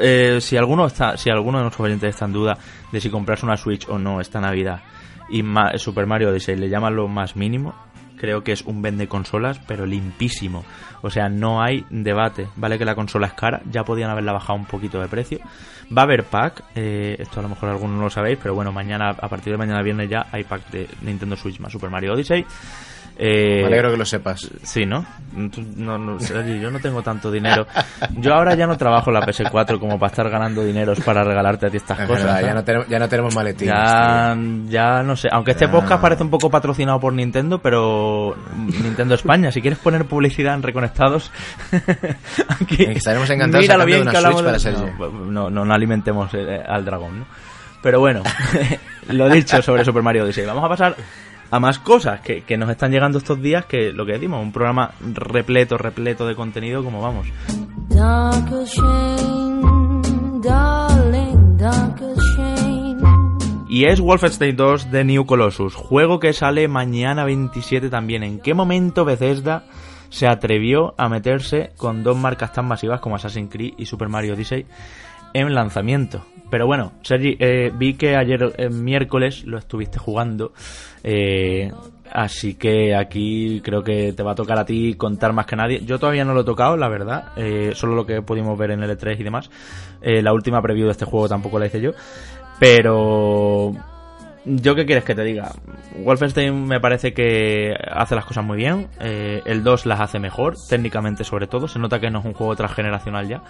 eh, 0.01 0.39
si 0.41 0.57
alguno 0.57 0.87
está, 0.87 1.17
si 1.19 1.29
alguno 1.29 1.59
de 1.59 1.65
nuestros 1.65 1.85
oyentes 1.85 2.09
está 2.11 2.25
en 2.25 2.33
duda 2.33 2.57
de 2.93 3.01
si 3.01 3.11
comprarse 3.11 3.45
una 3.45 3.57
Switch 3.59 3.87
o 3.89 3.99
no 3.99 4.21
esta 4.23 4.41
Navidad 4.41 4.81
y 5.29 5.43
Ma- 5.43 5.77
Super 5.77 6.07
Mario 6.07 6.31
Odyssey 6.31 6.57
le 6.57 6.69
llaman 6.71 6.97
lo 6.97 7.09
más 7.09 7.37
mínimo, 7.37 7.75
creo 8.21 8.45
que 8.45 8.53
es 8.53 8.63
un 8.63 8.83
vende 8.83 9.09
consolas, 9.09 9.59
pero 9.67 9.87
limpísimo. 9.87 10.65
O 11.01 11.09
sea, 11.09 11.31
no 11.31 11.63
hay 11.63 11.87
debate. 11.89 12.49
Vale 12.57 12.79
que 12.79 12.85
la 12.85 12.95
consola 12.95 13.29
es 13.29 13.33
cara, 13.33 13.63
ya 13.71 13.83
podían 13.83 14.11
haberla 14.11 14.33
bajado 14.33 14.59
un 14.59 14.67
poquito 14.67 15.01
de 15.01 15.09
precio. 15.09 15.39
Va 15.97 16.03
a 16.03 16.05
haber 16.05 16.25
pack, 16.25 16.63
eh, 16.75 17.17
esto 17.19 17.41
a 17.41 17.43
lo 17.43 17.49
mejor 17.49 17.71
algunos 17.71 17.97
no 17.97 18.05
lo 18.05 18.11
sabéis, 18.11 18.39
pero 18.41 18.55
bueno, 18.55 18.73
mañana, 18.73 19.09
a 19.09 19.29
partir 19.29 19.53
de 19.53 19.57
mañana 19.57 19.83
viernes 19.83 20.11
ya 20.11 20.27
hay 20.31 20.45
pack 20.45 20.71
de 20.71 20.87
Nintendo 21.01 21.35
Switch 21.35 21.59
más 21.61 21.73
Super 21.73 21.89
Mario 21.89 22.13
Odyssey. 22.13 22.45
Eh, 23.19 23.61
Me 23.61 23.67
alegro 23.67 23.91
que 23.91 23.97
lo 23.99 24.05
sepas. 24.07 24.51
Sí, 24.63 24.87
¿no? 24.87 25.05
No, 25.77 25.99
no, 25.99 26.19
yo 26.19 26.71
no 26.71 26.81
tengo 26.81 27.03
tanto 27.03 27.31
dinero. 27.31 27.67
Yo 28.17 28.35
ahora 28.35 28.55
ya 28.55 28.67
no 28.67 28.77
trabajo 28.79 29.11
en 29.11 29.15
la 29.15 29.21
PS4 29.27 29.79
como 29.79 29.99
para 29.99 30.11
estar 30.11 30.29
ganando 30.31 30.65
dineros 30.65 31.01
para 31.01 31.23
regalarte 31.23 31.67
a 31.67 31.71
ti 31.71 31.77
estas 31.77 32.01
Es 32.01 32.07
cosas. 32.09 32.25
verdad, 32.25 32.41
ya 32.43 32.55
no, 32.55 32.65
tenemos, 32.65 32.89
ya 32.89 32.99
no 32.99 33.09
tenemos 33.09 33.35
maletines. 33.35 33.75
Ya, 33.75 34.37
ya 34.69 35.03
no 35.03 35.17
sé. 35.17 35.29
Aunque 35.31 35.51
este 35.53 35.69
podcast 35.69 36.01
parece 36.03 36.23
un 36.23 36.31
poco 36.31 36.51
patrocinado 36.51 36.99
por 36.99 37.13
Nintendo, 37.13 37.59
pero 37.59 38.35
Nintendo 38.57 39.15
España. 39.15 39.53
Si 39.53 39.61
quieres 39.61 39.79
poner 39.79 40.07
publicidad 40.07 40.55
en 40.55 40.63
Reconectados, 40.63 41.31
aquí, 42.61 42.85
Estaremos 42.85 43.29
encantados 43.31 43.65
mira 43.65 43.77
lo 43.77 43.83
a 43.83 43.87
cambio 43.87 43.97
bien 44.03 44.09
que 44.11 44.19
una 44.19 44.29
Switch 44.29 44.39
de- 44.39 44.45
para 44.45 44.59
Sergi. 44.59 44.83
No, 44.99 45.11
no, 45.31 45.51
no, 45.51 45.65
no 45.65 45.75
alimentemos 45.75 46.33
eh, 46.35 46.63
al 46.67 46.85
dragón, 46.85 47.21
¿no? 47.21 47.27
Pero 47.83 48.01
bueno, 48.01 48.23
lo 49.09 49.29
dicho 49.31 49.63
sobre 49.63 49.85
Super 49.85 50.03
Mario 50.03 50.25
Odyssey. 50.25 50.45
Vamos 50.45 50.65
a 50.65 50.69
pasar 50.69 50.95
a 51.51 51.61
más 51.61 51.79
cosas 51.79 52.21
que, 52.21 52.43
que 52.43 52.57
nos 52.57 52.71
están 52.71 52.93
llegando 52.93 53.19
estos 53.19 53.41
días, 53.43 53.65
que 53.67 53.93
lo 53.93 54.07
que 54.07 54.13
decimos, 54.13 54.43
un 54.43 54.53
programa 54.53 54.93
repleto, 55.01 55.77
repleto 55.79 56.27
de 56.27 56.35
contenido, 56.35 56.85
como 56.85 57.03
vamos. 57.03 57.27
Y 63.69 63.85
es 63.85 64.01
Wolfenstein 64.01 64.57
2 64.57 64.91
de 64.91 65.05
New 65.05 65.27
Colossus, 65.27 65.75
juego 65.75 66.19
que 66.19 66.33
sale 66.33 66.67
mañana 66.67 67.25
27 67.25 67.89
también. 67.89 68.23
¿En 68.23 68.41
qué 68.41 68.53
momento 68.53 69.05
Bethesda 69.05 69.65
se 70.09 70.27
atrevió 70.27 70.95
a 70.99 71.09
meterse 71.09 71.71
con 71.77 72.03
dos 72.03 72.17
marcas 72.17 72.53
tan 72.53 72.67
masivas 72.67 73.01
como 73.01 73.15
Assassin's 73.15 73.51
Creed 73.51 73.75
y 73.79 73.87
Super 73.87 74.09
Mario 74.09 74.35
Odyssey 74.35 74.67
en 75.35 75.55
lanzamiento? 75.55 76.25
Pero 76.51 76.67
bueno, 76.67 76.93
Sergi, 77.03 77.37
eh, 77.39 77.71
vi 77.75 77.95
que 77.95 78.17
ayer 78.17 78.53
eh, 78.57 78.69
miércoles 78.69 79.45
lo 79.45 79.57
estuviste 79.59 79.99
jugando, 79.99 80.53
eh, 81.05 81.71
así 82.11 82.55
que 82.55 82.95
aquí 82.95 83.61
creo 83.65 83.85
que 83.85 84.13
te 84.13 84.23
va 84.23 84.33
a 84.33 84.35
tocar 84.35 84.59
a 84.59 84.65
ti 84.65 84.95
contar 84.95 85.33
más 85.33 85.47
que 85.47 85.57
nadie. 85.57 85.81
Yo 85.85 85.99
todavía 85.99 86.25
no 86.25 86.35
lo 86.35 86.41
he 86.41 86.45
tocado, 86.45 86.77
la 86.77 86.89
verdad, 86.89 87.33
eh, 87.37 87.71
solo 87.75 87.95
lo 87.95 88.05
que 88.05 88.21
pudimos 88.23 88.59
ver 88.59 88.73
en 88.73 88.83
el 88.83 88.91
E3 88.91 89.21
y 89.21 89.23
demás. 89.23 89.51
Eh, 90.03 90.23
la 90.23 90.33
última 90.33 90.61
preview 90.61 90.87
de 90.87 90.93
este 90.93 91.05
juego 91.05 91.29
tampoco 91.29 91.59
la 91.59 91.67
hice 91.67 91.81
yo. 91.81 91.93
Pero 92.59 93.73
¿Yo 94.45 94.75
qué 94.75 94.87
quieres 94.87 95.05
que 95.05 95.15
te 95.15 95.23
diga? 95.23 95.53
Wolfenstein 96.03 96.65
me 96.67 96.81
parece 96.81 97.13
que 97.13 97.75
hace 97.93 98.15
las 98.15 98.25
cosas 98.25 98.45
muy 98.45 98.57
bien. 98.57 98.89
eh, 98.99 99.43
el 99.45 99.63
2 99.63 99.85
las 99.85 100.01
hace 100.01 100.19
mejor, 100.19 100.55
técnicamente 100.69 101.25
sobre 101.25 101.47
todo. 101.47 101.69
Se 101.69 101.79
nota 101.79 102.01
que 102.01 102.11
no 102.11 102.21
es 102.21 102.25
un 102.25 102.33
juego 102.33 102.57
transgeneracional 102.57 103.29
ya. 103.29 103.43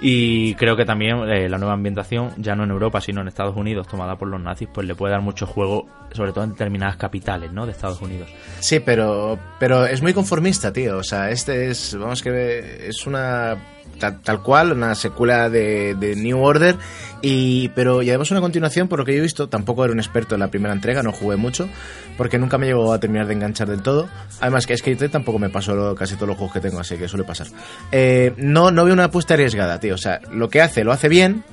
Y 0.00 0.54
creo 0.54 0.76
que 0.76 0.84
también 0.84 1.28
eh, 1.28 1.48
la 1.48 1.58
nueva 1.58 1.74
ambientación, 1.74 2.32
ya 2.36 2.54
no 2.54 2.64
en 2.64 2.70
Europa, 2.70 3.00
sino 3.00 3.20
en 3.20 3.28
Estados 3.28 3.56
Unidos, 3.56 3.88
tomada 3.88 4.16
por 4.16 4.28
los 4.28 4.40
nazis, 4.40 4.68
pues 4.72 4.86
le 4.86 4.94
puede 4.94 5.12
dar 5.12 5.22
mucho 5.22 5.46
juego, 5.46 5.86
sobre 6.12 6.32
todo 6.32 6.44
en 6.44 6.50
determinadas 6.50 6.96
capitales, 6.96 7.52
¿no? 7.52 7.66
De 7.66 7.72
Estados 7.72 8.00
Unidos. 8.00 8.28
Sí, 8.60 8.80
pero, 8.80 9.38
pero 9.58 9.86
es 9.86 10.00
muy 10.00 10.14
conformista, 10.14 10.72
tío. 10.72 10.98
O 10.98 11.02
sea, 11.02 11.30
este 11.30 11.70
es, 11.70 11.96
vamos 11.98 12.22
que 12.22 12.88
es 12.88 13.06
una 13.06 13.56
tal, 13.98 14.42
cual, 14.42 14.72
una 14.72 14.94
secuela 14.94 15.48
de, 15.50 16.14
New 16.16 16.40
Order, 16.42 16.76
y 17.22 17.68
pero 17.70 18.02
y 18.02 18.08
además 18.10 18.30
una 18.30 18.40
continuación, 18.40 18.88
por 18.88 18.98
lo 19.00 19.04
que 19.04 19.12
yo 19.12 19.18
he 19.18 19.22
visto, 19.22 19.48
tampoco 19.48 19.84
era 19.84 19.92
un 19.92 19.98
experto 20.00 20.34
en 20.34 20.40
la 20.40 20.48
primera 20.48 20.72
entrega, 20.74 21.02
no 21.02 21.12
jugué 21.12 21.36
mucho, 21.36 21.68
porque 22.16 22.38
nunca 22.38 22.58
me 22.58 22.66
llegó 22.66 22.92
a 22.92 23.00
terminar 23.00 23.26
de 23.26 23.34
enganchar 23.34 23.68
del 23.68 23.82
todo. 23.82 24.08
Además 24.40 24.66
que 24.66 24.76
Skate 24.76 24.98
3 24.98 25.10
tampoco 25.10 25.38
me 25.38 25.50
pasó 25.50 25.74
lo- 25.74 25.94
casi 25.94 26.14
todos 26.14 26.28
los 26.28 26.36
juegos 26.36 26.54
que 26.54 26.60
tengo, 26.60 26.80
así 26.80 26.96
que 26.96 27.08
suele 27.08 27.24
pasar. 27.24 27.48
Eh, 27.92 28.32
no, 28.36 28.70
no 28.70 28.84
veo 28.84 28.94
una 28.94 29.04
apuesta 29.04 29.34
arriesgada, 29.34 29.78
tío. 29.80 29.94
O 29.94 29.98
sea, 29.98 30.20
lo 30.32 30.48
que 30.48 30.60
hace, 30.62 30.84
lo 30.84 30.92
hace 30.92 31.08
bien, 31.08 31.44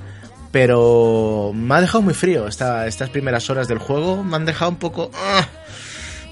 pero 0.52 1.52
me 1.54 1.74
ha 1.74 1.80
dejado 1.80 2.02
muy 2.02 2.14
frío 2.14 2.46
esta- 2.46 2.86
estas 2.86 3.10
primeras 3.10 3.50
horas 3.50 3.68
del 3.68 3.78
juego, 3.78 4.22
me 4.24 4.36
han 4.36 4.44
dejado 4.44 4.70
un 4.70 4.78
poco... 4.78 5.10
ah, 5.14 5.46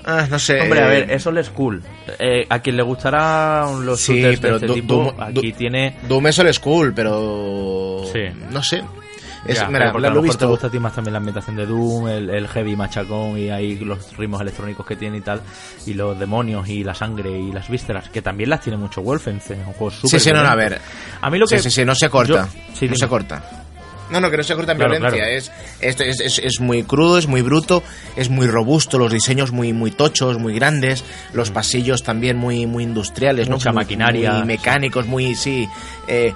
Ah, 0.04 0.26
no 0.30 0.38
sé. 0.38 0.60
Hombre, 0.60 0.82
a 0.82 0.86
ver, 0.86 1.10
es 1.10 1.26
old 1.26 1.42
school. 1.44 1.82
Eh, 2.18 2.46
a 2.48 2.58
quien 2.60 2.76
le 2.76 2.82
gustará 2.82 3.66
los 3.80 4.00
Sí, 4.00 4.14
shooters 4.16 4.40
pero 4.40 4.58
de 4.58 4.66
este 4.66 4.80
tipo, 4.80 5.12
Doom- 5.12 5.14
aquí 5.22 5.50
Du- 5.52 5.56
tiene... 5.56 5.96
Doom 6.08 6.26
es 6.26 6.38
old 6.38 6.52
school, 6.52 6.92
pero. 6.94 8.02
Sí. 8.12 8.20
No 8.50 8.62
sé. 8.62 8.82
Es, 9.46 9.56
Ya, 9.60 9.68
mira, 9.68 9.92
porque 9.92 10.00
lo 10.02 10.08
a 10.08 10.10
lo 10.14 10.20
he 10.20 10.22
mejor 10.22 10.22
te 10.22 10.28
visto. 10.44 10.48
gusta 10.48 10.66
a 10.68 10.70
ti 10.70 10.78
más 10.78 10.94
también 10.94 11.12
la 11.12 11.18
ambientación 11.18 11.56
de 11.56 11.66
Doom, 11.66 12.08
el, 12.08 12.30
el 12.30 12.48
heavy 12.48 12.76
machacón 12.76 13.38
y 13.38 13.50
ahí 13.50 13.76
los 13.78 14.16
ritmos 14.16 14.40
electrónicos 14.40 14.86
que 14.86 14.96
tiene 14.96 15.18
y 15.18 15.20
tal, 15.20 15.42
y 15.84 15.92
los 15.92 16.18
demonios 16.18 16.66
y 16.68 16.82
la 16.82 16.94
sangre 16.94 17.30
y 17.38 17.52
las 17.52 17.68
vísceras, 17.68 18.08
que 18.08 18.22
también 18.22 18.48
las 18.48 18.62
tiene 18.62 18.78
mucho 18.78 19.02
Wolfenstein, 19.02 19.60
es 19.60 19.66
un 19.66 19.74
juego 19.74 19.90
súper 19.90 20.18
Sí, 20.18 20.30
sí, 20.30 20.32
no, 20.32 20.40
a 20.40 20.54
ver. 20.54 20.80
A 21.20 21.28
mí 21.28 21.38
lo 21.38 21.46
que... 21.46 21.58
Sí, 21.58 21.64
sí, 21.64 21.80
sí, 21.80 21.84
no 21.84 21.94
se 21.94 22.08
corta. 22.08 22.46
Yo- 22.46 22.46
sí, 22.72 22.86
no 22.86 22.94
dime. 22.94 22.96
se 22.96 23.06
corta. 23.06 23.63
No, 24.10 24.20
no, 24.20 24.30
que 24.30 24.36
no 24.36 24.42
se 24.42 24.54
corta 24.54 24.72
en 24.72 24.78
Claro, 24.78 24.92
violencia. 24.92 25.22
claro. 25.24 25.36
Es, 25.80 26.00
es, 26.00 26.20
es, 26.20 26.38
es 26.38 26.60
muy 26.60 26.82
crudo, 26.84 27.16
es 27.18 27.26
muy 27.26 27.40
bruto, 27.42 27.82
es 28.16 28.28
muy 28.28 28.46
robusto, 28.46 28.98
los 28.98 29.12
diseños 29.12 29.50
muy, 29.50 29.72
muy 29.72 29.90
tochos, 29.90 30.38
muy 30.38 30.54
grandes, 30.54 31.04
los 31.32 31.50
pasillos 31.50 32.02
también 32.02 32.36
muy, 32.36 32.66
muy 32.66 32.84
industriales. 32.84 33.48
Mm. 33.48 33.52
Mucha 33.52 33.72
maquinaria, 33.72 34.32
Muy 34.34 34.44
mecánicos, 34.46 35.06
muy, 35.06 35.34
sí. 35.34 35.68
eh, 36.06 36.34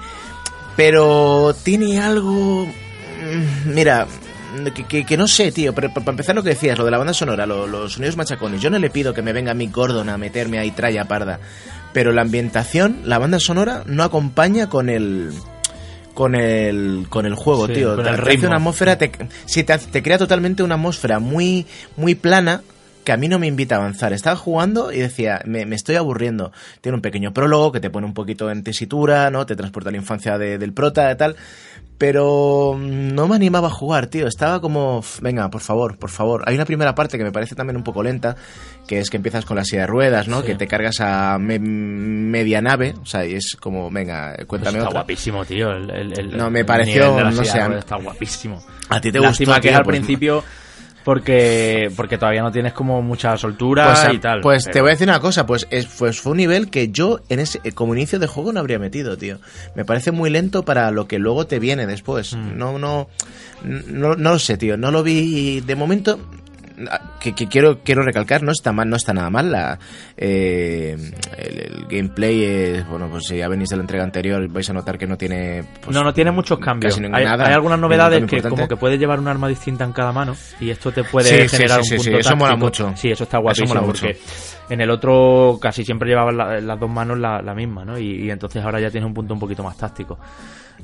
pero 0.75 1.55
tiene 1.63 1.99
algo. 1.99 2.65
mm, 2.65 3.73
Mira. 3.73 4.07
Que, 4.73 4.83
que- 4.83 5.05
que 5.05 5.15
no 5.15 5.27
sé, 5.27 5.51
tío, 5.51 5.75
pero 5.75 5.93
para 5.93 6.09
empezar 6.09 6.33
lo 6.33 6.41
que 6.41 6.49
decías, 6.49 6.75
lo 6.75 6.83
de 6.83 6.89
la 6.89 6.97
banda 6.97 7.13
sonora, 7.13 7.45
lo- 7.45 7.67
los 7.67 7.93
sonidos 7.93 8.17
machacones, 8.17 8.59
yo 8.59 8.71
no 8.71 8.79
le 8.79 8.89
pido 8.89 9.13
que 9.13 9.21
me 9.21 9.31
venga 9.31 9.53
Mick 9.53 9.71
Gordon 9.71 10.09
a 10.09 10.17
meterme 10.17 10.57
ahí 10.57 10.71
tralla 10.71 11.05
parda, 11.05 11.39
pero 11.93 12.11
la 12.11 12.23
ambientación, 12.23 13.01
la 13.05 13.19
banda 13.19 13.39
sonora 13.39 13.83
no 13.85 14.01
acompaña 14.03 14.67
con 14.67 14.89
el 14.89 15.31
con 16.19 16.35
el 16.35 17.05
con 17.09 17.25
el 17.25 17.33
juego, 17.33 17.65
Sí, 17.67 17.75
tío. 17.75 17.95
con 17.95 18.03
te, 18.03 18.09
el 18.11 18.21
te 18.21 18.33
hace 18.35 18.45
una 18.45 18.57
atmósfera, 18.57 18.97
te, 18.97 19.09
sí, 19.45 19.63
te, 19.63 20.03
crea 20.03 20.17
totalmente 20.17 20.63
una 20.63 20.75
atmósfera 20.75 21.19
muy 21.19 21.65
muy 21.95 22.13
plana 22.15 22.61
que 23.05 23.13
a 23.13 23.17
mí 23.17 23.29
no 23.29 23.39
me 23.39 23.47
invita 23.47 23.75
a 23.75 23.77
avanzar. 23.77 24.11
Estaba 24.11 24.35
jugando 24.35 24.91
y 24.91 24.97
decía, 24.99 25.41
me, 25.45 25.65
me 25.65 25.77
estoy 25.77 25.95
aburriendo. 25.95 26.51
Tiene 26.81 26.97
un 26.97 27.01
pequeño 27.01 27.33
prólogo 27.33 27.71
que 27.71 27.79
te 27.79 27.89
pone 27.89 28.05
un 28.05 28.13
poquito 28.13 28.51
en 28.51 28.63
tesitura, 28.63 29.31
¿no? 29.31 29.45
Te 29.45 29.55
transporta 29.55 29.87
a 29.89 29.91
la 29.93 29.97
infancia 29.97 30.37
de- 30.37 30.57
del 30.57 30.73
prota 30.73 31.09
y 31.09 31.15
tal. 31.15 31.37
Pero 31.99 32.75
mm, 32.77 33.13
no 33.13 33.27
me 33.27 33.35
animaba 33.35 33.67
a 33.67 33.71
jugar, 33.71 34.07
tío. 34.07 34.25
Estaba 34.25 34.59
como, 34.61 34.99
"F, 34.99 35.19
venga, 35.21 35.49
por 35.49 35.59
favor, 35.61 35.97
por 35.99 36.09
favor. 36.09 36.43
Hay 36.47 36.55
una 36.55 36.63
primera 36.65 36.95
parte 36.95 37.17
que 37.17 37.23
me 37.25 37.31
parece 37.33 37.55
también 37.55 37.75
un 37.77 37.83
poco 37.83 38.01
lenta, 38.01 38.35
que 38.87 38.99
es 38.99 39.09
que 39.09 39.17
empiezas 39.17 39.43
con 39.45 39.57
la 39.57 39.65
silla 39.65 39.81
de 39.81 39.87
ruedas, 39.87 40.27
¿no? 40.29 40.39
Sí. 40.39 40.47
Que 40.47 40.55
te 40.55 40.65
cargas 40.65 41.01
a 41.01 41.37
me- 41.37 41.59
media 41.59 42.61
nave, 42.61 42.95
o 43.01 43.05
sea, 43.05 43.25
y 43.25 43.35
es 43.35 43.57
como, 43.59 43.91
venga, 43.91 44.31
Pues 44.35 44.47
cuéntame 44.47 44.77
está 44.77 44.89
otra. 44.89 45.01
guapísimo, 45.01 45.43
tío. 45.45 45.69
el- 45.71 45.89
el- 45.91 46.19
el- 46.19 46.37
No, 46.37 46.49
me 46.49 46.63
pareció, 46.65 47.19
no 47.21 47.31
sé, 47.43 47.59
Está 47.77 47.97
guapísimo. 47.97 48.63
A 48.89 48.99
ti 49.01 49.11
te 49.11 49.19
Lástima 49.19 49.51
gustó, 49.55 49.61
que 49.61 49.67
tío, 49.69 49.77
al 49.77 49.83
pues- 49.83 49.97
principio 49.97 50.43
porque 51.09 51.91
porque 51.95 52.19
todavía 52.19 52.43
no 52.43 52.51
tienes 52.51 52.71
como 52.71 53.01
mucha 53.01 53.35
soltura 53.35 53.95
Pues, 54.03 54.13
y 54.13 54.19
tal. 54.19 54.41
pues 54.41 54.65
te 54.65 54.79
voy 54.79 54.89
a 54.89 54.91
decir 54.91 55.07
una 55.09 55.19
cosa, 55.19 55.43
pues, 55.47 55.65
es, 55.71 55.87
pues 55.87 56.21
fue 56.21 56.33
un 56.33 56.37
nivel 56.37 56.69
que 56.69 56.89
yo 56.89 57.19
en 57.29 57.39
ese 57.39 57.59
eh, 57.63 57.71
como 57.71 57.95
inicio 57.95 58.19
de 58.19 58.27
juego 58.27 58.53
no 58.53 58.59
habría 58.59 58.77
metido, 58.77 59.17
tío. 59.17 59.39
Me 59.73 59.85
parece 59.85 60.11
muy 60.11 60.29
lento 60.29 60.63
para 60.63 60.91
lo 60.91 61.07
que 61.07 61.17
luego 61.17 61.47
te 61.47 61.57
viene 61.57 61.87
después. 61.87 62.35
Mm. 62.35 62.57
No, 62.59 62.77
no, 62.77 63.09
no, 63.63 64.15
no 64.15 64.31
lo 64.33 64.37
sé, 64.37 64.57
tío. 64.57 64.77
No 64.77 64.91
lo 64.91 65.01
vi 65.01 65.61
de 65.61 65.75
momento. 65.75 66.19
Que, 67.19 67.33
que 67.33 67.47
quiero 67.47 67.79
quiero 67.83 68.03
recalcar 68.03 68.41
no 68.41 68.51
está 68.51 68.71
mal 68.71 68.89
no 68.89 68.95
está 68.95 69.13
nada 69.13 69.29
mal 69.29 69.51
la 69.51 69.77
eh, 70.15 70.95
el, 71.37 71.59
el 71.59 71.85
gameplay 71.89 72.43
es, 72.43 72.87
bueno 72.87 73.07
pues 73.09 73.25
si 73.27 73.37
ya 73.37 73.47
venís 73.49 73.69
de 73.69 73.75
la 73.77 73.81
entrega 73.83 74.03
anterior 74.03 74.47
vais 74.49 74.69
a 74.69 74.73
notar 74.73 74.97
que 74.97 75.05
no 75.07 75.17
tiene 75.17 75.63
pues, 75.83 75.95
no, 75.95 76.03
no 76.03 76.13
tiene 76.13 76.31
muchos 76.31 76.59
cambios. 76.59 76.95
casi 76.95 77.05
Hay, 77.13 77.25
nada, 77.25 77.47
hay 77.47 77.53
algunas 77.53 77.79
novedades 77.79 78.19
que 78.19 78.23
importante. 78.37 78.49
como 78.49 78.67
que 78.67 78.75
puedes 78.77 78.99
llevar 78.99 79.19
un 79.19 79.27
arma 79.27 79.47
distinta 79.47 79.83
en 79.83 79.91
cada 79.91 80.11
mano 80.11 80.35
y 80.59 80.69
esto 80.69 80.91
te 80.91 81.03
puede 81.03 81.47
Sí, 81.47 81.57
generar 81.57 81.83
sí, 81.83 81.95
un 81.95 82.03
punto 82.03 82.17
eso 82.19 82.35
mola 82.35 82.55
mucho. 82.55 82.93
Sí, 82.95 83.09
eso 83.11 83.23
está 83.23 83.39
guapísimo 83.39 83.69
mola 83.69 83.81
mucho. 83.81 84.05
porque 84.07 84.19
en 84.69 84.81
el 84.81 84.89
otro 84.89 85.57
casi 85.61 85.83
siempre 85.83 86.09
llevabas 86.09 86.35
la- 86.35 86.61
las 86.61 86.79
dos 86.79 86.89
manos 86.89 87.17
la, 87.19 87.41
la 87.41 87.53
misma, 87.53 87.83
¿no? 87.83 87.97
Y, 87.97 88.25
y 88.25 88.31
entonces 88.31 88.63
ahora 88.63 88.79
ya 88.79 88.89
tienes 88.89 89.07
un 89.07 89.13
punto 89.13 89.33
un 89.33 89.39
poquito 89.39 89.63
más 89.63 89.75
táctico. 89.77 90.17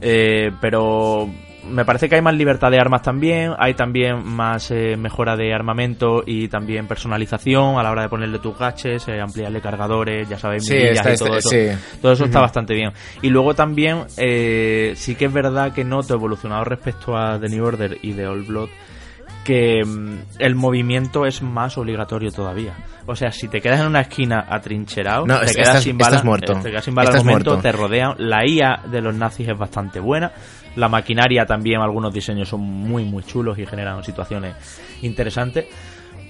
Eh, 0.02 0.52
pero 0.62 1.30
me 1.70 1.84
parece 1.84 2.08
que 2.08 2.14
hay 2.16 2.22
más 2.22 2.36
libertad 2.36 2.70
de 2.70 2.80
armas 2.80 3.02
también, 3.02 3.54
hay 3.58 3.74
también 3.74 4.24
más 4.24 4.70
eh, 4.70 4.96
mejora 4.98 5.36
de 5.36 5.52
armamento 5.52 6.22
y 6.24 6.48
también 6.48 6.86
personalización 6.88 7.80
a 7.80 7.84
la 7.84 7.89
hora 7.89 8.04
de 8.04 8.10
ponerle 8.10 8.38
tus 8.38 8.56
gaches, 8.58 9.08
eh, 9.08 9.20
ampliarle 9.20 9.62
cargadores, 9.62 10.30
ya 10.30 10.38
sabéis, 10.38 10.66
Sí, 10.66 10.76
está- 10.76 11.14
y 11.14 11.18
todo 11.18 11.38
está- 11.38 11.39
eso. 11.39 11.50
sí. 11.50 11.98
Todo 12.02 12.12
eso 12.12 12.26
está 12.26 12.39
bastante 12.39 12.76
bien. 12.76 12.91
Y 13.24 13.30
luego 13.30 13.56
también, 13.56 14.04
eh, 14.18 14.93
sí 14.96 15.16
que 15.16 15.26
es 15.26 15.34
verdad 15.34 15.74
que 15.74 15.84
noto 15.84 16.14
evolucionado 16.14 16.66
respecto 16.66 17.18
a 17.18 17.39
The 17.39 17.50
New 17.50 17.66
Order 17.66 17.98
y 18.02 18.14
The 18.14 18.28
Old 18.28 18.46
Blood 18.48 18.70
que 19.46 19.82
mm, 19.86 20.39
el 20.39 20.56
movimiento 20.56 21.26
es 21.26 21.41
más 21.41 21.78
obligatorio 21.78 22.32
todavía. 22.32 22.74
O 23.06 23.16
sea, 23.16 23.32
si 23.32 23.48
te 23.48 23.62
quedas 23.62 23.80
en 23.80 23.88
una 23.88 24.02
esquina 24.02 24.46
atrincherado, 24.50 25.26
No, 25.26 25.39
te 25.39 25.54
quedas 25.54 25.68
estás- 25.70 25.84
sin 25.84 25.98
bala, 25.98 26.10
estás 26.18 26.26
muerto. 26.26 26.52
eh, 26.54 26.60
te 26.64 26.70
quedas 26.72 26.84
sin 26.84 26.96
bala 26.96 27.12
al 27.12 27.18
momento, 27.18 27.52
muerto. 27.52 27.62
te 27.62 27.72
rodean. 27.72 28.16
La 28.18 28.46
IA 28.46 28.82
de 28.91 29.02
los 29.02 29.16
nazis 29.16 29.48
es 29.48 29.58
bastante 29.58 30.02
buena. 30.02 30.32
La 30.76 30.89
maquinaria 30.89 31.46
también, 31.46 31.80
algunos 31.80 32.14
diseños 32.14 32.50
son 32.50 32.60
muy, 32.62 33.06
muy 33.06 33.24
chulos 33.24 33.58
y 33.58 33.66
generan 33.66 34.04
situaciones 34.04 34.56
interesantes. 35.04 35.66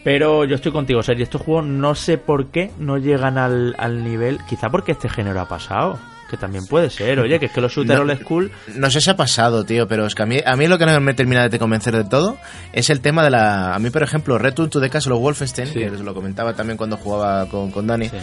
Pero 0.03 0.45
yo 0.45 0.55
estoy 0.55 0.71
contigo, 0.71 1.01
Sergio. 1.01 1.23
Estos 1.23 1.41
juegos 1.41 1.65
no 1.65 1.95
sé 1.95 2.19
por 2.19 2.47
qué 2.51 2.69
no 2.77 2.97
llegan 2.97 3.39
al, 3.39 3.73
al 3.79 4.03
nivel. 4.03 4.37
Quizá 4.47 4.69
porque 4.69 4.91
este 4.91 5.09
género 5.09 5.41
ha 5.41 5.47
pasado. 5.47 5.97
Que 6.35 6.41
también 6.41 6.65
puede 6.67 6.89
ser. 6.89 7.19
Oye, 7.19 7.39
que 7.39 7.45
es 7.45 7.51
que 7.51 7.61
los 7.61 7.71
shooters 7.71 7.97
No- 7.99 8.01
old 8.11 8.19
school. 8.21 8.51
No 8.75 8.89
sé 8.91 8.99
si 8.99 9.09
ha 9.09 9.15
pasado, 9.15 9.63
tío, 9.63 9.87
pero 9.87 10.05
es 10.05 10.13
que 10.15 10.23
a 10.23 10.25
mí, 10.25 10.37
a 10.45 10.55
mí 10.55 10.67
lo 10.67 10.77
que 10.77 10.85
no 10.85 10.99
me 10.99 11.13
termina 11.13 11.47
de 11.47 11.59
convencer 11.59 11.95
de 11.95 12.03
todo 12.03 12.37
es 12.73 12.89
el 12.89 12.99
tema 12.99 13.23
de 13.23 13.29
la... 13.29 13.73
A 13.73 13.79
mí, 13.79 13.89
por 13.89 14.03
ejemplo, 14.03 14.37
Return 14.37 14.69
to 14.69 14.81
the 14.81 14.89
Castle 14.89 15.13
of 15.13 15.21
Wolfenstein, 15.21 15.67
Sí. 15.67 15.79
que 15.79 15.89
os 15.89 16.01
lo 16.01 16.13
comentaba 16.13 16.53
también 16.53 16.75
cuando 16.77 16.97
jugaba 16.97 17.47
con, 17.47 17.71
con 17.71 17.87
Dani, 17.87 18.09
Sí. 18.09 18.17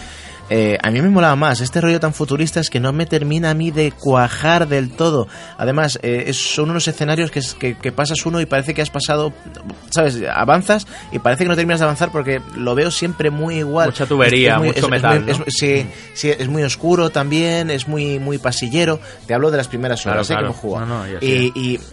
Eh, 0.55 0.79
a 0.83 0.91
mí 0.91 1.01
me 1.01 1.09
molaba 1.09 1.35
más. 1.37 1.61
Este 1.63 1.81
rollo 1.81 1.99
tan 1.99 2.13
futurista 2.13 2.61
es 2.61 2.69
que 2.69 2.79
no 2.79 2.93
me 2.93 3.07
termina 3.07 3.51
a 3.51 3.55
mí 3.55 3.71
de 3.71 3.91
cuajar 3.93 4.69
del 4.69 4.91
todo. 4.91 5.27
Además, 5.57 5.99
eh, 6.03 6.31
son 6.35 6.71
unos 6.71 6.87
escenarios 6.89 7.31
que, 7.31 7.39
es- 7.39 7.55
que, 7.55 7.75
que 7.77 7.91
pasas 7.93 8.25
uno 8.27 8.41
y 8.41 8.47
parece 8.47 8.75
que 8.75 8.83
has 8.83 8.91
pasado, 8.91 9.33
¿sabes? 9.91 10.21
Avanzas 10.31 10.87
y 11.11 11.19
parece 11.21 11.45
que 11.45 11.49
no 11.49 11.57
terminas 11.57 11.81
de 11.81 11.85
avanzar 11.85 12.11
porque 12.13 12.41
lo 12.57 12.75
veo 12.75 12.91
siempre 12.91 13.31
muy 13.31 13.57
igual. 13.61 13.87
Mucha 13.89 14.05
tubería, 14.07 14.59
muy- 14.59 14.69
mucho 14.69 14.89
metal, 14.89 15.23
muy- 15.25 15.33
¿no? 15.33 15.45
sí, 15.49 15.87
sí, 16.15 16.29
es 16.31 16.49
muy 16.49 16.63
oscuro 16.65 17.11
también, 17.11 17.71
es 17.71 17.89
muy, 17.89 18.19
muy 18.19 18.39
pasillero. 18.39 19.01
Te 19.27 19.35
hablo 19.35 19.51
de 19.51 19.57
las 19.57 19.69
primeras 19.69 20.03
Claro, 20.03 20.19
horas 20.19 20.31
¿eh? 20.31 20.35
claro. 20.35 20.55
que 20.61 20.67
hemos. 20.67 20.81
No, 20.81 20.87
no, 20.87 21.07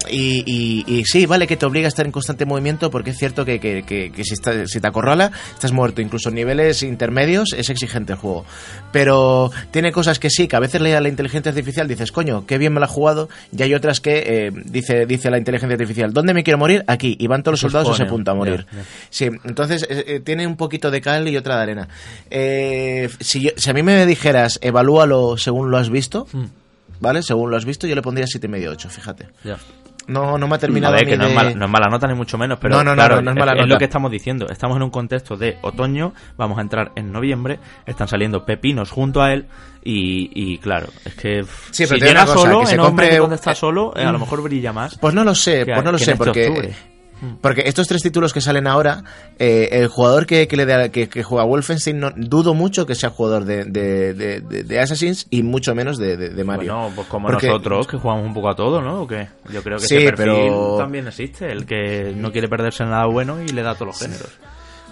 y 0.10 1.04
sí, 1.06 1.26
vale 1.26 1.48
que 1.48 1.58
te 1.58 1.66
obliga 1.66 1.88
a 1.88 1.90
estar 1.90 2.06
en 2.06 2.12
constante 2.12 2.46
movimiento 2.46 2.90
porque 2.92 3.12
es 3.12 3.18
cierto 3.18 3.46
que 3.46 4.14
si, 4.24 4.34
está- 4.34 4.66
si 4.68 4.80
te 4.80 4.88
acorrala, 4.88 5.32
estás 5.54 5.72
muerto. 5.72 6.02
Incluso 6.02 6.30
en 6.30 6.36
niveles 6.36 6.84
intermedios 6.84 7.54
es 7.56 7.70
exigente 7.70 8.14
el 8.14 8.20
juego. 8.20 8.46
Pero 8.92 9.52
tiene 9.72 9.92
cosas 9.92 10.18
que 10.20 10.30
sí, 10.30 10.48
que 10.48 10.56
a 10.56 10.60
veces 10.60 10.82
leía 10.82 11.00
la 11.02 11.10
inteligencia 11.10 11.50
artificial 11.52 11.88
dices, 11.88 12.12
coño, 12.12 12.46
qué 12.48 12.58
bien 12.58 12.74
me 12.74 12.80
la 12.80 12.88
ha 12.88 12.90
jugado. 12.90 13.30
Y 13.56 13.62
hay 13.62 13.74
otras 13.74 14.00
que 14.02 14.24
eh, 14.48 14.52
dice, 14.66 15.06
dice 15.06 15.30
la 15.30 15.38
inteligencia 15.38 15.74
artificial, 15.76 16.12
¿dónde 16.14 16.34
me 16.34 16.44
quiero 16.44 16.58
morir? 16.58 16.84
Aquí. 16.88 17.16
Y 17.20 17.28
van 17.28 17.44
todos 17.44 17.54
los 17.54 17.60
soldados 17.62 17.90
a 17.90 18.04
ese 18.04 18.06
punto 18.10 18.32
a 18.32 18.36
morir. 18.36 18.66
Sí, 19.10 19.26
entonces 19.44 19.84
eh, 19.90 20.04
eh, 20.08 20.20
tiene 20.22 20.48
un 20.48 20.56
poquito 20.58 20.90
de 20.92 21.02
cal 21.02 21.28
y 21.28 21.38
otra 21.38 21.58
de 21.58 21.62
arena. 21.64 21.88
Eh, 22.30 23.10
si, 23.20 23.42
yo- 23.42 23.52
si 23.56 23.70
a 23.70 23.74
mí 23.74 23.84
me 23.84 24.06
dijeras, 24.06 24.60
evalúalo 24.62 25.38
según 25.38 25.70
lo 25.72 25.78
has 25.78 25.90
visto, 25.90 26.28
Mm. 26.32 26.46
¿vale? 27.00 27.22
Según 27.24 27.50
lo 27.52 27.58
has 27.58 27.66
visto, 27.66 27.86
yo 27.88 27.96
le 27.96 28.02
pondría 28.02 28.26
7,5 28.28 28.68
8, 28.72 28.90
fíjate. 28.90 29.28
Ya. 29.44 29.58
No, 30.10 30.38
no 30.38 30.48
me 30.48 30.54
ha 30.54 30.58
A 30.58 30.60
terminado 30.60 30.94
ver, 30.94 31.04
a 31.04 31.06
mí 31.06 31.12
que 31.12 31.18
no, 31.18 31.24
de- 31.26 31.30
es 31.30 31.36
mala, 31.36 31.54
no 31.54 31.66
es 31.66 31.72
mala 31.72 31.88
nota 31.90 32.08
ni 32.08 32.16
mucho 32.16 32.38
menos, 32.38 32.58
pero 32.60 32.84
No, 32.84 32.94
claro, 32.96 33.20
es 33.20 33.24
mala 33.24 33.52
es, 33.54 33.58
nota. 33.60 33.66
lo 33.68 33.78
que 33.78 33.86
estamos 33.86 34.12
diciendo. 34.12 34.48
Estamos 34.50 34.76
en 34.78 34.84
un 34.84 34.90
contexto 34.90 35.38
de 35.38 35.58
otoño, 35.62 36.14
vamos 36.38 36.58
a 36.58 36.62
entrar 36.62 36.92
en 36.96 37.12
noviembre, 37.12 37.60
están 37.86 38.08
saliendo 38.08 38.46
pepinos 38.46 38.92
junto 38.92 39.22
a 39.22 39.32
él 39.34 39.46
y, 39.84 40.30
y 40.34 40.58
claro, 40.58 40.88
es 41.06 41.14
que 41.16 41.40
pff, 41.44 41.70
Sí, 41.72 41.86
pero 41.88 42.00
si 42.00 42.06
llega 42.06 42.26
cosa, 42.26 42.34
solo, 42.40 42.60
que 42.62 42.66
se 42.68 42.76
en 42.76 42.82
compre 42.82 43.18
donde 43.18 43.36
está 43.36 43.56
solo, 43.56 43.94
eh, 43.96 44.04
a 44.04 44.12
lo 44.12 44.20
mejor 44.20 44.42
brilla 44.42 44.74
más. 44.74 44.98
Pues 44.98 45.14
no 45.14 45.24
lo 45.24 45.34
sé, 45.36 45.66
pues 45.66 45.84
no 45.84 45.92
lo 45.92 45.98
sé, 45.98 46.12
este 46.12 46.18
porque... 46.26 46.48
octubre. 46.48 46.76
Porque 47.42 47.64
estos 47.66 47.88
tres 47.88 48.02
títulos 48.02 48.32
que 48.34 48.42
salen 48.42 48.66
ahora, 48.68 49.04
eh, 49.40 49.70
el 49.74 49.88
jugador 49.88 50.26
que, 50.26 50.48
que 50.48 50.56
le 50.56 50.66
da- 50.66 50.90
que, 50.90 51.10
que 51.10 51.22
juega 51.24 51.44
Wolfenstein, 51.44 52.00
no, 52.00 52.12
dudo 52.16 52.54
mucho 52.54 52.86
que 52.86 52.96
sea 52.96 53.10
jugador 53.10 53.46
de, 53.46 53.66
de, 53.66 54.14
de, 54.14 54.40
de- 54.42 54.64
de 54.64 54.80
Assassin's 54.80 55.28
y 55.30 55.44
mucho 55.44 55.76
menos 55.76 55.98
de, 55.98 56.16
Mario. 56.46 56.74
Bueno, 56.76 56.92
pues 56.96 57.08
como 57.08 57.28
Porque- 57.28 57.48
nosotros, 57.48 57.88
que 57.88 57.98
jugamos 57.98 58.26
un 58.26 58.34
poco 58.34 58.50
a 58.50 58.56
todo, 58.56 58.82
¿no? 58.82 59.02
¿O 59.02 59.08
qué? 59.08 59.28
Yo 59.52 59.62
creo 59.64 59.78
que 59.80 59.86
Sí, 59.88 59.98
ese 59.98 60.06
perfil 60.12 60.26
pero- 60.34 60.78
también 60.78 61.08
existe, 61.08 61.52
el 61.52 61.66
que 61.66 62.14
no 62.16 62.32
quiere 62.32 62.48
perderse 62.48 62.84
en 62.84 62.90
nada 62.92 63.06
bueno 63.08 63.42
y 63.42 63.48
le 63.50 63.64
da 63.64 63.72
a 63.72 63.76
todos 63.76 63.88
los 63.88 64.00
géneros. 64.00 64.30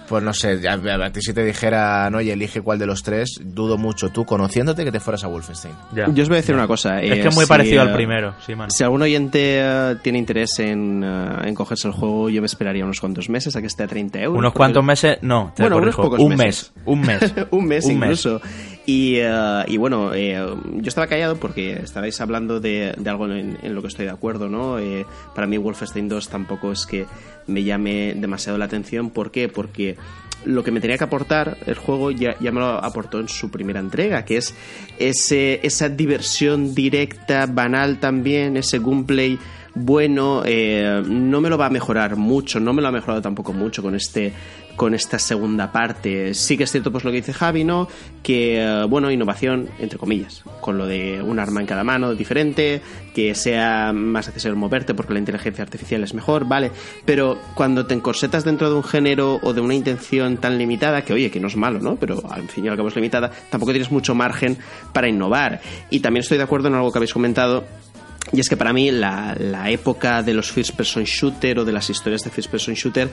Pues 0.07 0.23
no 0.23 0.33
sé, 0.33 0.59
a, 0.67 0.73
a- 0.73 1.05
a 1.05 1.11
ti 1.11 1.21
si 1.21 1.33
te 1.33 1.43
dijera, 1.43 2.09
no, 2.09 2.21
y 2.21 2.29
elige 2.31 2.61
cuál 2.61 2.79
de 2.79 2.85
los 2.85 3.03
tres, 3.03 3.39
dudo 3.43 3.77
mucho 3.77 4.09
tú, 4.09 4.25
conociéndote, 4.25 4.85
que 4.85 4.91
te 4.91 4.99
fueras 5.01 5.23
a 5.23 5.27
Wolfenstein. 5.27 5.73
Ya. 5.93 6.05
Yo 6.13 6.23
os 6.23 6.29
voy 6.29 6.37
a 6.37 6.41
decir 6.41 6.55
una 6.55 6.65
cosa. 6.67 7.01
Es 7.01 7.11
eh, 7.11 7.21
que 7.21 7.27
es 7.27 7.35
muy 7.35 7.43
si, 7.43 7.49
parecido 7.49 7.83
eh, 7.83 7.87
al 7.87 7.93
primero, 7.93 8.33
sí, 8.45 8.55
man. 8.55 8.71
Si 8.71 8.83
algún 8.83 9.01
oyente 9.01 9.39
eh, 9.61 9.95
tiene 10.01 10.17
interés 10.19 10.59
en, 10.59 11.03
eh, 11.03 11.27
en 11.45 11.53
cogerse 11.55 11.87
el 11.89 11.93
juego, 11.93 12.29
yo 12.29 12.39
me 12.41 12.45
esperaría 12.45 12.83
unos 12.85 12.99
cuantos 13.01 13.29
meses 13.29 13.55
a 13.55 13.61
que 13.61 13.67
esté 13.67 13.83
a 13.83 13.87
30 13.87 14.19
euros. 14.19 14.39
Unos 14.39 14.49
porque- 14.53 14.57
cuantos 14.57 14.83
meses, 14.85 15.17
no, 15.21 15.51
te 15.55 15.63
Bueno, 15.63 15.77
unos 15.77 15.95
pocos 15.95 16.19
un 16.21 16.35
meses. 16.35 16.71
mes, 16.75 16.83
un 16.85 17.01
mes. 17.01 17.33
un 17.51 17.65
mes 17.65 17.89
incluso. 17.89 18.41
Y, 18.87 19.15
eh, 19.17 19.65
y 19.67 19.75
bueno, 19.75 20.13
eh, 20.13 20.39
yo 20.75 20.87
estaba 20.87 21.07
callado 21.07 21.35
porque 21.35 21.73
estabais 21.73 22.21
hablando 22.21 22.61
de, 22.61 22.95
de 22.97 23.09
algo 23.09 23.27
en, 23.27 23.57
lo 23.75 23.81
que 23.81 23.89
estoy 23.89 24.05
de 24.05 24.11
acuerdo, 24.11 24.47
¿no? 24.47 24.79
Eh, 24.79 25.05
para 25.35 25.45
mí 25.45 25.57
Wolfenstein 25.57 26.07
2 26.07 26.29
tampoco 26.29 26.71
es 26.71 26.85
que 26.85 27.05
me 27.47 27.65
llame 27.65 28.13
demasiado 28.15 28.57
la 28.57 28.63
atención. 28.63 29.09
¿Por 29.09 29.29
qué? 29.29 29.49
Porque 29.49 29.97
lo 30.45 30.63
que 30.63 30.71
me 30.71 30.79
tenía 30.79 30.97
que 30.97 31.03
aportar 31.03 31.57
el 31.65 31.75
juego 31.75 32.11
ya, 32.11 32.39
ya 32.39 32.53
me 32.53 32.61
lo 32.61 32.81
aportó 32.81 33.19
en 33.19 33.27
su 33.27 33.51
primera 33.51 33.81
entrega, 33.81 34.23
que 34.23 34.37
es 34.37 34.55
ese, 34.97 35.59
esa 35.63 35.89
diversión 35.89 36.73
directa, 36.73 37.45
banal 37.45 37.99
también, 37.99 38.55
ese 38.55 38.79
gameplay 38.79 39.37
bueno, 39.79 40.41
no 40.43 41.39
me 41.39 41.49
lo 41.49 41.57
va 41.59 41.67
a 41.67 41.69
mejorar 41.69 42.15
mucho, 42.15 42.59
no 42.59 42.73
me 42.73 42.81
lo 42.81 42.87
ha 42.87 42.91
mejorado 42.91 43.21
tampoco 43.21 43.53
mucho 43.53 43.83
con 43.83 43.93
este 43.93 44.33
con 44.77 44.93
esta 44.93 45.19
segunda 45.19 45.71
parte. 45.73 46.33
Sí 46.33 46.55
que 46.55 46.63
es 46.63 46.71
cierto 46.71 46.91
pues 46.91 47.03
lo 47.03 47.11
que 47.11 47.17
dice 47.17 47.33
Javi, 47.33 47.65
¿no? 47.65 47.89
Que 48.23 48.61
eh, 48.61 48.85
bueno, 48.87 49.11
innovación 49.11 49.67
entre 49.79 49.97
comillas, 49.97 50.43
con 50.61 50.77
lo 50.77 50.85
de 50.85 51.21
un 51.21 51.39
arma 51.39 51.59
en 51.59 51.67
cada 51.67 51.83
mano 51.83 52.13
diferente, 52.13 52.81
que 53.13 53.35
sea 53.35 53.91
más 53.91 54.27
necesario 54.27 54.55
moverte 54.55 54.93
porque 54.93 55.13
la 55.13 55.19
inteligencia 55.19 55.63
artificial 55.63 56.03
es 56.03 56.13
mejor, 56.13 56.47
vale, 56.47 56.71
pero 57.03 57.39
cuando 57.55 57.85
te 57.87 57.95
encorsetas 57.95 58.45
dentro 58.45 58.69
de 58.69 58.75
un 58.75 58.83
género 58.83 59.39
o 59.41 59.53
de 59.53 59.61
una 59.61 59.73
intención 59.73 60.37
tan 60.37 60.57
limitada, 60.57 61.01
que 61.01 61.13
oye, 61.13 61.31
que 61.31 61.39
no 61.39 61.47
es 61.47 61.57
malo, 61.57 61.79
¿no? 61.79 61.95
Pero 61.95 62.21
al 62.31 62.47
fin 62.47 62.65
y 62.65 62.67
al 62.69 62.77
cabo 62.77 62.89
es 62.89 62.95
limitada, 62.95 63.31
tampoco 63.49 63.71
tienes 63.71 63.91
mucho 63.91 64.13
margen 64.13 64.57
para 64.93 65.09
innovar. 65.09 65.59
Y 65.89 65.99
también 65.99 66.21
estoy 66.21 66.37
de 66.37 66.43
acuerdo 66.43 66.67
en 66.67 66.75
algo 66.75 66.91
que 66.91 66.99
habéis 66.99 67.13
comentado 67.13 67.65
y 68.33 68.41
es 68.41 68.49
que 68.49 68.57
para 68.57 68.73
mí 68.73 68.91
la, 68.91 69.35
la, 69.39 69.69
época 69.69 70.21
de 70.21 70.33
los 70.33 70.51
first 70.51 70.75
person 70.75 71.03
shooter 71.05 71.59
o 71.59 71.65
de 71.65 71.71
las 71.71 71.89
historias 71.89 72.23
de 72.23 72.29
first 72.29 72.51
person 72.51 72.73
shooter 72.73 73.09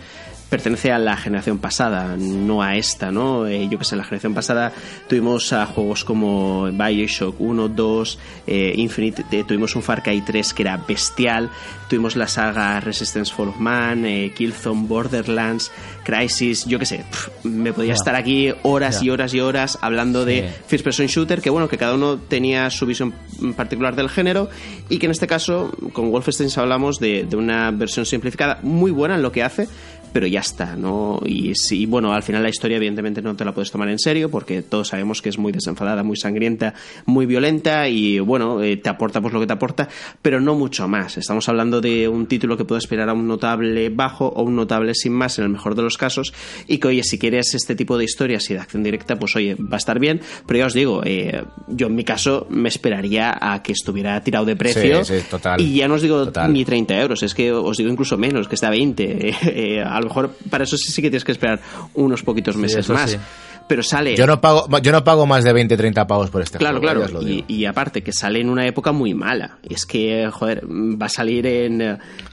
pertenece 0.49 0.93
a 0.93 0.99
la 0.99 1.17
generación 1.17 1.59
pasada, 1.59 2.17
no 2.17 2.63
a 2.63 2.77
esta, 2.77 3.11
¿no? 3.11 3.47
Eh, 3.47 3.69
yo 3.69 3.79
que 3.79 3.85
sé, 3.85 3.95
en 3.95 3.99
la 3.99 4.05
generación 4.05 4.35
pasada 4.35 4.73
tuvimos 5.09 5.53
a 5.53 5.67
juegos 5.67 6.05
como 6.05 6.71
Bioshock 6.71 7.41
1, 7.41 7.69
2, 7.69 8.19
eh, 8.47 8.73
Infinite, 8.77 9.25
eh, 9.31 9.45
tuvimos 9.47 9.75
un 9.75 9.83
Far 9.83 10.03
Cry 10.03 10.21
3 10.21 10.55
que 10.55 10.63
era 10.63 10.77
bestial, 10.77 11.51
tuvimos 11.89 12.17
la 12.17 12.29
saga 12.29 12.79
Resistance 12.81 13.33
Fall 13.33 13.49
of 13.49 13.59
Man, 13.59 14.05
Killzone, 14.35 14.87
Borderlands, 14.87 15.73
Crisis, 16.05 16.65
yo 16.67 16.79
que 16.79 16.87
sé, 16.87 17.05
pff, 17.11 17.45
me 17.45 17.73
podía 17.73 17.95
estar 17.95 18.15
aquí 18.15 18.53
horas 18.63 19.03
y 19.03 19.11
horas 19.11 19.35
y 19.35 19.41
horas 19.41 19.79
hablando 19.81 20.25
de 20.25 20.49
first 20.67 20.85
person 20.85 21.07
shooter, 21.07 21.41
que 21.41 21.51
bueno, 21.51 21.69
que 21.69 21.79
cada 21.79 21.95
uno 21.95 22.19
tenía 22.19 22.71
su 22.71 22.87
visión 22.87 23.13
particular 23.57 23.97
del 23.97 24.09
género 24.09 24.49
y 24.89 24.99
que 24.99 25.07
en 25.07 25.13
este 25.13 25.27
caso 25.27 25.73
con 25.93 26.11
Wolfenstein 26.11 26.51
hablamos 26.57 26.99
de, 26.99 27.25
de 27.25 27.37
una 27.37 27.71
versión 27.71 28.07
simplificada 28.07 28.59
muy 28.63 28.91
buena 28.91 29.15
en 29.15 29.23
lo 29.23 29.33
que 29.33 29.43
hace, 29.43 29.69
pero 30.15 30.29
ya 30.29 30.41
está, 30.41 30.77
¿no? 30.77 31.21
Y 31.27 31.53
sí, 31.57 31.87
bueno, 31.87 32.15
al 32.15 32.23
final 32.23 32.41
la 32.45 32.49
historia 32.49 32.77
evidentemente 32.77 33.21
no 33.21 33.35
te 33.35 33.45
la 33.45 33.53
puedes 33.53 33.73
tomar 33.73 33.89
en 33.89 33.99
serio 33.99 34.31
porque 34.31 34.63
todos 34.63 34.87
sabemos 34.89 35.21
que 35.21 35.29
es 35.29 35.39
muy 35.39 35.51
desenfadada, 35.51 36.05
muy 36.05 36.17
sangrienta, 36.17 36.73
muy 37.05 37.27
violenta 37.27 37.89
y 37.89 38.21
bueno, 38.21 38.63
eh, 38.63 38.77
te 38.77 38.89
aporta 38.89 39.21
pues 39.21 39.35
lo 39.35 39.41
que 39.41 39.49
te 39.49 39.53
aporta, 39.55 39.89
pero 40.23 40.41
no 40.41 40.55
mucho 40.55 40.87
más. 40.87 41.19
Estamos 41.19 41.49
hablando 41.49 41.81
de 41.81 42.09
un 42.09 42.27
título 42.27 42.57
que 42.57 42.65
puede 42.65 42.79
esperar 42.79 43.09
a 43.09 43.13
un 43.13 43.27
notable 43.27 43.89
bajo 43.89 44.29
o 44.29 44.45
un 44.45 44.55
notable 44.55 44.95
sin 44.95 45.13
más 45.13 45.37
en 45.41 45.47
el 45.47 45.51
mejor 45.51 45.75
de 45.75 45.83
los 45.83 45.99
casos 45.99 46.33
y 46.69 46.79
que 46.79 46.87
oye, 46.89 47.03
si 47.03 47.19
quieres 47.19 47.53
este 47.55 47.75
tipo 47.75 47.99
de 47.99 48.05
historias 48.05 48.49
y 48.51 48.55
de 48.55 48.61
acción 48.61 48.85
directa, 48.85 49.19
pues 49.19 49.35
oye, 49.35 49.57
va 49.57 49.75
a 49.75 49.79
estar 49.79 49.99
bien, 49.99 50.21
pero 50.47 50.61
ya 50.61 50.67
os 50.67 50.75
digo, 50.75 51.03
eh, 51.05 51.43
yo 51.67 51.89
en 51.89 51.97
mi 51.97 52.05
caso 52.05 52.47
me 52.51 52.69
esperaría 52.69 53.37
a 53.41 53.65
que 53.65 53.73
estuviera 53.73 54.23
tirado 54.23 54.45
de 54.45 54.55
precio 54.55 55.05
Sí, 55.05 55.19
sí, 55.19 55.27
total. 55.29 55.61
y 55.61 55.75
ya 55.75 55.89
no 55.89 55.95
os 55.95 56.03
digo 56.03 56.25
Total. 56.27 56.53
ni 56.53 56.65
30 56.65 57.01
euros, 57.01 57.23
es 57.25 57.35
que 57.35 57.51
os 57.51 57.77
digo 57.77 57.91
incluso 57.91 58.17
menos, 58.17 58.47
que 58.47 58.55
está 58.55 58.69
a 58.69 58.71
20. 58.85 59.29
Eh, 59.29 59.35
eh, 59.47 59.83
a 59.83 60.04
lo 60.05 60.11
mejor 60.11 60.37
para 60.51 60.65
eso 60.65 60.77
sí, 60.77 60.93
sí 60.93 61.03
que 61.03 61.11
tienes 61.11 61.25
que 61.25 61.33
esperar 61.33 61.61
unos 61.95 62.23
poquitos 62.23 62.57
meses 62.57 62.89
más. 62.89 63.11
sí. 63.11 63.19
Pero 63.67 63.83
sale. 63.83 64.15
Yo 64.15 64.27
no 64.27 64.41
pago, 64.43 64.67
yo 64.83 64.93
no 64.93 65.03
pago 65.05 65.25
más 65.27 65.43
de 65.43 65.53
20, 65.55 65.77
30 65.77 66.07
pavos 66.07 66.29
por 66.29 66.43
este 66.43 66.59
Claro, 66.59 66.81
juego. 66.81 67.01
claro. 67.07 67.21
lo 67.23 67.27
Y, 67.29 67.45
y 67.49 67.65
aparte, 67.65 68.03
que 68.03 68.13
sale 68.13 68.41
en 68.41 68.51
una 68.51 68.67
época 68.67 68.93
muy 68.93 69.15
mala. 69.15 69.57
Y 69.67 69.73
es 69.75 69.87
que, 69.87 70.29
joder, 70.31 70.65
va 70.67 71.07
a 71.07 71.09
salir 71.09 71.47
en, 71.47 71.81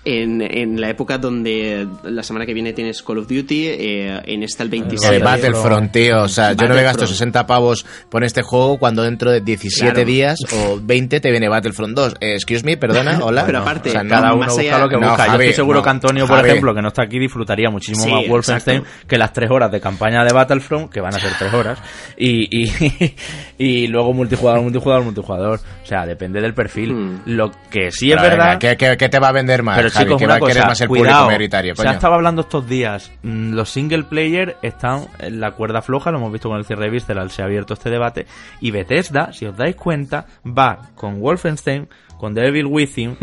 en, 0.03 0.41
en 0.41 0.82
la 0.82 0.89
época 0.89 1.17
donde 1.17 1.88
la 2.03 2.21
semana 2.23 2.45
que 2.45 2.53
viene 2.53 2.73
tienes 2.73 3.01
Call 3.01 3.19
of 3.19 3.27
Duty, 3.29 3.67
eh, 3.67 4.21
en 4.25 4.43
esta 4.43 4.63
el 4.63 4.69
26 4.69 5.09
El 5.13 5.23
Battlefront, 5.23 5.91
tío. 5.91 6.23
O 6.23 6.27
sea, 6.27 6.51
yo 6.53 6.67
no 6.67 6.75
me 6.75 6.84
gasto 6.84 7.07
60 7.07 7.47
pavos 7.47 7.86
por 8.09 8.23
este 8.25 8.41
juego 8.41 8.77
cuando 8.77 9.03
dentro 9.03 9.32
de 9.32 9.39
17 9.41 9.91
Claro. 9.93 10.05
días 10.05 10.38
o 10.53 10.79
20 10.82 11.19
te 11.21 11.32
viene 11.32 11.47
Battlefront 11.47 11.95
2. 11.95 12.15
Eh, 12.19 12.34
excuse 12.36 12.63
me, 12.65 12.75
perdona, 12.75 13.19
hola. 13.23 13.45
Pero 13.45 13.59
No, 13.59 13.63
aparte, 13.63 13.89
o 13.89 13.91
sea, 13.93 14.03
no, 14.03 14.09
Cada 14.09 14.34
uno 14.34 14.38
más 14.45 14.49
busca 14.49 14.61
allá- 14.63 14.79
lo 14.79 14.89
que 14.89 14.97
No, 14.97 15.07
busca. 15.07 15.25
Yo 15.27 15.32
Javi, 15.32 15.43
estoy 15.45 15.55
seguro 15.55 15.77
no. 15.79 15.84
que 15.84 15.89
Antonio, 15.89 16.27
por 16.27 16.36
Javi. 16.38 16.49
ejemplo, 16.49 16.75
que 16.75 16.82
no 16.82 16.88
está 16.89 17.03
aquí, 17.03 17.19
disfrutaría 17.19 17.69
muchísimo 17.69 18.03
Sí, 18.03 18.11
más 18.11 18.27
Wolfenstein 18.27 18.77
exacto. 18.79 19.07
que 19.07 19.17
las 19.17 19.32
tres 19.32 19.49
horas 19.49 19.71
de 19.71 19.79
campaña 19.79 20.25
de 20.25 20.34
Battlefront, 20.34 20.91
que 20.91 20.99
van 20.99 21.15
a 21.15 21.20
ser 21.22 21.32
tres 21.38 21.53
horas, 21.53 21.80
y, 22.17 22.63
y, 22.63 23.15
y 23.57 23.88
luego 23.88 24.13
multijugador, 24.13 24.61
multijugador, 24.61 25.03
multijugador. 25.03 25.59
O 25.84 25.86
sea, 25.86 26.05
depende 26.05 26.41
del 26.41 26.53
perfil. 26.53 26.93
Hmm. 26.93 27.22
Lo 27.26 27.51
que 27.69 27.91
sí 27.91 28.11
es 28.11 28.22
venga, 28.22 28.57
verdad... 28.57 28.57
¿qué, 28.97 29.09
te 29.09 29.19
va 29.19 29.30
a 29.30 29.32
vender 29.32 29.63
más, 29.63 29.78
Pero 29.78 29.89
Javi? 29.89 30.05
chicos, 30.05 30.19
¿Qué 30.19 30.26
una 30.26 30.34
va 30.34 30.38
a 30.38 30.39
querer 30.39 30.55
cosa, 30.57 30.67
más 30.67 30.82
el 30.82 30.88
cuidado, 30.88 31.07
público 31.07 31.28
mayoritario, 31.28 31.76
se 31.76 31.88
ha 31.88 31.91
estado 31.91 32.13
hablando 32.13 32.41
estos 32.41 32.67
días, 32.67 33.11
mm, 33.24 33.53
los 33.53 33.69
single 33.69 34.03
player 34.03 34.57
están 34.61 35.07
en 35.19 35.39
la 35.39 35.51
cuerda 35.51 35.82
floja, 35.82 36.11
lo 36.11 36.17
hemos 36.17 36.32
visto 36.32 36.49
con 36.49 36.57
el 36.57 36.65
cierre 36.65 36.89
de 36.89 36.99
se 37.30 37.41
ha 37.41 37.45
abierto 37.45 37.74
este 37.74 37.89
debate, 37.89 38.26
y 38.59 38.72
Bethesda, 38.72 39.32
si 39.34 39.45
os 39.45 39.55
dais 39.55 39.76
cuenta, 39.76 40.26
va 40.45 40.89
con 40.95 41.19
Wolfenstein, 41.19 41.88
con 42.22 42.36
The 42.36 42.41
Devil 42.41 42.67
Within, 42.67 43.17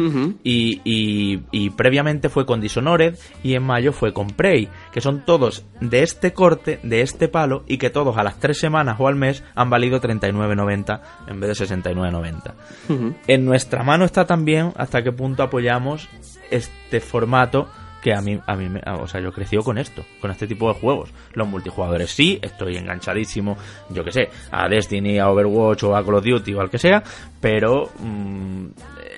y, 0.44 0.80
y, 0.84 1.40
y 1.52 1.70
previamente 1.70 2.28
fue 2.28 2.44
con 2.44 2.60
Dishonored, 2.60 3.16
y 3.44 3.54
en 3.54 3.62
mayo 3.62 3.92
fue 3.92 4.12
con 4.12 4.26
Prey, 4.28 4.68
que 4.92 5.00
son 5.00 5.24
todos 5.24 5.64
de 5.80 6.02
este 6.02 6.32
corte, 6.32 6.80
de 6.82 7.00
este 7.02 7.28
palo, 7.28 7.62
y 7.68 7.78
que 7.78 7.88
todos 7.90 8.18
a 8.18 8.24
las 8.24 8.40
tres 8.40 8.58
semanas 8.58 8.96
o 8.98 9.06
al 9.06 9.14
mes 9.14 9.44
han 9.54 9.70
valido 9.70 10.00
39.90 10.00 11.00
en 11.28 11.40
vez 11.40 11.56
de 11.58 11.66
69.90 11.66 12.52
Ujú. 12.88 13.14
en 13.28 13.44
nuestra 13.44 13.84
mano 13.84 14.04
está 14.04 14.26
también 14.26 14.72
hasta 14.76 15.02
qué 15.02 15.12
punto 15.12 15.44
apoyamos 15.44 16.08
este 16.50 17.00
formato 17.00 17.68
que 18.02 18.14
a 18.14 18.20
mí, 18.20 18.38
a 18.46 18.54
mí, 18.56 18.68
me- 18.68 18.82
o 19.00 19.06
sea, 19.08 19.20
yo 19.20 19.28
he 19.28 19.32
crecido 19.32 19.62
con 19.62 19.76
esto, 19.78 20.04
con 20.20 20.30
este 20.30 20.46
tipo 20.46 20.68
de 20.72 20.78
juegos. 20.78 21.10
Los 21.32 21.48
multijugadores 21.48 22.10
sí, 22.10 22.38
estoy 22.42 22.76
enganchadísimo, 22.76 23.56
yo 23.90 24.04
que 24.04 24.12
sé, 24.12 24.28
a 24.52 24.68
Destiny, 24.68 25.18
a 25.18 25.28
Overwatch 25.30 25.82
o 25.84 25.96
a 25.96 26.04
Call 26.04 26.14
of 26.14 26.24
Duty 26.24 26.54
o 26.54 26.60
al 26.60 26.70
que 26.70 26.78
sea, 26.78 27.02
pero 27.40 27.90
mm, 27.98 28.66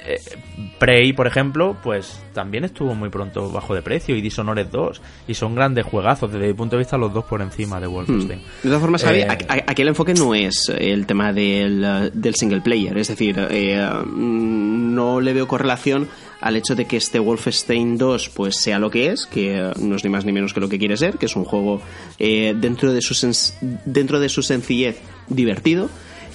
eh, 0.07 0.17
Prey, 0.79 1.13
por 1.13 1.27
ejemplo, 1.27 1.77
pues 1.83 2.23
también 2.33 2.65
estuvo 2.65 2.95
muy 2.95 3.11
pronto 3.11 3.51
bajo 3.51 3.75
de 3.75 3.83
precio 3.83 4.17
y 4.17 4.23
Dishonored 4.23 4.67
2 4.69 5.03
y 5.29 5.35
son 5.35 5.55
grandes 5.55 5.85
juegazos 5.85 6.33
desde 6.33 6.47
mi 6.49 6.55
punto 6.55 6.77
de 6.77 6.81
vista 6.81 6.97
los 6.97 7.13
dos 7.13 7.25
por 7.27 7.43
encima 7.43 7.81
de 7.81 7.87
Wolfenstein. 7.87 8.41
De 8.41 8.69
todas 8.69 8.81
formas, 8.81 9.05
Javi, 9.05 9.21
Eh, 9.21 9.29
aquí 9.67 9.83
el 9.83 9.89
enfoque 9.89 10.15
no 10.15 10.35
es 10.35 10.71
el 10.75 11.05
tema 11.07 11.33
del, 11.35 11.85
eh, 11.85 12.11
del 12.15 12.35
single 12.35 12.61
player. 12.63 12.97
Es 12.97 13.09
decir, 13.09 13.37
eh, 13.51 13.87
mm, 14.07 14.95
no 14.95 15.21
le 15.21 15.33
veo 15.35 15.47
correlación 15.47 16.09
al 16.41 16.57
hecho 16.57 16.75
de 16.75 16.87
que 16.87 16.97
este 16.97 17.19
Wolfenstein 17.19 17.99
2 17.99 18.31
pues 18.31 18.57
sea 18.57 18.79
lo 18.79 18.91
que 18.91 19.11
es, 19.11 19.27
que 19.27 19.59
eh, 19.59 19.73
no 19.79 19.97
es 19.97 20.05
ni 20.05 20.11
más 20.11 20.25
ni 20.25 20.33
menos 20.33 20.55
que 20.55 20.61
lo 20.61 20.69
que 20.69 20.79
quiere 20.79 20.97
ser, 20.97 21.19
que 21.19 21.27
es 21.27 21.37
un 21.37 21.45
juego 21.45 21.81
eh, 22.19 22.55
dentro, 22.57 22.93
de 22.93 23.01
su 23.03 23.15
dentro 23.85 24.21
de 24.21 24.29
su 24.29 24.43
sencillez 24.43 24.99
divertido. 25.29 25.91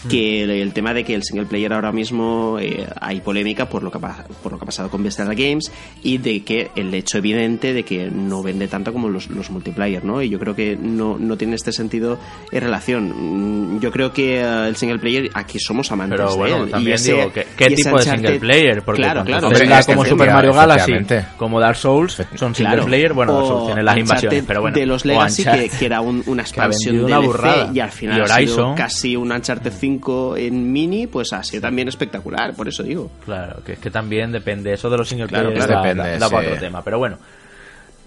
Que 0.09 0.43
el, 0.43 0.49
el 0.51 0.73
tema 0.73 0.93
de 0.93 1.03
que 1.03 1.15
el 1.15 1.23
single 1.23 1.45
player 1.45 1.73
ahora 1.73 1.91
mismo 1.91 2.57
eh, 2.59 2.87
hay 2.99 3.21
polémica 3.21 3.67
por 3.67 3.83
lo, 3.83 3.91
que 3.91 3.97
ha, 3.97 4.25
por 4.43 4.51
lo 4.51 4.57
que 4.59 4.63
ha 4.63 4.67
pasado 4.67 4.89
con 4.89 5.03
Bethesda 5.03 5.33
Games 5.33 5.71
y 6.03 6.17
de 6.17 6.43
que 6.43 6.71
el 6.75 6.93
hecho 6.93 7.17
evidente 7.17 7.73
de 7.73 7.83
que 7.83 8.09
no 8.11 8.43
vende 8.43 8.67
tanto 8.67 8.93
como 8.93 9.09
los, 9.09 9.29
los 9.29 9.49
multiplayer, 9.49 10.03
¿no? 10.05 10.21
Y 10.21 10.29
yo 10.29 10.39
creo 10.39 10.55
que 10.55 10.75
no, 10.79 11.17
no 11.17 11.37
tiene 11.37 11.55
este 11.55 11.71
sentido 11.71 12.19
en 12.51 12.61
relación. 12.61 13.75
Mm, 13.75 13.79
Yo 13.79 13.91
creo 13.91 14.11
que 14.13 14.39
eh, 14.41 14.67
el 14.67 14.75
single 14.75 14.99
player 14.99 15.29
aquí 15.33 15.59
somos 15.59 15.91
amantes 15.91 16.17
Pero 16.19 16.31
de 16.31 16.37
bueno, 16.37 16.57
él. 16.63 16.67
Y 16.67 16.71
también 16.71 16.95
ese- 16.95 17.13
digo, 17.13 17.31
¿qué, 17.33 17.47
qué 17.57 17.67
y 17.71 17.75
tipo 17.75 17.97
de 17.97 18.03
single 18.03 18.39
player? 18.39 18.81
Porque 18.83 19.01
claro, 19.01 19.23
claro. 19.23 19.47
Hombre, 19.47 19.63
es 19.63 19.85
como 19.85 20.03
efectiva- 20.03 20.09
Super 20.09 20.33
Mario 20.33 20.53
Galaxy, 20.53 20.93
como 21.37 21.59
Dark 21.59 21.77
Souls, 21.77 22.21
son 22.35 22.53
single 22.55 22.73
Claro. 22.75 22.85
player, 22.85 23.13
bueno, 23.13 23.37
O 23.37 23.75
las 23.75 23.97
invasiones, 23.97 24.43
pero 24.47 24.61
bueno. 24.61 24.75
de 24.77 24.85
los 24.85 25.05
Legacy 25.05 25.43
que, 25.43 25.69
que 25.69 25.85
era 25.85 26.01
un- 26.01 26.23
una 26.27 26.41
expansión 26.43 26.97
de 26.97 27.03
una 27.05 27.19
burrada. 27.19 27.71
y 27.73 27.79
al 27.79 27.91
final 27.91 28.17
Y 28.17 28.21
ha 28.21 28.25
sido 28.27 28.35
Horizon. 28.35 28.75
casi 28.75 29.15
un 29.15 29.31
Uncharted 29.31 29.71
5 29.71 29.94
en 30.37 30.71
mini, 30.71 31.07
pues 31.07 31.33
ha 31.33 31.43
sido 31.43 31.61
también 31.61 31.87
espectacular, 31.87 32.53
por 32.55 32.67
eso 32.67 32.83
digo. 32.83 33.09
Claro, 33.25 33.63
que 33.63 33.73
es 33.73 33.79
que 33.79 33.89
también 33.91 34.31
depende. 34.31 34.73
Eso 34.73 34.89
de 34.89 34.97
los 34.97 35.07
single 35.09 35.27
Claro, 35.27 35.49
Depende, 35.51 35.95
da- 35.95 36.17
da 36.19 36.29
sí. 36.29 36.35
otro 36.35 36.57
tema. 36.57 36.83
Pero 36.83 36.97
bueno, 36.99 37.17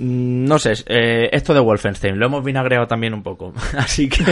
no 0.00 0.58
sé, 0.58 0.72
eh, 0.86 1.28
esto 1.32 1.52
de 1.54 1.60
Wolfenstein 1.60 2.18
lo 2.18 2.26
hemos 2.26 2.44
vinagreado 2.44 2.86
también 2.86 3.14
un 3.14 3.22
poco. 3.22 3.52
Así 3.76 4.08
que. 4.08 4.24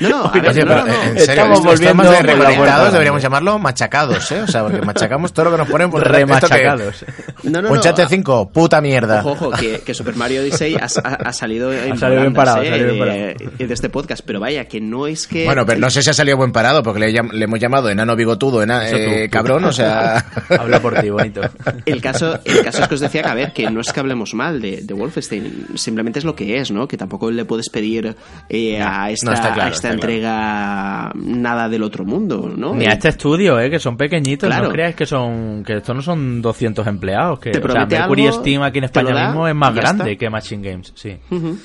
No, 0.00 0.08
no, 0.08 0.24
a 0.32 0.32
ver, 0.32 0.44
no, 0.44 0.52
pero, 0.52 0.64
no, 0.76 0.86
no. 0.86 0.92
eh, 0.92 0.96
en 1.10 1.16
Estamos 1.16 1.26
serio, 1.26 1.52
estos 1.52 1.64
volviendo 1.64 2.10
de 2.10 2.22
reconectados 2.22 2.92
deberíamos 2.92 3.22
llamarlo 3.22 3.58
machacados, 3.58 4.30
¿eh? 4.32 4.42
O 4.42 4.46
sea, 4.46 4.62
porque 4.64 4.82
machacamos 4.82 5.32
todo 5.32 5.46
lo 5.46 5.50
que 5.52 5.56
nos 5.58 5.68
ponen 5.68 5.90
por 5.90 6.06
Remachacados. 6.06 7.04
No, 7.44 7.62
no, 7.62 7.68
no, 7.70 7.80
a- 7.80 8.08
5, 8.08 8.50
puta 8.52 8.80
mierda. 8.80 9.20
Ojo, 9.20 9.48
ojo, 9.48 9.50
que, 9.52 9.80
que 9.80 9.94
Super 9.94 10.16
Mario 10.16 10.40
Odyssey 10.42 10.74
ha, 10.76 10.86
ha- 11.04 11.14
ha 11.28 11.32
salido 11.32 11.72
en 11.72 11.92
Ha 11.92 11.96
salido 11.96 12.20
bien 12.22 12.32
parado, 12.34 12.62
eh, 12.62 12.68
salido 12.70 12.94
bien 12.94 13.36
de, 13.58 13.66
de 13.66 13.74
este 13.74 13.88
podcast, 13.90 14.22
pero 14.24 14.40
vaya, 14.40 14.64
que 14.66 14.80
no 14.80 15.06
es 15.06 15.26
que... 15.26 15.44
Bueno, 15.44 15.64
pero 15.66 15.78
no 15.80 15.90
sé 15.90 16.02
si 16.02 16.10
ha 16.10 16.14
salido 16.14 16.36
buen 16.36 16.52
parado, 16.52 16.82
porque 16.82 17.00
le, 17.00 17.12
le 17.12 17.44
hemos 17.44 17.60
llamado 17.60 17.88
enano 17.90 18.16
bigotudo, 18.16 18.62
ena- 18.62 18.86
Eso 18.86 18.96
tú, 18.96 19.02
eh, 19.02 19.28
cabrón, 19.30 19.64
o 19.64 19.72
sea... 19.72 20.24
Habla 20.58 20.80
por 20.80 20.98
ti, 21.00 21.10
bonito. 21.10 21.42
El 21.86 22.00
caso, 22.00 22.38
el 22.44 22.62
caso 22.64 22.82
es 22.82 22.88
que 22.88 22.94
os 22.94 23.00
decía 23.00 23.22
que, 23.22 23.28
a 23.28 23.34
ver, 23.34 23.52
que 23.52 23.70
no 23.70 23.80
es 23.80 23.92
que 23.92 24.00
hablemos 24.00 24.34
mal 24.34 24.60
de, 24.60 24.79
de, 24.80 24.84
de 24.84 24.94
Wolfenstein. 24.94 25.66
Simplemente 25.76 26.18
es 26.18 26.24
lo 26.24 26.34
que 26.34 26.58
es, 26.58 26.70
¿no? 26.70 26.86
Que 26.88 26.96
tampoco 26.96 27.30
le 27.30 27.44
puedes 27.44 27.68
pedir 27.68 28.14
eh, 28.48 28.80
a 28.82 29.10
esta, 29.10 29.26
no, 29.26 29.32
está 29.32 29.52
claro, 29.54 29.68
a 29.70 29.72
esta 29.72 29.88
claro. 29.88 29.94
entrega 29.94 31.12
nada 31.14 31.68
del 31.68 31.82
otro 31.82 32.04
mundo, 32.04 32.52
¿no? 32.56 32.74
Ni 32.74 32.86
a 32.86 32.92
este 32.92 33.08
estudio, 33.08 33.58
eh, 33.60 33.70
que 33.70 33.78
son 33.78 33.96
pequeñitos, 33.96 34.48
Claro. 34.48 34.64
no 34.66 34.72
creáis 34.72 34.94
que 34.96 35.06
son 35.06 35.62
que 35.64 35.76
estos 35.78 35.94
no 35.94 36.02
son 36.02 36.40
200 36.42 36.86
empleados, 36.86 37.38
que 37.40 37.50
Te 37.50 37.58
o 37.58 37.70
sea, 37.70 37.86
Mercury 37.86 38.26
algo, 38.26 38.40
Steam 38.40 38.62
aquí 38.62 38.78
en 38.78 38.84
España 38.84 39.26
mismo 39.26 39.46
es 39.48 39.54
más 39.54 39.74
grande 39.74 40.12
está. 40.12 40.18
que 40.18 40.30
Machine 40.30 40.70
Games, 40.70 40.92
sí. 40.94 41.16
Ujú. 41.30 41.56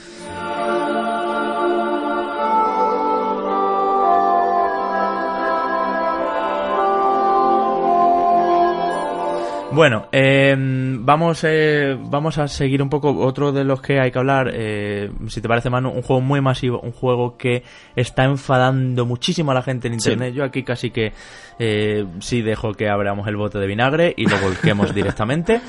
Bueno, 9.75 10.07
eh, 10.13 10.55
vamos, 10.57 11.43
eh, 11.43 11.97
vamos 11.99 12.37
a 12.37 12.47
seguir 12.47 12.81
un 12.81 12.89
poco 12.89 13.11
otro 13.19 13.51
de 13.51 13.65
los 13.65 13.81
que 13.81 13.99
hay 13.99 14.09
que 14.09 14.17
hablar. 14.17 14.49
eh, 14.53 15.11
si 15.27 15.41
te 15.41 15.49
parece, 15.49 15.69
Manu, 15.69 15.89
un 15.89 16.01
juego 16.01 16.21
muy 16.21 16.39
masivo, 16.39 16.79
un 16.79 16.93
juego 16.93 17.35
que 17.37 17.61
está 17.95 18.23
enfadando 18.23 19.05
muchísimo 19.05 19.51
a 19.51 19.53
la 19.53 19.61
gente 19.61 19.89
en 19.89 19.99
Sí. 19.99 20.11
internet. 20.11 20.33
Yo 20.33 20.43
aquí 20.45 20.63
casi 20.63 20.91
que 20.91 21.11
eh, 21.59 22.05
sí 22.19 22.41
dejo 22.41 22.73
que 22.73 22.87
abramos 22.89 23.27
el 23.27 23.35
bote 23.35 23.59
de 23.59 23.67
vinagre 23.67 24.13
y 24.15 24.25
lo 24.27 24.37
volquemos 24.39 24.93
directamente. 24.95 25.59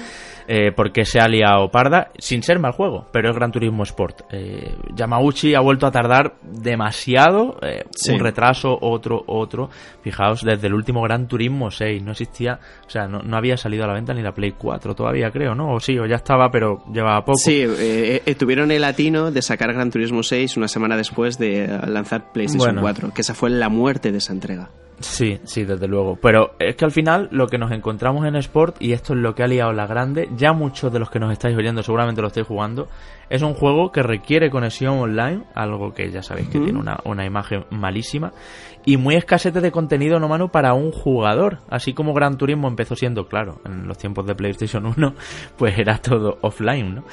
Eh, 0.49 0.72
porque 0.74 1.05
se 1.05 1.18
ha 1.20 1.28
liado 1.28 1.68
parda, 1.70 2.11
sin 2.18 2.42
ser 2.42 2.59
mal 2.59 2.72
juego, 2.72 3.07
pero 3.12 3.30
es 3.30 3.36
Gran 3.36 3.51
Turismo 3.53 3.82
Sport. 3.82 4.22
Eh, 4.30 4.74
Yamauchi 4.94 5.55
ha 5.55 5.61
vuelto 5.61 5.86
a 5.86 5.90
tardar 5.90 6.34
demasiado, 6.42 7.59
eh, 7.62 7.84
Sí. 7.90 8.12
un 8.12 8.20
retraso, 8.20 8.78
otro, 8.80 9.22
otro. 9.26 9.70
Fijaos, 10.03 10.42
desde 10.42 10.66
el 10.68 10.74
último 10.74 11.03
Gran 11.03 11.26
Turismo 11.26 11.70
6 11.70 12.03
no 12.03 12.12
existía, 12.12 12.59
o 12.86 12.90
sea, 12.90 13.07
no, 13.09 13.20
no 13.22 13.36
había 13.36 13.57
salido 13.57 13.84
a 13.84 13.86
la 13.88 13.94
venta 13.94 14.14
ni 14.14 14.22
la 14.22 14.32
Play 14.32 14.53
4 14.53 14.94
todavía, 14.94 15.30
creo, 15.30 15.55
¿no? 15.55 15.74
O 15.74 15.80
sí, 15.80 15.99
o 15.99 16.07
ya 16.07 16.16
estaba, 16.16 16.51
pero 16.51 16.84
llevaba 16.92 17.24
poco. 17.24 17.38
Sí, 17.38 17.62
eh, 17.62 18.22
eh, 18.24 18.34
tuvieron 18.34 18.70
el 18.70 18.82
latino 18.82 19.30
de 19.30 19.42
sacar 19.42 19.72
Gran 19.72 19.90
Turismo 19.90 20.22
6 20.22 20.57
una 20.57 20.68
semana 20.68 20.97
después 20.97 21.38
de 21.38 21.66
lanzar 21.86 22.32
PlayStation 22.32 22.74
Bueno. 22.76 22.82
4, 22.82 23.11
que 23.14 23.22
esa 23.22 23.34
fue 23.34 23.51
la 23.51 23.68
muerte 23.68 24.12
de 24.12 24.18
esa 24.18 24.32
entrega. 24.32 24.70
Sí, 24.99 25.38
sí, 25.44 25.64
desde 25.64 25.86
luego. 25.86 26.16
Pero 26.22 26.53
es 26.59 26.74
que 26.74 26.84
al 26.86 26.90
final 26.90 27.28
lo 27.30 27.49
que 27.49 27.59
nos 27.59 27.70
encontramos 27.70 28.26
en 28.26 28.34
Sport, 28.36 28.76
y 28.80 28.92
esto 28.92 29.12
es 29.12 29.18
lo 29.20 29.34
que 29.34 29.42
ha 29.42 29.47
liado 29.47 29.72
la 29.72 29.86
grande, 29.86 30.28
ya 30.36 30.53
muchos 30.55 30.90
de 30.92 30.99
los 30.99 31.11
que 31.11 31.18
nos 31.20 31.32
estáis 31.32 31.57
oyendo 31.57 31.82
seguramente 31.82 32.22
lo 32.22 32.28
estáis 32.28 32.47
jugando, 32.47 32.88
es 33.28 33.42
un 33.42 33.53
juego 33.55 33.92
que 33.92 34.03
requiere 34.03 34.49
conexión 34.51 34.99
online, 34.99 35.42
algo 35.55 35.92
que 35.92 36.11
ya 36.11 36.22
sabéis 36.22 36.49
que 36.49 36.59
Mm. 36.59 36.64
tiene 36.64 36.78
una, 36.78 36.99
una 37.05 37.26
imagen 37.26 37.64
malísima, 37.70 38.32
y 38.87 38.97
muy 38.97 39.16
escasete 39.16 39.61
de 39.61 39.72
contenido 39.72 40.18
no 40.20 40.28
mano 40.28 40.49
para 40.49 40.72
un 40.72 40.93
jugador. 40.93 41.59
Así 41.68 41.93
como 41.93 42.14
Gran 42.14 42.39
Turismo 42.39 42.68
empezó 42.68 42.95
siendo, 42.95 43.26
claro, 43.26 43.61
en 43.64 43.87
los 43.87 43.99
tiempos 43.99 44.26
de 44.26 44.37
PlayStation 44.37 44.87
1, 44.87 45.14
pues 45.59 45.78
era 45.78 45.99
todo 45.99 46.39
offline, 46.41 46.95
¿no? 46.95 47.05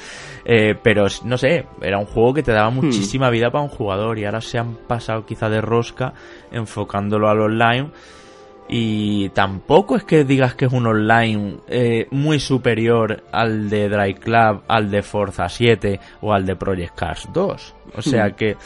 Eh, 0.44 0.76
pero 0.82 1.06
no 1.24 1.36
sé, 1.36 1.66
era 1.82 1.98
un 1.98 2.06
juego 2.06 2.32
que 2.32 2.42
te 2.44 2.52
daba 2.52 2.70
muchísima 2.70 3.28
vida 3.28 3.50
para 3.50 3.64
un 3.64 3.70
jugador 3.70 4.18
y 4.18 4.24
ahora 4.24 4.40
se 4.40 4.58
han 4.58 4.76
pasado 4.86 5.26
quizá 5.26 5.50
de 5.50 5.60
rosca 5.60 6.14
enfocándolo 6.52 7.28
al 7.28 7.40
online 7.40 7.90
y 8.68 9.28
tampoco 9.30 9.96
es 9.96 10.04
que 10.04 10.24
digas 10.24 10.54
que 10.54 10.66
es 10.66 10.72
un 10.72 10.86
online 10.86 11.56
eh, 11.68 12.06
muy 12.10 12.38
superior 12.38 13.24
al 13.32 13.68
de 13.68 13.88
Drive 13.88 14.20
Club, 14.20 14.62
al 14.68 14.90
de 14.90 15.02
Forza 15.02 15.48
7 15.48 16.00
o 16.22 16.32
al 16.32 16.46
de 16.46 16.56
Project 16.56 16.94
Cars 16.94 17.28
2. 17.32 17.74
O 17.96 18.02
sea 18.02 18.30
que 18.30 18.56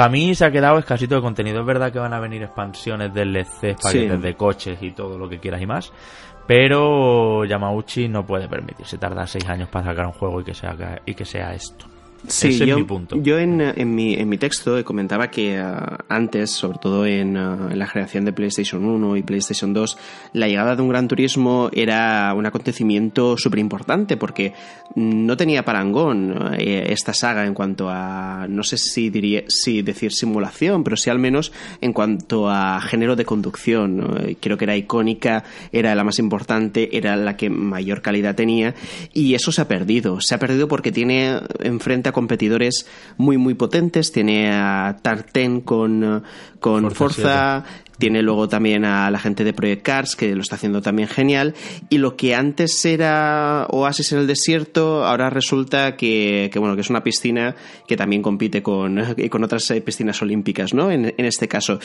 para 0.00 0.12
mí 0.12 0.34
se 0.34 0.46
ha 0.46 0.50
quedado 0.50 0.78
escasito 0.78 1.14
de 1.16 1.20
contenido. 1.20 1.60
Es 1.60 1.66
verdad 1.66 1.92
que 1.92 1.98
van 1.98 2.14
a 2.14 2.20
venir 2.20 2.42
expansiones 2.42 3.12
DLC, 3.12 3.74
paquetes 3.76 4.16
Sí. 4.16 4.22
de 4.22 4.34
coches 4.34 4.78
y 4.82 4.92
todo 4.92 5.18
lo 5.18 5.28
que 5.28 5.38
quieras 5.38 5.60
y 5.60 5.66
más. 5.66 5.92
Pero 6.46 7.44
Yamauchi 7.44 8.08
no 8.08 8.24
puede 8.24 8.48
permitirse 8.48 8.96
tardar 8.96 9.28
seis 9.28 9.46
años 9.46 9.68
para 9.68 9.84
sacar 9.84 10.06
un 10.06 10.12
juego 10.12 10.40
y 10.40 10.44
que 10.44 10.54
sea, 10.54 10.74
y 11.04 11.12
que 11.14 11.26
sea 11.26 11.52
esto. 11.52 11.84
Sí, 12.28 12.48
Ese 12.48 12.66
yo, 12.66 12.74
es 12.74 12.80
mi 12.82 12.84
punto. 12.86 13.16
yo 13.22 13.38
en, 13.38 13.60
en 13.60 13.94
mi, 13.94 14.14
en 14.14 14.28
mi 14.28 14.36
texto 14.36 14.84
comentaba 14.84 15.30
que 15.30 15.56
ah, 15.58 15.98
antes, 16.08 16.50
sobre 16.50 16.78
todo 16.78 17.06
en, 17.06 17.36
ah, 17.36 17.68
en 17.70 17.78
la 17.78 17.86
generación 17.86 18.24
de 18.26 18.32
PlayStation 18.32 18.84
1 18.84 19.16
y 19.16 19.22
PlayStation 19.22 19.72
2, 19.72 19.98
la 20.34 20.46
llegada 20.46 20.76
de 20.76 20.82
un 20.82 20.90
Gran 20.90 21.08
Turismo 21.08 21.70
era 21.72 22.34
un 22.34 22.44
acontecimiento 22.44 23.36
súper 23.38 23.58
importante 23.60 24.16
porque 24.18 24.52
no 24.96 25.36
tenía 25.36 25.64
parangón 25.64 26.54
eh, 26.58 26.88
esta 26.90 27.14
saga 27.14 27.46
en 27.46 27.54
cuanto 27.54 27.88
a, 27.88 28.46
no 28.48 28.62
sé 28.64 28.76
si, 28.76 29.08
diría, 29.08 29.44
si 29.48 29.80
decir 29.82 30.12
simulación, 30.12 30.84
pero 30.84 30.96
sí 30.96 31.08
al 31.08 31.18
menos 31.18 31.52
en 31.80 31.92
cuanto 31.92 32.50
a 32.50 32.80
género 32.82 33.16
de 33.16 33.24
conducción. 33.24 34.18
Eh, 34.20 34.36
Creo 34.40 34.58
que 34.58 34.64
era 34.64 34.76
icónica, 34.76 35.44
era 35.72 35.94
la 35.94 36.04
más 36.04 36.18
importante, 36.18 36.96
era 36.96 37.16
la 37.16 37.36
que 37.36 37.48
mayor 37.50 38.02
calidad 38.02 38.34
tenía 38.34 38.74
y 39.14 39.34
eso 39.34 39.52
se 39.52 39.62
ha 39.62 39.68
perdido. 39.68 40.20
Se 40.20 40.34
ha 40.34 40.38
perdido 40.38 40.68
porque 40.68 40.92
tiene 40.92 41.38
enfrente 41.60 42.09
a 42.10 42.12
competidores 42.12 42.86
muy 43.16 43.36
muy 43.36 43.54
potentes. 43.54 44.12
Tiene 44.12 44.52
a 44.52 44.98
Tarten 45.02 45.60
con, 45.60 46.22
con 46.60 46.90
Forza 46.90 47.10
Forza, 47.10 47.64
tiene 48.00 48.22
luego 48.22 48.48
también 48.48 48.84
a 48.84 49.10
la 49.10 49.18
gente 49.18 49.44
de 49.44 49.52
Project 49.52 49.82
Cars 49.82 50.16
que 50.16 50.34
lo 50.34 50.40
está 50.40 50.56
haciendo 50.56 50.82
también 50.82 51.08
genial. 51.08 51.54
Y 51.90 51.98
lo 51.98 52.16
que 52.16 52.34
antes 52.34 52.84
era 52.84 53.66
Oasis 53.70 54.12
en 54.12 54.20
el 54.20 54.26
desierto, 54.26 55.04
ahora 55.04 55.30
resulta 55.30 55.96
que, 55.96 56.50
que, 56.52 56.58
bueno 56.58 56.74
que 56.74 56.80
es 56.80 56.90
una 56.90 57.04
piscina 57.04 57.54
que 57.86 57.96
también 57.96 58.22
compite 58.22 58.62
con, 58.62 58.98
con 59.30 59.44
otras 59.44 59.70
eh, 59.70 59.80
piscinas 59.82 60.20
olímpicas, 60.22 60.74
¿no? 60.74 60.90
En, 60.90 61.14
en 61.16 61.24
este 61.26 61.46
caso. 61.46 61.78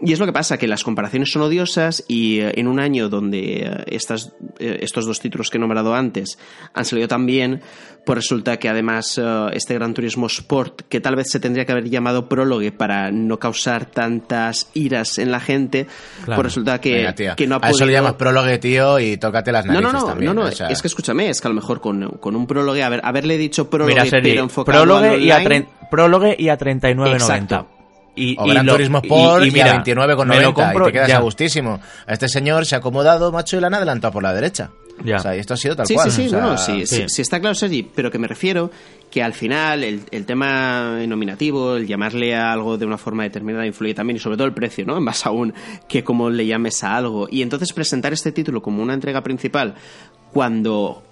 Y 0.00 0.12
es 0.12 0.20
lo 0.20 0.26
que 0.26 0.32
pasa, 0.32 0.58
que 0.58 0.68
las 0.68 0.84
comparaciones 0.84 1.32
son 1.32 1.42
odiosas 1.42 2.04
y 2.06 2.40
eh, 2.40 2.52
en 2.56 2.68
un 2.68 2.78
año 2.78 3.08
donde 3.08 3.62
eh, 3.62 3.84
estas, 3.86 4.32
estos 4.82 5.06
dos 5.06 5.20
títulos 5.20 5.50
que 5.50 5.58
he 5.58 5.60
nombrado 5.60 5.94
antes 5.94 6.38
han 6.74 6.84
salido 6.84 7.08
tan 7.08 7.26
bien, 7.26 7.60
pues 8.06 8.16
resulta 8.16 8.58
que 8.58 8.68
además 8.68 9.18
eh, 9.22 9.46
este 9.52 9.74
Gran 9.74 9.94
Turismo 9.94 10.26
Sport, 10.26 10.82
que 10.88 11.00
tal 11.00 11.14
vez 11.16 11.26
se 11.30 11.38
tendría 11.40 11.64
que 11.64 11.72
haber 11.72 11.88
llamado 11.88 12.28
prólogue 12.28 12.72
para 12.72 13.10
no 13.12 13.38
causar 13.38 13.86
tantas 13.86 14.68
iras 14.74 15.18
en 15.18 15.30
la 15.30 15.40
gente, 15.40 15.86
Claro. 16.24 16.36
pues 16.42 16.44
resulta 16.46 16.80
que, 16.80 16.94
Venga, 17.16 17.34
que 17.36 17.46
no 17.46 17.56
ha 17.56 17.58
a 17.62 17.70
eso 17.70 17.78
le 17.84 17.92
podido- 17.92 17.98
llamas 18.02 18.14
prólogue, 18.14 18.58
tío, 18.58 18.98
y 18.98 19.16
tócate 19.18 19.52
las 19.52 19.64
no, 19.66 19.74
narices 19.74 19.92
no, 19.94 20.00
no, 20.00 20.06
también. 20.06 20.34
no, 20.34 20.42
no, 20.42 20.48
o 20.48 20.52
sea, 20.52 20.68
es 20.68 20.80
que 20.82 20.88
escúchame, 20.88 21.28
es 21.28 21.40
que 21.40 21.48
a 21.48 21.50
lo 21.50 21.54
mejor 21.54 21.80
con, 21.80 22.08
con 22.20 22.34
un 22.36 22.46
prólogue, 22.46 22.82
haber, 22.82 23.00
haberle 23.04 23.38
dicho 23.38 23.70
prólogue, 23.70 23.94
Mira, 23.94 24.04
pero 24.10 24.42
enfocado 24.42 24.84
prólogue 24.84 25.18
y, 25.18 25.30
a 25.30 25.36
online, 25.36 25.68
prólogue 25.90 26.36
y 26.38 26.48
a 26.48 26.58
39.90. 26.58 27.66
Y, 28.14 28.36
O 28.38 28.46
y 28.46 28.50
Gran 28.50 28.66
lo- 28.66 28.72
Turismo 28.74 28.98
Sport 28.98 29.44
y 29.44 29.48
y, 29.48 29.50
mira, 29.52 29.72
a 29.72 29.84
29,90 29.84 30.26
me 30.26 30.40
lo 30.42 30.52
compro 30.54 30.84
y 30.84 30.86
te 30.88 30.92
quedas 30.92 31.08
ya. 31.08 31.16
a 31.16 31.20
gustísimo. 31.20 31.80
A 32.06 32.12
este 32.12 32.28
señor 32.28 32.66
se 32.66 32.74
ha 32.74 32.78
acomodado, 32.78 33.32
macho, 33.32 33.56
y 33.56 33.60
la 33.60 33.68
han 33.68 33.74
adelantado 33.74 34.12
por 34.12 34.22
la 34.22 34.34
derecha. 34.34 34.70
Ya. 35.02 35.16
O 35.16 35.20
sea, 35.20 35.34
y 35.34 35.38
esto 35.40 35.54
ha 35.54 35.56
sido 35.56 35.74
tal 35.74 35.86
Sí, 35.86 35.94
cual. 35.94 36.10
sí, 36.10 36.22
sí, 36.22 36.26
o 36.26 36.30
sea, 36.30 36.40
no, 36.40 36.50
no, 36.52 36.58
sí, 36.58 36.86
sí. 36.86 37.04
sí, 37.08 37.22
está 37.22 37.40
claro, 37.40 37.54
Sergi, 37.54 37.82
pero 37.82 38.10
que 38.10 38.18
me 38.18 38.28
refiero 38.28 38.70
que 39.10 39.22
al 39.22 39.32
final 39.32 39.82
el, 39.82 40.02
el 40.10 40.26
tema 40.26 40.98
nominativo, 41.06 41.76
el 41.76 41.86
llamarle 41.86 42.34
a 42.36 42.52
algo 42.52 42.76
de 42.76 42.84
una 42.84 42.98
forma 42.98 43.22
determinada 43.22 43.66
influye 43.66 43.94
también 43.94 44.18
y 44.18 44.20
sobre 44.20 44.36
todo 44.36 44.46
el 44.46 44.52
precio, 44.52 44.84
¿no? 44.84 44.96
En 44.98 45.04
base 45.06 45.28
aún 45.28 45.54
que 45.88 46.04
cómo 46.04 46.28
le 46.28 46.46
llames 46.46 46.84
a 46.84 46.94
algo. 46.96 47.26
Y 47.30 47.40
entonces 47.40 47.72
presentar 47.72 48.12
este 48.12 48.30
título 48.32 48.60
como 48.60 48.82
una 48.82 48.92
entrega 48.94 49.22
principal 49.22 49.74
cuando 50.32 51.02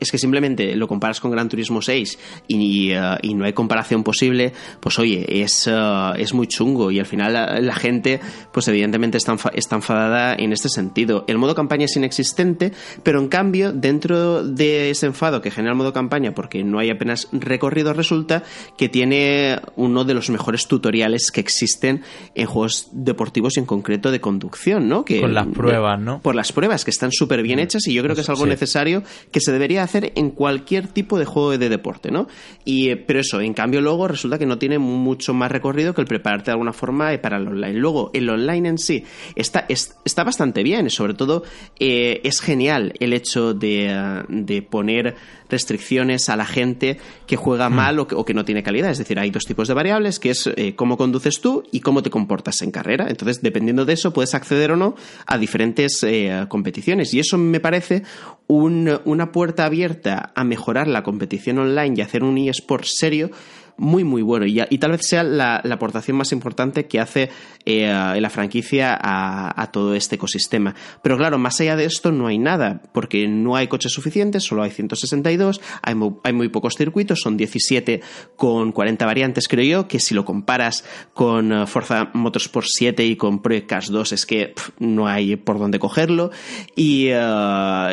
es 0.00 0.10
que 0.10 0.18
simplemente 0.18 0.74
lo 0.76 0.88
comparas 0.88 1.20
con 1.20 1.30
Gran 1.30 1.48
Turismo 1.48 1.82
6 1.82 2.18
y, 2.48 2.90
eh, 2.92 3.00
y 3.22 3.34
no 3.34 3.44
hay 3.44 3.52
comparación 3.52 4.02
posible, 4.04 4.52
pues 4.80 4.98
oye, 4.98 5.42
es, 5.42 5.66
eh, 5.66 6.12
es 6.18 6.34
muy 6.34 6.46
chungo 6.46 6.90
y 6.90 6.98
al 6.98 7.06
final 7.06 7.32
la, 7.32 7.60
la 7.60 7.74
gente, 7.74 8.20
pues 8.52 8.68
evidentemente 8.68 9.18
está, 9.18 9.32
enfa- 9.32 9.52
está 9.54 9.76
enfadada 9.76 10.34
en 10.34 10.52
este 10.52 10.68
sentido. 10.68 11.24
El 11.26 11.38
modo 11.38 11.54
campaña 11.54 11.84
es 11.86 11.96
inexistente, 11.96 12.72
pero 13.02 13.20
en 13.20 13.28
cambio, 13.28 13.72
dentro 13.72 14.42
de 14.44 14.90
ese 14.90 15.06
enfado 15.06 15.40
que 15.40 15.50
genera 15.50 15.72
el 15.72 15.78
modo 15.78 15.92
campaña, 15.92 16.34
porque 16.34 16.64
no 16.64 16.78
hay 16.78 16.90
apenas 16.90 17.28
recorrido, 17.32 17.92
resulta 17.92 18.42
que 18.76 18.88
tiene 18.88 19.60
uno 19.76 20.04
de 20.04 20.14
los 20.14 20.30
mejores 20.30 20.66
tutoriales 20.66 21.30
que 21.30 21.40
existen 21.40 22.02
en 22.34 22.46
juegos 22.46 22.88
deportivos 22.92 23.56
y 23.56 23.60
en 23.60 23.66
concreto 23.66 24.10
de 24.10 24.20
conducción, 24.20 24.88
¿no? 24.88 25.04
Que, 25.04 25.20
Con 25.20 25.34
las 25.34 25.46
pruebas, 25.46 26.00
¿no? 26.00 26.20
por 26.20 26.34
las 26.34 26.52
pruebas 26.52 26.84
que 26.84 26.90
están 26.90 27.12
súper 27.12 27.42
bien 27.42 27.58
hechas 27.58 27.86
y 27.86 27.94
yo 27.94 28.02
creo 28.02 28.14
que 28.14 28.22
es 28.22 28.28
algo 28.28 28.44
Sí. 28.44 28.50
necesario 28.50 29.02
que 29.30 29.40
se 29.40 29.52
hacer 29.76 30.12
en 30.16 30.30
cualquier 30.30 30.88
tipo 30.88 31.18
de 31.18 31.24
juego 31.24 31.56
de 31.56 31.68
deporte, 31.68 32.10
¿no? 32.10 32.26
Y, 32.64 32.88
eh, 32.90 32.96
pero 32.96 33.20
eso, 33.20 33.40
en 33.40 33.54
cambio 33.54 33.80
luego 33.80 34.08
resulta 34.08 34.38
que 34.38 34.46
no 34.46 34.58
tiene 34.58 34.78
mucho 34.78 35.34
más 35.34 35.50
recorrido 35.52 35.94
que 35.94 36.00
el 36.00 36.06
prepararte 36.06 36.46
de 36.46 36.52
alguna 36.52 36.72
forma 36.72 37.12
eh, 37.12 37.18
para 37.18 37.36
el 37.36 37.46
online. 37.48 37.74
Luego, 37.74 38.10
el 38.14 38.28
online 38.30 38.68
en 38.70 38.78
sí 38.78 39.04
está, 39.34 39.66
es- 39.68 39.96
está 40.04 40.24
bastante 40.24 40.62
bien, 40.62 40.88
sobre 40.90 41.14
todo 41.14 41.42
eh, 41.78 42.20
es 42.24 42.40
genial 42.40 42.94
el 43.00 43.12
hecho 43.12 43.54
de, 43.54 44.22
de 44.28 44.62
poner 44.62 45.16
restricciones 45.48 46.28
a 46.28 46.36
la 46.36 46.44
gente 46.46 46.98
que 47.26 47.36
juega 47.36 47.68
mal 47.68 47.98
o 47.98 48.06
que, 48.06 48.14
o 48.14 48.24
que 48.24 48.34
no 48.34 48.44
tiene 48.44 48.62
calidad. 48.62 48.90
Es 48.90 48.98
decir, 48.98 49.18
hay 49.18 49.30
dos 49.30 49.44
tipos 49.44 49.68
de 49.68 49.74
variables, 49.74 50.18
que 50.18 50.30
es 50.30 50.48
eh, 50.56 50.74
cómo 50.76 50.96
conduces 50.96 51.40
tú 51.40 51.64
y 51.72 51.80
cómo 51.80 52.02
te 52.02 52.10
comportas 52.10 52.62
en 52.62 52.70
carrera. 52.70 53.06
Entonces, 53.08 53.42
dependiendo 53.42 53.84
de 53.84 53.92
eso, 53.94 54.12
puedes 54.12 54.34
acceder 54.34 54.70
o 54.72 54.76
no 54.76 54.94
a 55.26 55.38
diferentes 55.38 56.02
eh, 56.02 56.46
competiciones. 56.48 57.12
Y 57.14 57.20
eso 57.20 57.38
me 57.38 57.60
parece 57.60 58.02
un- 58.46 59.00
una 59.04 59.32
puerta 59.32 59.64
abierta 59.64 60.32
a 60.34 60.44
mejorar 60.44 60.88
la 60.88 61.02
competición 61.02 61.58
online 61.58 61.94
y 61.96 62.00
hacer 62.00 62.22
un 62.24 62.38
eSport 62.38 62.84
serio 62.84 63.30
muy, 63.78 64.04
muy 64.04 64.22
bueno. 64.22 64.44
Y, 64.46 64.78
tal 64.78 64.90
vez 64.90 65.06
sea 65.06 65.22
la, 65.22 65.56
aportación 65.56 66.16
más 66.16 66.32
importante 66.32 66.86
que 66.86 67.00
hace 67.00 67.30
eh, 67.64 67.86
la 67.86 68.30
franquicia 68.30 68.98
a, 69.00 69.70
todo 69.72 69.94
este 69.94 70.16
ecosistema. 70.16 70.74
Pero 71.02 71.16
claro, 71.16 71.38
más 71.38 71.60
allá 71.60 71.76
de 71.76 71.84
esto 71.84 72.10
no 72.10 72.26
hay 72.26 72.38
nada, 72.38 72.82
porque 72.92 73.28
no 73.28 73.56
hay 73.56 73.68
coches 73.68 73.92
suficientes, 73.92 74.44
solo 74.44 74.62
hay 74.62 74.70
162, 74.70 75.60
hay 75.82 75.94
muy, 75.94 76.48
pocos 76.48 76.74
circuitos, 76.74 77.20
son 77.20 77.36
17 77.36 78.00
con 78.36 78.72
40 78.72 79.06
variantes, 79.06 79.46
creo 79.48 79.64
yo, 79.64 79.88
que 79.88 80.00
si 80.00 80.14
lo 80.14 80.24
comparas 80.24 80.84
con 81.14 81.52
eh, 81.52 81.66
Forza 81.66 82.10
Motorsport 82.14 82.66
7 82.68 83.04
y 83.04 83.16
con 83.16 83.40
Project 83.40 83.68
Cars 83.68 83.90
2 83.90 84.12
es 84.12 84.26
que 84.26 84.54
no 84.78 85.06
hay 85.06 85.36
por 85.36 85.58
dónde 85.58 85.78
cogerlo. 85.78 86.30
Y, 86.74 87.08
eh, 87.08 87.20
ah, 87.20 87.92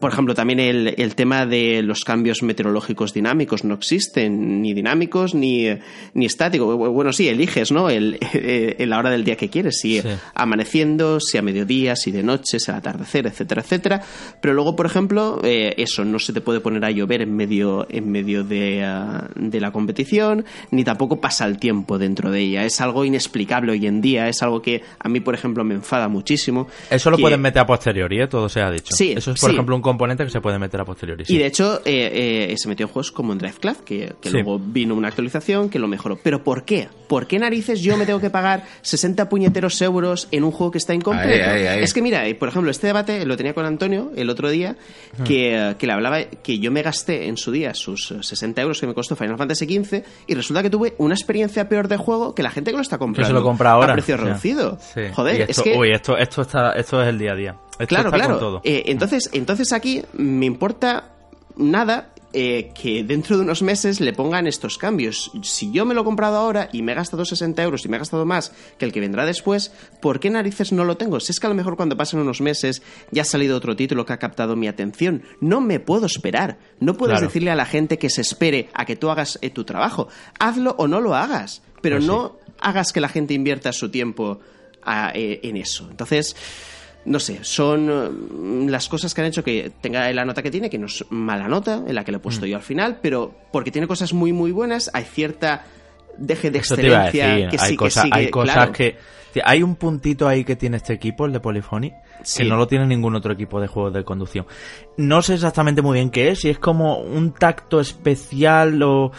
por 0.00 0.12
ejemplo, 0.12 0.34
también 0.34 0.58
el, 0.58 0.94
el 0.96 1.14
tema 1.14 1.46
de 1.46 1.82
los 1.82 2.04
cambios 2.04 2.42
meteorológicos 2.42 3.12
dinámicos 3.12 3.64
no 3.64 3.74
existen, 3.74 4.62
ni 4.62 4.74
dinámicos 4.74 4.87
ni, 5.34 5.66
ni 6.14 6.26
estáticos. 6.26 6.76
Bueno, 6.76 7.12
sí, 7.12 7.28
eliges, 7.28 7.70
¿no? 7.72 7.90
El, 7.90 8.18
el- 8.32 8.88
la 8.88 8.98
hora 8.98 9.10
del 9.10 9.24
día 9.24 9.36
que 9.36 9.48
quieres, 9.50 9.78
si 9.80 10.00
Sí. 10.00 10.08
amaneciendo, 10.34 11.20
si 11.20 11.36
a 11.38 11.42
mediodía, 11.42 11.94
si 11.96 12.10
de 12.10 12.22
noche, 12.22 12.58
si 12.58 12.70
al 12.70 12.78
atardecer, 12.78 13.26
etcétera, 13.26 13.60
etcétera. 13.62 14.02
Pero 14.40 14.54
luego, 14.54 14.74
por 14.76 14.86
ejemplo, 14.86 15.40
eh, 15.44 15.74
eso, 15.76 16.04
no 16.04 16.18
se 16.18 16.32
te 16.32 16.40
puede 16.40 16.60
poner 16.60 16.84
a 16.84 16.90
llover 16.90 17.22
en 17.22 17.34
medio, 17.36 17.86
en 17.90 18.10
medio 18.10 18.44
de, 18.44 18.84
ah, 18.84 19.28
de 19.34 19.60
la 19.60 19.70
competición, 19.72 20.44
ni 20.70 20.84
tampoco 20.84 21.20
pasa 21.20 21.44
el 21.46 21.58
tiempo 21.58 21.98
dentro 21.98 22.30
de 22.30 22.40
ella. 22.40 22.64
Es 22.64 22.80
algo 22.80 23.04
inexplicable 23.04 23.72
hoy 23.72 23.86
en 23.86 24.00
día, 24.00 24.28
es 24.28 24.42
algo 24.42 24.62
que 24.62 24.82
a 24.98 25.08
mí, 25.08 25.20
por 25.20 25.34
ejemplo, 25.34 25.64
me 25.64 25.74
enfada 25.74 26.08
muchísimo. 26.08 26.68
Eso 26.90 27.10
lo 27.10 27.16
que- 27.16 27.22
pueden 27.22 27.40
meter 27.40 27.60
a 27.62 27.66
posteriori, 27.66 28.20
¿eh? 28.20 28.26
todo 28.28 28.48
se 28.48 28.60
ha 28.60 28.70
dicho. 28.70 28.94
Sí, 28.94 29.12
Eso 29.16 29.32
es, 29.32 29.40
por 29.40 29.50
sí. 29.50 29.54
ejemplo, 29.56 29.76
un 29.76 29.82
componente 29.82 30.24
que 30.24 30.30
se 30.30 30.40
puede 30.40 30.58
meter 30.58 30.80
a 30.80 30.84
posteriori. 30.84 31.24
sí. 31.24 31.34
Y 31.34 31.38
de 31.38 31.46
hecho, 31.46 31.80
eh, 31.84 32.48
eh, 32.50 32.54
se 32.56 32.68
metió 32.68 32.86
en 32.86 32.92
juegos 32.92 33.12
como 33.12 33.32
en 33.32 33.38
Drive 33.38 33.54
Club, 33.60 33.76
que, 33.84 34.14
que 34.20 34.30
luego 34.30 34.58
vino 34.78 34.94
una 34.94 35.08
actualización 35.08 35.68
que 35.70 35.78
lo 35.78 35.88
mejoró. 35.88 36.18
¿Pero 36.22 36.44
por 36.44 36.64
qué? 36.64 36.88
¿Por 37.08 37.26
qué 37.26 37.38
narices 37.38 37.80
yo 37.80 37.96
me 37.96 38.06
tengo 38.06 38.20
que 38.20 38.30
pagar 38.30 38.64
60 38.82 39.28
puñeteros 39.28 39.80
euros 39.82 40.28
en 40.30 40.44
un 40.44 40.52
juego 40.52 40.70
que 40.70 40.78
está 40.78 40.94
incompleto? 40.94 41.50
Ahí, 41.50 41.60
ahí, 41.62 41.66
ahí. 41.66 41.82
Es 41.82 41.92
que 41.92 42.00
mira, 42.02 42.26
eh, 42.26 42.34
por 42.34 42.48
ejemplo, 42.48 42.70
este 42.70 42.86
debate 42.86 43.26
lo 43.26 43.36
tenía 43.36 43.54
con 43.54 43.64
Antonio 43.66 44.12
el 44.14 44.30
otro 44.30 44.48
día, 44.50 44.76
que, 45.24 45.56
eh, 45.56 45.74
que 45.78 45.86
le 45.86 45.92
hablaba 45.92 46.22
que 46.24 46.58
yo 46.58 46.70
me 46.70 46.82
gasté 46.82 47.26
en 47.28 47.36
su 47.36 47.50
día 47.50 47.74
sus 47.74 48.10
eh, 48.12 48.22
60 48.22 48.60
euros 48.62 48.80
que 48.80 48.86
me 48.86 48.94
costó 48.94 49.16
Final 49.16 49.36
Fantasy 49.36 49.64
XV 49.66 50.02
y 50.26 50.34
resulta 50.34 50.62
que 50.62 50.70
tuve 50.70 50.94
una 50.98 51.14
experiencia 51.14 51.68
peor 51.68 51.88
de 51.88 51.96
juego 51.96 52.34
que 52.34 52.42
la 52.42 52.50
gente 52.50 52.70
que 52.70 52.76
lo 52.76 52.82
está 52.82 52.96
Que 52.96 53.00
comprando 53.00 53.26
se 53.28 53.34
lo 53.34 53.42
compra 53.42 53.72
ahora. 53.72 53.92
a 53.92 53.96
precio 53.96 54.16
reducido. 54.16 54.78
Sí. 54.94 55.00
Joder, 55.14 55.40
esto, 55.42 55.50
es 55.50 55.62
que... 55.62 55.76
Uy, 55.78 55.90
esto, 55.90 56.16
esto, 56.16 56.42
está, 56.42 56.72
esto 56.72 57.02
es 57.02 57.08
el 57.08 57.18
día 57.18 57.32
a 57.32 57.36
día. 57.36 57.56
Esto 57.72 57.86
Claro, 57.86 58.08
está 58.08 58.16
claro. 58.18 58.34
con 58.34 58.40
todo. 58.40 58.60
Eh, 58.64 58.84
entonces, 58.86 59.30
entonces 59.32 59.72
aquí 59.72 60.02
me 60.14 60.46
importa 60.46 61.12
nada 61.56 62.10
eh, 62.34 62.72
que 62.80 63.04
dentro 63.04 63.36
de 63.38 63.42
unos 63.42 63.62
meses 63.62 64.00
le 64.00 64.12
pongan 64.12 64.46
estos 64.46 64.76
cambios. 64.76 65.30
Si 65.42 65.70
yo 65.72 65.86
me 65.86 65.94
lo 65.94 66.02
he 66.02 66.04
comprado 66.04 66.36
ahora 66.36 66.68
y 66.72 66.82
me 66.82 66.92
he 66.92 66.94
gastado 66.94 67.24
60 67.24 67.62
euros 67.62 67.84
y 67.84 67.88
me 67.88 67.96
he 67.96 67.98
gastado 67.98 68.26
más 68.26 68.52
que 68.78 68.84
el 68.84 68.92
que 68.92 69.00
vendrá 69.00 69.24
después, 69.24 69.72
¿por 70.02 70.20
qué 70.20 70.28
narices 70.28 70.72
no 70.72 70.84
lo 70.84 70.96
tengo? 70.98 71.20
Si 71.20 71.32
es 71.32 71.40
que 71.40 71.46
a 71.46 71.50
lo 71.50 71.54
mejor 71.56 71.76
cuando 71.76 71.96
pasen 71.96 72.20
unos 72.20 72.40
meses 72.42 72.82
ya 73.10 73.22
ha 73.22 73.24
salido 73.24 73.56
otro 73.56 73.74
título 73.76 74.04
que 74.04 74.12
ha 74.12 74.18
captado 74.18 74.56
mi 74.56 74.68
atención. 74.68 75.22
No 75.40 75.60
me 75.62 75.80
puedo 75.80 76.04
esperar. 76.06 76.58
No 76.80 76.94
puedes 76.98 77.14
Claro. 77.14 77.26
decirle 77.28 77.50
a 77.50 77.56
la 77.56 77.64
gente 77.66 77.98
que 77.98 78.10
se 78.10 78.20
espere 78.20 78.68
a 78.74 78.84
que 78.84 78.96
tú 78.96 79.08
hagas 79.10 79.38
eh, 79.40 79.48
tu 79.50 79.64
trabajo. 79.64 80.08
Hazlo 80.38 80.74
o 80.78 80.86
no 80.86 81.00
lo 81.00 81.14
hagas. 81.14 81.62
Pero 81.80 81.96
Pues 81.96 82.04
sí. 82.04 82.10
no 82.10 82.36
hagas 82.60 82.92
que 82.92 83.00
la 83.00 83.08
gente 83.08 83.32
invierta 83.34 83.72
su 83.72 83.88
tiempo 83.90 84.40
a- 84.82 85.12
eh, 85.14 85.40
en 85.44 85.56
eso. 85.56 85.86
Entonces, 85.90 86.34
no 87.08 87.18
sé, 87.18 87.38
son 87.42 87.88
eh, 87.90 88.70
las 88.70 88.88
cosas 88.88 89.14
que 89.14 89.20
han 89.22 89.26
hecho 89.28 89.42
que 89.42 89.72
tenga 89.80 90.10
la 90.12 90.24
nota 90.24 90.42
que 90.42 90.50
tiene, 90.50 90.68
que 90.68 90.78
no 90.78 90.86
es 90.86 91.04
mala 91.10 91.48
nota, 91.48 91.82
en 91.86 91.94
la 91.94 92.04
que 92.04 92.12
le 92.12 92.18
he 92.18 92.20
puesto 92.20 92.46
Mm. 92.46 92.48
yo 92.48 92.56
al 92.56 92.62
final, 92.62 92.98
pero 93.02 93.34
porque 93.50 93.70
tiene 93.70 93.86
cosas 93.86 94.12
muy, 94.12 94.32
muy 94.32 94.52
buenas, 94.52 94.90
hay 94.92 95.04
cierta 95.04 95.64
deje 96.18 96.50
de 96.50 96.58
Eso 96.58 96.74
excelencia 96.74 97.26
decir. 97.26 97.48
que 97.50 97.56
hay 97.60 97.70
sí 97.70 97.76
cosas, 97.76 98.02
que 98.04 98.08
sigue, 98.08 98.18
hay 98.18 98.30
cosas 98.30 98.54
claro. 98.54 98.72
que. 98.72 98.96
Hay 99.44 99.62
un 99.62 99.76
puntito 99.76 100.26
ahí 100.26 100.44
que 100.44 100.56
tiene 100.56 100.76
este 100.78 100.92
equipo, 100.94 101.26
el 101.26 101.32
de 101.32 101.40
Polyphony, 101.40 101.92
Sí. 102.22 102.42
que 102.42 102.48
no 102.48 102.56
lo 102.56 102.66
tiene 102.66 102.84
ningún 102.86 103.14
otro 103.14 103.32
equipo 103.32 103.60
de 103.60 103.68
juegos 103.68 103.92
de 103.94 104.02
conducción. 104.04 104.46
No 104.96 105.22
sé 105.22 105.34
exactamente 105.34 105.82
muy 105.82 105.94
bien 105.94 106.10
qué 106.10 106.30
es, 106.30 106.40
si 106.40 106.48
es 106.50 106.58
como 106.58 106.98
un 106.98 107.32
tacto 107.32 107.78
especial 107.78 108.82
o 108.82 109.12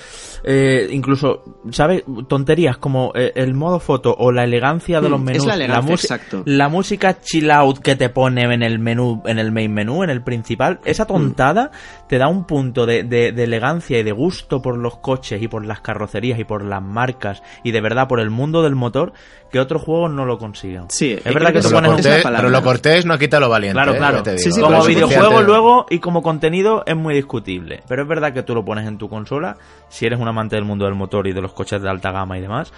eh, 0.43 0.87
incluso, 0.91 1.61
¿sabes? 1.71 2.03
Tonterías 2.27 2.77
como 2.77 3.11
eh, 3.15 3.31
el 3.35 3.53
modo 3.53 3.79
foto 3.79 4.13
o 4.17 4.31
la 4.31 4.43
elegancia 4.43 4.99
de 4.99 5.07
Mm, 5.07 5.11
los 5.11 5.19
es 5.21 5.25
menús. 5.25 5.45
la 5.45 5.53
elegancia, 5.55 5.93
exacto. 5.93 6.43
la 6.45 6.67
música 6.69 7.21
chill 7.21 7.49
out 7.51 7.79
que 7.79 7.95
te 7.95 8.09
pone 8.09 8.43
en 8.43 8.63
el 8.63 8.79
menú, 8.79 9.21
en 9.25 9.39
el 9.39 9.51
main 9.51 9.73
menú, 9.73 10.03
en 10.03 10.09
el 10.09 10.21
principal, 10.21 10.79
esa 10.83 11.05
tontada 11.05 11.71
te 12.09 12.17
da 12.17 12.27
un 12.27 12.45
punto 12.45 12.85
de, 12.85 13.03
de- 13.03 13.31
de 13.31 13.43
elegancia 13.43 13.99
y 13.99 14.03
de 14.03 14.11
gusto 14.11 14.61
por 14.61 14.77
los 14.77 14.97
coches 14.97 15.41
y 15.41 15.47
por 15.47 15.65
las 15.65 15.79
carrocerías 15.81 16.39
y 16.39 16.43
por 16.43 16.65
las 16.65 16.81
marcas 16.83 17.41
y 17.63 17.71
de 17.71 17.79
verdad 17.81 18.07
por 18.09 18.19
el 18.19 18.29
mundo 18.29 18.61
del 18.61 18.75
motor 18.75 19.13
que 19.51 19.59
otros 19.59 19.81
no 20.07 20.25
lo 20.25 20.37
consiguen. 20.37 20.85
Sí, 20.89 21.11
es 21.13 21.23
verdad 21.23 21.47
que 21.49 21.55
que 21.59 21.59
Pero 21.63 21.75
pones 21.75 21.91
cortés, 21.91 22.23
palabra. 22.23 22.47
pero 22.47 22.49
lo 22.49 22.63
cortés 22.63 23.05
no 23.05 23.17
quita 23.17 23.39
lo 23.39 23.49
valiente. 23.49 23.73
Claro, 23.73 23.97
claro. 23.97 24.23
Sí, 24.37 24.51
sí, 24.51 24.61
como 24.61 24.75
pero 24.77 24.83
videojuego 24.85 25.41
luego 25.41 25.85
y 25.89 25.99
como 25.99 26.21
contenido 26.21 26.83
es 26.85 26.95
muy 26.95 27.13
discutible. 27.15 27.81
Pero 27.87 28.03
es 28.03 28.07
verdad 28.07 28.31
que 28.33 28.43
tú 28.43 28.53
lo 28.55 28.63
pones 28.63 28.87
en 28.87 28.97
tu 28.97 29.09
consola, 29.09 29.57
si 29.89 30.05
eres 30.05 30.19
un 30.19 30.27
amante 30.27 30.55
del 30.55 30.63
mundo 30.65 30.85
del 30.85 30.95
motor 30.95 31.27
y 31.27 31.33
de 31.33 31.41
los 31.41 31.51
coches 31.51 31.81
de 31.81 31.89
alta 31.89 32.11
gama 32.11 32.37
y 32.37 32.41
demás, 32.41 32.71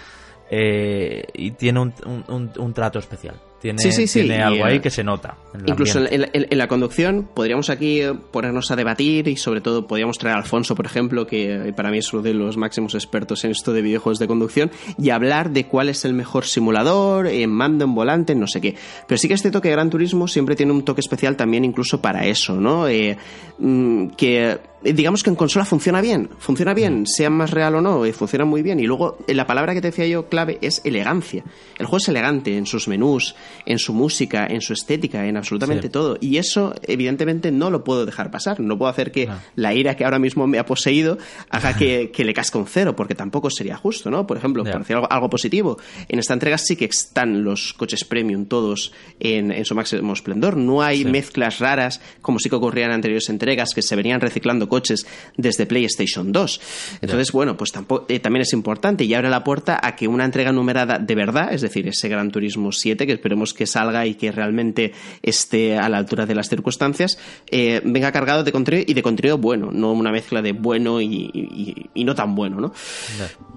eh, 0.50 1.24
y 1.34 1.52
tiene 1.52 1.80
un, 1.80 1.94
un- 2.06 2.24
un- 2.28 2.52
un 2.58 2.72
trato 2.74 2.98
especial. 2.98 3.36
Tiene, 3.62 3.78
Sí, 3.80 3.92
sí, 3.92 4.06
sí, 4.08 4.20
tiene 4.22 4.42
algo 4.42 4.66
eh, 4.66 4.70
ahí 4.72 4.80
que 4.80 4.90
se 4.90 5.02
nota. 5.04 5.36
en 5.54 5.68
Incluso 5.68 5.98
en, 6.00 6.04
ambiente. 6.06 6.30
en- 6.38 6.46
en 6.50 6.58
la 6.58 6.66
conducción 6.68 7.28
podríamos 7.32 7.70
aquí 7.70 8.00
eh, 8.02 8.12
ponernos 8.32 8.70
a 8.72 8.76
debatir 8.76 9.28
y 9.28 9.36
sobre 9.36 9.60
todo 9.60 9.86
podríamos 9.86 10.18
traer 10.18 10.36
a 10.36 10.40
Alfonso, 10.40 10.74
por 10.74 10.84
ejemplo, 10.84 11.26
que 11.28 11.68
eh, 11.68 11.72
para 11.72 11.90
mí 11.92 11.98
es 11.98 12.12
uno 12.12 12.22
de 12.22 12.34
los 12.34 12.56
máximos 12.56 12.94
expertos 12.96 13.44
en 13.44 13.52
esto 13.52 13.72
de 13.72 13.80
videojuegos 13.82 14.18
de 14.18 14.26
conducción, 14.26 14.70
y 14.98 15.10
hablar 15.10 15.50
de 15.50 15.66
cuál 15.66 15.88
es 15.88 16.04
el 16.04 16.12
mejor 16.12 16.44
simulador, 16.44 17.28
en 17.28 17.50
mando, 17.50 17.84
en 17.84 17.94
volante, 17.94 18.34
no 18.34 18.48
sé 18.48 18.60
qué. 18.60 18.74
Pero 19.06 19.16
sí 19.16 19.28
que 19.28 19.34
es 19.34 19.40
cierto 19.42 19.60
que 19.60 19.70
Gran 19.70 19.90
Turismo 19.90 20.26
siempre 20.26 20.56
tiene 20.56 20.72
un 20.72 20.84
toque 20.84 21.00
especial 21.00 21.36
también 21.36 21.64
incluso 21.64 22.00
para 22.02 22.26
eso, 22.26 22.60
¿no? 22.60 22.88
Eh, 22.88 23.16
mm, 23.58 24.08
que 24.16 24.50
eh, 24.50 24.58
digamos 24.84 25.22
que 25.22 25.30
en 25.30 25.36
consola 25.36 25.64
funciona 25.64 26.00
bien, 26.00 26.28
funciona 26.38 26.74
bien, 26.74 27.06
sea 27.06 27.30
más 27.30 27.50
real 27.50 27.74
o 27.76 27.80
no, 27.80 28.04
eh, 28.04 28.12
funciona 28.12 28.44
muy 28.44 28.62
bien. 28.62 28.80
Y 28.80 28.84
luego 28.84 29.18
eh, 29.26 29.34
la 29.34 29.46
palabra 29.46 29.74
que 29.74 29.80
te 29.80 29.88
decía 29.88 30.06
yo 30.06 30.28
clave 30.28 30.58
es 30.60 30.80
elegancia. 30.84 31.44
El 31.78 31.86
juego 31.86 31.98
es 31.98 32.08
elegante 32.08 32.56
en 32.56 32.66
sus 32.66 32.88
menús, 32.88 33.34
en 33.66 33.78
su 33.78 33.92
música, 33.94 34.46
en 34.46 34.60
su 34.60 34.72
estética, 34.72 35.26
en 35.26 35.36
absolutamente 35.36 35.86
Sí. 35.88 35.92
todo. 35.92 36.16
Y 36.20 36.36
eso, 36.38 36.74
evidentemente, 36.82 37.50
no 37.50 37.70
lo 37.70 37.84
puedo 37.84 38.06
dejar 38.06 38.30
pasar. 38.30 38.60
No 38.60 38.78
puedo 38.78 38.90
hacer 38.90 39.12
que 39.12 39.28
la 39.56 39.74
ira 39.74 39.96
que 39.96 40.04
ahora 40.04 40.18
mismo 40.18 40.46
me 40.46 40.58
ha 40.58 40.66
poseído 40.66 41.18
haga 41.50 41.76
que, 41.76 42.10
que 42.14 42.24
le 42.24 42.34
casque 42.34 42.58
un 42.58 42.66
cero, 42.66 42.94
porque 42.96 43.14
tampoco 43.14 43.50
sería 43.50 43.76
justo, 43.76 44.10
¿no? 44.10 44.26
Por 44.26 44.36
ejemplo, 44.36 44.64
Ya. 44.64 44.72
por 44.72 44.80
decir 44.82 44.96
algo, 44.96 45.10
algo 45.10 45.30
positivo, 45.30 45.78
en 46.08 46.18
esta 46.18 46.34
entrega 46.34 46.58
sí 46.58 46.76
que 46.76 46.84
están 46.86 47.44
los 47.44 47.72
coches 47.74 48.04
premium 48.04 48.46
todos 48.46 48.92
en, 49.20 49.50
en 49.52 49.64
su 49.64 49.74
máximo 49.74 50.12
esplendor. 50.12 50.56
No 50.56 50.82
hay 50.82 51.04
mezclas 51.04 51.58
raras, 51.58 52.00
como 52.20 52.38
sí 52.38 52.48
que 52.48 52.56
ocurría 52.56 52.86
en 52.86 52.92
anteriores 52.92 53.28
entregas, 53.28 53.74
que 53.74 53.82
se 53.82 53.96
venían 53.96 54.20
reciclando 54.20 54.68
coches 54.72 55.06
desde 55.36 55.66
PlayStation 55.66 56.32
2. 56.32 56.60
Entonces, 57.02 57.30
bueno, 57.32 57.56
pues 57.58 57.72
tampoco, 57.72 58.06
eh, 58.08 58.18
también 58.20 58.40
es 58.42 58.52
importante 58.54 59.04
y 59.04 59.12
abre 59.12 59.28
la 59.28 59.44
puerta 59.44 59.78
a 59.82 59.94
que 59.96 60.08
una 60.08 60.24
entrega 60.24 60.50
numerada 60.50 60.98
de 60.98 61.14
verdad, 61.14 61.52
es 61.52 61.60
decir, 61.60 61.86
ese 61.88 62.08
Gran 62.08 62.30
Turismo 62.30 62.72
7, 62.72 63.06
que 63.06 63.12
esperemos 63.12 63.52
que 63.52 63.66
salga 63.66 64.06
y 64.06 64.14
que 64.14 64.32
realmente 64.32 64.92
esté 65.22 65.76
a 65.76 65.88
la 65.90 65.98
altura 65.98 66.24
de 66.24 66.34
las 66.34 66.48
circunstancias, 66.48 67.18
eh, 67.50 67.82
venga 67.84 68.10
cargado 68.12 68.44
de 68.44 68.52
contenido 68.52 68.84
y 68.88 68.94
de 68.94 69.02
contenido 69.02 69.36
bueno, 69.38 69.70
no 69.70 69.92
una 69.92 70.10
mezcla 70.10 70.40
de 70.40 70.52
bueno 70.52 71.00
y, 71.02 71.06
y- 71.34 71.90
y 71.94 72.04
no 72.04 72.14
tan 72.14 72.34
bueno, 72.34 72.60
¿no? 72.60 72.72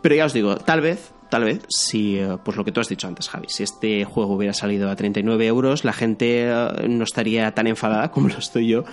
Pero 0.02 0.16
ya 0.16 0.26
os 0.26 0.34
digo, 0.34 0.58
tal 0.58 0.82
vez, 0.82 1.12
tal 1.30 1.44
vez, 1.46 1.62
si, 1.70 2.18
eh, 2.18 2.38
pues 2.44 2.56
lo 2.58 2.64
que 2.64 2.72
tú 2.72 2.80
has 2.82 2.88
dicho 2.90 3.08
antes, 3.08 3.30
Javi, 3.30 3.48
si 3.50 3.64
este 3.64 4.06
juego 4.06 4.36
hubiera 4.36 4.54
salido 4.54 4.90
a 4.90 4.96
39 4.96 5.46
euros, 5.48 5.84
la 5.86 5.94
gente 5.94 6.48
eh, 6.50 6.88
no 6.88 7.04
estaría 7.04 7.52
tan 7.54 7.68
enfadada 7.68 8.12
como 8.12 8.28
lo 8.30 8.38
estoy 8.38 8.68
yo 8.68 8.84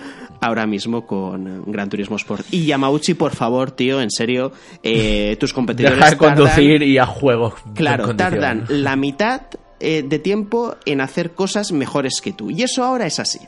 ahora 0.41 0.65
mismo 0.65 1.05
con 1.05 1.47
eh, 1.47 1.61
Gran 1.67 1.89
Turismo 1.89 2.15
Sport. 2.17 2.45
Y 2.51 2.65
Yamauchi, 2.65 3.13
por 3.13 3.35
favor, 3.35 3.71
tío, 3.71 4.01
en 4.01 4.11
serio, 4.11 4.51
eh, 4.83 5.37
tus 5.39 5.53
competidores 5.53 5.97
Deja 5.97 6.09
de 6.11 6.17
tardan- 6.17 6.35
conducir 6.35 6.83
y 6.83 6.97
a 6.97 7.05
juegos. 7.05 7.53
Claro, 7.75 8.15
tardan 8.15 8.65
la 8.69 8.95
mitad 8.95 9.41
eh, 9.79 10.03
de 10.07 10.19
tiempo 10.19 10.75
en 10.85 11.01
hacer 11.01 11.31
cosas 11.31 11.71
mejores 11.71 12.21
que 12.21 12.33
tú. 12.33 12.49
Y 12.51 12.63
eso 12.63 12.83
ahora 12.83 13.05
es 13.05 13.19
así. 13.19 13.39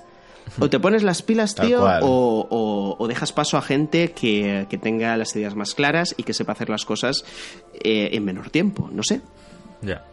O 0.59 0.69
te 0.69 0.79
pones 0.79 1.01
las 1.01 1.23
pilas, 1.23 1.55
tío, 1.55 1.79
cual. 1.81 2.01
o, 2.03 2.47
o- 2.97 3.07
dejas 3.07 3.31
paso 3.31 3.57
a 3.57 3.61
gente 3.61 4.11
que, 4.11 4.65
que 4.69 4.77
tenga 4.77 5.15
las 5.17 5.35
ideas 5.35 5.55
más 5.55 5.73
claras 5.75 6.13
y 6.17 6.23
que 6.23 6.33
sepa 6.33 6.51
hacer 6.53 6.69
las 6.69 6.85
cosas 6.85 7.23
eh, 7.73 8.09
en 8.13 8.23
menor 8.25 8.49
tiempo. 8.49 8.89
No 8.91 9.03
sé. 9.03 9.21
Ya. 9.81 10.05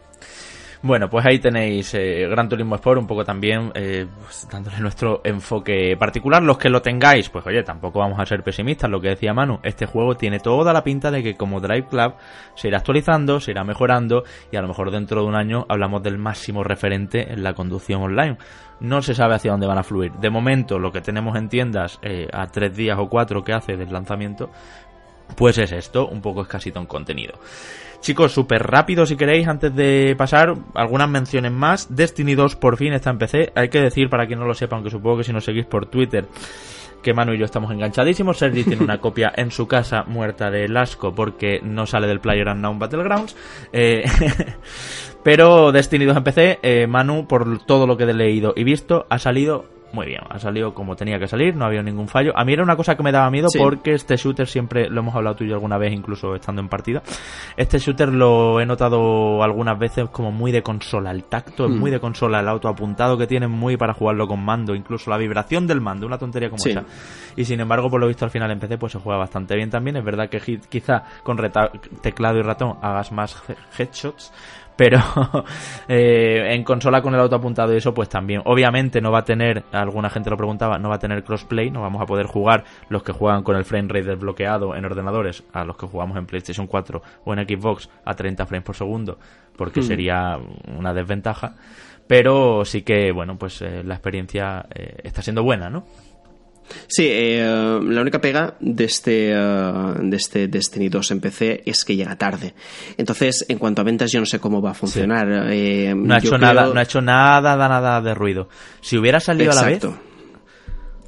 Bueno, 0.85 1.09
pues 1.09 1.25
ahí 1.25 1.39
tenéis 1.39 1.95
eh, 1.95 2.27
Gran 2.29 2.49
Turismo 2.49 2.75
Sport, 2.75 3.01
un 3.01 3.07
poco 3.07 3.25
también 3.25 3.71
eh, 3.73 4.05
pues, 4.21 4.49
dándole 4.51 4.81
nuestro 4.81 5.21
enfoque 5.23 5.97
particular. 5.97 6.43
Los 6.43 6.59
que 6.59 6.69
lo 6.69 6.83
tengáis, 6.83 7.29
pues 7.29 7.47
oye, 7.47 7.63
tampoco 7.63 8.01
vamos 8.01 8.19
a 8.19 8.27
ser 8.27 8.43
pesimistas, 8.43 8.91
lo 8.91 9.01
que 9.01 9.11
decía 9.11 9.33
Manu. 9.33 9.61
Este 9.63 9.87
juego 9.87 10.17
tiene 10.17 10.41
toda 10.41 10.73
la 10.73 10.83
pinta 10.83 11.13
de 11.13 11.23
que 11.23 11.37
como 11.37 11.61
Drive 11.61 11.87
Club 11.87 12.15
se 12.57 12.67
irá 12.67 12.79
actualizando, 12.79 13.39
se 13.39 13.53
irá 13.53 13.63
mejorando 13.63 14.25
y 14.51 14.57
a 14.57 14.61
lo 14.61 14.67
mejor 14.67 14.91
dentro 14.91 15.23
de 15.23 15.29
un 15.29 15.37
año 15.37 15.67
hablamos 15.69 16.03
del 16.03 16.19
máximo 16.19 16.65
referente 16.65 17.33
en 17.33 17.45
la 17.45 17.55
conducción 17.55 18.03
online. 18.03 18.37
No 18.81 19.03
se 19.03 19.15
sabe 19.15 19.37
hacia 19.37 19.53
dónde 19.53 19.69
van 19.69 19.79
a 19.79 19.85
fluir. 19.85 20.11
De 20.15 20.31
momento, 20.31 20.81
lo 20.81 20.91
que 20.91 21.01
tenemos 21.01 21.37
en 21.37 21.49
tiendas 21.49 22.01
eh, 22.03 22.27
a 22.33 22.49
tres 22.49 22.75
días 22.75 22.99
o 22.99 23.09
cuatro 23.09 23.45
que 23.45 23.53
hace 23.53 23.77
del 23.77 23.93
lanzamiento, 23.93 24.51
Pues 25.37 25.59
es 25.59 25.73
esto, 25.73 26.07
un 26.09 26.21
poco 26.21 26.43
escasito 26.43 26.79
en 26.79 26.87
contenido. 26.87 27.35
Chicos, 28.03 28.33
súper 28.33 28.65
rápido 28.65 29.07
si 29.07 29.17
queréis, 29.17 29.47
antes 29.47 29.75
de 29.77 30.17
pasar, 30.19 30.57
algunas 30.75 31.09
menciones 31.09 31.53
más. 31.53 31.95
Destiny 31.95 32.35
2 32.35 32.57
por 32.57 32.77
fin 32.77 32.93
está 32.93 33.11
en 33.11 33.19
PC. 33.19 33.53
Hay 33.55 33.69
que 33.69 33.81
decir, 33.81 34.11
para 34.11 34.27
quien 34.27 34.41
no 34.41 34.45
lo 34.45 34.55
sepa, 34.55 34.75
aunque 34.75 34.91
supongo 34.91 35.19
que 35.19 35.25
si 35.25 35.33
nos 35.33 35.45
seguís 35.45 35.67
por 35.67 35.87
Twitter, 35.87 36.27
que 37.01 37.15
Manu 37.15 37.33
y 37.33 37.39
yo 37.39 37.45
estamos 37.45 37.71
enganchadísimos. 37.71 38.39
Sergi 38.39 38.65
tiene 38.65 38.83
una 38.83 38.99
copia 38.99 39.33
en 39.37 39.53
su 39.53 39.69
casa 39.69 40.03
muerta 40.03 40.51
de 40.51 40.67
asco 40.77 41.15
porque 41.15 41.61
no 41.63 41.87
sale 41.87 42.09
del 42.09 42.19
Player 42.19 42.49
Unknown 42.49 42.81
Battlegrounds. 42.81 43.37
Eh, 43.73 44.05
pero 45.23 45.71
Destiny 45.71 46.05
2 46.05 46.17
en 46.17 46.25
PC, 46.25 46.59
eh, 46.61 46.87
Manu, 46.89 47.29
por 47.29 47.65
todo 47.65 47.87
lo 47.87 47.97
que 47.97 48.03
he 48.03 48.13
leído 48.13 48.53
y 48.57 48.65
visto, 48.65 49.07
ha 49.11 49.21
salido 49.21 49.67
muy 49.93 50.07
bien. 50.07 50.21
Ha 50.29 50.39
salido 50.39 50.75
como 50.75 50.97
tenía 50.97 51.19
que 51.19 51.27
salir, 51.27 51.55
no 51.57 51.65
ha 51.65 51.69
habido 51.69 51.83
ningún 51.83 52.09
fallo. 52.09 52.33
A 52.37 52.45
mí 52.45 52.53
era 52.53 52.63
una 52.63 52.77
cosa 52.77 52.97
que 52.97 53.03
me 53.03 53.13
daba 53.13 53.31
miedo 53.31 53.49
Sí. 53.51 53.59
porque 53.59 53.93
este 53.95 54.17
shooter 54.17 54.47
siempre, 54.47 54.89
lo 54.89 55.01
hemos 55.01 55.15
hablado 55.15 55.37
tú 55.37 55.45
y 55.45 55.49
yo 55.49 55.55
alguna 55.55 55.79
vez, 55.79 55.93
incluso 55.93 56.35
estando 56.35 56.61
en 56.63 56.69
partida. 56.69 57.03
Este 57.57 57.79
shooter 57.79 58.09
lo 58.13 58.61
he 58.61 58.67
notado 58.67 59.43
algunas 59.43 59.79
veces 59.79 60.09
como 60.11 60.31
muy 60.33 60.53
de 60.53 60.63
consola. 60.63 61.11
El 61.11 61.25
tacto 61.25 61.67
es 61.67 61.71
Mm. 61.73 61.79
muy 61.79 61.91
de 61.91 62.01
consola. 62.01 62.41
El 62.41 62.49
autoapuntado 62.49 63.17
que 63.19 63.27
tienen 63.27 63.51
muy 63.51 63.77
para 63.77 63.95
jugarlo 63.95 64.27
con 64.27 64.45
mando. 64.45 64.75
Incluso 64.75 65.11
la 65.11 65.19
vibración 65.19 65.67
del 65.67 65.81
mando, 65.81 66.07
una 66.07 66.19
tontería 66.19 66.49
como 66.49 66.59
Sí. 66.63 66.71
esa. 66.71 66.85
Y 67.37 67.45
sin 67.45 67.61
embargo, 67.61 67.89
por 67.91 68.01
lo 68.01 68.07
visto 68.07 68.25
al 68.25 68.31
final 68.31 68.51
en 68.51 68.59
PC 68.61 68.79
pues 68.79 68.93
se 68.93 68.99
juega 68.99 69.19
bastante 69.19 69.55
bien 69.57 69.71
también. 69.71 69.97
Es 69.97 70.05
verdad 70.05 70.29
que 70.29 70.39
quizá 70.69 71.03
con 71.23 71.37
teclado 72.03 72.39
y 72.39 72.43
ratón 72.43 72.79
hagas 72.83 73.13
más 73.13 73.43
he- 73.49 73.83
headshots. 73.83 74.33
Pero 74.77 74.99
eh, 75.89 76.55
en 76.55 76.65
consola 76.65 77.03
con 77.03 77.15
el 77.15 77.21
autoapuntado 77.21 77.73
y 77.75 77.77
eso, 77.77 77.93
pues 77.93 78.09
también. 78.09 78.43
Obviamente 78.45 79.01
no 79.01 79.11
va 79.13 79.19
a 79.21 79.25
tener, 79.25 79.65
alguna 79.73 80.11
gente 80.11 80.31
lo 80.31 80.37
preguntaba, 80.37 80.79
no 80.79 80.89
va 80.89 80.97
a 80.97 80.99
tener 80.99 81.23
crossplay, 81.25 81.71
no 81.71 81.83
vamos 81.83 82.01
a 82.03 82.07
poder 82.07 82.27
jugar 82.27 82.65
los 82.89 83.03
que 83.03 83.13
juegan 83.13 83.43
con 83.43 83.57
el 83.57 83.65
frame 83.65 83.89
rate 83.89 84.05
desbloqueado 84.05 84.75
en 84.75 84.85
ordenadores 84.85 85.45
a 85.53 85.65
los 85.65 85.77
que 85.77 85.87
jugamos 85.87 86.17
en 86.17 86.27
PlayStation 86.27 86.67
4 86.67 87.03
o 87.25 87.35
en 87.35 87.47
Xbox 87.47 87.91
a 88.05 88.15
30 88.15 88.47
frames 88.47 88.65
por 88.65 88.77
segundo, 88.77 89.19
porque 89.57 89.81
Mm. 89.81 89.85
sería 89.85 90.39
una 90.79 90.95
desventaja. 90.95 91.55
Pero 92.07 92.65
sí 92.65 92.83
que, 92.83 93.13
bueno, 93.13 93.37
pues 93.39 93.63
eh, 93.63 93.83
la 93.85 93.95
experiencia 93.95 94.67
eh, 94.75 94.97
está 95.05 95.23
siendo 95.23 95.43
buena, 95.45 95.71
¿no? 95.71 95.85
Sí, 96.87 97.07
eh, 97.09 97.79
la 97.83 98.01
única 98.01 98.21
pega 98.21 98.55
de 98.61 98.85
este, 98.85 99.33
eh, 99.33 99.95
de 100.01 100.17
este 100.17 100.49
Destiny 100.49 100.89
2 100.89 101.11
en 101.13 101.21
PC 101.21 101.63
es 101.67 101.85
que 101.85 101.97
llega 101.97 102.17
tarde. 102.17 102.55
Entonces, 102.97 103.45
en 103.49 103.59
cuanto 103.59 103.83
a 103.83 103.85
ventas, 103.85 104.11
yo 104.13 104.21
no 104.21 104.27
sé 104.27 104.39
cómo 104.39 104.61
va 104.61 104.71
a 104.73 104.75
funcionar. 104.75 105.27
Eh, 105.51 105.95
No 105.97 106.15
ha 106.15 106.19
hecho 106.19 106.29
creo- 106.29 106.39
nada, 106.39 106.67
no 106.73 106.79
ha 106.79 106.83
hecho 106.83 107.01
nada, 107.01 107.57
da 107.57 107.69
nada 107.69 108.01
de 108.01 108.15
ruido. 108.15 108.49
Si 108.81 108.97
hubiera 108.99 109.21
salido 109.21 109.53
a 109.53 109.55
la 109.55 109.63
vez. 109.65 109.83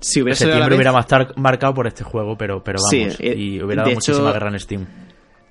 Si 0.01 0.21
hubiera 0.21 0.37
salido 0.37 0.57
a 0.57 0.59
la 0.61 0.65
septiembre 0.67 0.77
hubiera 0.77 0.93
más 0.93 1.37
marcado 1.37 1.73
por 1.75 1.87
este 1.87 2.05
juego, 2.05 2.37
pero, 2.37 2.63
pero 2.63 2.79
Sí, 2.79 3.01
vamos, 3.01 3.17
eh, 3.21 3.35
y 3.37 3.63
hubiera 3.63 3.83
dado 3.85 3.95
muchísima 3.95 4.33
guerra 4.33 4.51
en 4.51 4.61
Steam. 4.61 4.87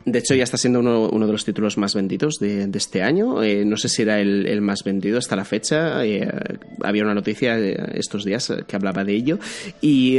De 0.05 0.19
hecho, 0.19 0.35
ya 0.35 0.43
está 0.43 0.57
siendo 0.57 0.79
uno, 0.81 1.07
uno 1.09 1.25
de 1.25 1.31
los 1.31 1.45
títulos 1.45 1.77
más 1.77 1.95
vendidos 1.95 2.35
de, 2.39 2.67
de 2.67 2.77
este 2.77 3.01
año. 3.03 3.41
Eh, 3.41 3.63
no 3.65 3.77
sé 3.77 3.87
si 3.87 4.01
era 4.01 4.19
el, 4.19 4.45
el 4.47 4.59
más 4.61 4.83
vendido 4.83 5.17
hasta 5.17 5.35
la 5.35 5.45
fecha. 5.45 6.05
Eh, 6.05 6.27
había 6.81 7.03
una 7.03 7.13
noticia 7.13 7.57
eh, 7.57 7.77
estos 7.95 8.25
días 8.25 8.49
eh, 8.49 8.63
que 8.67 8.75
hablaba 8.75 9.03
de 9.05 9.13
ello. 9.13 9.39
Y, 9.81 10.17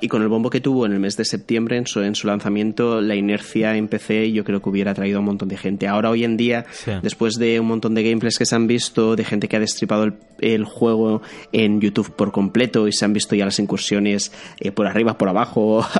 y 0.00 0.08
con 0.08 0.22
el 0.22 0.28
bombo 0.28 0.48
que 0.50 0.60
tuvo 0.60 0.86
en 0.86 0.92
el 0.92 1.00
mes 1.00 1.16
de 1.16 1.24
septiembre, 1.24 1.76
en 1.76 1.86
su, 1.86 2.00
en 2.00 2.14
su 2.14 2.26
lanzamiento, 2.26 3.00
la 3.00 3.14
inercia 3.14 3.76
en 3.76 3.88
PC 3.88 4.32
yo 4.32 4.42
creo 4.44 4.62
que 4.62 4.68
hubiera 4.70 4.94
traído 4.94 5.18
a 5.18 5.20
un 5.20 5.26
montón 5.26 5.48
de 5.48 5.56
gente. 5.56 5.86
Ahora, 5.86 6.10
hoy 6.10 6.24
en 6.24 6.36
día, 6.36 6.64
Sí. 6.72 6.92
después 7.02 7.34
de 7.34 7.60
un 7.60 7.66
montón 7.66 7.94
de 7.94 8.02
gameplays 8.02 8.38
que 8.38 8.46
se 8.46 8.54
han 8.54 8.66
visto, 8.66 9.16
de 9.16 9.24
gente 9.24 9.48
que 9.48 9.56
ha 9.56 9.60
destripado 9.60 10.04
el, 10.04 10.14
el 10.38 10.64
juego 10.64 11.20
en 11.52 11.80
YouTube 11.80 12.14
por 12.16 12.32
completo 12.32 12.88
y 12.88 12.92
se 12.92 13.04
han 13.04 13.12
visto 13.12 13.34
ya 13.34 13.44
las 13.44 13.58
incursiones 13.58 14.32
eh, 14.60 14.70
por 14.72 14.86
arriba, 14.86 15.18
por 15.18 15.28
abajo, 15.28 15.84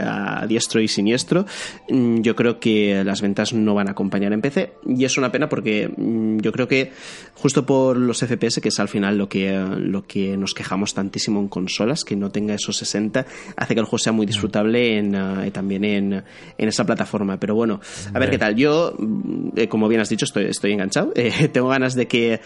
a 0.00 0.46
diestro 0.48 0.80
y 0.80 0.88
siniestro, 0.88 1.46
mm, 1.88 2.20
yo 2.22 2.34
creo 2.34 2.45
que 2.58 3.02
las 3.04 3.20
ventas 3.20 3.52
no 3.52 3.74
van 3.74 3.88
a 3.88 3.92
acompañar 3.92 4.32
en 4.32 4.40
PC 4.40 4.72
y 4.86 5.04
es 5.04 5.18
una 5.18 5.32
pena 5.32 5.48
porque 5.48 5.88
mm, 5.88 6.38
yo 6.38 6.52
creo 6.52 6.68
que 6.68 6.92
justo 7.34 7.66
por 7.66 7.96
los 7.96 8.18
FPS, 8.20 8.60
que 8.60 8.68
es 8.68 8.80
al 8.80 8.88
final 8.88 9.18
lo 9.18 9.28
que, 9.28 9.52
lo 9.78 10.06
que 10.06 10.36
nos 10.36 10.54
quejamos 10.54 10.94
tantísimo 10.94 11.40
en 11.40 11.48
consolas, 11.48 12.04
que 12.04 12.16
no 12.16 12.30
tenga 12.30 12.54
esos 12.54 12.76
60, 12.78 13.26
hace 13.56 13.74
que 13.74 13.80
el 13.80 13.86
juego 13.86 13.98
sea 13.98 14.12
muy 14.12 14.26
disfrutable 14.26 14.98
en, 14.98 15.14
eh, 15.14 15.50
también 15.50 15.84
en, 15.84 16.12
en 16.12 16.68
esa 16.68 16.84
plataforma. 16.84 17.38
Pero 17.38 17.54
bueno, 17.54 17.80
a 18.12 18.18
ver 18.18 18.30
qué 18.30 18.38
tal. 18.38 18.56
Yo, 18.56 18.94
mm, 18.98 19.48
eh, 19.56 19.68
como 19.68 19.88
bien 19.88 20.00
has 20.00 20.08
dicho, 20.08 20.24
estoy, 20.24 20.44
estoy 20.44 20.72
enganchado. 20.72 21.12
Eh, 21.26 21.48
tengo 21.48 21.68
ganas 21.68 21.94
de 21.94 22.06
que 22.06 22.40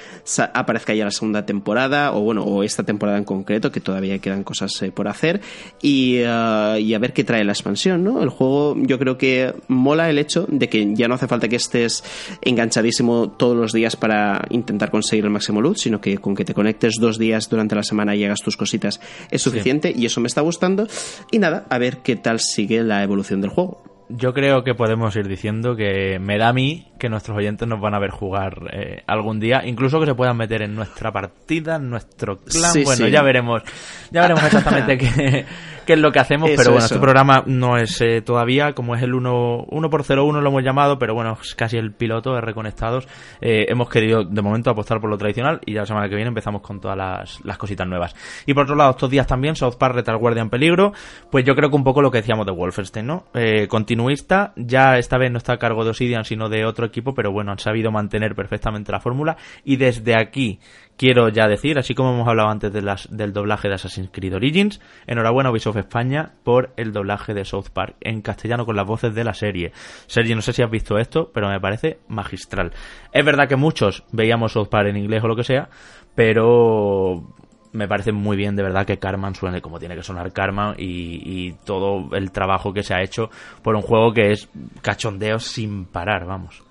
aparezca 0.55 0.94
ya 0.94 1.05
la 1.05 1.10
segunda 1.10 1.44
temporada, 1.44 2.12
o 2.12 2.20
bueno, 2.20 2.44
o 2.44 2.62
esta 2.62 2.82
temporada 2.82 3.18
en 3.18 3.24
concreto, 3.24 3.70
que 3.70 3.81
todavía 3.81 4.18
quedan 4.18 4.43
cosas 4.43 4.70
eh, 4.82 4.90
por 4.90 5.06
hacer, 5.06 5.40
y, 5.82 6.16
y 6.20 6.22
a 6.24 6.98
ver 6.98 7.12
qué 7.12 7.22
trae 7.22 7.44
la 7.44 7.52
expansión, 7.52 8.02
¿no? 8.02 8.22
El 8.22 8.31
juego, 8.31 8.74
yo 8.78 8.98
creo 8.98 9.18
que 9.18 9.55
mola 9.68 9.89
el 9.94 10.18
hecho 10.18 10.46
de 10.48 10.68
que 10.68 10.94
ya 10.94 11.08
no 11.08 11.14
hace 11.14 11.26
falta 11.26 11.48
que 11.48 11.56
estés 11.56 12.04
enganchadísimo 12.42 13.30
todos 13.30 13.56
los 13.56 13.72
días 13.72 13.96
para 13.96 14.44
intentar 14.50 14.90
conseguir 14.90 15.24
el 15.24 15.30
máximo 15.30 15.60
loot, 15.60 15.78
sino 15.78 16.00
que 16.00 16.18
con 16.18 16.34
que 16.34 16.44
te 16.44 16.54
conectes 16.54 16.94
dos 17.00 17.18
días 17.18 17.48
durante 17.48 17.74
la 17.74 17.82
semana 17.82 18.14
y 18.14 18.24
hagas 18.24 18.40
tus 18.40 18.56
cositas 18.56 19.00
es 19.30 19.42
suficiente, 19.42 19.92
y 19.94 20.06
eso 20.06 20.20
me 20.20 20.28
está 20.28 20.40
gustando. 20.40 20.86
Y 21.30 21.38
nada, 21.38 21.66
a 21.68 21.78
ver 21.78 21.98
qué 21.98 22.16
tal 22.16 22.40
sigue 22.40 22.82
la 22.82 23.02
evolución 23.02 23.40
del 23.40 23.50
juego. 23.50 23.82
Yo 24.12 24.34
creo 24.34 24.64
que 24.64 24.74
podemos 24.74 25.14
ir 25.14 25.28
diciendo 25.28 25.76
que 25.76 26.18
me 26.18 26.36
da 26.36 26.48
a 26.48 26.52
mí 26.52 26.88
que 26.98 27.08
nuestros 27.08 27.36
oyentes 27.38 27.68
nos 27.68 27.80
van 27.80 27.94
a 27.94 28.00
ver 28.00 28.10
jugar 28.10 28.68
eh, 28.72 29.04
algún 29.06 29.38
día, 29.38 29.62
incluso 29.64 30.00
que 30.00 30.06
se 30.06 30.14
puedan 30.16 30.36
meter 30.36 30.62
en 30.62 30.74
nuestra 30.74 31.12
partida, 31.12 31.76
en 31.76 31.88
nuestro 31.88 32.38
clan. 32.38 32.72
Sí, 32.72 32.82
bueno, 32.82 33.06
sí. 33.06 33.10
ya 33.12 33.22
veremos, 33.22 33.62
ya 34.10 34.22
veremos 34.22 34.42
exactamente 34.42 34.98
qué, 34.98 35.46
qué 35.90 35.94
es 35.94 36.00
lo 36.00 36.12
que 36.12 36.20
hacemos, 36.20 36.48
Eso, 36.48 36.56
pero 36.56 36.70
bueno, 36.70 36.86
eso. 36.86 36.94
este 36.94 37.02
programa 37.02 37.42
no 37.46 37.76
es 37.76 38.00
eh, 38.00 38.22
todavía, 38.22 38.74
como 38.74 38.94
es 38.94 39.02
el 39.02 39.12
1, 39.12 39.64
1 39.68 39.90
por 39.90 40.04
01 40.08 40.40
lo 40.40 40.48
hemos 40.50 40.62
llamado, 40.62 41.00
pero 41.00 41.14
bueno, 41.14 41.36
es 41.42 41.56
casi 41.56 41.78
el 41.78 41.90
piloto 41.90 42.32
de 42.32 42.40
Reconectados. 42.40 43.08
Eh, 43.40 43.66
hemos 43.68 43.90
querido 43.90 44.22
de 44.22 44.40
momento 44.40 44.70
apostar 44.70 45.00
por 45.00 45.10
lo 45.10 45.18
tradicional 45.18 45.58
y 45.66 45.72
ya 45.72 45.80
la 45.80 45.86
semana 45.86 46.08
que 46.08 46.14
viene 46.14 46.28
empezamos 46.28 46.62
con 46.62 46.80
todas 46.80 46.96
las, 46.96 47.44
las 47.44 47.58
cositas 47.58 47.88
nuevas. 47.88 48.14
Y 48.46 48.54
por 48.54 48.66
otro 48.66 48.76
lado, 48.76 48.92
estos 48.92 49.10
días 49.10 49.26
también, 49.26 49.56
South 49.56 49.74
Park 49.80 49.96
Retaguardia 49.96 50.42
en 50.42 50.50
peligro, 50.50 50.92
pues 51.28 51.44
yo 51.44 51.56
creo 51.56 51.70
que 51.70 51.76
un 51.76 51.82
poco 51.82 52.02
lo 52.02 52.12
que 52.12 52.18
decíamos 52.18 52.46
de 52.46 52.52
Wolfenstein, 52.52 53.06
¿no? 53.08 53.24
Eh, 53.34 53.66
continuista, 53.66 54.52
ya 54.54 54.96
esta 54.96 55.18
vez 55.18 55.32
no 55.32 55.38
está 55.38 55.54
a 55.54 55.58
cargo 55.58 55.82
de 55.82 55.90
Obsidian, 55.90 56.24
sino 56.24 56.48
de 56.48 56.66
otro 56.66 56.86
equipo, 56.86 57.14
pero 57.14 57.32
bueno, 57.32 57.50
han 57.50 57.58
sabido 57.58 57.90
mantener 57.90 58.36
perfectamente 58.36 58.92
la 58.92 59.00
fórmula 59.00 59.36
y 59.64 59.74
desde 59.74 60.14
aquí 60.14 60.60
quiero 61.01 61.31
ya 61.31 61.48
decir, 61.48 61.78
así 61.78 61.94
como 61.94 62.12
hemos 62.12 62.28
hablado 62.28 62.51
antes 62.51 62.70
del 62.70 63.32
doblaje 63.32 63.68
de 63.68 63.74
Assassin's 63.77 64.10
Creed 64.12 64.35
Origins, 64.35 64.82
enhorabuena 65.06 65.48
a 65.48 65.52
Ubisoft 65.52 65.78
España 65.78 66.32
por 66.44 66.74
el 66.77 66.93
doblaje 66.93 67.32
de 67.32 67.47
South 67.47 67.70
Park 67.72 67.97
en 68.02 68.20
castellano 68.20 68.66
con 68.66 68.77
las 68.77 68.86
voces 68.86 69.14
de 69.14 69.24
la 69.24 69.32
serie. 69.32 69.72
Sergi, 70.06 70.35
no 70.35 70.43
sé 70.43 70.52
si 70.52 70.60
has 70.60 70.70
visto 70.70 70.98
esto, 70.98 71.31
pero 71.32 71.48
me 71.48 71.59
parece 71.59 72.01
magistral. 72.09 72.74
Es 73.14 73.24
verdad 73.24 73.48
que 73.48 73.56
muchos 73.56 74.05
veíamos 74.12 74.52
South 74.52 74.68
Park 74.68 74.89
en 74.89 74.98
inglés 74.98 75.24
o 75.24 75.28
lo 75.28 75.36
que 75.36 75.44
sea, 75.44 75.70
pero 76.14 77.32
me 77.72 77.89
parece 77.89 78.12
muy 78.12 78.36
bien 78.36 78.55
de 78.55 78.62
verdad 78.62 78.85
que 78.85 78.98
Carman 78.98 79.35
suene 79.35 79.62
como 79.62 79.78
tiene 79.78 79.97
que 79.97 80.02
sonar 80.02 80.35
Carman 80.35 80.74
y, 80.77 81.22
y 81.24 81.52
todo 81.64 82.14
el 82.14 82.31
trabajo 82.31 82.74
que 82.74 82.82
se 82.82 82.93
ha 82.93 83.02
hecho 83.02 83.31
por 83.62 83.74
un 83.74 83.81
juego 83.81 84.12
que 84.12 84.32
es 84.32 84.51
cachondeo 84.82 85.39
sin 85.39 85.86
parar, 85.86 86.27
vamos. 86.27 86.62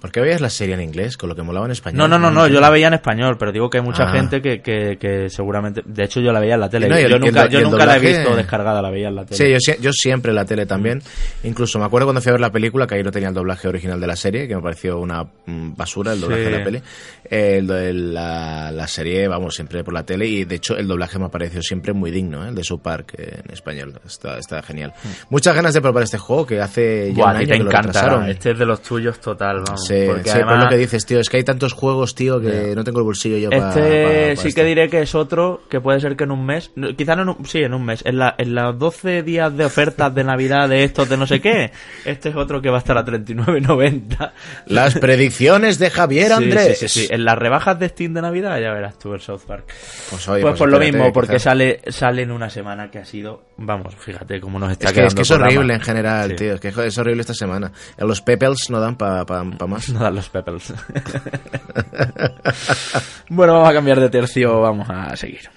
¿Por 0.00 0.12
qué 0.12 0.20
veías 0.20 0.40
la 0.40 0.50
serie 0.50 0.74
en 0.74 0.82
inglés 0.82 1.16
con 1.16 1.28
lo 1.28 1.34
que 1.34 1.42
molaba 1.42 1.64
en 1.66 1.72
español? 1.72 1.98
No, 1.98 2.06
no, 2.06 2.18
no, 2.18 2.30
no, 2.30 2.46
yo 2.48 2.60
la 2.60 2.68
veía 2.70 2.88
en 2.88 2.94
español, 2.94 3.36
pero 3.38 3.50
digo 3.50 3.70
que 3.70 3.78
hay 3.78 3.84
mucha 3.84 4.04
Ah. 4.04 4.12
gente 4.12 4.42
que, 4.42 4.60
que, 4.60 4.98
que 5.00 5.30
seguramente... 5.30 5.82
De 5.86 6.04
hecho, 6.04 6.20
yo 6.20 6.32
la 6.32 6.38
veía 6.40 6.54
en 6.54 6.60
la 6.60 6.68
tele. 6.68 6.86
Y 6.86 6.90
no, 6.90 6.98
y 6.98 7.02
el- 7.02 7.08
yo 7.10 7.16
y 7.16 7.18
el 7.18 7.20
nunca, 7.24 7.42
do- 7.42 7.48
y 7.48 7.52
yo 7.52 7.58
el 7.58 7.64
nunca 7.64 7.86
la 7.86 7.96
he 7.96 8.00
doblaje- 8.00 8.18
visto 8.18 8.36
descargada, 8.36 8.82
la 8.82 8.90
veía 8.90 9.08
en 9.08 9.14
la 9.16 9.24
tele. 9.24 9.36
Sí, 9.36 9.50
yo, 9.50 9.56
sie- 9.58 9.80
yo 9.80 9.92
siempre 9.92 10.32
la 10.32 10.44
tele 10.44 10.66
también. 10.66 11.02
Incluso 11.44 11.78
me 11.78 11.86
acuerdo 11.86 12.06
cuando 12.08 12.20
fui 12.20 12.28
a 12.30 12.32
ver 12.34 12.40
la 12.40 12.52
película, 12.52 12.86
que 12.86 12.94
ahí 12.96 13.02
no 13.02 13.10
tenía 13.10 13.28
el 13.30 13.34
doblaje 13.34 13.68
original 13.68 13.98
de 14.00 14.06
la 14.06 14.16
serie, 14.16 14.46
que 14.46 14.54
me 14.54 14.62
pareció 14.62 14.98
una 14.98 15.24
mm, 15.24 15.74
basura 15.76 16.12
el 16.12 16.20
doblaje 16.20 16.44
Sí. 16.44 16.50
de 16.50 16.58
la 16.58 16.64
peli. 16.64 16.82
El 17.28 18.14
la, 18.14 18.70
la 18.70 18.86
serie, 18.86 19.26
vamos, 19.28 19.54
siempre 19.54 19.82
por 19.82 19.94
la 19.94 20.04
tele. 20.04 20.26
Y 20.26 20.44
de 20.44 20.56
hecho, 20.56 20.76
el 20.76 20.86
doblaje 20.86 21.18
me 21.18 21.24
ha 21.24 21.28
parecido 21.30 21.62
siempre 21.62 21.92
muy 21.92 22.10
digno, 22.10 22.44
¿eh? 22.44 22.50
el 22.50 22.54
de 22.54 22.62
South 22.64 22.80
Park 22.82 23.14
eh, 23.18 23.40
en 23.44 23.52
español. 23.52 23.98
Está, 24.06 24.38
está 24.38 24.62
genial. 24.62 24.92
Muchas 25.30 25.54
ganas 25.54 25.74
de 25.74 25.80
probar 25.80 26.04
este 26.04 26.18
juego, 26.18 26.46
que 26.46 26.60
hace 26.60 27.12
ya. 27.14 27.14
Buah, 27.14 27.30
un 27.30 27.36
a 27.36 27.38
ti 27.38 27.44
año 27.44 27.48
te 27.52 27.56
que 27.58 27.64
lo 27.64 27.70
encanta. 27.70 27.86
retrasaron. 27.88 28.28
Este 28.28 28.50
es 28.52 28.58
de 28.58 28.66
los 28.66 28.82
tuyos 28.82 29.18
total, 29.20 29.62
vamos. 29.66 29.85
Sí, 29.86 30.04
porque 30.06 30.24
sí, 30.24 30.30
además, 30.30 30.54
por 30.54 30.64
lo 30.64 30.68
que 30.70 30.76
dices, 30.76 31.06
tío. 31.06 31.20
Es 31.20 31.28
que 31.28 31.38
hay 31.38 31.44
tantos 31.44 31.72
juegos, 31.72 32.14
tío, 32.14 32.40
que 32.40 32.74
no 32.74 32.84
tengo 32.84 32.98
el 32.98 33.04
bolsillo 33.04 33.36
yo 33.36 33.50
para. 33.50 33.68
Este 33.68 34.36
sí 34.36 34.54
que 34.54 34.64
diré 34.64 34.88
que 34.88 35.02
es 35.02 35.14
otro 35.14 35.62
que 35.68 35.80
puede 35.80 36.00
ser 36.00 36.16
que 36.16 36.24
en 36.24 36.30
un 36.30 36.44
mes, 36.44 36.72
quizá 36.96 37.16
no 37.16 37.22
en 37.22 37.28
un, 37.30 37.46
sí, 37.46 37.60
en 37.60 37.74
un 37.74 37.84
mes, 37.84 38.02
en, 38.04 38.18
la, 38.18 38.34
en 38.38 38.54
los 38.54 38.78
12 38.78 39.22
días 39.22 39.56
de 39.56 39.64
ofertas 39.64 40.14
de 40.14 40.24
Navidad 40.24 40.68
de 40.68 40.84
estos 40.84 41.08
de 41.08 41.16
no 41.16 41.26
sé 41.26 41.40
qué, 41.40 41.72
este 42.04 42.30
es 42.30 42.36
otro 42.36 42.60
que 42.60 42.70
va 42.70 42.76
a 42.76 42.80
estar 42.80 42.98
a 42.98 43.04
39.90. 43.04 44.32
Las 44.66 44.98
predicciones 44.98 45.78
de 45.78 45.90
Javier 45.90 46.32
Andrés. 46.32 46.78
Sí, 46.78 46.88
sí, 46.88 47.00
sí. 47.00 47.08
En 47.10 47.24
las 47.24 47.38
rebajas 47.38 47.78
de 47.78 47.88
Steam 47.88 48.14
de 48.14 48.22
Navidad 48.22 48.60
ya 48.60 48.72
verás 48.72 48.98
tú 48.98 49.14
el 49.14 49.20
South 49.20 49.42
Park. 49.46 49.66
Pues, 50.10 50.28
oye, 50.28 50.42
pues, 50.42 50.52
pues 50.52 50.58
por 50.58 50.70
lo 50.70 50.78
mismo, 50.78 51.12
porque 51.12 51.38
sale, 51.38 51.80
sale 51.88 52.22
en 52.22 52.30
una 52.30 52.50
semana 52.50 52.90
que 52.90 52.98
ha 52.98 53.04
sido, 53.04 53.42
vamos, 53.58 53.94
fíjate 53.96 54.40
cómo 54.40 54.58
nos 54.58 54.72
está 54.72 54.88
Es 54.88 54.92
que, 54.92 55.00
es 55.00 55.04
quedando 55.06 55.16
que 55.16 55.22
es 55.22 55.30
el 55.30 55.36
programa. 55.36 55.56
horrible 55.58 55.74
en 55.74 55.80
general, 55.80 56.30
Sí. 56.30 56.36
tío. 56.36 56.54
Es 56.54 56.60
que 56.60 56.68
es 56.86 56.98
horrible 56.98 57.20
esta 57.22 57.34
semana. 57.34 57.72
Los 57.98 58.20
Peppels 58.22 58.70
no 58.70 58.80
dan 58.80 58.96
para 58.96 59.24
pa, 59.24 59.44
pa 59.56 59.66
más. 59.66 59.88
No 59.90 60.00
dan 60.00 60.14
los 60.14 60.28
peppers. 60.28 60.74
bueno, 63.28 63.54
vamos 63.54 63.70
a 63.70 63.72
cambiar 63.72 64.00
de 64.00 64.08
tercio, 64.10 64.60
vamos 64.60 64.88
a 64.90 65.16
seguir. 65.16 65.48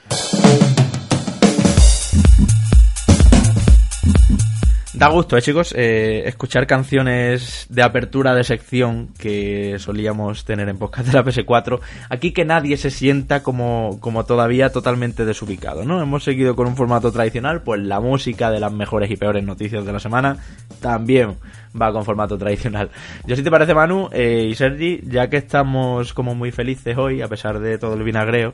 Da 5.00 5.08
gusto, 5.08 5.38
¿eh, 5.38 5.42
chicos? 5.42 5.74
Eh, 5.78 6.24
escuchar 6.26 6.68
canciones 6.68 7.68
de 7.70 7.84
apertura 7.84 8.36
de 8.36 8.44
sección 8.44 9.08
que 9.18 9.78
solíamos 9.80 10.44
tener 10.44 10.68
en 10.68 10.78
podcast 10.78 11.08
de 11.08 11.14
la 11.14 11.24
PS4. 11.24 11.80
Aquí 12.10 12.34
que 12.34 12.44
nadie 12.44 12.76
se 12.76 12.92
sienta 12.92 13.42
como, 13.42 14.02
como 14.02 14.26
todavía 14.26 14.74
totalmente 14.74 15.24
desubicado, 15.24 15.86
¿no? 15.86 16.02
Hemos 16.02 16.26
seguido 16.26 16.54
con 16.54 16.68
un 16.68 16.76
formato 16.76 17.14
tradicional, 17.14 17.62
pues 17.62 17.80
la 17.80 18.02
música 18.02 18.52
de 18.52 18.60
las 18.60 18.74
mejores 18.74 19.10
y 19.10 19.16
peores 19.16 19.46
noticias 19.46 19.86
de 19.86 19.94
la 19.94 20.02
semana 20.02 20.36
también 20.82 21.38
va 21.80 21.92
con 21.92 22.04
formato 22.06 22.38
tradicional. 22.38 22.90
Yo 23.26 23.36
si 23.36 23.44
te 23.44 23.52
parece, 23.52 23.74
Manu 23.74 24.10
eh, 24.12 24.48
y 24.50 24.56
Sergi, 24.56 25.02
ya 25.04 25.30
que 25.30 25.38
estamos 25.38 26.14
como 26.14 26.36
muy 26.36 26.52
felices 26.52 26.98
hoy, 26.98 27.22
a 27.22 27.28
pesar 27.28 27.60
de 27.60 27.78
todo 27.78 27.94
el 27.96 28.04
vinagreo, 28.04 28.54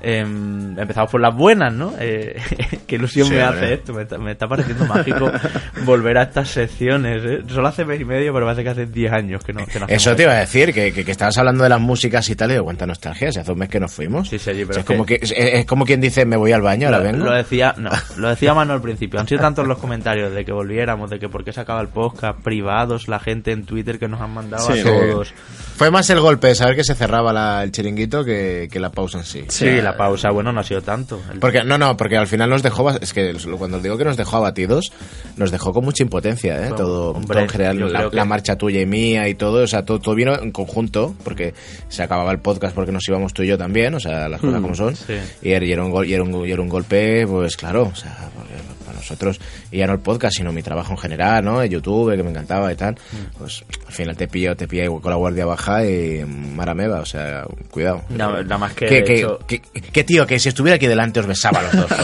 em, 0.00 0.78
empezamos 0.78 1.10
por 1.10 1.20
las 1.20 1.34
buenas, 1.34 1.72
¿no? 1.72 1.94
Eh, 1.98 2.36
qué 2.86 2.96
ilusión 2.96 3.28
Sí, 3.28 3.34
me 3.34 3.42
hace 3.42 3.74
esto, 3.74 3.92
me 3.92 4.02
está, 4.02 4.18
me 4.18 4.32
está 4.32 4.48
pareciendo 4.48 4.86
mágico 4.86 5.30
volver 5.84 6.18
a 6.18 6.22
estas 6.24 6.48
secciones. 6.48 7.22
¿eh? 7.24 7.42
Solo 7.48 7.68
hace 7.68 7.84
mes 7.84 8.00
y 8.00 8.04
medio, 8.04 8.32
pero 8.32 8.46
parece 8.46 8.62
que 8.64 8.70
hace 8.70 8.86
10 8.86 9.12
años 9.12 9.44
que 9.44 9.52
no, 9.52 9.66
que 9.66 9.80
no 9.80 9.86
Eso 9.88 10.14
te 10.16 10.22
iba 10.24 10.32
a 10.32 10.40
decir, 10.40 10.72
que, 10.72 10.92
que, 10.92 11.04
que 11.04 11.10
estabas 11.10 11.36
hablando 11.38 11.62
de 11.64 11.70
las 11.70 11.80
músicas 11.80 12.28
y 12.28 12.36
tal, 12.36 12.50
y 12.50 12.54
de 12.54 12.62
cuánta 12.62 12.86
nostalgia, 12.86 13.32
si 13.32 13.38
hace 13.40 13.52
un 13.52 13.58
mes 13.58 13.68
que 13.68 13.80
nos 13.80 13.92
fuimos. 13.92 14.28
Sí, 14.28 14.38
Sergi, 14.38 14.64
pero 14.64 14.70
O 14.70 14.74
sea, 14.74 14.80
es 14.82 14.86
como 14.86 15.06
que- 15.06 15.18
es, 15.20 15.32
es 15.36 15.66
como 15.66 15.84
quien 15.84 16.00
dice, 16.00 16.24
me 16.24 16.36
voy 16.36 16.52
al 16.52 16.62
baño, 16.62 16.88
ahora 16.88 16.98
vengo. 17.00 17.24
Lo 17.24 17.32
decía, 17.32 17.74
no, 17.78 17.90
lo 18.16 18.28
decía 18.28 18.54
Manu 18.54 18.72
al 18.74 18.82
principio. 18.82 19.20
Han 19.20 19.28
sido 19.28 19.40
tantos 19.40 19.66
los 19.66 19.78
comentarios 19.78 20.32
de 20.32 20.44
que 20.44 20.52
volviéramos, 20.52 21.10
de 21.10 21.18
que 21.18 21.28
por 21.28 21.44
qué 21.44 21.52
se 21.52 21.60
acaba 21.60 21.80
el 21.80 21.88
podcast, 21.88 22.38
privados, 22.56 23.06
la 23.08 23.18
gente 23.18 23.52
en 23.52 23.64
Twitter 23.66 23.98
que 23.98 24.08
nos 24.08 24.20
han 24.20 24.30
mandado 24.32 24.72
Sí. 24.72 24.80
a 24.80 24.82
todos. 24.84 25.34
Fue 25.76 25.90
más 25.90 26.08
el 26.08 26.20
golpe 26.20 26.46
de 26.48 26.54
saber 26.54 26.74
que 26.74 26.84
se 26.84 26.94
cerraba 26.94 27.34
la- 27.34 27.62
el 27.62 27.70
chiringuito 27.70 28.24
que, 28.24 28.66
que 28.72 28.80
la 28.80 28.90
pausa 28.90 29.18
en 29.18 29.24
sí. 29.24 29.44
Sí, 29.48 29.66
la 29.82 29.94
pausa, 29.94 30.30
bueno, 30.30 30.50
no 30.52 30.60
ha 30.60 30.64
sido 30.64 30.80
tanto. 30.80 31.20
El- 31.30 31.38
Porque, 31.38 31.64
no, 31.64 31.76
no, 31.76 31.96
porque 31.98 32.16
al 32.16 32.26
final 32.26 32.48
nos 32.48 32.62
dejó, 32.62 32.90
es 32.90 33.12
que 33.12 33.34
cuando 33.58 33.78
digo 33.80 33.98
que 33.98 34.04
nos 34.04 34.16
dejó 34.16 34.38
abatidos, 34.38 34.90
nos 35.36 35.50
dejó 35.50 35.72
con 35.74 35.84
mucha 35.84 36.02
impotencia, 36.02 36.66
¿eh? 36.66 36.70
No, 36.70 36.76
todo, 36.76 37.10
hombre, 37.10 37.26
todo 37.34 37.38
en 37.40 37.48
general, 37.50 37.92
la, 37.92 38.08
que- 38.10 38.16
la 38.16 38.24
marcha 38.24 38.56
tuya 38.56 38.80
y 38.80 38.86
mía 38.86 39.28
y 39.28 39.34
todo, 39.34 39.64
o 39.64 39.66
sea, 39.66 39.84
todo, 39.84 39.98
todo 40.00 40.14
vino 40.14 40.34
en 40.34 40.50
conjunto, 40.50 41.14
porque 41.22 41.52
se 41.88 42.02
acababa 42.02 42.32
el 42.32 42.38
podcast 42.38 42.74
porque 42.74 42.92
nos 42.92 43.06
íbamos 43.06 43.34
tú 43.34 43.42
y 43.42 43.48
yo 43.48 43.58
también, 43.58 43.92
o 43.94 44.00
sea, 44.00 44.28
las 44.30 44.40
cosas 44.40 44.62
como 44.62 44.74
son, 44.74 44.96
sí. 44.96 45.14
y, 45.42 45.50
era, 45.52 45.64
y 45.66 45.72
era 45.72 45.84
un 45.84 46.06
y, 46.06 46.12
era 46.14 46.22
un, 46.22 46.46
y 46.46 46.52
era 46.52 46.62
un 46.62 46.68
golpe, 46.70 47.26
pues 47.26 47.54
claro, 47.56 47.90
o 47.92 47.94
sea, 47.94 48.16
porque 48.34 48.54
nosotros, 48.96 49.40
y 49.70 49.78
ya 49.78 49.86
no 49.86 49.92
el 49.94 50.00
podcast, 50.00 50.36
sino 50.36 50.52
mi 50.52 50.62
trabajo 50.62 50.92
en 50.92 50.98
general, 50.98 51.44
¿no? 51.44 51.60
De 51.60 51.68
YouTube, 51.68 52.16
que 52.16 52.22
me 52.22 52.30
encantaba 52.30 52.72
y 52.72 52.76
tal, 52.76 52.94
Mm. 52.94 53.38
pues 53.38 53.64
al 53.86 53.92
final 53.92 54.16
te 54.16 54.26
pillo, 54.28 54.56
te 54.56 54.66
pillo 54.66 55.00
con 55.00 55.10
la 55.10 55.16
guardia 55.16 55.46
baja 55.46 55.84
y 55.86 56.24
marameba, 56.24 57.00
o 57.00 57.06
sea, 57.06 57.44
cuidado. 57.70 58.02
No, 58.10 58.42
nada 58.42 58.58
más 58.58 58.72
que, 58.74 58.86
Que, 58.86 58.94
de 58.96 59.04
que, 59.04 59.14
hecho- 59.14 59.38
que- 59.46 59.60
que, 59.60 60.04
tío, 60.04 60.26
que 60.26 60.38
si 60.38 60.48
estuviera 60.48 60.76
aquí 60.76 60.86
delante 60.86 61.20
os 61.20 61.26
besaba 61.26 61.60
a 61.60 61.62
los 61.62 61.72
dos. 61.72 61.90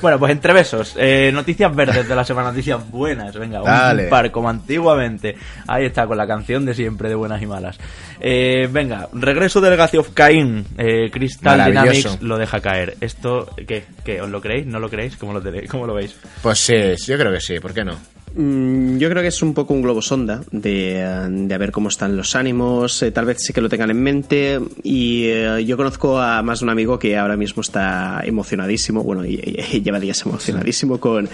Bueno, 0.00 0.18
pues 0.18 0.32
entre 0.32 0.52
besos, 0.52 0.94
eh, 0.98 1.30
noticias 1.32 1.74
verdes 1.74 2.08
de 2.08 2.14
la 2.14 2.24
semana, 2.24 2.50
noticias 2.50 2.88
buenas, 2.90 3.34
venga, 3.36 3.60
un 3.60 3.64
Dale. 3.66 4.04
par 4.04 4.30
como 4.30 4.48
antiguamente. 4.48 5.36
Ahí 5.66 5.84
está, 5.86 6.06
con 6.06 6.16
la 6.16 6.26
canción 6.26 6.64
de 6.64 6.74
siempre 6.74 7.08
de 7.08 7.14
buenas 7.14 7.40
y 7.42 7.46
malas. 7.46 7.78
Eh, 8.20 8.68
venga, 8.70 9.08
regreso 9.12 9.60
del 9.60 9.70
Legacy 9.72 9.96
of 9.98 10.10
Cain, 10.12 10.64
eh, 10.78 11.10
Crystal. 11.10 11.64
Dynamics 11.66 12.20
lo 12.20 12.38
deja 12.38 12.60
caer. 12.60 12.96
¿Esto 13.00 13.48
qué? 13.66 13.84
¿Qué? 14.04 14.20
¿Os 14.20 14.28
lo 14.30 14.40
creéis? 14.40 14.66
¿No 14.66 14.78
lo 14.78 14.88
creéis? 14.88 15.16
¿Cómo 15.16 15.32
lo, 15.32 15.40
tenéis? 15.40 15.68
¿Cómo 15.70 15.81
lo 15.86 15.94
veis? 15.94 16.14
Pues 16.42 16.58
sí, 16.58 16.74
yo 17.06 17.16
creo 17.18 17.32
que 17.32 17.40
sí, 17.40 17.58
¿por 17.60 17.72
qué 17.74 17.84
no? 17.84 17.98
Mm, 18.34 18.96
Yo 18.96 19.10
creo 19.10 19.20
que 19.20 19.28
es 19.28 19.42
un 19.42 19.52
poco 19.52 19.74
un 19.74 19.82
globo 19.82 20.00
sonda 20.00 20.40
de, 20.52 21.28
de 21.30 21.54
a 21.54 21.58
ver 21.58 21.70
cómo 21.70 21.88
están 21.90 22.16
los 22.16 22.34
ánimos, 22.34 23.02
eh, 23.02 23.10
tal 23.10 23.26
vez 23.26 23.38
sí 23.40 23.52
que 23.52 23.60
lo 23.60 23.68
tengan 23.68 23.90
en 23.90 24.02
mente 24.02 24.58
y 24.82 25.24
eh, 25.26 25.62
yo 25.66 25.76
conozco 25.76 26.18
a 26.18 26.42
más 26.42 26.60
de 26.60 26.64
un 26.64 26.70
amigo 26.70 26.98
que 26.98 27.18
ahora 27.18 27.36
mismo 27.36 27.60
está 27.60 28.22
emocionadísimo, 28.24 29.02
bueno, 29.02 29.24
y, 29.26 29.34
y- 29.34 29.76
y 29.76 29.82
lleva 29.82 30.00
días 30.00 30.22
emocionadísimo 30.24 30.98
con, 30.98 31.28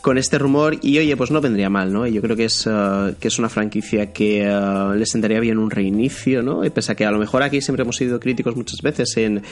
con 0.00 0.18
este 0.18 0.38
rumor 0.38 0.78
y 0.82 0.98
oye, 0.98 1.16
pues 1.16 1.30
no 1.30 1.40
vendría 1.40 1.68
mal, 1.68 1.92
¿no? 1.92 2.06
Yo 2.06 2.22
creo 2.22 2.36
que 2.36 2.44
es, 2.44 2.66
eh, 2.70 3.14
que 3.18 3.28
es 3.28 3.38
una 3.38 3.48
franquicia 3.48 4.12
que 4.12 4.42
eh, 4.44 4.94
le 4.96 5.06
sentaría 5.06 5.40
bien 5.40 5.58
un 5.58 5.70
reinicio, 5.70 6.42
¿no? 6.42 6.64
Y 6.64 6.70
pese 6.70 6.92
a 6.92 6.94
que 6.94 7.04
a 7.04 7.10
lo 7.10 7.18
mejor 7.18 7.42
aquí 7.42 7.60
siempre 7.60 7.82
hemos 7.82 7.96
sido 7.96 8.20
críticos 8.20 8.56
muchas 8.56 8.80
veces 8.82 9.16
en, 9.16 9.42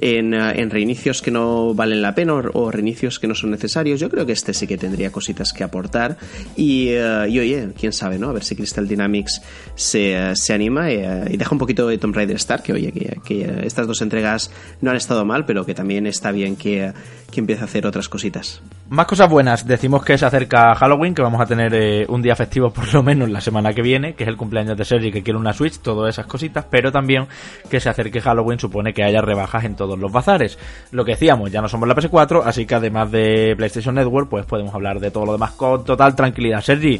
en, 0.00 0.34
eh, 0.34 0.60
en 0.60 0.70
reinicios 0.70 1.20
que 1.22 1.30
no 1.30 1.74
valen 1.74 2.02
la 2.02 2.14
pena 2.14 2.34
o, 2.34 2.50
o 2.52 2.70
reinicios 2.70 3.18
que 3.18 3.26
no 3.26 3.34
son 3.34 3.50
necesarios, 3.50 4.00
yo 4.00 4.08
creo 4.08 4.24
que 4.24 4.32
este 4.32 4.54
sí 4.54 4.66
que 4.66 4.78
tendría 4.78 5.10
cositas 5.10 5.52
que 5.52 5.64
aportar 5.64 6.16
y, 6.56 6.90
y 6.90 7.38
oye, 7.38 7.68
quién 7.78 7.92
sabe, 7.92 8.18
¿no? 8.18 8.28
A 8.28 8.32
ver 8.32 8.44
si 8.44 8.54
Crystal 8.54 8.86
Dynamics 8.86 9.42
se, 9.74 10.16
se 10.34 10.54
anima 10.54 10.92
y, 10.92 10.98
y 11.32 11.36
deja 11.36 11.50
un 11.52 11.58
poquito 11.58 11.88
de 11.88 11.98
Tomb 11.98 12.14
Raider 12.14 12.36
Star, 12.36 12.62
que 12.62 12.72
oye, 12.72 12.92
que, 12.92 13.20
que, 13.24 13.62
estas 13.64 13.86
dos 13.86 14.00
entregas 14.00 14.50
no 14.80 14.90
han 14.90 14.96
estado 14.96 15.24
mal, 15.24 15.44
pero 15.44 15.66
que 15.66 15.74
también 15.74 16.06
está 16.06 16.30
bien 16.30 16.56
que, 16.56 16.92
que 17.30 17.40
empiece 17.40 17.62
a 17.62 17.64
hacer 17.64 17.86
otras 17.86 18.08
cositas. 18.08 18.62
Más 18.90 19.06
cosas 19.06 19.28
buenas. 19.28 19.66
Decimos 19.66 20.02
que 20.02 20.16
se 20.16 20.24
acerca 20.24 20.74
Halloween, 20.74 21.14
que 21.14 21.20
vamos 21.20 21.42
a 21.42 21.46
tener 21.46 21.74
eh, 21.74 22.06
un 22.08 22.22
día 22.22 22.34
festivo 22.34 22.70
por 22.72 22.94
lo 22.94 23.02
menos 23.02 23.28
la 23.28 23.42
semana 23.42 23.74
que 23.74 23.82
viene, 23.82 24.14
que 24.14 24.24
es 24.24 24.28
el 24.28 24.38
cumpleaños 24.38 24.78
de 24.78 24.84
Sergi, 24.86 25.12
que 25.12 25.22
quiere 25.22 25.38
una 25.38 25.52
Switch, 25.52 25.78
todas 25.80 26.14
esas 26.14 26.24
cositas, 26.24 26.64
pero 26.70 26.90
también 26.90 27.26
que 27.68 27.80
se 27.80 27.90
acerque 27.90 28.22
Halloween 28.22 28.58
supone 28.58 28.94
que 28.94 29.04
haya 29.04 29.20
rebajas 29.20 29.64
en 29.64 29.76
todos 29.76 29.98
los 29.98 30.10
bazares. 30.10 30.58
Lo 30.90 31.04
que 31.04 31.12
decíamos, 31.12 31.52
ya 31.52 31.60
no 31.60 31.68
somos 31.68 31.86
la 31.86 31.94
PS4, 31.94 32.44
así 32.46 32.64
que 32.64 32.76
además 32.76 33.12
de 33.12 33.54
PlayStation 33.58 33.94
Network, 33.94 34.30
pues 34.30 34.46
podemos 34.46 34.74
hablar 34.74 35.00
de 35.00 35.10
todo 35.10 35.26
lo 35.26 35.32
demás 35.32 35.50
con 35.50 35.84
total 35.84 36.16
tranquilidad. 36.16 36.62
Sergi, 36.62 36.98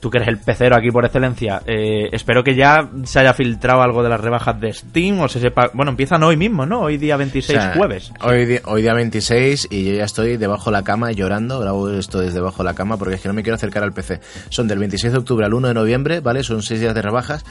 tú 0.00 0.10
que 0.10 0.18
eres 0.18 0.28
el 0.28 0.38
pecero 0.38 0.74
aquí 0.76 0.90
por 0.90 1.04
excelencia, 1.04 1.62
eh, 1.64 2.08
espero 2.10 2.42
que 2.42 2.56
ya 2.56 2.88
se 3.04 3.20
haya 3.20 3.34
filtrado 3.34 3.82
algo 3.82 4.02
de 4.02 4.08
las 4.08 4.20
rebajas 4.20 4.60
de 4.60 4.72
Steam 4.72 5.20
o 5.20 5.28
se 5.28 5.38
sepa... 5.38 5.70
Bueno, 5.74 5.92
empiezan 5.92 6.24
hoy 6.24 6.36
mismo, 6.36 6.66
¿no? 6.66 6.80
Hoy 6.80 6.98
día 6.98 7.16
26 7.16 7.56
O 7.56 7.62
sea, 7.62 7.74
jueves. 7.74 8.12
Hoy, 8.20 8.60
hoy 8.64 8.82
día 8.82 8.94
26 8.94 9.68
y 9.70 9.84
yo 9.84 9.94
ya 9.94 10.04
estoy 10.04 10.36
debajo 10.36 10.70
de 10.70 10.76
la 10.76 10.82
cama 10.82 11.12
llorando, 11.20 11.60
grabo 11.60 11.88
esto 11.90 12.20
desde 12.20 12.34
debajo 12.34 12.58
de 12.58 12.64
la 12.64 12.74
cama 12.74 12.96
porque 12.96 13.14
es 13.14 13.20
que 13.20 13.28
no 13.28 13.34
me 13.34 13.42
quiero 13.42 13.54
acercar 13.56 13.82
al 13.84 13.92
PC. 13.92 14.20
Son 14.48 14.66
del 14.66 14.78
26 14.78 15.12
de 15.12 15.18
octubre 15.18 15.46
al 15.46 15.54
1 15.54 15.68
de 15.68 15.74
noviembre, 15.74 16.20
¿vale? 16.20 16.42
Son 16.42 16.62
seis 16.62 16.80
días 16.80 16.94
de 16.94 17.02
rebajas 17.02 17.44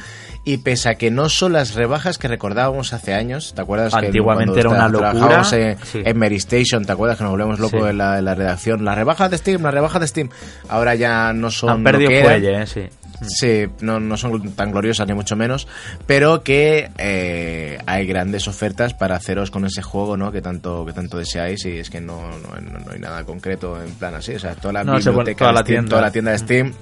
y 0.43 0.57
pese 0.57 0.89
a 0.89 0.95
que 0.95 1.11
no 1.11 1.29
son 1.29 1.53
las 1.53 1.75
rebajas 1.75 2.17
que 2.17 2.27
recordábamos 2.27 2.93
hace 2.93 3.13
años, 3.13 3.53
¿te 3.55 3.61
acuerdas? 3.61 3.93
que 3.93 4.07
Antiguamente 4.07 4.53
cuando 4.53 4.59
era 4.59 4.69
una 4.69 4.89
locura. 4.89 5.11
trabajábamos 5.11 5.53
En, 5.53 5.77
Sí. 5.85 6.01
en 6.03 6.17
Mary 6.19 6.35
Station, 6.37 6.85
¿te 6.85 6.91
acuerdas? 6.91 7.17
Que 7.17 7.23
nos 7.23 7.31
volvemos 7.31 7.59
locos 7.59 7.81
Sí. 7.83 7.89
en, 7.89 7.97
la, 7.97 8.19
en 8.19 8.25
la 8.25 8.35
redacción. 8.35 8.83
Las 8.83 8.95
rebajas 8.95 9.29
de 9.31 9.37
Steam, 9.37 9.61
las 9.63 9.73
rebajas 9.73 10.01
de 10.01 10.07
Steam. 10.07 10.29
Ahora 10.69 10.95
ya 10.95 11.31
no 11.33 11.51
son... 11.51 11.69
Han 11.69 11.83
perdido 11.83 12.09
que 12.09 12.23
fuelle, 12.23 12.61
¿eh? 12.63 12.67
Sí. 12.67 12.81
Sí, 13.21 13.65
no, 13.81 13.99
no 13.99 14.15
son 14.17 14.51
tan 14.53 14.71
gloriosas 14.71 15.07
ni 15.07 15.13
mucho 15.13 15.35
menos, 15.35 15.67
pero 16.07 16.41
que 16.43 16.89
eh, 16.97 17.77
hay 17.85 18.05
grandes 18.05 18.47
ofertas 18.47 18.93
para 18.93 19.15
haceros 19.15 19.51
con 19.51 19.65
ese 19.65 19.81
juego, 19.81 20.15
¿no? 20.17 20.31
Que 20.31 20.41
tanto 20.41 20.85
que 20.85 20.93
tanto 20.93 21.17
deseáis 21.17 21.65
y 21.65 21.79
es 21.79 21.89
que 21.89 21.99
no, 22.01 22.21
no, 22.29 22.59
no- 22.61 22.91
hay 22.91 22.99
nada 22.99 23.23
concreto 23.25 23.81
en 23.81 23.91
plan 23.95 24.15
así, 24.15 24.35
o 24.35 24.39
sea, 24.39 24.55
toda 24.55 24.73
la 24.73 24.83
No, 24.83 24.93
se 25.01 25.09
pone- 25.11 25.17
biblioteca 25.31 25.39
toda 25.39 25.51
la 25.53 25.63
tienda. 25.63 25.89
toda 25.89 26.01
la 26.01 26.11
tienda 26.11 26.31
de 26.31 26.37
Steam, 26.37 26.73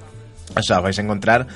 o 0.55 0.61
sea, 0.61 0.79
vais 0.79 0.97
a 0.97 1.01
encontrar 1.01 1.47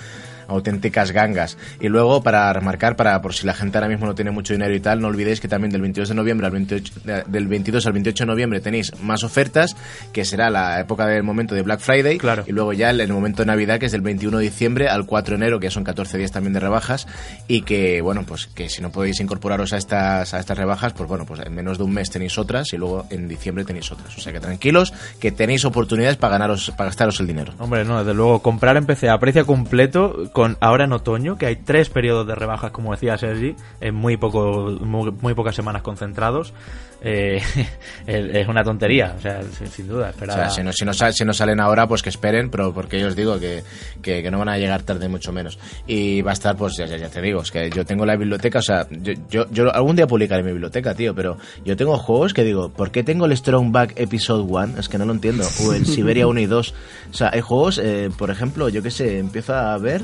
auténticas 0.51 1.11
gangas. 1.11 1.57
Y 1.79 1.87
luego, 1.87 2.21
para 2.23 2.51
remarcar, 2.53 2.95
para 2.95 3.21
por 3.21 3.33
si 3.33 3.45
la 3.45 3.53
gente 3.53 3.77
ahora 3.77 3.87
mismo 3.89 4.05
no 4.05 4.15
tiene 4.15 4.31
mucho 4.31 4.53
dinero 4.53 4.73
y 4.75 4.79
tal, 4.79 5.01
no 5.01 5.07
olvidéis 5.07 5.39
que 5.39 5.47
también 5.47 5.71
del 5.71 5.81
22 5.81 6.09
de 6.09 6.15
noviembre 6.15 6.45
al 6.47 6.53
28, 6.53 6.93
de- 7.03 7.23
del 7.27 7.47
22 7.47 7.85
al 7.85 7.93
28 7.93 8.23
de 8.23 8.27
noviembre 8.27 8.59
tenéis 8.61 8.91
más 9.01 9.23
ofertas, 9.23 9.75
que 10.13 10.25
será 10.25 10.49
la 10.49 10.79
época 10.79 11.05
del 11.07 11.23
momento 11.23 11.55
de 11.55 11.61
Black 11.61 11.79
Friday. 11.81 12.17
Claro. 12.17 12.43
Y 12.47 12.51
luego 12.51 12.73
ya 12.73 12.89
el, 12.89 13.01
el 13.01 13.11
momento 13.11 13.41
de 13.41 13.47
Navidad, 13.47 13.79
que 13.79 13.85
es 13.87 13.91
del 13.91 14.01
21 14.01 14.37
de 14.37 14.43
diciembre 14.43 14.87
al 14.89 15.05
4 15.05 15.37
de 15.37 15.43
enero, 15.43 15.59
que 15.59 15.69
son 15.71 15.83
14 15.83 16.17
días 16.17 16.31
también 16.31 16.53
de 16.53 16.59
rebajas. 16.59 17.07
Y 17.47 17.61
que, 17.61 18.01
bueno, 18.01 18.23
pues 18.25 18.47
que 18.47 18.69
si 18.69 18.81
no 18.81 18.91
podéis 18.91 19.19
incorporaros 19.19 19.73
a 19.73 19.77
estas, 19.77 20.33
a 20.33 20.39
estas 20.39 20.57
rebajas, 20.57 20.93
pues 20.93 21.07
bueno, 21.07 21.25
pues 21.25 21.39
en 21.45 21.53
menos 21.53 21.77
de 21.77 21.83
un 21.83 21.93
mes 21.93 22.09
tenéis 22.09 22.37
otras 22.37 22.73
y 22.73 22.77
luego 22.77 23.05
en 23.09 23.27
diciembre 23.27 23.63
tenéis 23.65 23.91
otras. 23.91 24.17
O 24.17 24.21
sea 24.21 24.33
que 24.33 24.39
tranquilos, 24.39 24.93
que 25.19 25.31
tenéis 25.31 25.65
oportunidades 25.65 26.17
para 26.17 26.33
ganaros, 26.33 26.71
para 26.77 26.89
gastaros 26.89 27.19
el 27.19 27.27
dinero. 27.27 27.53
Hombre, 27.59 27.85
no, 27.85 27.99
desde 27.99 28.13
luego, 28.13 28.41
comprar 28.41 28.77
en 28.77 28.85
PC 28.85 29.09
a 29.09 29.19
precio 29.19 29.45
completo, 29.45 30.29
con 30.33 30.40
ahora 30.59 30.85
en 30.85 30.93
otoño, 30.93 31.37
que 31.37 31.45
hay 31.45 31.55
tres 31.57 31.89
periodos 31.89 32.27
de 32.27 32.35
rebajas, 32.35 32.71
como 32.71 32.91
decía 32.91 33.17
Sergi, 33.17 33.55
en 33.79 33.95
muy, 33.95 34.17
poco, 34.17 34.77
muy, 34.81 35.11
muy 35.11 35.33
pocas 35.33 35.55
semanas 35.55 35.81
concentrados, 35.81 36.53
eh, 37.01 37.41
es 38.07 38.47
una 38.47 38.63
tontería, 38.63 39.15
o 39.17 39.21
sea, 39.21 39.41
sin, 39.57 39.67
sin 39.67 39.87
duda. 39.87 40.13
O 40.15 40.19
sea, 40.35 40.49
si 40.49 40.63
no, 40.63 40.71
si, 40.71 40.85
no, 40.85 40.93
sal- 40.93 41.13
si 41.13 41.25
no 41.25 41.33
salen 41.33 41.59
ahora, 41.59 41.87
pues 41.87 42.01
que 42.01 42.09
esperen, 42.09 42.49
pero 42.49 42.73
porque 42.73 42.99
yo 42.99 43.07
os 43.07 43.15
digo 43.15 43.39
que, 43.39 43.63
que, 44.01 44.21
que 44.21 44.31
no 44.31 44.39
van 44.39 44.49
a 44.49 44.57
llegar 44.57 44.83
tarde, 44.83 45.07
mucho 45.09 45.31
menos. 45.31 45.57
Y 45.87 46.21
va 46.21 46.31
a 46.31 46.33
estar, 46.33 46.55
pues 46.55 46.75
ya, 46.77 46.85
ya, 46.85 46.97
ya 46.97 47.09
te 47.09 47.21
digo, 47.21 47.41
es 47.41 47.51
que 47.51 47.69
yo 47.69 47.85
tengo 47.85 48.05
la 48.05 48.15
biblioteca, 48.15 48.59
o 48.59 48.61
sea, 48.61 48.85
yo, 48.89 49.13
yo, 49.29 49.45
yo 49.51 49.73
algún 49.73 49.95
día 49.95 50.07
publicaré 50.07 50.43
mi 50.43 50.51
biblioteca, 50.51 50.93
tío, 50.93 51.15
pero 51.15 51.37
yo 51.65 51.75
tengo 51.75 51.97
juegos 51.97 52.33
que 52.33 52.43
digo, 52.43 52.69
¿por 52.69 52.91
qué 52.91 53.03
tengo 53.03 53.25
el 53.25 53.35
Strong 53.35 53.71
Back 53.71 53.93
Episode 53.95 54.43
1? 54.43 54.79
Es 54.79 54.89
que 54.89 54.97
no 54.97 55.05
lo 55.05 55.13
entiendo. 55.13 55.43
O 55.65 55.73
el 55.73 55.85
Siberia 55.87 56.27
1 56.27 56.39
y 56.39 56.45
2. 56.45 56.73
O 57.11 57.13
sea, 57.13 57.31
hay 57.33 57.41
juegos, 57.41 57.79
eh, 57.83 58.09
por 58.17 58.29
ejemplo, 58.31 58.69
yo 58.69 58.81
qué 58.83 58.91
sé, 58.91 59.17
empiezo 59.19 59.53
a 59.55 59.77
ver. 59.77 60.01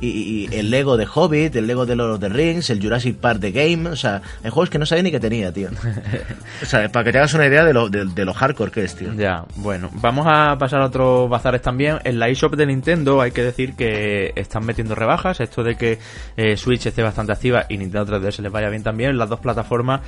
Y, 0.00 0.08
y- 0.08 0.54
el 0.56 0.70
Lego 0.70 0.96
de 0.96 1.06
Hobbit, 1.12 1.54
el 1.56 1.66
Lego 1.66 1.84
de 1.86 1.94
Lord 1.96 2.12
of 2.12 2.20
the 2.20 2.28
Rings, 2.28 2.70
el 2.70 2.82
Jurassic 2.82 3.16
Park 3.16 3.38
de 3.40 3.52
Game, 3.52 3.88
o 3.90 3.96
sea, 3.96 4.22
hay 4.42 4.50
juegos 4.50 4.70
que 4.70 4.78
no 4.78 4.86
sabía 4.86 5.02
ni 5.02 5.10
que 5.10 5.20
tenía, 5.20 5.52
tío. 5.52 5.68
O 6.62 6.66
sea, 6.66 6.88
para 6.90 7.04
que 7.04 7.12
te 7.12 7.18
hagas 7.18 7.32
una 7.34 7.46
idea 7.46 7.64
de 7.64 7.72
lo, 7.72 7.88
de, 7.88 8.04
de 8.04 8.24
lo 8.24 8.32
hardcore 8.34 8.70
que 8.70 8.84
es, 8.84 8.94
tío. 8.94 9.12
Ya, 9.14 9.44
bueno, 9.56 9.88
vamos 9.94 10.26
a 10.28 10.56
pasar 10.58 10.82
a 10.82 10.86
otros 10.86 11.28
bazares 11.28 11.62
también. 11.62 11.98
En 12.04 12.18
la 12.18 12.28
eShop 12.28 12.54
de 12.54 12.66
Nintendo 12.66 13.20
hay 13.20 13.30
que 13.32 13.42
decir 13.42 13.74
que 13.74 14.32
están 14.36 14.64
metiendo 14.66 14.94
rebajas. 14.94 15.40
Esto 15.40 15.62
de 15.62 15.76
que 15.76 15.98
eh, 16.36 16.56
Switch 16.56 16.84
esté 16.86 17.02
bastante 17.02 17.32
activa 17.32 17.64
y 17.68 17.78
Nintendo 17.78 18.20
3DS 18.20 18.40
les 18.40 18.52
vaya 18.52 18.68
bien 18.68 18.82
también. 18.82 19.10
En 19.10 19.18
las 19.18 19.28
dos 19.28 19.40
plataformas, 19.40 20.00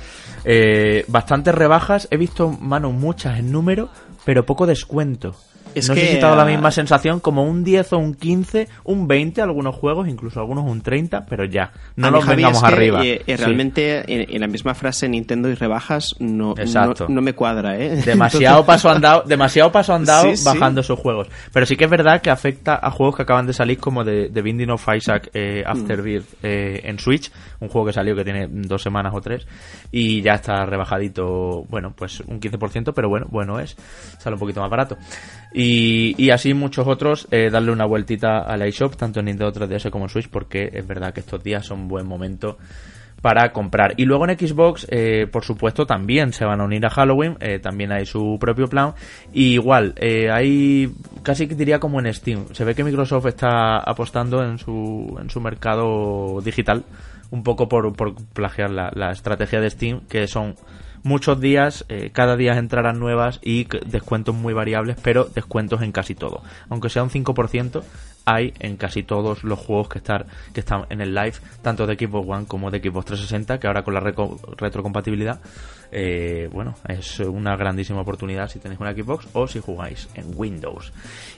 eh, 0.45 1.05
bastantes 1.07 1.53
rebajas. 1.55 2.07
He 2.11 2.17
visto, 2.17 2.49
mano, 2.49 2.91
muchas 2.91 3.39
en 3.39 3.51
número, 3.51 3.89
pero 4.25 4.45
poco 4.45 4.65
descuento. 4.67 5.35
Es 5.75 5.89
no 5.89 5.95
sé 5.95 6.01
que, 6.01 6.07
si 6.07 6.15
te 6.19 6.21
la 6.21 6.45
misma 6.45 6.71
sensación 6.71 7.19
como 7.19 7.43
un 7.43 7.63
10 7.63 7.93
o 7.93 7.97
un 7.97 8.13
15, 8.15 8.67
un 8.85 9.07
20 9.07 9.41
algunos 9.41 9.75
juegos, 9.75 10.07
incluso 10.07 10.39
algunos 10.39 10.65
un 10.65 10.81
30, 10.81 11.25
pero 11.25 11.45
ya, 11.45 11.71
no 11.95 12.11
Javi, 12.21 12.35
vengamos 12.35 12.63
es 12.63 12.69
que, 12.69 12.75
arriba. 12.75 13.05
eh, 13.05 13.21
eh, 13.27 13.37
Sí. 13.37 13.43
realmente 13.43 14.13
en, 14.13 14.33
en 14.35 14.41
la 14.41 14.47
misma 14.47 14.73
frase 14.73 15.07
Nintendo 15.09 15.49
y 15.49 15.55
rebajas 15.55 16.15
no, 16.19 16.53
no, 16.55 16.93
no 17.07 17.21
me 17.21 17.33
cuadra, 17.33 17.77
¿eh? 17.77 18.01
Demasiado 18.05 18.65
paso 18.65 18.89
andado, 18.89 19.23
demasiado 19.25 19.71
paso 19.71 19.93
andado 19.93 20.29
Sí, 20.29 20.37
sí. 20.37 20.45
bajando 20.45 20.81
esos 20.81 20.99
juegos. 20.99 21.27
Pero 21.51 21.65
sí 21.65 21.75
que 21.75 21.85
es 21.85 21.89
verdad 21.89 22.21
que 22.21 22.29
afecta 22.29 22.79
a 22.81 22.91
juegos 22.91 23.15
que 23.15 23.23
acaban 23.23 23.45
de 23.45 23.53
salir 23.53 23.77
como 23.79 24.03
de, 24.03 24.29
de 24.29 24.41
Binding 24.41 24.69
of 24.71 24.87
Isaac 24.95 25.29
eh, 25.33 25.63
Afterbirth 25.65 26.25
eh, 26.43 26.81
en 26.83 26.99
Switch, 26.99 27.31
un 27.59 27.69
juego 27.69 27.87
que 27.87 27.93
salió 27.93 28.15
que 28.15 28.23
tiene 28.23 28.47
dos 28.49 28.81
semanas 28.81 29.13
o 29.15 29.21
tres 29.21 29.45
y 29.91 30.21
ya 30.21 30.33
está 30.35 30.65
rebajadito, 30.65 31.63
bueno, 31.69 31.93
pues 31.95 32.21
un 32.21 32.39
15%, 32.39 32.93
pero 32.95 33.09
bueno, 33.09 33.27
bueno 33.29 33.59
es, 33.59 33.75
sale 34.19 34.35
un 34.35 34.39
poquito 34.39 34.61
más 34.61 34.69
barato. 34.69 34.97
Y, 35.53 36.29
así 36.31 36.53
muchos 36.53 36.87
otros, 36.87 37.27
eh, 37.31 37.49
darle 37.51 37.71
una 37.71 37.85
vueltita 37.85 38.39
a 38.39 38.57
la 38.57 38.65
eShop, 38.65 38.95
tanto 38.95 39.19
en 39.19 39.27
Nintendo 39.27 39.53
3DS 39.53 39.89
como 39.91 40.05
en 40.05 40.09
Switch, 40.09 40.29
porque 40.29 40.69
es 40.73 40.87
verdad 40.87 41.13
que 41.13 41.19
estos 41.19 41.43
días 41.43 41.65
son 41.65 41.87
buen 41.87 42.07
momento 42.07 42.57
para 43.23 43.53
comprar. 43.53 43.93
Y 43.95 44.03
luego 44.03 44.27
en 44.27 44.37
Xbox, 44.37 44.85
eh, 44.89 45.27
por 45.31 45.45
supuesto, 45.45 45.85
también 45.85 46.33
se 46.33 46.43
van 46.43 46.59
a 46.59 46.65
unir 46.65 46.85
a 46.85 46.89
Halloween, 46.89 47.37
eh, 47.39 47.57
también 47.57 47.93
hay 47.93 48.05
su 48.05 48.37
propio 48.37 48.67
plan. 48.67 48.95
Y 49.31 49.53
igual, 49.53 49.93
eh, 49.95 50.29
hay 50.29 50.91
casi 51.23 51.47
que 51.47 51.55
diría 51.55 51.79
como 51.79 52.01
en 52.01 52.13
Steam. 52.13 52.47
Se 52.51 52.65
ve 52.65 52.75
que 52.75 52.83
Microsoft 52.83 53.27
está 53.27 53.77
apostando 53.77 54.43
en 54.43 54.57
su, 54.57 55.17
en 55.21 55.29
su 55.29 55.39
mercado 55.39 56.41
digital 56.43 56.83
un 57.31 57.43
poco 57.43 57.69
por, 57.69 57.95
por 57.95 58.13
plagiar 58.33 58.69
la, 58.71 58.91
la 58.93 59.11
estrategia 59.11 59.61
de 59.61 59.69
Steam, 59.69 60.01
que 60.09 60.27
son 60.27 60.55
muchos 61.03 61.39
días, 61.39 61.85
eh, 61.89 62.09
cada 62.11 62.35
día 62.35 62.57
entrarán 62.57 62.99
nuevas 62.99 63.39
y 63.43 63.67
descuentos 63.85 64.35
muy 64.35 64.53
variables, 64.53 64.97
pero 65.01 65.25
descuentos 65.25 65.81
en 65.81 65.91
casi 65.91 66.15
todo. 66.15 66.41
Aunque 66.69 66.89
sea 66.89 67.03
un 67.03 67.09
5%, 67.09 67.83
hay 68.25 68.53
en 68.59 68.77
casi 68.77 69.03
todos 69.03 69.43
los 69.43 69.59
juegos 69.59 69.89
que, 69.89 69.97
estar, 69.97 70.25
que 70.53 70.61
están 70.61 70.85
en 70.89 71.01
el 71.01 71.13
live, 71.13 71.33
tanto 71.61 71.85
de 71.85 71.95
Xbox 71.95 72.29
One 72.29 72.45
como 72.47 72.71
de 72.71 72.79
Xbox 72.79 73.05
360, 73.05 73.59
que 73.59 73.67
ahora 73.67 73.83
con 73.83 73.93
la 73.93 73.99
retrocompatibilidad, 73.99 75.39
eh, 75.95 76.49
bueno, 76.51 76.75
es 76.87 77.19
una 77.19 77.55
grandísima 77.55 78.01
oportunidad 78.01 78.49
si 78.49 78.57
tenéis 78.57 78.81
una 78.81 78.93
Xbox 78.93 79.27
o 79.33 79.47
si 79.47 79.59
jugáis 79.59 80.09
en 80.15 80.25
Windows. 80.35 80.91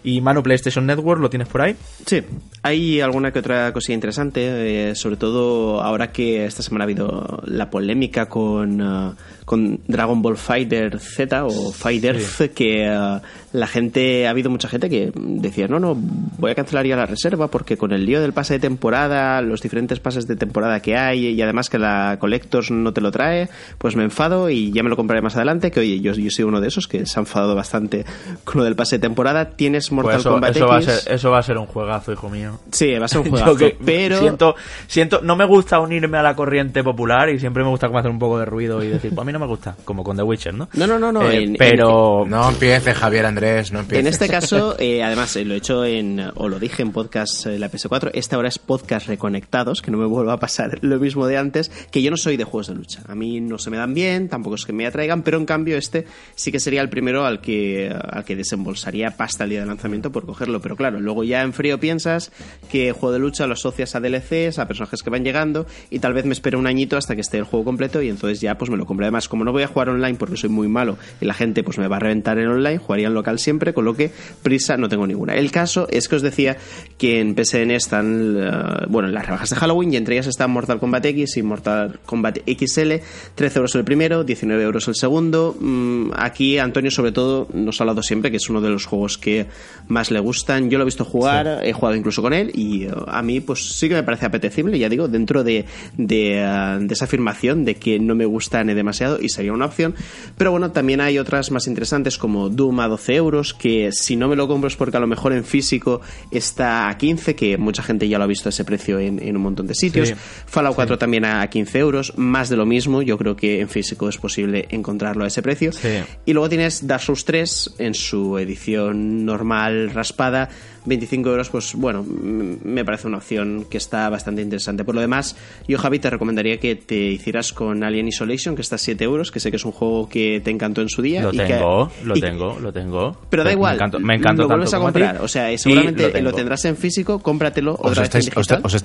Y 0.03 0.21
Manu 0.21 0.41
PlayStation 0.41 0.85
Network, 0.85 1.21
¿lo 1.21 1.29
tienes 1.29 1.49
por 1.49 1.61
ahí? 1.61 1.75
Sí, 2.05 2.21
hay 2.63 3.01
alguna 3.01 3.31
que 3.31 3.39
otra 3.39 3.73
cosilla 3.73 3.95
interesante, 3.95 4.91
eh, 4.91 4.95
sobre 4.95 5.17
todo 5.17 5.81
ahora 5.81 6.11
que 6.11 6.45
esta 6.45 6.63
semana 6.63 6.83
ha 6.83 6.85
habido 6.85 7.41
la 7.45 7.69
polémica 7.69 8.27
con, 8.27 8.81
eh, 8.81 9.11
con 9.43 9.81
Dragon 9.87 10.21
Ball 10.21 10.37
Fighter 10.37 10.99
Z 10.99 11.45
o 11.45 11.71
Fighters, 11.71 12.49
que 12.55 12.85
eh, 12.85 13.19
la 13.51 13.67
gente, 13.67 14.27
ha 14.27 14.29
habido 14.29 14.49
mucha 14.49 14.67
gente 14.67 14.89
que 14.89 15.11
decía, 15.15 15.67
no, 15.67 15.79
no, 15.79 15.95
voy 15.95 16.51
a 16.51 16.55
cancelar 16.55 16.85
ya 16.85 16.95
la 16.95 17.05
reserva 17.05 17.49
porque 17.49 17.77
con 17.77 17.91
el 17.91 18.05
lío 18.05 18.21
del 18.21 18.33
pase 18.33 18.55
de 18.55 18.59
temporada, 18.59 19.41
los 19.41 19.61
diferentes 19.61 19.99
pases 19.99 20.27
de 20.27 20.35
temporada 20.35 20.79
que 20.79 20.95
hay 20.95 21.27
y 21.27 21.41
además 21.41 21.69
que 21.69 21.77
la 21.77 22.17
Collectors 22.19 22.71
no 22.71 22.93
te 22.93 23.01
lo 23.01 23.11
trae, 23.11 23.49
pues 23.77 23.95
me 23.95 24.03
enfado 24.03 24.44
y 24.49 24.71
ya 24.71 24.83
me 24.83 24.89
lo 24.89 24.95
compraré 24.95 25.21
más 25.21 25.35
adelante, 25.35 25.71
que 25.71 25.79
oye, 25.79 25.99
yo, 25.99 26.13
yo 26.13 26.29
soy 26.31 26.45
uno 26.45 26.61
de 26.61 26.67
esos 26.67 26.87
que 26.87 27.05
se 27.05 27.19
ha 27.19 27.21
enfadado 27.21 27.55
bastante 27.55 28.05
con 28.43 28.57
lo 28.57 28.63
del 28.63 28.75
pase 28.75 28.97
de 28.97 29.01
temporada. 29.01 29.51
Tienes 29.51 29.91
Mortal 29.91 30.13
Pues 30.13 30.21
eso, 30.21 30.31
Kombat 30.31 30.55
eso 30.55 30.67
va 30.67 30.77
a 30.77 30.81
X. 30.81 30.93
ser, 31.01 31.13
eso 31.13 31.31
va 31.31 31.39
a 31.39 31.43
ser 31.43 31.57
un 31.57 31.65
juegazo, 31.65 32.11
hijo 32.13 32.29
mío. 32.29 32.59
Sí, 32.71 32.93
va 32.97 33.05
a 33.05 33.07
ser 33.07 33.19
un 33.21 33.29
juegazo, 33.29 33.55
que 33.57 33.77
pero... 33.85 34.19
siento, 34.19 34.55
siento, 34.87 35.21
no 35.21 35.35
me 35.35 35.45
gusta 35.45 35.79
unirme 35.79 36.17
a 36.17 36.23
la 36.23 36.35
corriente 36.35 36.83
popular 36.83 37.29
y 37.29 37.39
siempre 37.39 37.63
me 37.63 37.69
gusta 37.69 37.87
como 37.87 37.99
hacer 37.99 38.11
un 38.11 38.19
poco 38.19 38.39
de 38.39 38.45
ruido 38.45 38.83
y 38.83 38.87
decir, 38.87 39.11
pues 39.13 39.21
a 39.21 39.25
mí 39.25 39.31
no 39.33 39.39
me 39.39 39.47
gusta, 39.47 39.75
como 39.85 40.03
con 40.03 40.17
The 40.17 40.23
Witcher, 40.23 40.53
¿no? 40.53 40.69
No, 40.73 40.87
no, 40.87 40.99
no, 40.99 41.11
no. 41.11 41.29
Eh, 41.29 41.43
en- 41.43 41.55
pero 41.55 42.25
No 42.27 42.49
empieces, 42.49 42.95
Javier 42.97 43.25
Andrés, 43.25 43.71
no 43.71 43.79
empieces. 43.79 44.05
En 44.05 44.11
este 44.11 44.27
caso, 44.29 44.75
eh, 44.79 45.03
además, 45.03 45.35
eh, 45.35 45.45
lo 45.45 45.53
he 45.53 45.57
hecho 45.57 45.85
en, 45.85 46.21
o 46.35 46.47
lo 46.49 46.59
dije 46.59 46.81
en 46.81 46.91
podcast 46.91 47.45
eh, 47.47 47.59
la 47.59 47.69
PS4, 47.71 48.11
esta 48.13 48.35
ahora 48.35 48.49
es 48.49 48.59
podcast 48.59 49.07
reconectados, 49.07 49.81
que 49.81 49.91
no 49.91 49.97
me 49.97 50.05
vuelva 50.05 50.33
a 50.33 50.37
pasar 50.39 50.79
lo 50.81 50.99
mismo 50.99 51.27
de 51.27 51.37
antes, 51.37 51.69
que 51.91 52.01
yo 52.01 52.11
no 52.11 52.17
soy 52.17 52.37
de 52.37 52.43
juegos 52.43 52.67
de 52.67 52.75
lucha. 52.75 53.01
A 53.07 53.15
mí 53.15 53.39
no 53.41 53.57
se 53.57 53.69
me 53.69 53.77
dan 53.77 53.93
bien, 53.93 54.27
tampoco 54.35 54.55
es 54.55 54.65
que 54.65 54.73
me 54.73 54.85
atraigan, 54.85 55.23
pero 55.23 55.37
en 55.37 55.45
cambio 55.45 55.77
este 55.77 56.05
sí 56.35 56.51
que 56.51 56.59
sería 56.59 56.81
el 56.81 56.89
primero 56.89 57.25
al 57.25 57.39
que, 57.39 57.89
al 57.89 58.25
que 58.25 58.35
desembolsaría 58.35 59.11
pasta 59.11 59.45
el 59.45 59.51
día 59.51 59.61
de 59.61 59.65
lanzamiento 59.65 60.11
por 60.11 60.25
cogerlo. 60.25 60.59
Pero 60.59 60.75
claro, 60.75 60.99
luego 60.99 61.23
ya 61.23 61.41
en 61.41 61.53
frío 61.53 61.79
piensas 61.79 62.31
que 62.69 62.91
juego 62.91 63.13
de 63.13 63.19
lucha 63.19 63.47
lo 63.47 63.53
asocias 63.53 63.95
a 63.95 63.99
DLCs, 64.01 64.59
a 64.59 64.67
personajes 64.67 65.01
que 65.01 65.09
van 65.09 65.23
llegando, 65.23 65.65
y 65.89 65.99
tal 65.99 66.13
vez 66.13 66.25
me 66.25 66.33
espero 66.33 66.59
un 66.59 66.67
añito 66.67 66.97
hasta 66.97 67.15
que 67.15 67.21
esté 67.21 67.37
el 67.37 67.45
juego 67.45 67.63
completo 67.63 68.01
y 68.01 68.09
entonces 68.09 68.41
ya 68.41 68.57
pues 68.57 68.69
me 68.69 68.77
lo 68.77 68.85
compro. 68.85 69.05
Además, 69.05 69.29
como 69.29 69.45
no 69.45 69.51
voy 69.51 69.63
a 69.63 69.67
jugar 69.67 69.89
online 69.89 70.17
porque 70.17 70.37
soy 70.37 70.49
muy 70.49 70.67
malo 70.67 70.97
y 71.21 71.25
la 71.25 71.33
gente 71.33 71.63
pues 71.63 71.77
me 71.77 71.87
va 71.87 71.95
a 71.95 71.99
reventar 71.99 72.37
en 72.37 72.47
online, 72.47 72.77
jugaría 72.77 73.07
en 73.07 73.13
local 73.13 73.39
siempre, 73.39 73.73
con 73.73 73.85
lo 73.85 73.95
que 73.95 74.11
prisa 74.43 74.77
no 74.77 74.89
tengo 74.89 75.07
ninguna. 75.07 75.35
El 75.35 75.51
caso 75.51 75.87
es 75.89 76.07
que 76.07 76.15
os 76.15 76.21
decía 76.21 76.57
que 76.97 77.19
en 77.19 77.35
PSN 77.35 77.71
están, 77.71 78.37
eh, 78.37 78.85
bueno, 78.89 79.07
las 79.09 79.25
rebajas 79.25 79.49
de 79.49 79.55
Halloween 79.55 79.93
y 79.93 79.97
entre 79.97 80.15
ellas 80.15 80.27
están 80.27 80.51
Mortal 80.51 80.79
Kombat 80.79 81.05
X 81.05 81.37
y 81.37 81.43
Mortal 81.43 81.99
Kombat 82.05 82.39
XL, 82.45 82.95
13 83.35 83.59
euros 83.59 83.75
el 83.75 83.83
primero, 83.83 84.14
19 84.23 84.63
euros 84.63 84.87
el 84.87 84.95
segundo. 84.95 85.55
Mm, 85.59 86.11
aquí 86.15 86.57
Antonio 86.57 86.91
sobre 86.91 87.11
todo 87.11 87.47
nos 87.53 87.79
ha 87.79 87.83
hablado 87.83 88.01
siempre 88.03 88.31
que 88.31 88.37
es 88.37 88.49
uno 88.49 88.61
de 88.61 88.69
los 88.69 88.85
juegos 88.85 89.17
que 89.17 89.47
más 89.87 90.11
le 90.11 90.19
gustan. 90.19 90.69
Yo 90.69 90.77
lo 90.77 90.83
he 90.83 90.85
visto 90.85 91.05
jugar, 91.05 91.61
he 91.63 91.73
jugado 91.73 91.95
incluso 91.95 92.21
con 92.21 92.33
él 92.33 92.51
y 92.53 92.85
eh, 92.85 92.91
a 93.07 93.21
mí 93.21 93.39
pues 93.39 93.77
sí 93.77 93.89
que 93.89 93.95
me 93.95 94.03
parece 94.03 94.25
apetecible, 94.25 94.77
ya 94.79 94.89
digo, 94.89 95.07
dentro 95.07 95.43
de, 95.43 95.65
de, 95.97 96.77
de 96.81 96.93
esa 96.93 97.05
afirmación 97.05 97.65
de 97.65 97.75
que 97.75 97.99
no 97.99 98.15
me 98.15 98.25
gustan 98.25 98.67
demasiado 98.67 99.19
y 99.21 99.29
sería 99.29 99.53
una 99.53 99.65
opción. 99.65 99.95
Pero 100.37 100.51
bueno, 100.51 100.71
también 100.71 101.01
hay 101.01 101.19
otras 101.19 101.51
más 101.51 101.67
interesantes 101.67 102.17
como 102.17 102.49
Doom 102.49 102.79
a 102.79 102.87
12 102.87 103.15
euros, 103.15 103.53
que 103.53 103.91
si 103.91 104.15
no 104.15 104.27
me 104.27 104.35
lo 104.35 104.47
compro 104.47 104.67
es 104.67 104.75
porque 104.75 104.97
a 104.97 104.99
lo 104.99 105.07
mejor 105.07 105.33
en 105.33 105.43
físico 105.43 106.01
está 106.31 106.89
a 106.89 106.97
15, 106.97 107.35
que 107.35 107.57
mucha 107.57 107.83
gente 107.83 108.07
ya 108.07 108.17
lo 108.17 108.23
ha 108.23 108.27
visto 108.27 108.49
a 108.49 108.51
ese 108.51 108.65
precio 108.65 108.99
en, 108.99 109.21
en 109.21 109.35
un 109.35 109.43
montón 109.43 109.67
de 109.67 109.75
sitios. 109.75 110.09
Sí. 110.09 110.15
Fallout 110.45 110.75
4 110.75 110.97
también 110.97 111.25
a 111.25 111.47
15 111.47 111.79
euros, 111.79 112.13
más 112.17 112.49
de 112.49 112.57
lo 112.57 112.65
mismo, 112.65 113.01
yo 113.01 113.17
creo 113.17 113.35
que 113.35 113.61
en 113.61 113.69
físico 113.69 114.04
es 114.09 114.17
posible 114.17 114.67
encontrarlo 114.69 115.23
a 115.23 115.27
ese 115.27 115.41
precio. 115.41 115.71
Sí. 115.71 115.89
Y 116.25 116.33
luego 116.33 116.49
tienes 116.49 116.85
Dark 116.87 117.01
Souls 117.03 117.25
3 117.25 117.75
en 117.79 117.93
su 117.93 118.37
edición 118.37 119.25
normal 119.25 119.91
raspada, 119.93 120.49
25 120.85 121.29
euros, 121.31 121.49
pues 121.49 121.73
bueno, 121.73 122.03
me 122.07 122.85
parece 122.85 123.07
una 123.07 123.17
opción 123.17 123.65
que 123.69 123.77
está 123.77 124.07
bastante 124.09 124.43
interesante. 124.43 124.83
Por 124.83 124.93
lo 124.93 125.01
demás, 125.01 125.35
yo 125.67 125.79
Javi 125.79 125.97
te 125.97 126.11
recomendaría 126.11 126.59
que 126.59 126.75
te 126.75 126.95
hicieras 126.95 127.53
con 127.53 127.83
Alien 127.83 128.07
Isolation, 128.07 128.55
que 128.55 128.61
está 128.61 128.75
a 128.75 128.77
7 128.77 129.03
euros, 129.03 129.31
que 129.31 129.39
sé 129.39 129.49
que 129.49 129.57
es 129.57 129.65
un 129.65 129.71
juego 129.71 130.07
que 130.07 130.41
te 130.43 130.51
encantó 130.51 130.81
en 130.81 130.89
su 130.89 131.01
día. 131.01 131.23
lo 131.23 131.33
y 131.33 131.37
que- 131.37 131.45
tengo, 131.45 131.91
lo 132.03 132.15
y- 132.15 132.21
tengo, 132.21 132.59
lo 132.59 132.71
tengo. 132.71 133.17
Pero 133.31 133.43
da 133.43 133.51
igual, 133.51 133.71
Me 133.73 133.75
encantó, 133.77 133.99
me 133.99 134.15
encantó 134.15 134.41
lo 134.43 134.47
vuelves 134.49 134.69
tanto 134.71 134.83
a 134.83 134.91
comprar. 134.91 135.21
O 135.21 135.27
sea, 135.27 135.57
seguramente 135.57 136.03
lo, 136.07 136.11
tengo. 136.13 136.31
tendrás 136.33 136.65
en 136.65 136.77
físico, 136.77 137.17
cómpratelo 137.19 137.73
¿Os 137.79 137.91
otra 137.91 138.03
estáis, 138.03 138.25
vez 138.25 138.35
en 138.37 138.41
digital. 138.41 138.61
os 138.63 138.75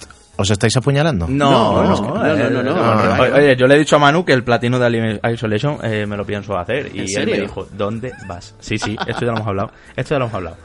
os 0.41 0.51
estáis 0.51 0.77
apuñalando? 0.77 1.27
No, 1.29 1.51
No, 1.51 1.83
no, 1.83 2.01
no, 2.01 2.37
no, 2.37 2.51
no, 2.51 2.62
no, 2.62 2.62
no, 2.62 3.17
no. 3.17 3.23
Oye, 3.37 3.57
yo 3.57 3.67
le 3.67 3.75
he 3.77 3.79
dicho 3.79 3.97
a 3.97 3.99
Manu 3.99 4.25
que 4.25 4.33
el 4.33 4.43
platino 4.45 4.79
de 4.79 4.87
Alien 4.87 5.21
Isolation 5.33 5.79
eh, 5.83 6.07
me 6.07 6.17
lo 6.17 6.25
pienso 6.25 6.57
hacer. 6.59 6.91
Y 6.95 7.01
¿En 7.15 7.23
él 7.23 7.31
me 7.31 7.41
dijo, 7.41 7.67
¿dónde 7.77 8.12
vas? 8.27 8.55
Sí, 8.61 8.79
sí, 8.79 8.97
esto 9.07 9.21
ya 9.21 9.27
lo 9.33 9.37
hemos 9.39 9.47
hablado. 9.49 9.71
Esto 9.97 10.15
ya 10.15 10.19
lo 10.19 10.25
hemos 10.27 10.35
hablado. 10.35 10.57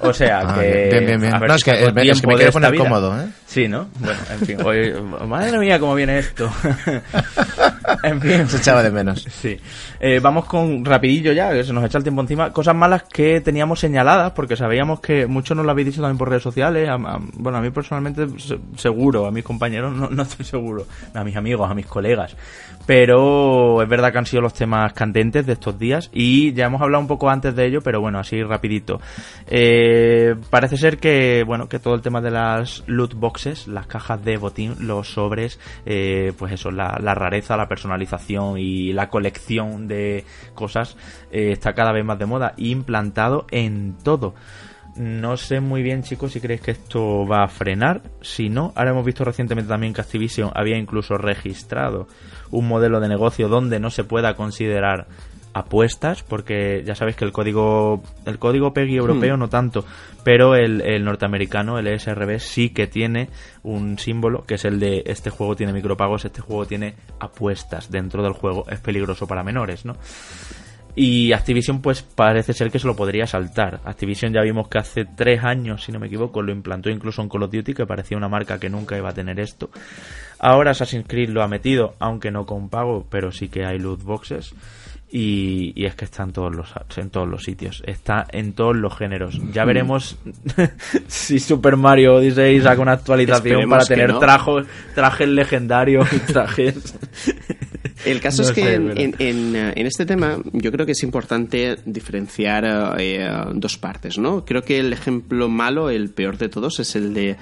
O 0.00 0.12
sea 0.14 0.40
Ah, 0.44 0.54
que. 0.60 0.88
bien, 0.90 1.06
bien, 1.06 1.20
bien. 1.20 1.34
a 1.34 1.38
ver 1.38 1.48
No, 1.50 1.54
es 1.56 1.64
que- 1.64 1.70
tengo 1.72 2.00
es 2.00 2.20
que 2.20 2.26
me 2.26 2.34
quiero 2.36 2.52
poner 2.52 2.74
cómodo, 2.76 3.20
¿eh? 3.20 3.26
Sí, 3.46 3.66
¿no? 3.68 3.88
Bueno, 3.98 4.18
en 4.30 4.38
fin. 4.46 4.58
Hoy, 4.64 4.92
madre 5.26 5.58
mía, 5.58 5.78
cómo 5.80 5.94
viene 5.94 6.18
esto. 6.20 6.48
en 8.02 8.20
fin. 8.20 8.48
Se 8.48 8.58
echaba 8.58 8.82
de 8.82 8.90
menos. 8.90 9.22
Sí. 9.30 9.58
Eh, 9.98 10.20
vamos 10.20 10.44
con 10.46 10.84
rapidillo 10.84 11.32
ya, 11.32 11.50
que 11.52 11.64
se 11.64 11.72
nos 11.72 11.84
echa 11.84 11.98
el 11.98 12.04
tiempo 12.04 12.20
encima. 12.22 12.52
Cosas 12.52 12.74
malas 12.74 13.02
que 13.04 13.40
teníamos 13.40 13.80
señaladas, 13.80 14.32
porque 14.32 14.56
sabíamos 14.56 15.00
que 15.00 15.26
muchos 15.26 15.56
nos 15.56 15.66
lo 15.66 15.72
habéis 15.72 15.86
dicho 15.88 16.00
también 16.00 16.18
por 16.18 16.28
redes 16.28 16.42
sociales. 16.42 16.88
A- 16.88 16.94
a- 16.94 17.18
bueno, 17.34 17.58
a 17.58 17.60
mí 17.60 17.70
personalmente 17.70 18.26
se- 18.38 18.58
a 19.26 19.30
mis 19.30 19.44
compañeros 19.44 19.94
no, 19.94 20.08
no 20.10 20.22
estoy 20.22 20.44
seguro. 20.44 20.86
A 21.14 21.24
mis 21.24 21.36
amigos, 21.36 21.70
a 21.70 21.74
mis 21.74 21.86
colegas. 21.86 22.36
Pero 22.86 23.82
es 23.82 23.88
verdad 23.88 24.12
que 24.12 24.18
han 24.18 24.26
sido 24.26 24.42
los 24.42 24.54
temas 24.54 24.92
candentes 24.92 25.46
de 25.46 25.52
estos 25.52 25.78
días 25.78 26.10
y 26.12 26.52
ya 26.52 26.66
hemos 26.66 26.82
hablado 26.82 27.00
un 27.02 27.08
poco 27.08 27.30
antes 27.30 27.54
de 27.54 27.66
ello, 27.66 27.80
pero 27.82 28.00
bueno, 28.00 28.18
así 28.18 28.42
rapidito. 28.42 29.00
Eh, 29.46 30.34
parece 30.50 30.76
ser 30.76 30.98
que, 30.98 31.44
bueno, 31.46 31.68
que 31.68 31.78
todo 31.78 31.94
el 31.94 32.02
tema 32.02 32.20
de 32.20 32.30
las 32.30 32.82
loot 32.86 33.14
boxes, 33.14 33.68
las 33.68 33.86
cajas 33.86 34.24
de 34.24 34.36
botín, 34.36 34.74
los 34.80 35.12
sobres, 35.12 35.58
eh, 35.86 36.32
pues 36.38 36.52
eso, 36.52 36.70
la, 36.70 36.96
rareza, 37.14 37.56
la 37.56 37.68
personalización 37.68 38.58
y 38.58 38.92
la 38.92 39.08
colección 39.08 39.86
de 39.86 40.24
cosas 40.54 40.96
eh, 41.30 41.52
está 41.52 41.74
cada 41.74 41.92
vez 41.92 42.04
más 42.04 42.18
de 42.18 42.26
moda 42.26 42.54
implantado 42.56 43.46
en 43.50 43.96
todo. 44.02 44.34
No 44.96 45.36
sé 45.36 45.60
muy 45.60 45.82
bien, 45.82 46.02
chicos, 46.02 46.32
si 46.32 46.40
creéis 46.40 46.60
que 46.62 46.72
esto 46.72 47.26
va 47.26 47.44
a 47.44 47.48
frenar. 47.48 48.02
Si 48.20 48.48
no, 48.48 48.72
ahora 48.74 48.90
hemos 48.90 49.04
visto 49.04 49.24
recientemente 49.24 49.68
también 49.68 49.92
que 49.92 50.00
Activision 50.00 50.50
había 50.54 50.76
incluso 50.76 51.16
registrado 51.16 52.08
un 52.50 52.66
modelo 52.66 53.00
de 53.00 53.08
negocio 53.08 53.48
donde 53.48 53.78
no 53.78 53.90
se 53.90 54.04
pueda 54.04 54.34
considerar 54.34 55.06
apuestas, 55.52 56.22
porque 56.22 56.82
ya 56.84 56.94
sabéis 56.94 57.16
que 57.16 57.24
el 57.24 57.32
código 57.32 58.02
el 58.24 58.38
código 58.38 58.72
PEGI 58.72 58.96
europeo 58.96 59.36
no 59.36 59.48
tanto, 59.48 59.84
pero 60.22 60.54
el, 60.54 60.80
el 60.80 61.04
norteamericano, 61.04 61.78
el 61.78 61.88
ESRB, 61.88 62.38
sí 62.38 62.70
que 62.70 62.86
tiene 62.86 63.28
un 63.62 63.98
símbolo 63.98 64.44
que 64.44 64.54
es 64.54 64.64
el 64.64 64.78
de 64.78 65.02
este 65.06 65.30
juego 65.30 65.56
tiene 65.56 65.72
micropagos, 65.72 66.24
este 66.24 66.40
juego 66.40 66.66
tiene 66.66 66.94
apuestas 67.18 67.90
dentro 67.90 68.22
del 68.22 68.32
juego, 68.32 68.64
es 68.70 68.80
peligroso 68.80 69.26
para 69.26 69.42
menores, 69.42 69.84
¿no? 69.84 69.96
Y 70.96 71.32
Activision, 71.32 71.80
pues 71.80 72.02
parece 72.02 72.52
ser 72.52 72.70
que 72.70 72.78
se 72.78 72.86
lo 72.86 72.96
podría 72.96 73.26
saltar. 73.26 73.80
Activision 73.84 74.32
ya 74.32 74.42
vimos 74.42 74.68
que 74.68 74.78
hace 74.78 75.04
tres 75.04 75.44
años, 75.44 75.84
si 75.84 75.92
no 75.92 76.00
me 76.00 76.08
equivoco, 76.08 76.42
lo 76.42 76.52
implantó 76.52 76.90
incluso 76.90 77.22
en 77.22 77.28
Call 77.28 77.44
of 77.44 77.52
Duty, 77.52 77.74
que 77.74 77.86
parecía 77.86 78.16
una 78.16 78.28
marca 78.28 78.58
que 78.58 78.68
nunca 78.68 78.96
iba 78.96 79.08
a 79.08 79.14
tener 79.14 79.38
esto. 79.40 79.70
Ahora 80.38 80.72
Assassin's 80.72 81.06
Creed 81.06 81.28
lo 81.28 81.42
ha 81.42 81.48
metido, 81.48 81.94
aunque 81.98 82.30
no 82.30 82.46
con 82.46 82.68
pago, 82.68 83.06
pero 83.08 83.30
sí 83.30 83.48
que 83.48 83.64
hay 83.64 83.78
loot 83.78 84.02
boxes. 84.02 84.54
Y, 85.12 85.72
y 85.74 85.86
es 85.86 85.96
que 85.96 86.04
está 86.04 86.22
en 86.22 86.32
todos 86.32 86.54
los 86.54 86.72
en 86.96 87.10
todos 87.10 87.28
los 87.28 87.42
sitios, 87.42 87.82
está 87.84 88.26
en 88.30 88.52
todos 88.52 88.76
los 88.76 88.96
géneros. 88.96 89.40
Ya 89.52 89.64
veremos 89.64 90.16
si 91.08 91.40
Super 91.40 91.76
Mario 91.76 92.14
Odyssey 92.16 92.60
saca 92.60 92.80
una 92.80 92.92
actualización 92.92 93.60
Esperemos 93.60 93.70
para 93.70 93.84
tener 93.86 94.10
no. 94.10 94.18
trajes, 94.20 94.66
trajes 94.94 95.28
legendarios 95.28 96.12
y 96.12 96.18
trajes. 96.32 96.94
El 98.04 98.20
caso 98.20 98.42
No 98.42 98.48
es 98.48 98.54
que 98.54 98.74
en, 98.74 98.90
en- 98.98 99.14
en, 99.18 99.56
eh, 99.56 99.72
en 99.76 99.86
este 99.86 100.06
tema 100.06 100.38
yo 100.52 100.72
creo 100.72 100.86
que 100.86 100.92
es 100.92 101.02
importante 101.02 101.76
diferenciar 101.84 102.96
eh, 102.98 103.28
dos 103.54 103.76
partes, 103.78 104.18
¿no? 104.18 104.44
Creo 104.44 104.62
que 104.62 104.78
el 104.78 104.92
ejemplo 104.92 105.48
malo, 105.48 105.90
el 105.90 106.10
peor 106.10 106.38
de 106.38 106.48
todos, 106.48 106.80
es 106.80 106.96
el 106.96 107.12
de 107.14 107.36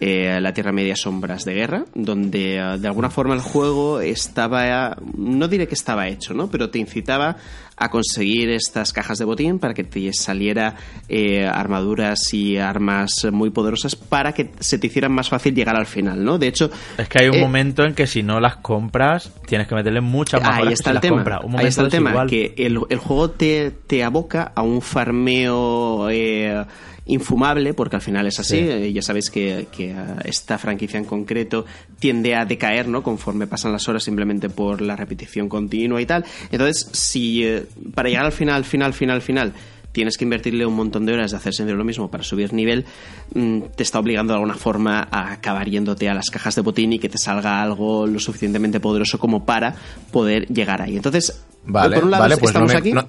eh, 0.00 0.38
la 0.40 0.52
Tierra 0.52 0.72
Media 0.72 0.96
Sombras 0.96 1.44
de 1.44 1.54
Guerra, 1.54 1.84
donde 1.94 2.56
eh, 2.56 2.78
de 2.78 2.88
alguna 2.88 3.10
forma 3.10 3.34
el 3.34 3.40
juego 3.40 4.00
estaba, 4.00 4.96
no 5.16 5.48
diré 5.48 5.68
que 5.68 5.74
estaba 5.74 6.08
hecho, 6.08 6.34
¿no? 6.34 6.50
Pero 6.50 6.70
te 6.70 6.78
incitaba 6.78 7.36
a 7.76 7.90
conseguir 7.90 8.50
estas 8.50 8.92
cajas 8.92 9.18
de 9.18 9.24
botín 9.24 9.58
para 9.58 9.74
que 9.74 9.84
te 9.84 10.12
saliera 10.12 10.76
eh, 11.08 11.46
armaduras 11.46 12.32
y 12.32 12.56
armas 12.56 13.26
muy 13.32 13.50
poderosas 13.50 13.96
para 13.96 14.32
que 14.32 14.50
se 14.60 14.78
te 14.78 14.86
hicieran 14.86 15.12
más 15.12 15.28
fácil 15.28 15.54
llegar 15.54 15.76
al 15.76 15.86
final, 15.86 16.24
¿no? 16.24 16.38
De 16.38 16.48
hecho, 16.48 16.70
Es 16.98 17.08
que 17.08 17.22
hay 17.22 17.28
un 17.28 17.36
eh, 17.36 17.40
momento 17.40 17.84
en 17.84 17.94
que 17.94 18.06
si 18.06 18.22
no 18.22 18.40
las 18.40 18.56
compras, 18.56 19.32
tienes 19.46 19.66
que 19.66 19.74
meterle 19.74 20.00
muchas 20.00 20.42
más 20.42 20.58
Ahí 20.58 20.72
está 20.72 20.90
el 20.90 21.00
tema. 21.00 21.24
Ahí 21.56 21.66
está 21.66 21.82
el 21.82 21.88
tema, 21.88 22.26
que 22.26 22.54
el, 22.56 22.80
el 22.88 22.98
juego 22.98 23.30
te, 23.30 23.70
te 23.70 24.04
aboca 24.04 24.52
a 24.54 24.62
un 24.62 24.80
farmeo 24.80 26.08
eh, 26.10 26.64
infumable, 27.06 27.74
porque 27.74 27.96
al 27.96 28.02
final 28.02 28.26
es 28.26 28.38
así. 28.38 28.56
Sí. 28.58 28.68
eh, 28.68 28.92
ya 28.92 29.02
sabéis 29.02 29.30
que, 29.30 29.66
que, 29.72 29.90
eh, 29.90 29.94
esta 30.24 30.58
franquicia 30.58 30.98
en 30.98 31.04
concreto 31.04 31.64
tiende 31.98 32.34
a 32.36 32.44
decaer, 32.44 32.88
¿no? 32.88 33.02
Conforme 33.02 33.46
pasan 33.46 33.72
las 33.72 33.88
horas 33.88 34.04
simplemente 34.04 34.48
por 34.48 34.80
la 34.80 34.94
repetición 34.96 35.48
continua 35.48 36.00
y 36.00 36.06
tal. 36.06 36.24
Entonces, 36.50 36.88
si 36.92 37.44
eh, 37.44 37.64
para 37.94 38.08
llegar 38.08 38.26
al 38.26 38.32
final, 38.32 38.64
final, 38.64 38.92
final, 38.92 39.20
final 39.22 39.52
tienes 39.90 40.16
que 40.16 40.24
invertirle 40.24 40.64
un 40.64 40.74
montón 40.74 41.04
de 41.04 41.12
horas 41.12 41.32
de 41.32 41.36
hacer 41.36 41.52
siempre 41.52 41.76
lo 41.76 41.84
mismo 41.84 42.10
para 42.10 42.22
subir 42.24 42.54
nivel, 42.54 42.86
mm, 43.34 43.60
te 43.76 43.82
está 43.82 43.98
obligando 43.98 44.32
de 44.32 44.38
alguna 44.38 44.54
forma 44.54 45.06
a 45.10 45.32
acabar 45.32 45.68
yéndote 45.68 46.08
a 46.08 46.14
las 46.14 46.30
cajas 46.30 46.54
de 46.54 46.62
botín 46.62 46.94
y 46.94 46.98
que 46.98 47.10
te 47.10 47.18
salga 47.18 47.60
algo 47.62 48.06
lo 48.06 48.18
suficientemente 48.18 48.80
poderoso 48.80 49.18
como 49.18 49.44
para 49.44 49.74
poder 50.10 50.46
llegar 50.48 50.80
ahí. 50.80 50.96
Entonces, 50.96 51.42
Vale, 51.66 51.94
por 51.94 52.04
un 52.04 52.10
lado 52.10 52.22
vale, 52.22 52.36
pues 52.38 52.48
estamos 52.50 52.68
no 52.68 52.74
me- 52.74 52.78
aquí. 52.80 52.92
no- 52.92 53.06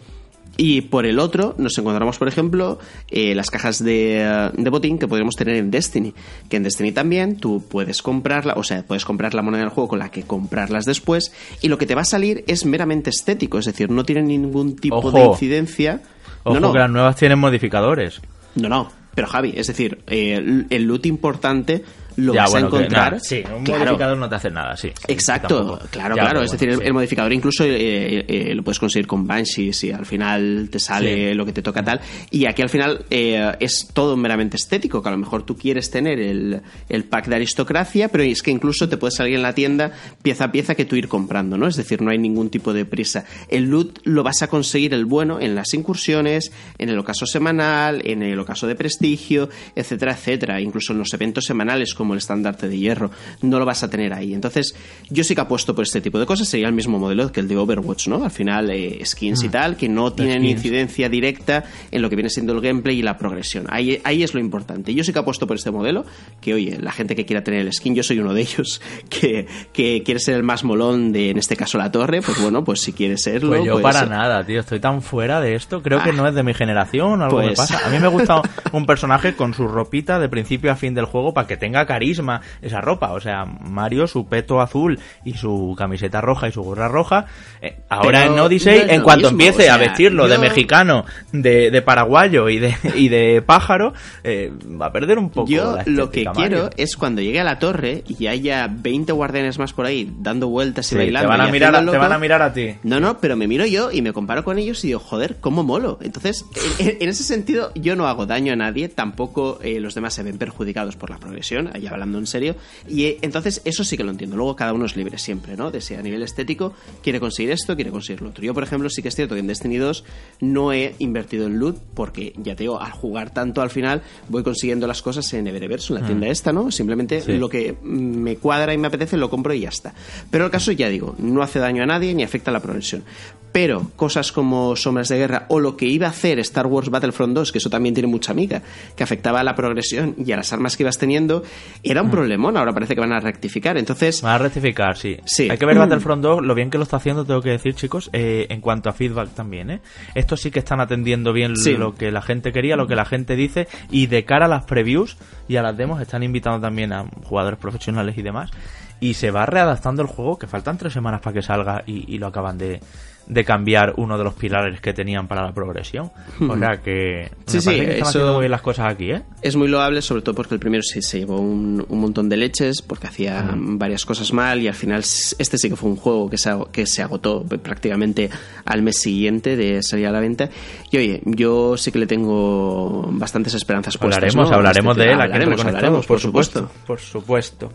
Y 0.56 0.82
por 0.82 1.06
el 1.08 1.18
otro 1.18 1.56
nos 1.58 1.78
encontramos, 1.80 2.20
por 2.20 2.28
ejemplo, 2.28 2.78
eh, 3.10 3.34
las 3.34 3.50
cajas 3.50 3.84
de, 3.84 4.52
de 4.56 4.70
botín 4.70 5.00
que 5.00 5.08
podemos 5.08 5.36
tener 5.36 5.56
en 5.56 5.72
Destiny. 5.72 6.14
Que 6.48 6.58
en 6.58 6.64
Destiny 6.64 6.92
también 6.92 7.38
tú 7.38 7.64
puedes 7.68 8.04
comprarla, 8.04 8.54
o 8.56 8.64
sea, 8.64 8.84
puedes 8.84 9.04
comprar 9.04 9.34
la 9.34 9.42
moneda 9.42 9.62
del 9.62 9.70
juego 9.72 9.88
con 9.88 10.00
la 10.00 10.12
que 10.12 10.24
comprarlas 10.24 10.86
después. 10.86 11.34
Y 11.62 11.70
lo 11.70 11.78
que 11.80 11.88
te 11.88 11.96
va 11.96 12.02
a 12.02 12.06
salir 12.06 12.44
es 12.48 12.66
meramente 12.66 13.10
estético, 13.10 13.58
es 13.58 13.66
decir, 13.66 13.90
no 13.90 14.04
tiene 14.04 14.22
ningún 14.22 14.76
tipo 14.76 14.98
Ojo. 14.98 15.12
de 15.12 15.26
incidencia. 15.26 16.02
Ojo 16.44 16.60
no, 16.60 16.68
no, 16.68 16.74
que 16.74 16.80
las 16.80 16.92
nuevas 16.92 17.16
tienen 17.16 17.40
modificadores. 17.40 18.22
no, 18.56 18.70
no. 18.70 19.04
Pero 19.16 19.28
Javi, 19.28 19.54
es 19.56 19.68
decir, 19.68 20.00
eh, 20.08 20.34
el, 20.34 20.66
el 20.72 20.84
loot 20.86 21.06
importante 21.06 21.84
lo 22.18 22.34
ya, 22.34 22.42
vas 22.44 22.52
bueno, 22.52 22.68
a 22.68 22.70
que- 22.70 22.76
encontrar. 22.78 23.20
sí, 23.20 23.44
un 23.56 23.64
Claro. 23.64 23.86
modificador 23.86 24.18
no 24.18 24.30
te 24.30 24.36
hace 24.36 24.50
nada, 24.52 24.76
sí. 24.78 24.92
Exacto, 25.08 25.80
claro, 25.90 26.16
Ya, 26.16 26.22
claro. 26.24 26.42
Es 26.42 26.52
decir, 26.52 26.70
el, 26.70 26.94
modificador 26.94 27.32
incluso 27.34 27.64
eh, 27.66 28.26
eh, 28.28 28.56
lo 28.56 28.64
puedes 28.64 28.80
conseguir 28.80 29.08
con 29.08 29.26
Banshees 29.26 29.84
y 29.84 29.92
al 29.92 30.06
final 30.06 30.68
te 30.72 30.80
sale 30.80 31.30
Sí. 31.30 31.34
lo 31.36 31.46
que 31.46 31.54
te 31.54 31.62
toca 31.62 31.84
tal. 31.84 32.02
Y 32.32 32.46
aquí 32.46 32.62
al 32.62 32.70
final 32.70 33.06
eh, 33.10 33.52
es 33.60 33.90
todo 33.94 34.18
meramente 34.18 34.58
estético, 34.58 35.02
que 35.02 35.10
a 35.10 35.12
lo 35.12 35.18
mejor 35.18 35.44
tú 35.46 35.56
quieres 35.58 35.90
tener 35.92 36.20
el, 36.20 36.62
el 36.90 37.04
pack 37.06 37.28
de 37.28 37.36
aristocracia, 37.36 38.10
pero 38.10 38.24
es 38.24 38.42
que 38.42 38.52
incluso 38.52 38.90
te 38.90 38.98
puede 38.98 39.12
salir 39.12 39.36
en 39.36 39.42
la 39.42 39.54
tienda 39.54 39.92
pieza 40.22 40.46
a 40.46 40.52
pieza 40.52 40.76
que 40.76 40.86
tú 40.86 40.96
ir 40.96 41.08
comprando, 41.08 41.58
¿no? 41.58 41.68
Es 41.68 41.76
decir, 41.76 42.02
no 42.02 42.12
hay 42.12 42.18
ningún 42.18 42.50
tipo 42.50 42.74
de 42.74 42.86
prisa. 42.86 43.26
El 43.50 43.66
loot 43.70 44.00
lo 44.04 44.24
vas 44.24 44.42
a 44.42 44.48
conseguir 44.48 44.94
el 44.94 45.06
bueno 45.06 45.40
en 45.40 45.56
las 45.56 45.74
incursiones, 45.74 46.52
en 46.78 46.90
el 46.90 46.98
ocaso 47.00 47.26
semanal, 47.26 48.02
en 48.06 48.24
el 48.24 48.40
ocaso 48.40 48.68
de 48.68 48.76
prestigio, 48.76 49.50
etcétera, 49.76 50.14
etcétera. 50.14 50.60
Incluso 50.62 50.94
en 50.94 51.00
los 51.00 51.14
eventos 51.14 51.46
semanales 51.46 51.94
como 51.94 52.03
el 52.12 52.18
estandarte 52.18 52.68
de 52.68 52.78
hierro, 52.78 53.12
no 53.42 53.60
lo 53.60 53.66
vas 53.66 53.84
a 53.84 53.90
tener 53.90 54.12
ahí. 54.14 54.34
Entonces, 54.34 54.76
yo 55.10 55.24
sí 55.24 55.36
que 55.36 55.42
apuesto 55.42 55.74
por 55.74 55.84
este 55.84 56.02
tipo 56.02 56.20
de 56.20 56.26
cosas. 56.26 56.48
Sería 56.50 56.68
el 56.68 56.74
mismo 56.74 57.00
modelo 57.00 57.32
que 57.32 57.40
el 57.40 57.48
de 57.48 57.56
Overwatch, 57.56 58.10
¿no? 58.10 58.26
Al 58.26 58.32
final, 58.32 58.70
eh, 58.72 59.00
skins 59.06 59.44
y 59.44 59.50
tal, 59.50 59.78
que 59.78 59.88
no 59.88 60.12
tienen 60.12 60.40
skins. 60.42 60.52
incidencia 60.58 61.08
directa 61.08 61.64
en 61.92 62.02
lo 62.02 62.10
que 62.10 62.16
viene 62.18 62.30
siendo 62.30 62.52
el 62.54 62.60
gameplay 62.60 63.00
y 63.00 63.02
la 63.04 63.18
progresión. 63.18 63.68
Ahí, 63.70 64.02
ahí 64.04 64.24
es 64.24 64.34
lo 64.34 64.40
importante. 64.42 64.94
Yo 64.94 65.04
sí 65.06 65.14
que 65.14 65.20
apuesto 65.20 65.48
por 65.48 65.56
este 65.56 65.72
modelo, 65.72 66.04
que 66.42 66.54
oye, 66.54 66.78
la 66.82 66.92
gente 66.92 67.16
que 67.16 67.26
quiera 67.26 67.44
tener 67.44 67.62
el 67.62 67.72
skin, 67.72 67.96
yo 67.96 68.04
soy 68.04 68.20
uno 68.20 68.34
de 68.34 68.42
ellos, 68.42 68.82
que, 69.10 69.48
que 69.72 70.02
quiere 70.04 70.20
ser 70.20 70.36
el 70.36 70.44
más 70.44 70.64
molón 70.64 71.12
de, 71.14 71.30
en 71.30 71.38
este 71.38 71.56
caso, 71.56 71.78
la 71.78 71.92
torre, 71.92 72.22
pues 72.22 72.42
bueno, 72.42 72.64
pues 72.64 72.82
si 72.82 72.92
quiere 72.94 73.18
serlo. 73.18 73.50
Pues 73.50 73.64
yo 73.66 73.74
pues- 73.80 73.84
para 73.96 74.06
nada, 74.08 74.44
tío. 74.46 74.60
Estoy 74.60 74.80
tan 74.80 75.02
fuera 75.02 75.40
de 75.42 75.56
esto. 75.56 75.82
Creo 75.84 76.02
que 76.04 76.10
Ah. 76.10 76.14
no 76.14 76.28
es 76.28 76.34
de 76.36 76.44
mi 76.44 76.54
generación 76.54 77.22
o 77.22 77.26
algo 77.26 77.38
me 77.40 77.46
Pues- 77.48 77.58
pasa. 77.60 77.86
A 77.86 77.90
mí 77.90 78.00
me 78.00 78.08
gusta 78.08 78.42
un 78.72 78.86
personaje 78.86 79.36
con 79.36 79.54
su 79.54 79.68
ropita 79.68 80.20
de 80.20 80.30
principio 80.30 80.72
a 80.72 80.76
fin 80.76 80.94
del 80.94 81.06
juego 81.06 81.34
para 81.34 81.48
que 81.48 81.58
tenga 81.58 81.86
carisma 81.94 82.42
esa 82.62 82.82
ropa. 82.82 83.12
O 83.14 83.20
sea, 83.20 83.46
Mario, 83.46 84.08
su 84.08 84.26
peto 84.28 84.62
azul 84.62 85.00
y 85.24 85.34
su 85.34 85.76
camiseta 85.78 86.22
roja 86.22 86.48
y 86.48 86.52
su 86.52 86.64
gorra 86.64 86.88
roja. 86.88 87.26
eh, 87.62 87.78
ahora 87.90 88.22
Pero 88.22 88.34
en 88.34 88.40
Odyssey, 88.40 88.84
no 88.88 88.92
en 88.94 89.02
cuanto 89.02 89.32
mismo, 89.32 89.42
empiece 89.44 89.62
o 89.64 89.66
sea, 89.66 89.74
a 89.76 89.78
vestirlo 89.78 90.28
de 90.28 90.38
mexicano, 90.38 91.06
de, 91.32 91.72
de 91.72 91.82
paraguayo 91.82 92.50
y 92.50 92.60
de, 92.60 92.76
y 92.96 93.10
de 93.10 93.42
pájaro, 93.42 93.94
eh, 94.24 94.52
va 94.82 94.88
a 94.88 94.92
perder 94.92 95.18
un 95.20 95.30
poco 95.30 95.50
Yo 95.50 95.76
la 95.76 95.84
lo 95.86 96.10
que 96.10 96.26
quiero 96.26 96.70
es 96.78 96.96
cuando 96.98 97.22
llegue 97.22 97.40
a 97.40 97.44
la 97.44 97.60
torre 97.60 98.04
y 98.08 98.28
haya 98.28 98.68
20 98.70 99.12
guardianes 99.14 99.60
más 99.60 99.74
por 99.74 99.86
ahí 99.86 100.12
dando 100.20 100.48
vueltas 100.50 100.88
y 100.88 100.90
Sí, 100.90 100.96
bailando. 100.96 101.30
te, 101.32 101.38
van 101.38 101.48
a 101.48 101.52
mirar, 101.52 101.76
a- 101.76 101.86
te 101.92 101.98
van 101.98 102.12
a 102.12 102.18
mirar 102.18 102.42
a 102.42 102.54
ti. 102.54 102.76
No, 102.84 103.00
no, 103.00 103.18
pero 103.20 103.36
me 103.36 103.48
miro 103.48 103.66
yo 103.66 103.92
y 103.92 104.02
me 104.02 104.14
comparo 104.14 104.44
con 104.44 104.58
ellos 104.58 104.84
y 104.84 104.88
digo, 104.88 105.00
joder, 105.00 105.38
cómo 105.40 105.64
molo. 105.64 106.00
Entonces, 106.02 106.46
en, 106.80 106.98
en 107.02 107.10
ese 107.10 107.24
sentido, 107.24 107.72
yo 107.76 107.96
no 107.96 108.08
hago 108.08 108.26
daño 108.26 108.54
a 108.54 108.56
nadie, 108.56 108.90
tampoco 108.90 109.60
eh, 109.62 109.80
los 109.80 109.96
demás 109.96 110.14
se 110.14 110.24
ven 110.24 110.38
perjudicados 110.38 110.96
por 110.96 111.10
la 111.10 111.18
progresión, 111.18 111.70
ahí 111.88 111.94
hablando 111.94 112.18
en 112.18 112.28
serio. 112.28 112.56
Y 112.88 113.06
eh, 113.06 113.18
entonces, 113.22 113.62
eso 113.66 113.84
sí 113.84 113.98
que 113.98 114.04
lo 114.04 114.12
entiendo. 114.12 114.36
Luego, 114.36 114.56
cada 114.56 114.74
uno 114.74 114.86
es 114.86 114.96
libre 114.96 115.18
siempre, 115.18 115.56
¿no? 115.58 115.72
De 115.72 115.82
si 115.82 115.96
a 115.96 116.02
nivel 116.02 116.24
estético 116.24 116.74
quiere 117.02 117.20
conseguir 117.20 117.52
esto, 117.52 117.76
quiere 117.76 117.92
conseguir 117.92 118.22
lo 118.22 118.30
otro. 118.30 118.44
Yo, 118.44 118.54
por 118.54 118.64
ejemplo, 118.64 118.90
sí 118.90 119.02
que 119.02 119.10
es 119.10 119.16
cierto 119.16 119.36
que 119.36 119.40
en 119.42 119.48
Destiny 119.48 119.78
2 119.78 120.04
no 120.42 120.74
he 120.74 120.96
invertido 121.00 121.46
en 121.48 121.60
loot, 121.60 121.78
porque 121.94 122.34
ya 122.38 122.56
te 122.56 122.64
digo, 122.64 122.80
al 122.82 122.92
jugar 122.92 123.32
tanto 123.34 123.62
al 123.62 123.70
final, 123.70 124.02
voy 124.30 124.44
consiguiendo 124.44 124.88
las 124.88 125.02
cosas 125.02 125.32
en 125.34 125.48
Eververse, 125.48 125.94
en 125.94 126.02
la 126.02 126.06
tienda 126.08 126.28
esta, 126.28 126.52
¿no? 126.54 126.72
Simplemente 126.72 127.22
Sí. 127.22 127.34
lo 127.38 127.50
que 127.50 127.76
me 127.84 128.38
cuadra 128.38 128.74
y 128.74 128.78
me 128.78 128.88
apetece 128.88 129.18
lo 129.18 129.30
compro 129.30 129.54
y 129.54 129.62
ya 129.62 129.70
está. 129.70 129.94
Pero 130.30 130.46
el 130.46 130.52
caso, 130.52 130.72
ya 130.72 130.90
digo, 130.90 131.16
no 131.20 131.42
hace 131.42 131.60
daño 131.60 131.84
a 131.84 131.86
nadie 131.86 132.14
ni 132.14 132.24
afecta 132.24 132.52
a 132.52 132.54
la 132.54 132.60
progresión. 132.62 133.04
Pero 133.52 133.92
cosas 133.96 134.32
como 134.32 134.76
Sombras 134.76 135.10
de 135.10 135.18
Guerra 135.18 135.46
o 135.48 135.60
lo 135.60 135.78
que 135.78 135.86
iba 135.86 136.08
a 136.08 136.10
hacer 136.10 136.40
Star 136.40 136.66
Wars 136.66 136.90
Battlefront 136.90 137.36
2, 137.36 137.52
que 137.52 137.60
eso 137.60 137.70
también 137.70 137.94
tiene 137.94 138.08
mucha 138.08 138.32
amiga, 138.32 138.64
que 138.96 139.04
afectaba 139.04 139.42
a 139.42 139.44
la 139.44 139.56
progresión 139.56 140.16
y 140.18 140.32
a 140.32 140.38
las 140.38 140.52
armas 140.54 140.76
que 140.76 140.82
ibas 140.84 140.98
teniendo, 140.98 141.44
era 141.82 142.02
un 142.02 142.12
problemón. 142.12 142.58
Ahora 142.58 142.74
parece 142.74 142.94
que 142.96 143.02
van 143.02 143.14
a 143.14 143.20
rectificar. 143.20 143.78
Entonces, 143.78 144.24
Va 144.24 144.36
a 144.36 144.38
rectificar, 144.38 144.98
sí. 144.98 145.18
Sí. 145.26 145.50
Hay 145.50 145.58
que 145.58 145.66
ver 145.66 145.78
Battlefront 145.78 146.22
2, 146.22 146.44
lo 146.44 146.54
bien 146.56 146.70
que 146.70 146.78
lo 146.78 146.84
está 146.84 146.98
haciendo, 146.98 147.26
tengo 147.26 147.42
que 147.42 147.50
decir, 147.52 147.74
chicos, 147.76 148.10
eh, 148.14 148.48
en 148.50 148.62
cuanto 148.62 148.90
a 148.90 148.94
feedback 148.94 149.30
también, 149.34 149.72
¿eh? 149.72 149.82
Estos 150.16 150.42
sí 150.42 150.52
que 150.52 150.60
están 150.60 150.80
atendiendo 150.80 151.34
bien 151.34 151.56
Sí. 151.56 151.76
lo 151.76 151.96
que 151.96 152.12
la 152.12 152.22
gente 152.22 152.52
quería, 152.52 152.76
lo 152.76 152.88
que 152.88 152.96
la 152.96 153.06
gente 153.06 153.36
dice, 153.36 153.68
y 153.90 154.08
de 154.08 154.26
cara 154.26 154.46
a 154.46 154.50
las 154.50 154.66
previews 154.66 155.18
y 155.48 155.56
a 155.56 155.62
las 155.62 155.76
demos 155.78 156.02
están 156.02 156.24
invitando 156.24 156.60
también 156.60 156.94
a 156.94 157.06
jugadores 157.24 157.60
profesionales 157.60 158.18
y 158.18 158.22
demás, 158.22 158.52
y 159.00 159.16
se 159.16 159.32
va 159.32 159.46
readaptando 159.46 160.02
el 160.02 160.08
juego, 160.08 160.38
que 160.38 160.48
faltan 160.48 160.78
tres 160.78 160.94
semanas 160.94 161.22
para 161.22 161.34
que 161.34 161.42
salga 161.42 161.84
y, 161.86 162.14
y 162.14 162.18
lo 162.20 162.28
acaban 162.28 162.58
de, 162.58 162.80
de 163.28 163.46
cambiar 163.46 163.94
uno 163.98 164.18
de 164.18 164.24
los 164.24 164.34
pilares 164.34 164.82
que 164.82 164.94
tenían 164.94 165.28
para 165.28 165.44
la 165.44 165.54
progresión. 165.54 166.12
O 166.48 166.58
sea 166.58 166.78
que 166.84 167.30
Sí, 167.48 167.58
me 167.58 167.62
sí, 167.62 167.70
que 167.72 167.92
están 167.94 168.08
haciendo 168.10 168.34
muy 168.34 168.42
bien 168.42 168.52
las 168.52 168.62
cosas 168.62 168.92
aquí, 168.92 169.12
¿eh? 169.12 169.22
Es 169.42 169.56
muy 169.56 169.68
loable, 169.68 170.02
sobre 170.02 170.22
todo 170.22 170.36
porque 170.36 170.54
el 170.56 170.60
primero 170.60 170.84
sí 170.84 171.02
se 171.02 171.20
llevó 171.20 171.40
un, 171.40 171.86
un 171.88 172.00
montón 172.02 172.28
de 172.30 172.38
leches, 172.38 172.82
porque 172.82 173.08
hacía 173.08 173.54
varias 173.56 174.06
cosas 174.06 174.32
mal 174.34 174.62
y 174.62 174.68
al 174.68 174.74
final 174.74 175.00
este 175.02 175.58
sí 175.58 175.70
que 175.70 175.76
fue 175.76 175.90
un 175.90 175.96
juego 175.96 176.30
que 176.30 176.38
se, 176.38 176.52
que 176.72 176.86
se 176.86 177.02
agotó 177.02 177.44
prácticamente 177.44 178.30
al 178.66 178.82
mes 178.82 178.98
siguiente 179.00 179.56
de 179.56 179.82
salir 179.84 180.08
a 180.08 180.12
la 180.12 180.20
venta. 180.20 180.50
Y 180.92 180.98
oye, 180.98 181.22
yo 181.26 181.78
sí 181.78 181.92
que 181.92 182.00
le 182.00 182.08
tengo 182.08 183.08
bastantes 183.12 183.54
esperanzas 183.54 183.98
puestas. 183.98 184.18
Hablaremos, 184.18 184.50
¿no? 184.50 184.56
hablaremos 184.56 184.98
Este- 184.98 185.04
de 185.08 185.14
él 185.14 185.22
hablaremos, 185.22 185.50
Reconectados, 185.52 185.76
hablaremos, 185.76 186.06
por 186.06 186.20
supuesto. 186.20 186.72
Por 186.86 187.00
supuesto. 187.00 187.72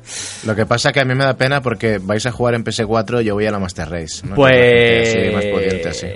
Lo 0.47 0.55
que 0.55 0.67
pasa 0.67 0.93
que 0.93 1.01
a 1.01 1.05
mí 1.05 1.15
me 1.15 1.25
da 1.25 1.37
pena 1.37 1.61
porque 1.63 1.99
vais 1.99 2.25
a 2.27 2.33
jugar 2.33 2.55
en 2.55 2.65
PS4 2.65 3.23
y 3.23 3.25
yo 3.25 3.35
voy 3.35 3.47
a 3.47 3.51
la 3.51 3.59
Master 3.59 3.89
Race. 3.91 4.27
¿no? 4.27 4.35
Pues. 4.35 5.38
Más 5.39 5.47
pudiente 5.47 5.89
así. 5.89 6.07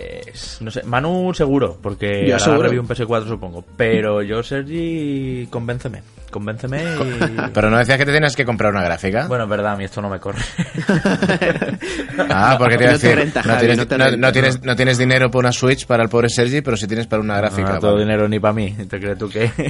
No 0.65 0.71
sé, 0.71 0.83
Manu 0.85 1.33
seguro, 1.35 1.79
porque 1.83 2.27
Yo 2.27 2.37
hará 2.37 2.45
seguro. 2.45 2.71
un 2.71 2.89
PS4 2.89 3.29
supongo. 3.29 3.65
Pero 3.77 4.23
yo, 4.23 4.43
Sergi, 4.43 5.47
convénceme. 5.51 6.03
Convénceme 6.33 6.83
y... 6.83 7.37
Pero 7.55 7.71
no 7.71 7.79
decías 7.79 7.97
que 7.99 8.05
te 8.05 8.11
tienes 8.11 8.35
que 8.35 8.45
comprar 8.45 8.73
una 8.73 8.83
gráfica. 8.83 9.29
Bueno, 9.29 9.45
es 9.45 9.51
verdad, 9.51 9.75
a 9.75 9.77
mí 9.77 9.85
esto 9.85 10.03
no 10.03 10.09
me 10.11 10.19
corre. 10.19 10.41
ah, 12.31 12.57
porque 12.59 12.77
te 12.77 12.85
iba 12.85 12.93
a 12.93 12.97
No 12.97 12.99
decir, 12.99 13.33
no, 13.47 13.59
tienes, 13.59 13.79
no 13.89 13.99
no- 14.11 14.17
no 14.17 14.33
tienes, 14.33 14.63
no 14.65 14.75
tienes 14.77 14.99
dinero 14.99 15.31
para 15.31 15.41
una 15.41 15.53
Switch 15.53 15.87
para 15.87 16.03
el 16.03 16.09
pobre 16.09 16.29
Sergi, 16.29 16.61
pero 16.63 16.77
sí 16.77 16.89
tienes 16.89 17.07
para 17.07 17.23
una 17.23 17.37
gráfica. 17.37 17.75
no 17.75 17.79
todo 17.79 17.93
vale. 17.93 18.05
dinero 18.05 18.29
ni 18.29 18.41
para 18.41 18.55
mí. 18.55 18.73
¿Te 18.89 18.99
crees 18.99 19.19
tú 19.19 19.29
que...? 19.29 19.45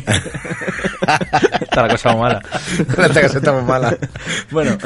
Está 1.61 1.83
la 1.83 1.89
cosa 1.89 2.13
muy 2.13 2.21
mala. 2.23 2.43
La 2.97 3.09
caseta 3.09 3.53
muy 3.53 3.63
mala. 3.63 3.97
Bueno, 4.51 4.77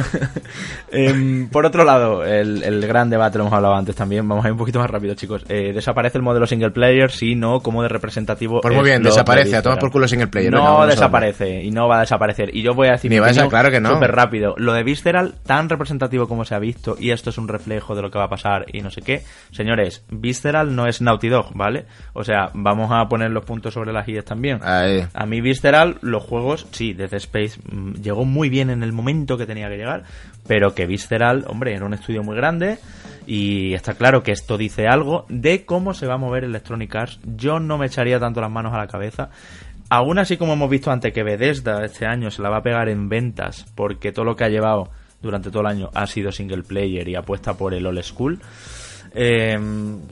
em, 0.90 1.48
por 1.48 1.66
otro 1.66 1.84
lado, 1.84 2.24
el, 2.24 2.62
el 2.62 2.86
gran 2.86 3.10
debate 3.10 3.38
lo 3.38 3.44
hemos 3.44 3.54
hablado 3.54 3.74
antes 3.74 3.94
también. 3.94 4.26
Vamos 4.28 4.44
a 4.44 4.48
ir 4.48 4.52
un 4.52 4.58
poquito 4.58 4.78
más 4.78 4.90
rápido, 4.90 5.14
chicos. 5.14 5.44
Eh, 5.48 5.72
¿Desaparece 5.74 6.18
el 6.18 6.22
modelo 6.22 6.46
single 6.46 6.70
player? 6.70 7.10
Sí, 7.10 7.34
no, 7.34 7.60
como 7.60 7.82
de 7.82 7.88
representativo. 7.88 8.60
Pues 8.60 8.74
muy 8.74 8.84
bien, 8.84 9.02
desaparece, 9.02 9.50
de 9.50 9.56
a 9.56 9.62
tomar 9.62 9.78
por 9.78 9.90
culo 9.90 10.08
single 10.08 10.28
player. 10.28 10.52
No 10.52 10.86
desaparece 10.86 11.62
y 11.66 11.72
no 11.72 11.88
va 11.88 11.96
a 11.96 12.00
desaparecer. 12.00 12.54
Y 12.54 12.62
yo 12.62 12.74
voy 12.74 12.86
a 12.86 12.92
decir 12.92 13.10
Ni 13.10 13.18
claro 13.48 13.70
que 13.72 13.80
no. 13.80 13.94
súper 13.94 14.12
rápido. 14.12 14.54
Lo 14.56 14.72
de 14.72 14.84
Visceral, 14.84 15.34
tan 15.44 15.68
representativo 15.68 16.28
como 16.28 16.44
se 16.44 16.54
ha 16.54 16.60
visto, 16.60 16.96
y 16.96 17.10
esto 17.10 17.30
es 17.30 17.38
un 17.38 17.48
reflejo 17.48 17.96
de 17.96 18.02
lo 18.02 18.10
que 18.10 18.18
va 18.18 18.26
a 18.26 18.28
pasar 18.28 18.66
y 18.72 18.82
no 18.82 18.92
sé 18.92 19.02
qué. 19.02 19.24
Señores, 19.50 20.04
Visceral 20.08 20.76
no 20.76 20.86
es 20.86 21.02
Naughty 21.02 21.28
Dog, 21.28 21.54
¿vale? 21.54 21.86
O 22.12 22.22
sea, 22.22 22.50
vamos 22.54 22.92
a 22.92 23.08
poner 23.08 23.32
los 23.32 23.44
puntos 23.44 23.74
sobre 23.74 23.92
las 23.92 24.06
IES 24.06 24.24
también. 24.24 24.60
Ahí. 24.62 25.04
A 25.12 25.26
mí 25.26 25.40
Visceral, 25.40 25.96
los 26.02 26.22
juegos, 26.22 26.68
sí, 26.70 26.92
Dead 26.92 27.12
Space 27.14 27.58
mm, 27.68 27.94
llegó 27.94 28.24
muy 28.24 28.48
bien 28.48 28.70
en 28.70 28.84
el 28.84 28.92
momento 28.92 29.36
que 29.36 29.46
tenía 29.46 29.68
que 29.68 29.76
llegar, 29.76 30.04
pero 30.46 30.72
que 30.72 30.86
Visceral, 30.86 31.46
hombre, 31.48 31.74
era 31.74 31.84
un 31.84 31.94
estudio 31.94 32.22
muy 32.22 32.36
grande 32.36 32.78
y 33.26 33.74
está 33.74 33.94
claro 33.94 34.22
que 34.22 34.30
esto 34.30 34.56
dice 34.56 34.86
algo 34.86 35.26
de 35.28 35.64
cómo 35.64 35.94
se 35.94 36.06
va 36.06 36.14
a 36.14 36.18
mover 36.18 36.44
Electronic 36.44 36.94
Arts. 36.94 37.18
Yo 37.24 37.58
no 37.58 37.76
me 37.76 37.86
echaría 37.86 38.20
tanto 38.20 38.40
las 38.40 38.52
manos 38.52 38.72
a 38.72 38.78
la 38.78 38.86
cabeza. 38.86 39.30
Aún 39.88 40.18
así, 40.18 40.36
como 40.36 40.54
hemos 40.54 40.68
visto 40.68 40.90
antes 40.90 41.12
que 41.12 41.22
Bethesda 41.22 41.84
este 41.84 42.06
año 42.06 42.30
se 42.30 42.42
la 42.42 42.50
va 42.50 42.58
a 42.58 42.62
pegar 42.62 42.88
en 42.88 43.08
ventas, 43.08 43.66
porque 43.74 44.12
todo 44.12 44.24
lo 44.24 44.34
que 44.36 44.44
ha 44.44 44.48
llevado 44.48 44.90
durante 45.22 45.50
todo 45.50 45.60
el 45.62 45.68
año 45.68 45.90
ha 45.94 46.06
sido 46.06 46.32
single 46.32 46.62
player 46.62 47.08
y 47.08 47.14
apuesta 47.14 47.54
por 47.54 47.72
el 47.74 47.86
old 47.86 48.02
school. 48.02 48.40
Eh, 49.14 49.56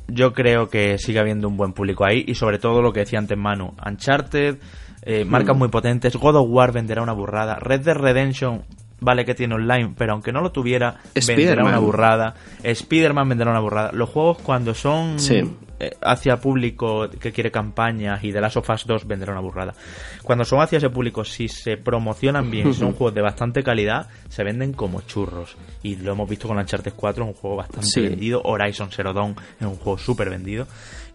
yo 0.08 0.32
creo 0.32 0.68
que 0.68 0.96
sigue 0.98 1.18
habiendo 1.18 1.48
un 1.48 1.56
buen 1.56 1.72
público 1.72 2.04
ahí 2.04 2.24
y 2.26 2.34
sobre 2.34 2.58
todo 2.58 2.80
lo 2.80 2.92
que 2.92 3.00
decía 3.00 3.18
antes 3.18 3.36
Manu, 3.36 3.74
Uncharted, 3.84 4.56
eh, 5.02 5.24
marcas 5.26 5.56
muy 5.56 5.68
potentes, 5.68 6.16
God 6.16 6.36
of 6.36 6.46
War 6.48 6.72
venderá 6.72 7.02
una 7.02 7.12
burrada, 7.12 7.56
Red 7.56 7.80
Dead 7.80 7.96
Redemption 7.96 8.62
vale 9.00 9.24
que 9.24 9.34
tiene 9.34 9.54
online, 9.54 9.94
pero 9.96 10.12
aunque 10.12 10.32
no 10.32 10.40
lo 10.40 10.50
tuviera, 10.52 10.96
venderá 11.14 11.14
Spider-Man. 11.14 11.66
una 11.66 11.78
burrada, 11.78 12.34
Spider-Man 12.62 13.28
venderá 13.28 13.50
una 13.50 13.60
burrada. 13.60 13.90
Los 13.92 14.08
juegos 14.08 14.38
cuando 14.38 14.72
son 14.74 15.18
Sí. 15.18 15.42
Eh, 15.86 15.96
hacia 16.02 16.36
público 16.38 17.08
que 17.08 17.32
quiere 17.32 17.50
campañas 17.50 18.22
y 18.24 18.30
de 18.32 18.40
Last 18.40 18.56
of 18.56 18.70
Us 18.70 18.86
2 18.86 19.06
vendrá 19.06 19.32
una 19.32 19.40
burrada. 19.40 19.74
Cuando 20.22 20.44
son 20.44 20.60
hacia 20.60 20.78
ese 20.78 20.90
público, 20.90 21.24
si 21.24 21.48
se 21.48 21.76
promocionan 21.76 22.50
bien, 22.50 22.72
si 22.72 22.80
son 22.80 22.92
juegos 22.94 23.14
de 23.14 23.22
bastante 23.22 23.62
calidad, 23.62 24.08
se 24.28 24.44
venden 24.44 24.72
como 24.72 25.00
churros. 25.02 25.56
Y 25.82 25.96
lo 25.96 26.12
hemos 26.12 26.28
visto 26.28 26.48
con 26.48 26.58
Uncharted 26.58 26.92
4, 26.96 27.24
es 27.24 27.28
un 27.28 27.34
juego 27.34 27.56
bastante 27.56 27.86
Sí. 27.86 28.00
vendido. 28.00 28.40
Horizon 28.44 28.90
Zero 28.90 29.12
Dawn 29.12 29.34
es 29.60 29.66
un 29.66 29.76
juego 29.76 29.98
súper 29.98 30.30
vendido. 30.30 30.66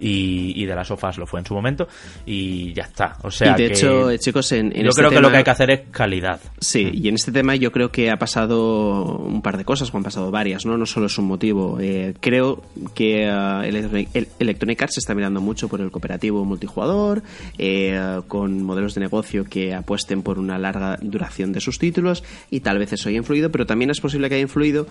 Y, 0.01 0.53
y 0.55 0.65
de 0.65 0.75
Last 0.75 0.91
of 0.91 1.03
Us 1.03 1.17
lo 1.17 1.27
fue 1.27 1.41
en 1.41 1.45
su 1.45 1.53
momento. 1.53 1.87
Y 2.25 2.71
ya 2.73 2.83
está. 2.83 3.17
O 3.23 3.29
sea 3.31 3.49
y 3.49 3.61
de 3.61 3.67
que 3.67 3.73
hecho, 3.73 4.09
eh, 4.09 4.17
chicos, 4.19 4.49
en, 4.53 4.67
en 4.67 4.83
yo 4.83 4.89
este 4.89 5.01
creo 5.01 5.11
que 5.11 5.19
lo 5.19 5.29
que 5.29 5.37
hay 5.37 5.43
que 5.43 5.49
hacer 5.51 5.71
es 5.71 5.81
calidad. 5.91 6.39
Sí, 6.59 6.89
y 6.93 7.09
en 7.09 7.15
este 7.15 7.33
tema 7.33 7.55
yo 7.55 7.71
creo 7.73 7.91
que 7.91 8.09
ha 8.09 8.15
pasado 8.17 9.03
un 9.17 9.41
par 9.41 9.57
de 9.57 9.65
cosas, 9.65 9.93
o 9.93 9.97
han 9.97 10.03
pasado 10.03 10.31
varias, 10.31 10.65
¿no? 10.65 10.77
No 10.77 10.85
solo 10.85 11.07
es 11.07 11.17
un 11.17 11.25
motivo. 11.25 11.79
Eh, 11.81 12.13
creo 12.21 12.63
que 12.95 13.25
eh, 13.27 13.67
Electronic, 13.67 14.09
el- 14.13 14.27
Electronic 14.59 14.81
Arts 14.81 14.95
se 14.95 14.99
está 14.99 15.15
mirando 15.15 15.39
mucho 15.39 15.69
por 15.69 15.79
el 15.79 15.89
cooperativo 15.89 16.43
multijugador, 16.43 17.23
eh, 17.57 18.19
con 18.27 18.61
modelos 18.63 18.93
de 18.93 18.99
negocio 19.01 19.45
que 19.45 19.73
apuesten 19.73 20.21
por 20.21 20.37
una 20.37 20.57
larga 20.59 20.97
duración 21.01 21.53
de 21.53 21.61
sus 21.61 21.79
títulos, 21.79 22.23
y 22.51 22.59
tal 22.59 22.77
vez 22.77 22.91
eso 22.91 23.07
haya 23.07 23.17
influido, 23.19 23.51
pero 23.51 23.65
también 23.65 23.89
es 23.89 24.01
posible 24.01 24.27
que 24.27 24.35
haya 24.35 24.41
influido 24.41 24.85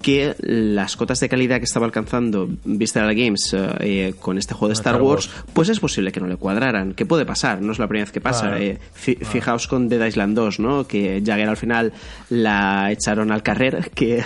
que 0.00 0.34
las 0.40 0.96
cotas 0.96 1.20
de 1.20 1.28
calidad 1.28 1.58
que 1.58 1.64
estaba 1.64 1.86
alcanzando 1.86 2.48
Visceral 2.64 3.14
Games 3.14 3.54
eh, 3.54 3.68
eh, 3.80 4.14
con 4.18 4.38
este 4.38 4.54
juego 4.54 4.68
de 4.68 4.72
Star, 4.74 4.94
Star 4.96 5.02
Wars, 5.02 5.28
Wars. 5.28 5.44
pues 5.52 5.68
es 5.68 5.78
posible 5.78 6.10
que 6.10 6.18
no 6.18 6.26
le 6.26 6.36
cuadraran. 6.36 6.94
¿Qué 6.94 7.06
puede 7.06 7.24
pasar? 7.24 7.62
No 7.62 7.70
es 7.70 7.78
la 7.78 7.86
primera 7.86 8.06
vez 8.06 8.12
que 8.12 8.20
pasa. 8.20 8.58
Eh, 8.60 8.78
fi- 8.92 9.14
Fijaos 9.14 9.68
con 9.68 9.88
Dead 9.88 10.04
Island 10.04 10.34
2, 10.34 10.58
¿no? 10.58 10.88
Que 10.88 11.22
Jagger 11.24 11.48
al 11.48 11.56
final 11.56 11.92
la 12.28 12.90
echaron 12.90 13.30
al 13.30 13.44
carrer, 13.44 13.90
que, 13.94 14.24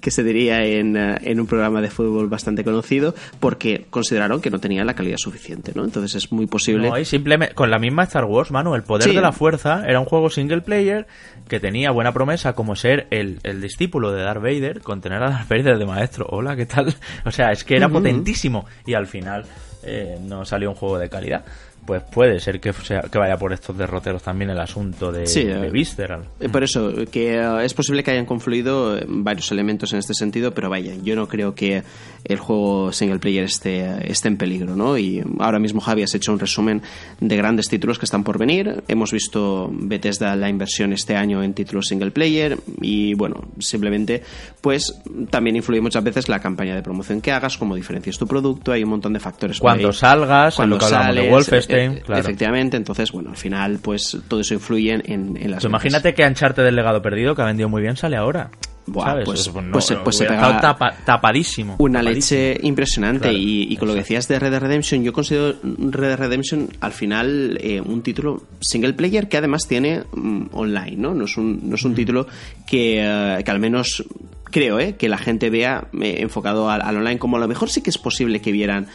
que 0.00 0.10
se 0.12 0.22
diría 0.22 0.64
en, 0.64 0.96
en 0.96 1.40
un 1.40 1.46
programa 1.48 1.80
de 1.80 1.90
fútbol 1.90 2.28
bastante 2.28 2.62
conocido, 2.62 3.14
porque 3.40 3.86
consideraron 3.90 4.27
que 4.40 4.50
no 4.50 4.58
tenía 4.58 4.84
la 4.84 4.94
calidad 4.94 5.16
suficiente, 5.18 5.72
¿no? 5.74 5.84
Entonces 5.84 6.14
es 6.14 6.30
muy 6.32 6.46
posible. 6.46 6.88
No, 6.90 6.98
y 6.98 7.04
simplemente 7.04 7.54
con 7.54 7.70
la 7.70 7.78
misma 7.78 8.04
Star 8.04 8.24
Wars, 8.24 8.50
Manu, 8.50 8.74
el 8.74 8.82
poder 8.82 9.08
Sí. 9.08 9.14
de 9.14 9.20
la 9.22 9.32
fuerza 9.32 9.84
era 9.86 9.98
un 10.00 10.06
juego 10.06 10.30
single 10.30 10.60
player 10.60 11.06
que 11.48 11.60
tenía 11.60 11.90
buena 11.90 12.12
promesa 12.12 12.52
como 12.52 12.76
ser 12.76 13.06
el, 13.10 13.40
el 13.42 13.60
discípulo 13.60 14.12
de 14.12 14.22
Darth 14.22 14.42
Vader, 14.42 14.80
con 14.82 15.00
tener 15.00 15.22
a 15.22 15.30
Darth 15.30 15.48
Vader 15.48 15.78
de 15.78 15.86
maestro. 15.86 16.26
Hola, 16.30 16.54
¿qué 16.56 16.66
tal? 16.66 16.94
O 17.24 17.30
sea, 17.30 17.50
es 17.52 17.64
que 17.64 17.76
era 17.76 17.88
potentísimo 17.88 18.66
y 18.86 18.94
al 18.94 19.06
final 19.06 19.44
eh, 19.82 20.18
no 20.20 20.44
salió 20.44 20.70
un 20.70 20.76
juego 20.76 20.98
de 20.98 21.08
calidad. 21.08 21.44
Pues 21.88 22.02
puede 22.02 22.38
ser 22.38 22.60
que, 22.60 22.70
sea, 22.74 23.00
que 23.00 23.16
vaya 23.16 23.38
por 23.38 23.50
estos 23.50 23.74
derroteros 23.74 24.22
también 24.22 24.50
el 24.50 24.60
asunto 24.60 25.10
de, 25.10 25.26
Sí, 25.26 25.44
de 25.44 25.68
eh, 25.68 25.70
Visceral. 25.70 26.20
Eh, 26.38 26.50
Por 26.50 26.62
eso, 26.62 26.92
que 27.10 27.36
eh, 27.36 27.64
es 27.64 27.72
posible 27.72 28.02
que 28.02 28.10
hayan 28.10 28.26
confluido 28.26 29.00
varios 29.06 29.50
elementos 29.52 29.94
en 29.94 30.00
este 30.00 30.12
sentido, 30.12 30.52
pero 30.52 30.68
vaya, 30.68 30.92
yo 31.02 31.16
no 31.16 31.26
creo 31.28 31.54
que 31.54 31.82
el 32.24 32.38
juego 32.38 32.92
single 32.92 33.18
player 33.20 33.44
esté, 33.44 34.10
esté 34.12 34.28
en 34.28 34.36
peligro, 34.36 34.76
¿no? 34.76 34.98
Y 34.98 35.24
ahora 35.38 35.58
mismo 35.58 35.80
Javi 35.80 36.02
has 36.02 36.14
hecho 36.14 36.30
un 36.30 36.38
resumen 36.38 36.82
de 37.20 37.36
grandes 37.38 37.68
títulos 37.68 37.98
que 37.98 38.04
están 38.04 38.22
por 38.22 38.36
venir. 38.36 38.82
Hemos 38.86 39.10
visto 39.10 39.70
Bethesda 39.72 40.36
la 40.36 40.50
inversión 40.50 40.92
este 40.92 41.16
año 41.16 41.42
en 41.42 41.54
títulos 41.54 41.86
single 41.86 42.10
player 42.10 42.58
y 42.82 43.14
bueno, 43.14 43.48
simplemente 43.60 44.22
pues 44.60 45.00
también 45.30 45.56
influye 45.56 45.80
muchas 45.80 46.04
veces 46.04 46.28
la 46.28 46.38
campaña 46.38 46.74
de 46.74 46.82
promoción 46.82 47.22
que 47.22 47.32
hagas, 47.32 47.56
cómo 47.56 47.74
diferencias 47.74 48.18
tu 48.18 48.26
producto, 48.26 48.72
hay 48.72 48.84
un 48.84 48.90
montón 48.90 49.14
de 49.14 49.20
factores. 49.20 49.58
Cuando 49.58 49.88
ahí. 49.88 49.94
salgas, 49.94 50.52
en 50.52 50.56
Cuando 50.56 50.76
lo 50.76 50.80
que 50.80 50.84
hablamos 50.84 51.06
de 51.06 51.14
sales, 51.14 51.30
Wolfenstein, 51.30 51.77
claro. 52.04 52.20
efectivamente, 52.20 52.76
entonces 52.76 53.10
bueno, 53.12 53.30
al 53.30 53.36
final 53.36 53.78
pues 53.82 54.16
todo 54.28 54.40
eso 54.40 54.54
influye 54.54 54.92
en, 54.92 55.36
en 55.36 55.50
las 55.50 55.60
Pues 55.62 55.70
imagínate 55.70 56.14
que 56.14 56.24
Uncharted 56.26 56.64
del 56.64 56.76
legado 56.76 57.00
perdido, 57.02 57.34
que 57.34 57.42
ha 57.42 57.46
vendido 57.46 57.68
muy 57.68 57.82
bien, 57.82 57.96
sale 57.96 58.16
ahora. 58.16 58.50
Buah, 58.90 59.04
¿Sabes? 59.04 59.24
pues- 59.26 59.52
no, 59.54 59.70
pues 59.72 59.84
se- 59.84 59.96
pues 59.96 60.16
se 60.16 60.24
hubiera 60.26 60.46
pega 60.48 60.60
tapa- 60.62 60.94
tapadísimo. 61.04 61.76
Una 61.78 61.98
tapadísimo. 62.00 62.40
leche 62.40 62.66
impresionante 62.66 63.22
Claro, 63.28 63.36
y, 63.36 63.66
y 63.70 63.76
con 63.76 63.86
lo 63.88 63.92
que 63.94 64.00
decías 64.00 64.26
de 64.28 64.38
Red 64.38 64.50
Dead 64.50 64.60
Redemption, 64.62 65.02
yo 65.04 65.12
considero 65.12 65.56
Red 65.62 66.08
Dead 66.08 66.18
Redemption 66.18 66.68
al 66.80 66.92
final 66.92 67.58
eh, 67.62 67.82
un 67.82 68.00
título 68.02 68.42
single 68.60 68.94
player 68.94 69.28
que 69.28 69.36
además 69.36 69.66
tiene 69.68 70.04
mm, 70.14 70.46
online, 70.52 70.96
¿no? 70.96 71.12
No 71.12 71.26
es 71.26 71.36
un, 71.36 71.68
no 71.68 71.74
es 71.74 71.84
un 71.84 71.94
título 71.94 72.28
que, 72.66 73.00
eh, 73.02 73.42
que 73.44 73.50
al 73.50 73.60
menos 73.60 74.04
creo 74.44 74.80
eh, 74.80 74.94
que 74.96 75.10
la 75.10 75.18
gente 75.18 75.50
vea 75.50 75.88
eh, 76.00 76.16
enfocado 76.20 76.70
al, 76.70 76.80
al 76.80 76.96
online 76.96 77.18
como 77.18 77.36
a 77.36 77.40
lo 77.40 77.46
mejor 77.48 77.68
sí 77.68 77.82
que 77.82 77.90
es 77.90 77.98
posible 77.98 78.40
que 78.40 78.52
vieran 78.52 78.86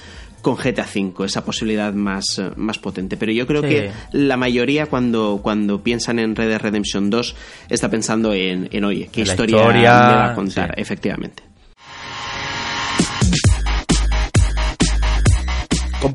con 0.44 0.56
GTA 0.58 0.86
V 0.94 1.26
esa 1.26 1.44
posibilidad 1.44 1.92
más, 1.94 2.38
eh, 2.38 2.52
más 2.58 2.78
potente. 2.78 3.18
Pero 3.18 3.32
yo 3.32 3.48
creo 3.48 3.64
Sí. 3.64 3.70
que 3.70 3.92
la 4.12 4.38
mayoría 4.38 4.86
cuando, 4.86 5.40
cuando 5.42 5.82
piensan 5.82 6.20
en 6.20 6.36
Red 6.36 6.50
Dead 6.50 6.62
Redemption 6.62 7.10
2 7.10 7.36
está 7.70 7.90
pensando 7.90 8.32
en, 8.34 8.70
en 8.72 8.84
oye, 8.86 9.10
qué 9.12 9.22
historia, 9.22 9.58
historia, 9.58 9.82
me 9.82 10.14
va 10.14 10.32
a 10.32 10.36
contar, 10.36 10.74
sí. 10.76 10.82
efectivamente. 10.82 11.42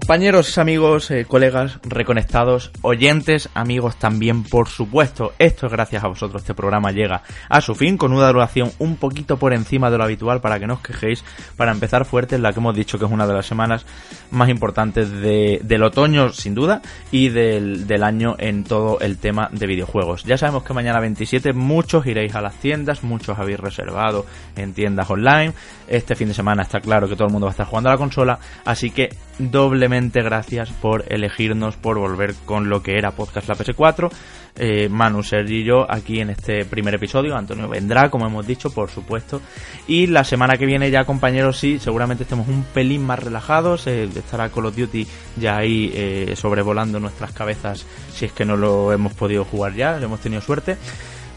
Compañeros, 0.08 0.56
amigos, 0.56 1.10
eh, 1.10 1.26
colegas, 1.26 1.80
reconectados, 1.82 2.70
oyentes, 2.80 3.50
amigos 3.52 3.96
también, 3.96 4.42
por 4.42 4.68
supuesto. 4.68 5.34
Esto 5.38 5.66
es 5.66 5.72
gracias 5.72 6.02
a 6.02 6.08
vosotros. 6.08 6.40
Este 6.40 6.54
programa 6.54 6.92
llega 6.92 7.20
a 7.50 7.60
su 7.60 7.74
fin 7.74 7.98
con 7.98 8.14
una 8.14 8.26
duración 8.32 8.72
un 8.78 8.96
poquito 8.96 9.36
por 9.36 9.52
encima 9.52 9.90
de 9.90 9.98
lo 9.98 10.04
habitual 10.04 10.40
para 10.40 10.58
que 10.58 10.66
no 10.66 10.72
os 10.76 10.80
quejéis. 10.80 11.22
Para 11.58 11.72
empezar 11.72 12.06
fuerte, 12.06 12.36
en 12.36 12.42
la 12.42 12.54
que 12.54 12.58
hemos 12.60 12.74
dicho 12.74 12.98
que 12.98 13.04
es 13.04 13.10
una 13.10 13.26
de 13.26 13.34
las 13.34 13.44
semanas 13.44 13.84
más 14.30 14.48
importantes 14.48 15.10
de- 15.10 15.60
del 15.62 15.82
otoño, 15.82 16.32
sin 16.32 16.54
duda, 16.54 16.80
y 17.12 17.28
del 17.28 18.02
año 18.02 18.34
en 18.38 18.64
todo 18.64 19.00
el 19.00 19.18
tema 19.18 19.50
de 19.52 19.66
videojuegos. 19.66 20.24
Ya 20.24 20.38
sabemos 20.38 20.62
que 20.64 20.72
mañana 20.72 21.00
27 21.00 21.52
muchos 21.52 22.06
iréis 22.06 22.34
a 22.34 22.40
las 22.40 22.54
tiendas, 22.54 23.02
muchos 23.02 23.38
habéis 23.38 23.60
reservado 23.60 24.24
en 24.56 24.72
tiendas 24.72 25.10
online. 25.10 25.52
Este 25.86 26.16
fin 26.16 26.28
de 26.28 26.34
semana 26.34 26.62
está 26.62 26.80
claro 26.80 27.10
que 27.10 27.14
todo 27.14 27.26
el 27.26 27.32
mundo 27.32 27.44
va 27.44 27.50
a 27.50 27.52
estar 27.52 27.66
jugando 27.66 27.90
a 27.90 27.92
la 27.92 27.98
consola, 27.98 28.38
así 28.64 28.90
que 28.90 29.10
doblemente 29.38 30.22
gracias 30.22 30.70
por 30.70 31.04
elegirnos, 31.08 31.76
por 31.76 31.98
volver 31.98 32.34
con 32.44 32.68
lo 32.68 32.82
que 32.82 32.98
era 32.98 33.12
Podcast 33.12 33.48
La 33.48 33.54
PS4. 33.54 34.10
Eh, 34.60 34.88
Manu, 34.88 35.22
Sergi 35.22 35.60
y 35.60 35.64
yo 35.64 35.86
aquí 35.88 36.20
en 36.20 36.30
este 36.30 36.64
primer 36.64 36.94
episodio. 36.94 37.36
Antonio 37.36 37.68
vendrá, 37.68 38.10
como 38.10 38.26
hemos 38.26 38.46
dicho, 38.46 38.70
por 38.70 38.90
supuesto. 38.90 39.40
Y 39.86 40.08
la 40.08 40.24
semana 40.24 40.56
que 40.56 40.66
viene 40.66 40.90
ya, 40.90 41.04
compañeros, 41.04 41.58
sí, 41.58 41.78
seguramente 41.78 42.24
estemos 42.24 42.48
un 42.48 42.64
pelín 42.64 43.06
más 43.06 43.20
relajados. 43.20 43.86
eh, 43.86 44.08
estará 44.14 44.48
Call 44.48 44.66
of 44.66 44.76
Duty 44.76 45.06
ya 45.36 45.58
ahí 45.58 45.92
eh, 45.94 46.34
sobrevolando 46.36 46.98
nuestras 46.98 47.32
cabezas 47.32 47.86
si 48.12 48.24
es 48.24 48.32
que 48.32 48.44
no 48.44 48.56
lo 48.56 48.92
hemos 48.92 49.14
podido 49.14 49.44
jugar 49.44 49.74
ya, 49.74 49.96
hemos 49.98 50.20
tenido 50.20 50.42
suerte. 50.42 50.76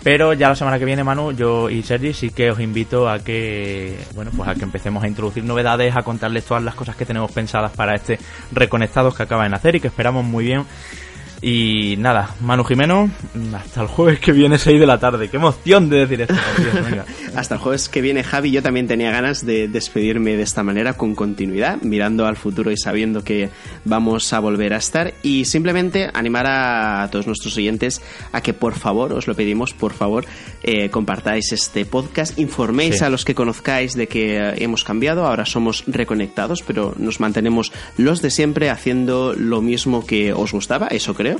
Pero 0.04 0.34
ya 0.34 0.50
la 0.50 0.56
semana 0.56 0.80
que 0.80 0.86
viene, 0.86 1.04
Manu, 1.04 1.32
yo 1.32 1.70
y 1.70 1.84
Sergi 1.84 2.14
sí 2.14 2.32
que 2.32 2.50
os 2.50 2.60
invito 2.60 3.08
a 3.08 3.20
que, 3.20 4.00
bueno, 4.16 4.32
pues 4.36 4.50
a 4.50 4.56
que 4.56 4.64
empecemos 4.64 5.04
a 5.04 5.08
introducir 5.08 5.44
novedades, 5.44 5.96
a 5.96 6.02
contarles 6.02 6.44
todas 6.46 6.64
las 6.64 6.74
cosas 6.74 6.96
que 6.96 7.06
tenemos 7.06 7.32
pensadas 7.32 7.72
para 7.72 7.96
este 7.96 8.18
Reconectados 8.52 9.16
que 9.16 9.24
acaba 9.24 9.44
de 9.44 9.50
nacer 9.50 9.76
y 9.76 9.80
que 9.80 9.88
esperamos 9.88 10.26
muy 10.26 10.46
bien 10.46 10.66
Y 11.44 11.96
nada, 11.98 12.36
Manu 12.42 12.64
Jimeno, 12.64 13.10
hasta 13.56 13.82
el 13.82 13.88
jueves 13.88 14.20
que 14.20 14.32
viene 14.32 14.60
6 14.60 14.80
de 14.80 14.86
la 14.86 15.00
tarde. 15.00 15.28
Qué 15.28 15.38
emoción 15.38 15.90
de 15.90 15.98
decir 16.06 16.22
esto. 16.22 16.36
por 16.36 16.64
Dios, 16.72 16.86
venga. 16.86 17.06
Hasta 17.36 17.56
el 17.56 17.62
jueves 17.62 17.90
que 17.90 18.00
viene, 18.02 18.24
Javi. 18.24 18.52
Yo 18.52 18.62
también 18.62 18.88
tenía 18.88 19.10
ganas 19.10 19.44
de 19.44 19.68
despedirme 19.68 20.36
de 20.38 20.44
esta 20.44 20.62
manera, 20.62 20.94
con 20.94 21.16
continuidad, 21.16 21.82
mirando 21.82 22.28
al 22.28 22.36
futuro 22.36 22.70
y 22.72 22.78
sabiendo 22.78 23.24
que 23.24 23.50
vamos 23.86 24.32
a 24.34 24.40
volver 24.40 24.74
a 24.74 24.78
estar. 24.78 25.14
Y 25.24 25.46
simplemente 25.46 26.12
animar 26.14 26.46
a 26.48 27.10
todos 27.12 27.26
nuestros 27.26 27.58
oyentes 27.58 28.02
a 28.34 28.42
que, 28.42 28.54
por 28.54 28.76
favor, 28.76 29.12
os 29.14 29.26
lo 29.28 29.34
pedimos, 29.34 29.74
por 29.74 29.94
favor, 29.94 30.26
eh, 30.62 30.90
compartáis 30.90 31.52
este 31.54 31.86
podcast, 31.86 32.38
informéis 32.38 33.00
Sí. 33.00 33.04
a 33.06 33.10
los 33.10 33.26
que 33.26 33.34
conozcáis 33.34 33.96
de 33.96 34.08
que 34.08 34.38
eh, 34.38 34.54
hemos 34.58 34.84
cambiado, 34.84 35.26
ahora 35.26 35.46
somos 35.46 35.86
reconectados, 35.88 36.62
pero 36.62 36.94
nos 36.98 37.20
mantenemos 37.20 37.72
los 37.98 38.22
de 38.22 38.30
siempre 38.30 38.70
haciendo 38.70 39.34
lo 39.36 39.62
mismo 39.62 40.06
que 40.06 40.34
os 40.34 40.52
gustaba, 40.52 40.86
eso 40.88 41.16
creo. 41.16 41.31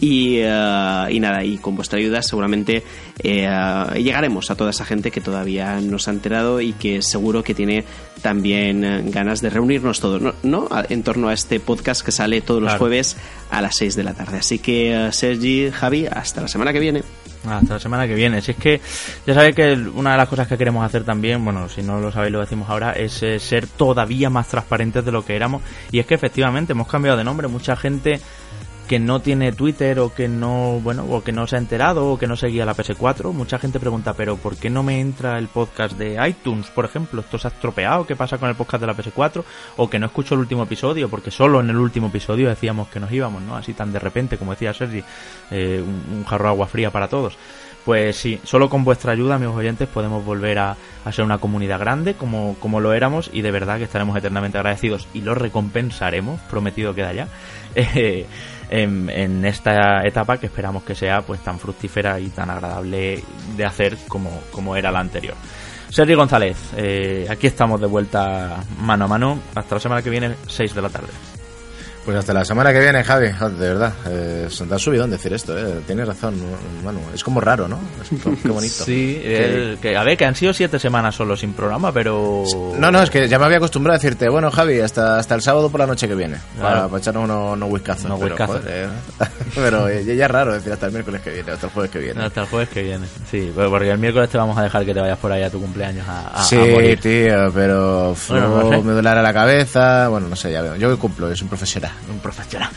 Y, 0.00 0.38
eh, 0.38 1.06
y 1.10 1.20
nada, 1.20 1.44
y 1.44 1.58
con 1.58 1.76
vuestra 1.76 1.98
ayuda 1.98 2.22
seguramente 2.22 2.82
eh, 3.22 3.48
llegaremos 3.96 4.50
a 4.50 4.56
toda 4.56 4.70
esa 4.70 4.84
gente 4.84 5.10
que 5.10 5.20
todavía 5.20 5.80
no 5.80 5.98
se 5.98 6.10
ha 6.10 6.12
enterado 6.12 6.60
y 6.60 6.72
que 6.72 7.02
seguro 7.02 7.42
que 7.42 7.54
tiene 7.54 7.84
también 8.22 8.84
eh, 8.84 9.02
ganas 9.06 9.40
de 9.40 9.50
reunirnos 9.50 10.00
todos, 10.00 10.20
¿no? 10.20 10.34
¿no? 10.42 10.68
En 10.88 11.02
torno 11.02 11.28
a 11.28 11.32
este 11.32 11.60
podcast 11.60 12.04
que 12.04 12.12
sale 12.12 12.40
todos 12.40 12.62
los 12.62 12.74
jueves 12.74 13.16
a 13.50 13.60
las 13.60 13.76
6 13.76 13.96
de 13.96 14.04
la 14.04 14.14
tarde. 14.14 14.38
Así 14.38 14.58
que, 14.58 15.08
Sergi, 15.12 15.70
Javi, 15.70 16.06
hasta 16.06 16.40
la 16.40 16.48
semana 16.48 16.72
que 16.72 16.80
viene. 16.80 17.02
Hasta 17.48 17.74
la 17.74 17.80
semana 17.80 18.06
que 18.06 18.14
viene. 18.14 18.40
Si 18.42 18.50
es 18.52 18.56
que 18.56 18.80
ya 19.26 19.34
sabéis 19.34 19.54
que 19.54 19.72
una 19.94 20.12
de 20.12 20.16
las 20.16 20.28
cosas 20.28 20.48
que 20.48 20.58
queremos 20.58 20.84
hacer 20.84 21.04
también, 21.04 21.44
bueno, 21.44 21.68
si 21.68 21.82
no 21.82 22.00
lo 22.00 22.10
sabéis 22.10 22.32
lo 22.32 22.40
decimos 22.40 22.68
ahora, 22.68 22.92
es 22.92 23.22
eh, 23.22 23.38
ser 23.38 23.66
todavía 23.66 24.30
más 24.30 24.48
transparentes 24.48 25.04
de 25.04 25.12
lo 25.12 25.24
que 25.24 25.36
éramos. 25.36 25.62
Y 25.92 26.00
es 26.00 26.06
que 26.06 26.14
efectivamente 26.14 26.72
hemos 26.72 26.88
cambiado 26.88 27.16
de 27.16 27.24
nombre. 27.24 27.48
Mucha 27.48 27.76
gente 27.76 28.20
que 28.86 28.98
no 28.98 29.20
tiene 29.20 29.52
Twitter 29.52 29.98
o 29.98 30.14
que 30.14 30.28
no, 30.28 30.80
bueno, 30.82 31.04
o 31.10 31.22
que 31.22 31.32
no 31.32 31.46
se 31.46 31.56
ha 31.56 31.58
enterado 31.58 32.06
o 32.06 32.18
que 32.18 32.26
no 32.26 32.36
seguía 32.36 32.64
la 32.64 32.74
PS4, 32.74 33.32
mucha 33.32 33.58
gente 33.58 33.80
pregunta, 33.80 34.14
pero 34.14 34.36
¿por 34.36 34.56
qué 34.56 34.70
no 34.70 34.82
me 34.82 35.00
entra 35.00 35.38
el 35.38 35.48
podcast 35.48 35.98
de 35.98 36.16
iTunes, 36.28 36.68
por 36.68 36.84
ejemplo? 36.84 37.20
¿Esto 37.20 37.38
se 37.38 37.48
ha 37.48 37.50
estropeado? 37.50 38.06
¿Qué 38.06 38.14
pasa 38.14 38.38
con 38.38 38.48
el 38.48 38.54
podcast 38.54 38.80
de 38.80 38.86
la 38.86 38.96
PS4? 38.96 39.42
O 39.76 39.90
que 39.90 39.98
no 39.98 40.06
escucho 40.06 40.34
el 40.34 40.40
último 40.40 40.62
episodio, 40.62 41.08
porque 41.08 41.30
solo 41.30 41.60
en 41.60 41.70
el 41.70 41.76
último 41.76 42.08
episodio 42.08 42.48
decíamos 42.48 42.88
que 42.88 43.00
nos 43.00 43.10
íbamos, 43.10 43.42
¿no? 43.42 43.56
Así 43.56 43.74
tan 43.74 43.92
de 43.92 43.98
repente, 43.98 44.38
como 44.38 44.52
decía 44.52 44.72
Sergi, 44.72 45.02
eh, 45.50 45.82
un, 45.84 46.24
jarro 46.24 46.44
de 46.44 46.50
agua 46.50 46.66
fría 46.66 46.90
para 46.90 47.08
todos. 47.08 47.36
Pues 47.84 48.16
sí, 48.16 48.40
solo 48.42 48.68
con 48.68 48.82
vuestra 48.82 49.12
ayuda, 49.12 49.36
amigos 49.36 49.56
oyentes, 49.56 49.88
podemos 49.88 50.24
volver 50.24 50.58
a, 50.58 50.76
a 51.04 51.12
ser 51.12 51.24
una 51.24 51.38
comunidad 51.38 51.78
grande 51.78 52.14
como, 52.14 52.56
como 52.58 52.80
lo 52.80 52.92
éramos 52.92 53.30
y 53.32 53.42
de 53.42 53.52
verdad 53.52 53.78
que 53.78 53.84
estaremos 53.84 54.16
eternamente 54.16 54.58
agradecidos 54.58 55.06
y 55.14 55.20
lo 55.20 55.36
recompensaremos, 55.36 56.40
prometido 56.50 56.96
queda 56.96 57.12
ya, 57.12 57.28
eh, 57.76 58.26
en, 58.70 59.10
en 59.10 59.44
esta 59.44 60.02
etapa 60.04 60.38
que 60.38 60.46
esperamos 60.46 60.82
que 60.82 60.94
sea 60.94 61.22
pues 61.22 61.40
tan 61.40 61.58
fructífera 61.58 62.18
y 62.20 62.28
tan 62.28 62.50
agradable 62.50 63.22
de 63.56 63.64
hacer 63.64 63.96
como, 64.08 64.30
como 64.50 64.76
era 64.76 64.90
la 64.90 65.00
anterior. 65.00 65.34
Sergi 65.88 66.14
González, 66.14 66.72
eh, 66.76 67.26
aquí 67.30 67.46
estamos 67.46 67.80
de 67.80 67.86
vuelta 67.86 68.64
mano 68.80 69.04
a 69.04 69.08
mano, 69.08 69.38
hasta 69.54 69.76
la 69.76 69.80
semana 69.80 70.02
que 70.02 70.10
viene, 70.10 70.34
6 70.46 70.74
de 70.74 70.82
la 70.82 70.88
tarde. 70.88 71.08
Pues 72.06 72.16
hasta 72.18 72.32
la 72.32 72.44
semana 72.44 72.72
que 72.72 72.78
viene, 72.80 73.02
Javi. 73.02 73.26
De 73.26 73.68
verdad, 73.68 73.92
eh, 74.08 74.48
da 74.68 74.78
subidón 74.78 75.10
decir 75.10 75.32
esto, 75.34 75.58
eh. 75.58 75.80
Tienes 75.86 76.06
razón, 76.06 76.36
Manu. 76.84 77.00
Es 77.12 77.22
como 77.24 77.40
raro, 77.40 77.66
¿no? 77.66 77.78
Es 78.00 78.22
como- 78.22 78.36
qué 78.40 78.48
bonito. 78.48 78.74
Sí, 78.86 79.20
el- 79.24 79.78
que, 79.82 79.96
a 79.96 80.04
ver, 80.04 80.16
que 80.16 80.24
han 80.24 80.36
sido 80.36 80.52
siete 80.54 80.78
semanas 80.78 81.16
solo 81.16 81.36
sin 81.36 81.52
programa, 81.52 81.90
pero... 81.92 82.44
No, 82.78 82.92
no, 82.92 83.02
es 83.02 83.10
que 83.10 83.28
ya 83.28 83.38
me 83.40 83.46
había 83.46 83.56
acostumbrado 83.56 83.96
a 83.96 83.98
decirte, 83.98 84.28
bueno, 84.28 84.50
Javi, 84.52 84.80
hasta, 84.80 85.18
hasta 85.18 85.34
el 85.34 85.42
sábado 85.42 85.68
por 85.68 85.80
la 85.80 85.86
noche 85.88 86.06
que 86.06 86.14
viene. 86.14 86.36
Para, 86.58 86.70
Claro. 86.74 86.88
para 86.90 87.00
echarnos 87.00 87.24
unos 87.24 87.52
unos 87.54 87.70
whiskazos. 87.72 88.04
Unos 88.04 88.20
pero, 88.20 88.30
whiskazos. 88.34 88.60
joder, 88.60 88.84
eh, 88.84 89.26
pero 89.56 89.88
eh, 89.88 90.04
ya 90.16 90.24
es 90.26 90.30
raro 90.30 90.52
decir 90.54 90.72
hasta 90.72 90.86
el 90.86 90.92
miércoles 90.92 91.20
que 91.22 91.30
viene, 91.30 91.50
hasta 91.50 91.66
el 91.66 91.72
jueves 91.72 91.90
que 91.90 91.98
viene. 91.98 92.22
Hasta 92.24 92.40
el 92.42 92.46
jueves 92.46 92.68
que 92.68 92.82
viene. 92.84 93.06
Sí, 93.28 93.52
porque 93.54 93.90
el 93.90 93.98
miércoles 93.98 94.30
te 94.30 94.38
vamos 94.38 94.56
a 94.56 94.62
dejar 94.62 94.84
que 94.84 94.94
te 94.94 95.00
vayas 95.00 95.18
por 95.18 95.32
ahí 95.32 95.42
a 95.42 95.50
tu 95.50 95.60
cumpleaños 95.60 96.06
a, 96.08 96.28
a- 96.28 96.40
a 96.42 96.44
sí, 96.44 96.54
morir. 96.56 97.00
tío, 97.00 97.50
pero 97.52 98.14
Bueno, 98.28 98.48
no 98.62 98.70
sé. 98.70 98.82
me 98.84 98.92
duele 98.92 99.22
la 99.22 99.32
cabeza. 99.32 100.06
Bueno, 100.08 100.28
no 100.28 100.36
sé, 100.36 100.52
ya 100.52 100.62
veo. 100.62 100.76
Yo 100.76 100.88
que 100.90 100.96
cumplo, 100.96 101.28
es 101.32 101.42
un 101.42 101.48
profesional. 101.48 101.90
Un 102.10 102.18
profesional. 102.18 102.70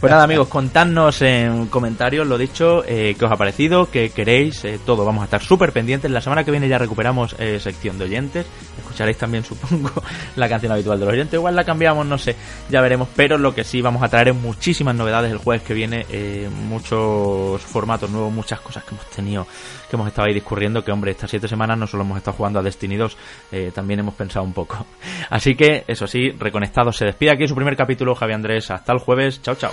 Pues 0.00 0.10
nada, 0.10 0.24
amigos, 0.24 0.48
contadnos 0.48 1.22
en 1.22 1.66
comentarios 1.66 2.26
lo 2.26 2.36
dicho, 2.36 2.84
eh, 2.86 3.14
qué 3.18 3.24
os 3.24 3.32
ha 3.32 3.36
parecido, 3.36 3.90
qué 3.90 4.10
queréis, 4.10 4.64
eh, 4.64 4.78
todo. 4.84 5.04
Vamos 5.04 5.22
a 5.22 5.24
estar 5.24 5.42
súper 5.42 5.72
pendientes. 5.72 6.10
La 6.10 6.20
semana 6.20 6.44
que 6.44 6.50
viene 6.50 6.68
ya 6.68 6.78
recuperamos 6.78 7.34
eh, 7.38 7.58
sección 7.60 7.98
de 7.98 8.04
oyentes. 8.04 8.46
Escucharéis 8.78 9.18
también, 9.18 9.44
supongo, 9.46 9.90
la 10.36 10.48
canción 10.48 10.72
habitual 10.72 10.98
de 10.98 11.06
los 11.06 11.12
oyentes. 11.12 11.34
Igual 11.34 11.56
la 11.56 11.64
cambiamos, 11.64 12.06
no 12.06 12.18
sé, 12.18 12.36
ya 12.68 12.80
veremos. 12.80 13.08
Pero 13.16 13.38
lo 13.38 13.54
que 13.54 13.64
sí 13.64 13.80
vamos 13.80 14.02
a 14.02 14.08
traer 14.08 14.28
es 14.28 14.34
muchísimas 14.34 14.94
novedades 14.94 15.32
el 15.32 15.38
jueves 15.38 15.62
que 15.62 15.74
viene, 15.74 16.06
eh, 16.10 16.48
muchos 16.50 17.62
formatos 17.62 18.10
nuevos, 18.10 18.32
muchas 18.32 18.60
cosas 18.60 18.84
que 18.84 18.94
hemos 18.94 19.06
tenido, 19.10 19.46
que 19.88 19.96
hemos 19.96 20.08
estado 20.08 20.28
ahí 20.28 20.34
discurriendo. 20.34 20.84
Que 20.84 20.92
hombre, 20.92 21.12
estas 21.12 21.30
siete 21.30 21.48
semanas 21.48 21.78
no 21.78 21.86
solo 21.86 22.02
hemos 22.02 22.18
estado 22.18 22.36
jugando 22.36 22.58
a 22.58 22.62
Destiny 22.62 22.96
2, 22.96 23.16
eh, 23.52 23.72
también 23.74 24.00
hemos 24.00 24.14
pensado 24.14 24.44
un 24.44 24.52
poco. 24.52 24.86
Así 25.30 25.54
que, 25.54 25.84
eso 25.86 26.06
sí, 26.06 26.30
reconectados 26.30 26.96
se 26.96 27.04
despide 27.04 27.30
aquí 27.32 27.48
su 27.48 27.54
primer 27.54 27.76
capítulo, 27.76 28.14
Javi 28.14 28.34
Andrés. 28.34 28.70
Hasta 28.70 28.92
el 28.92 28.98
jueves, 28.98 29.40
chao, 29.42 29.54
chao. 29.54 29.72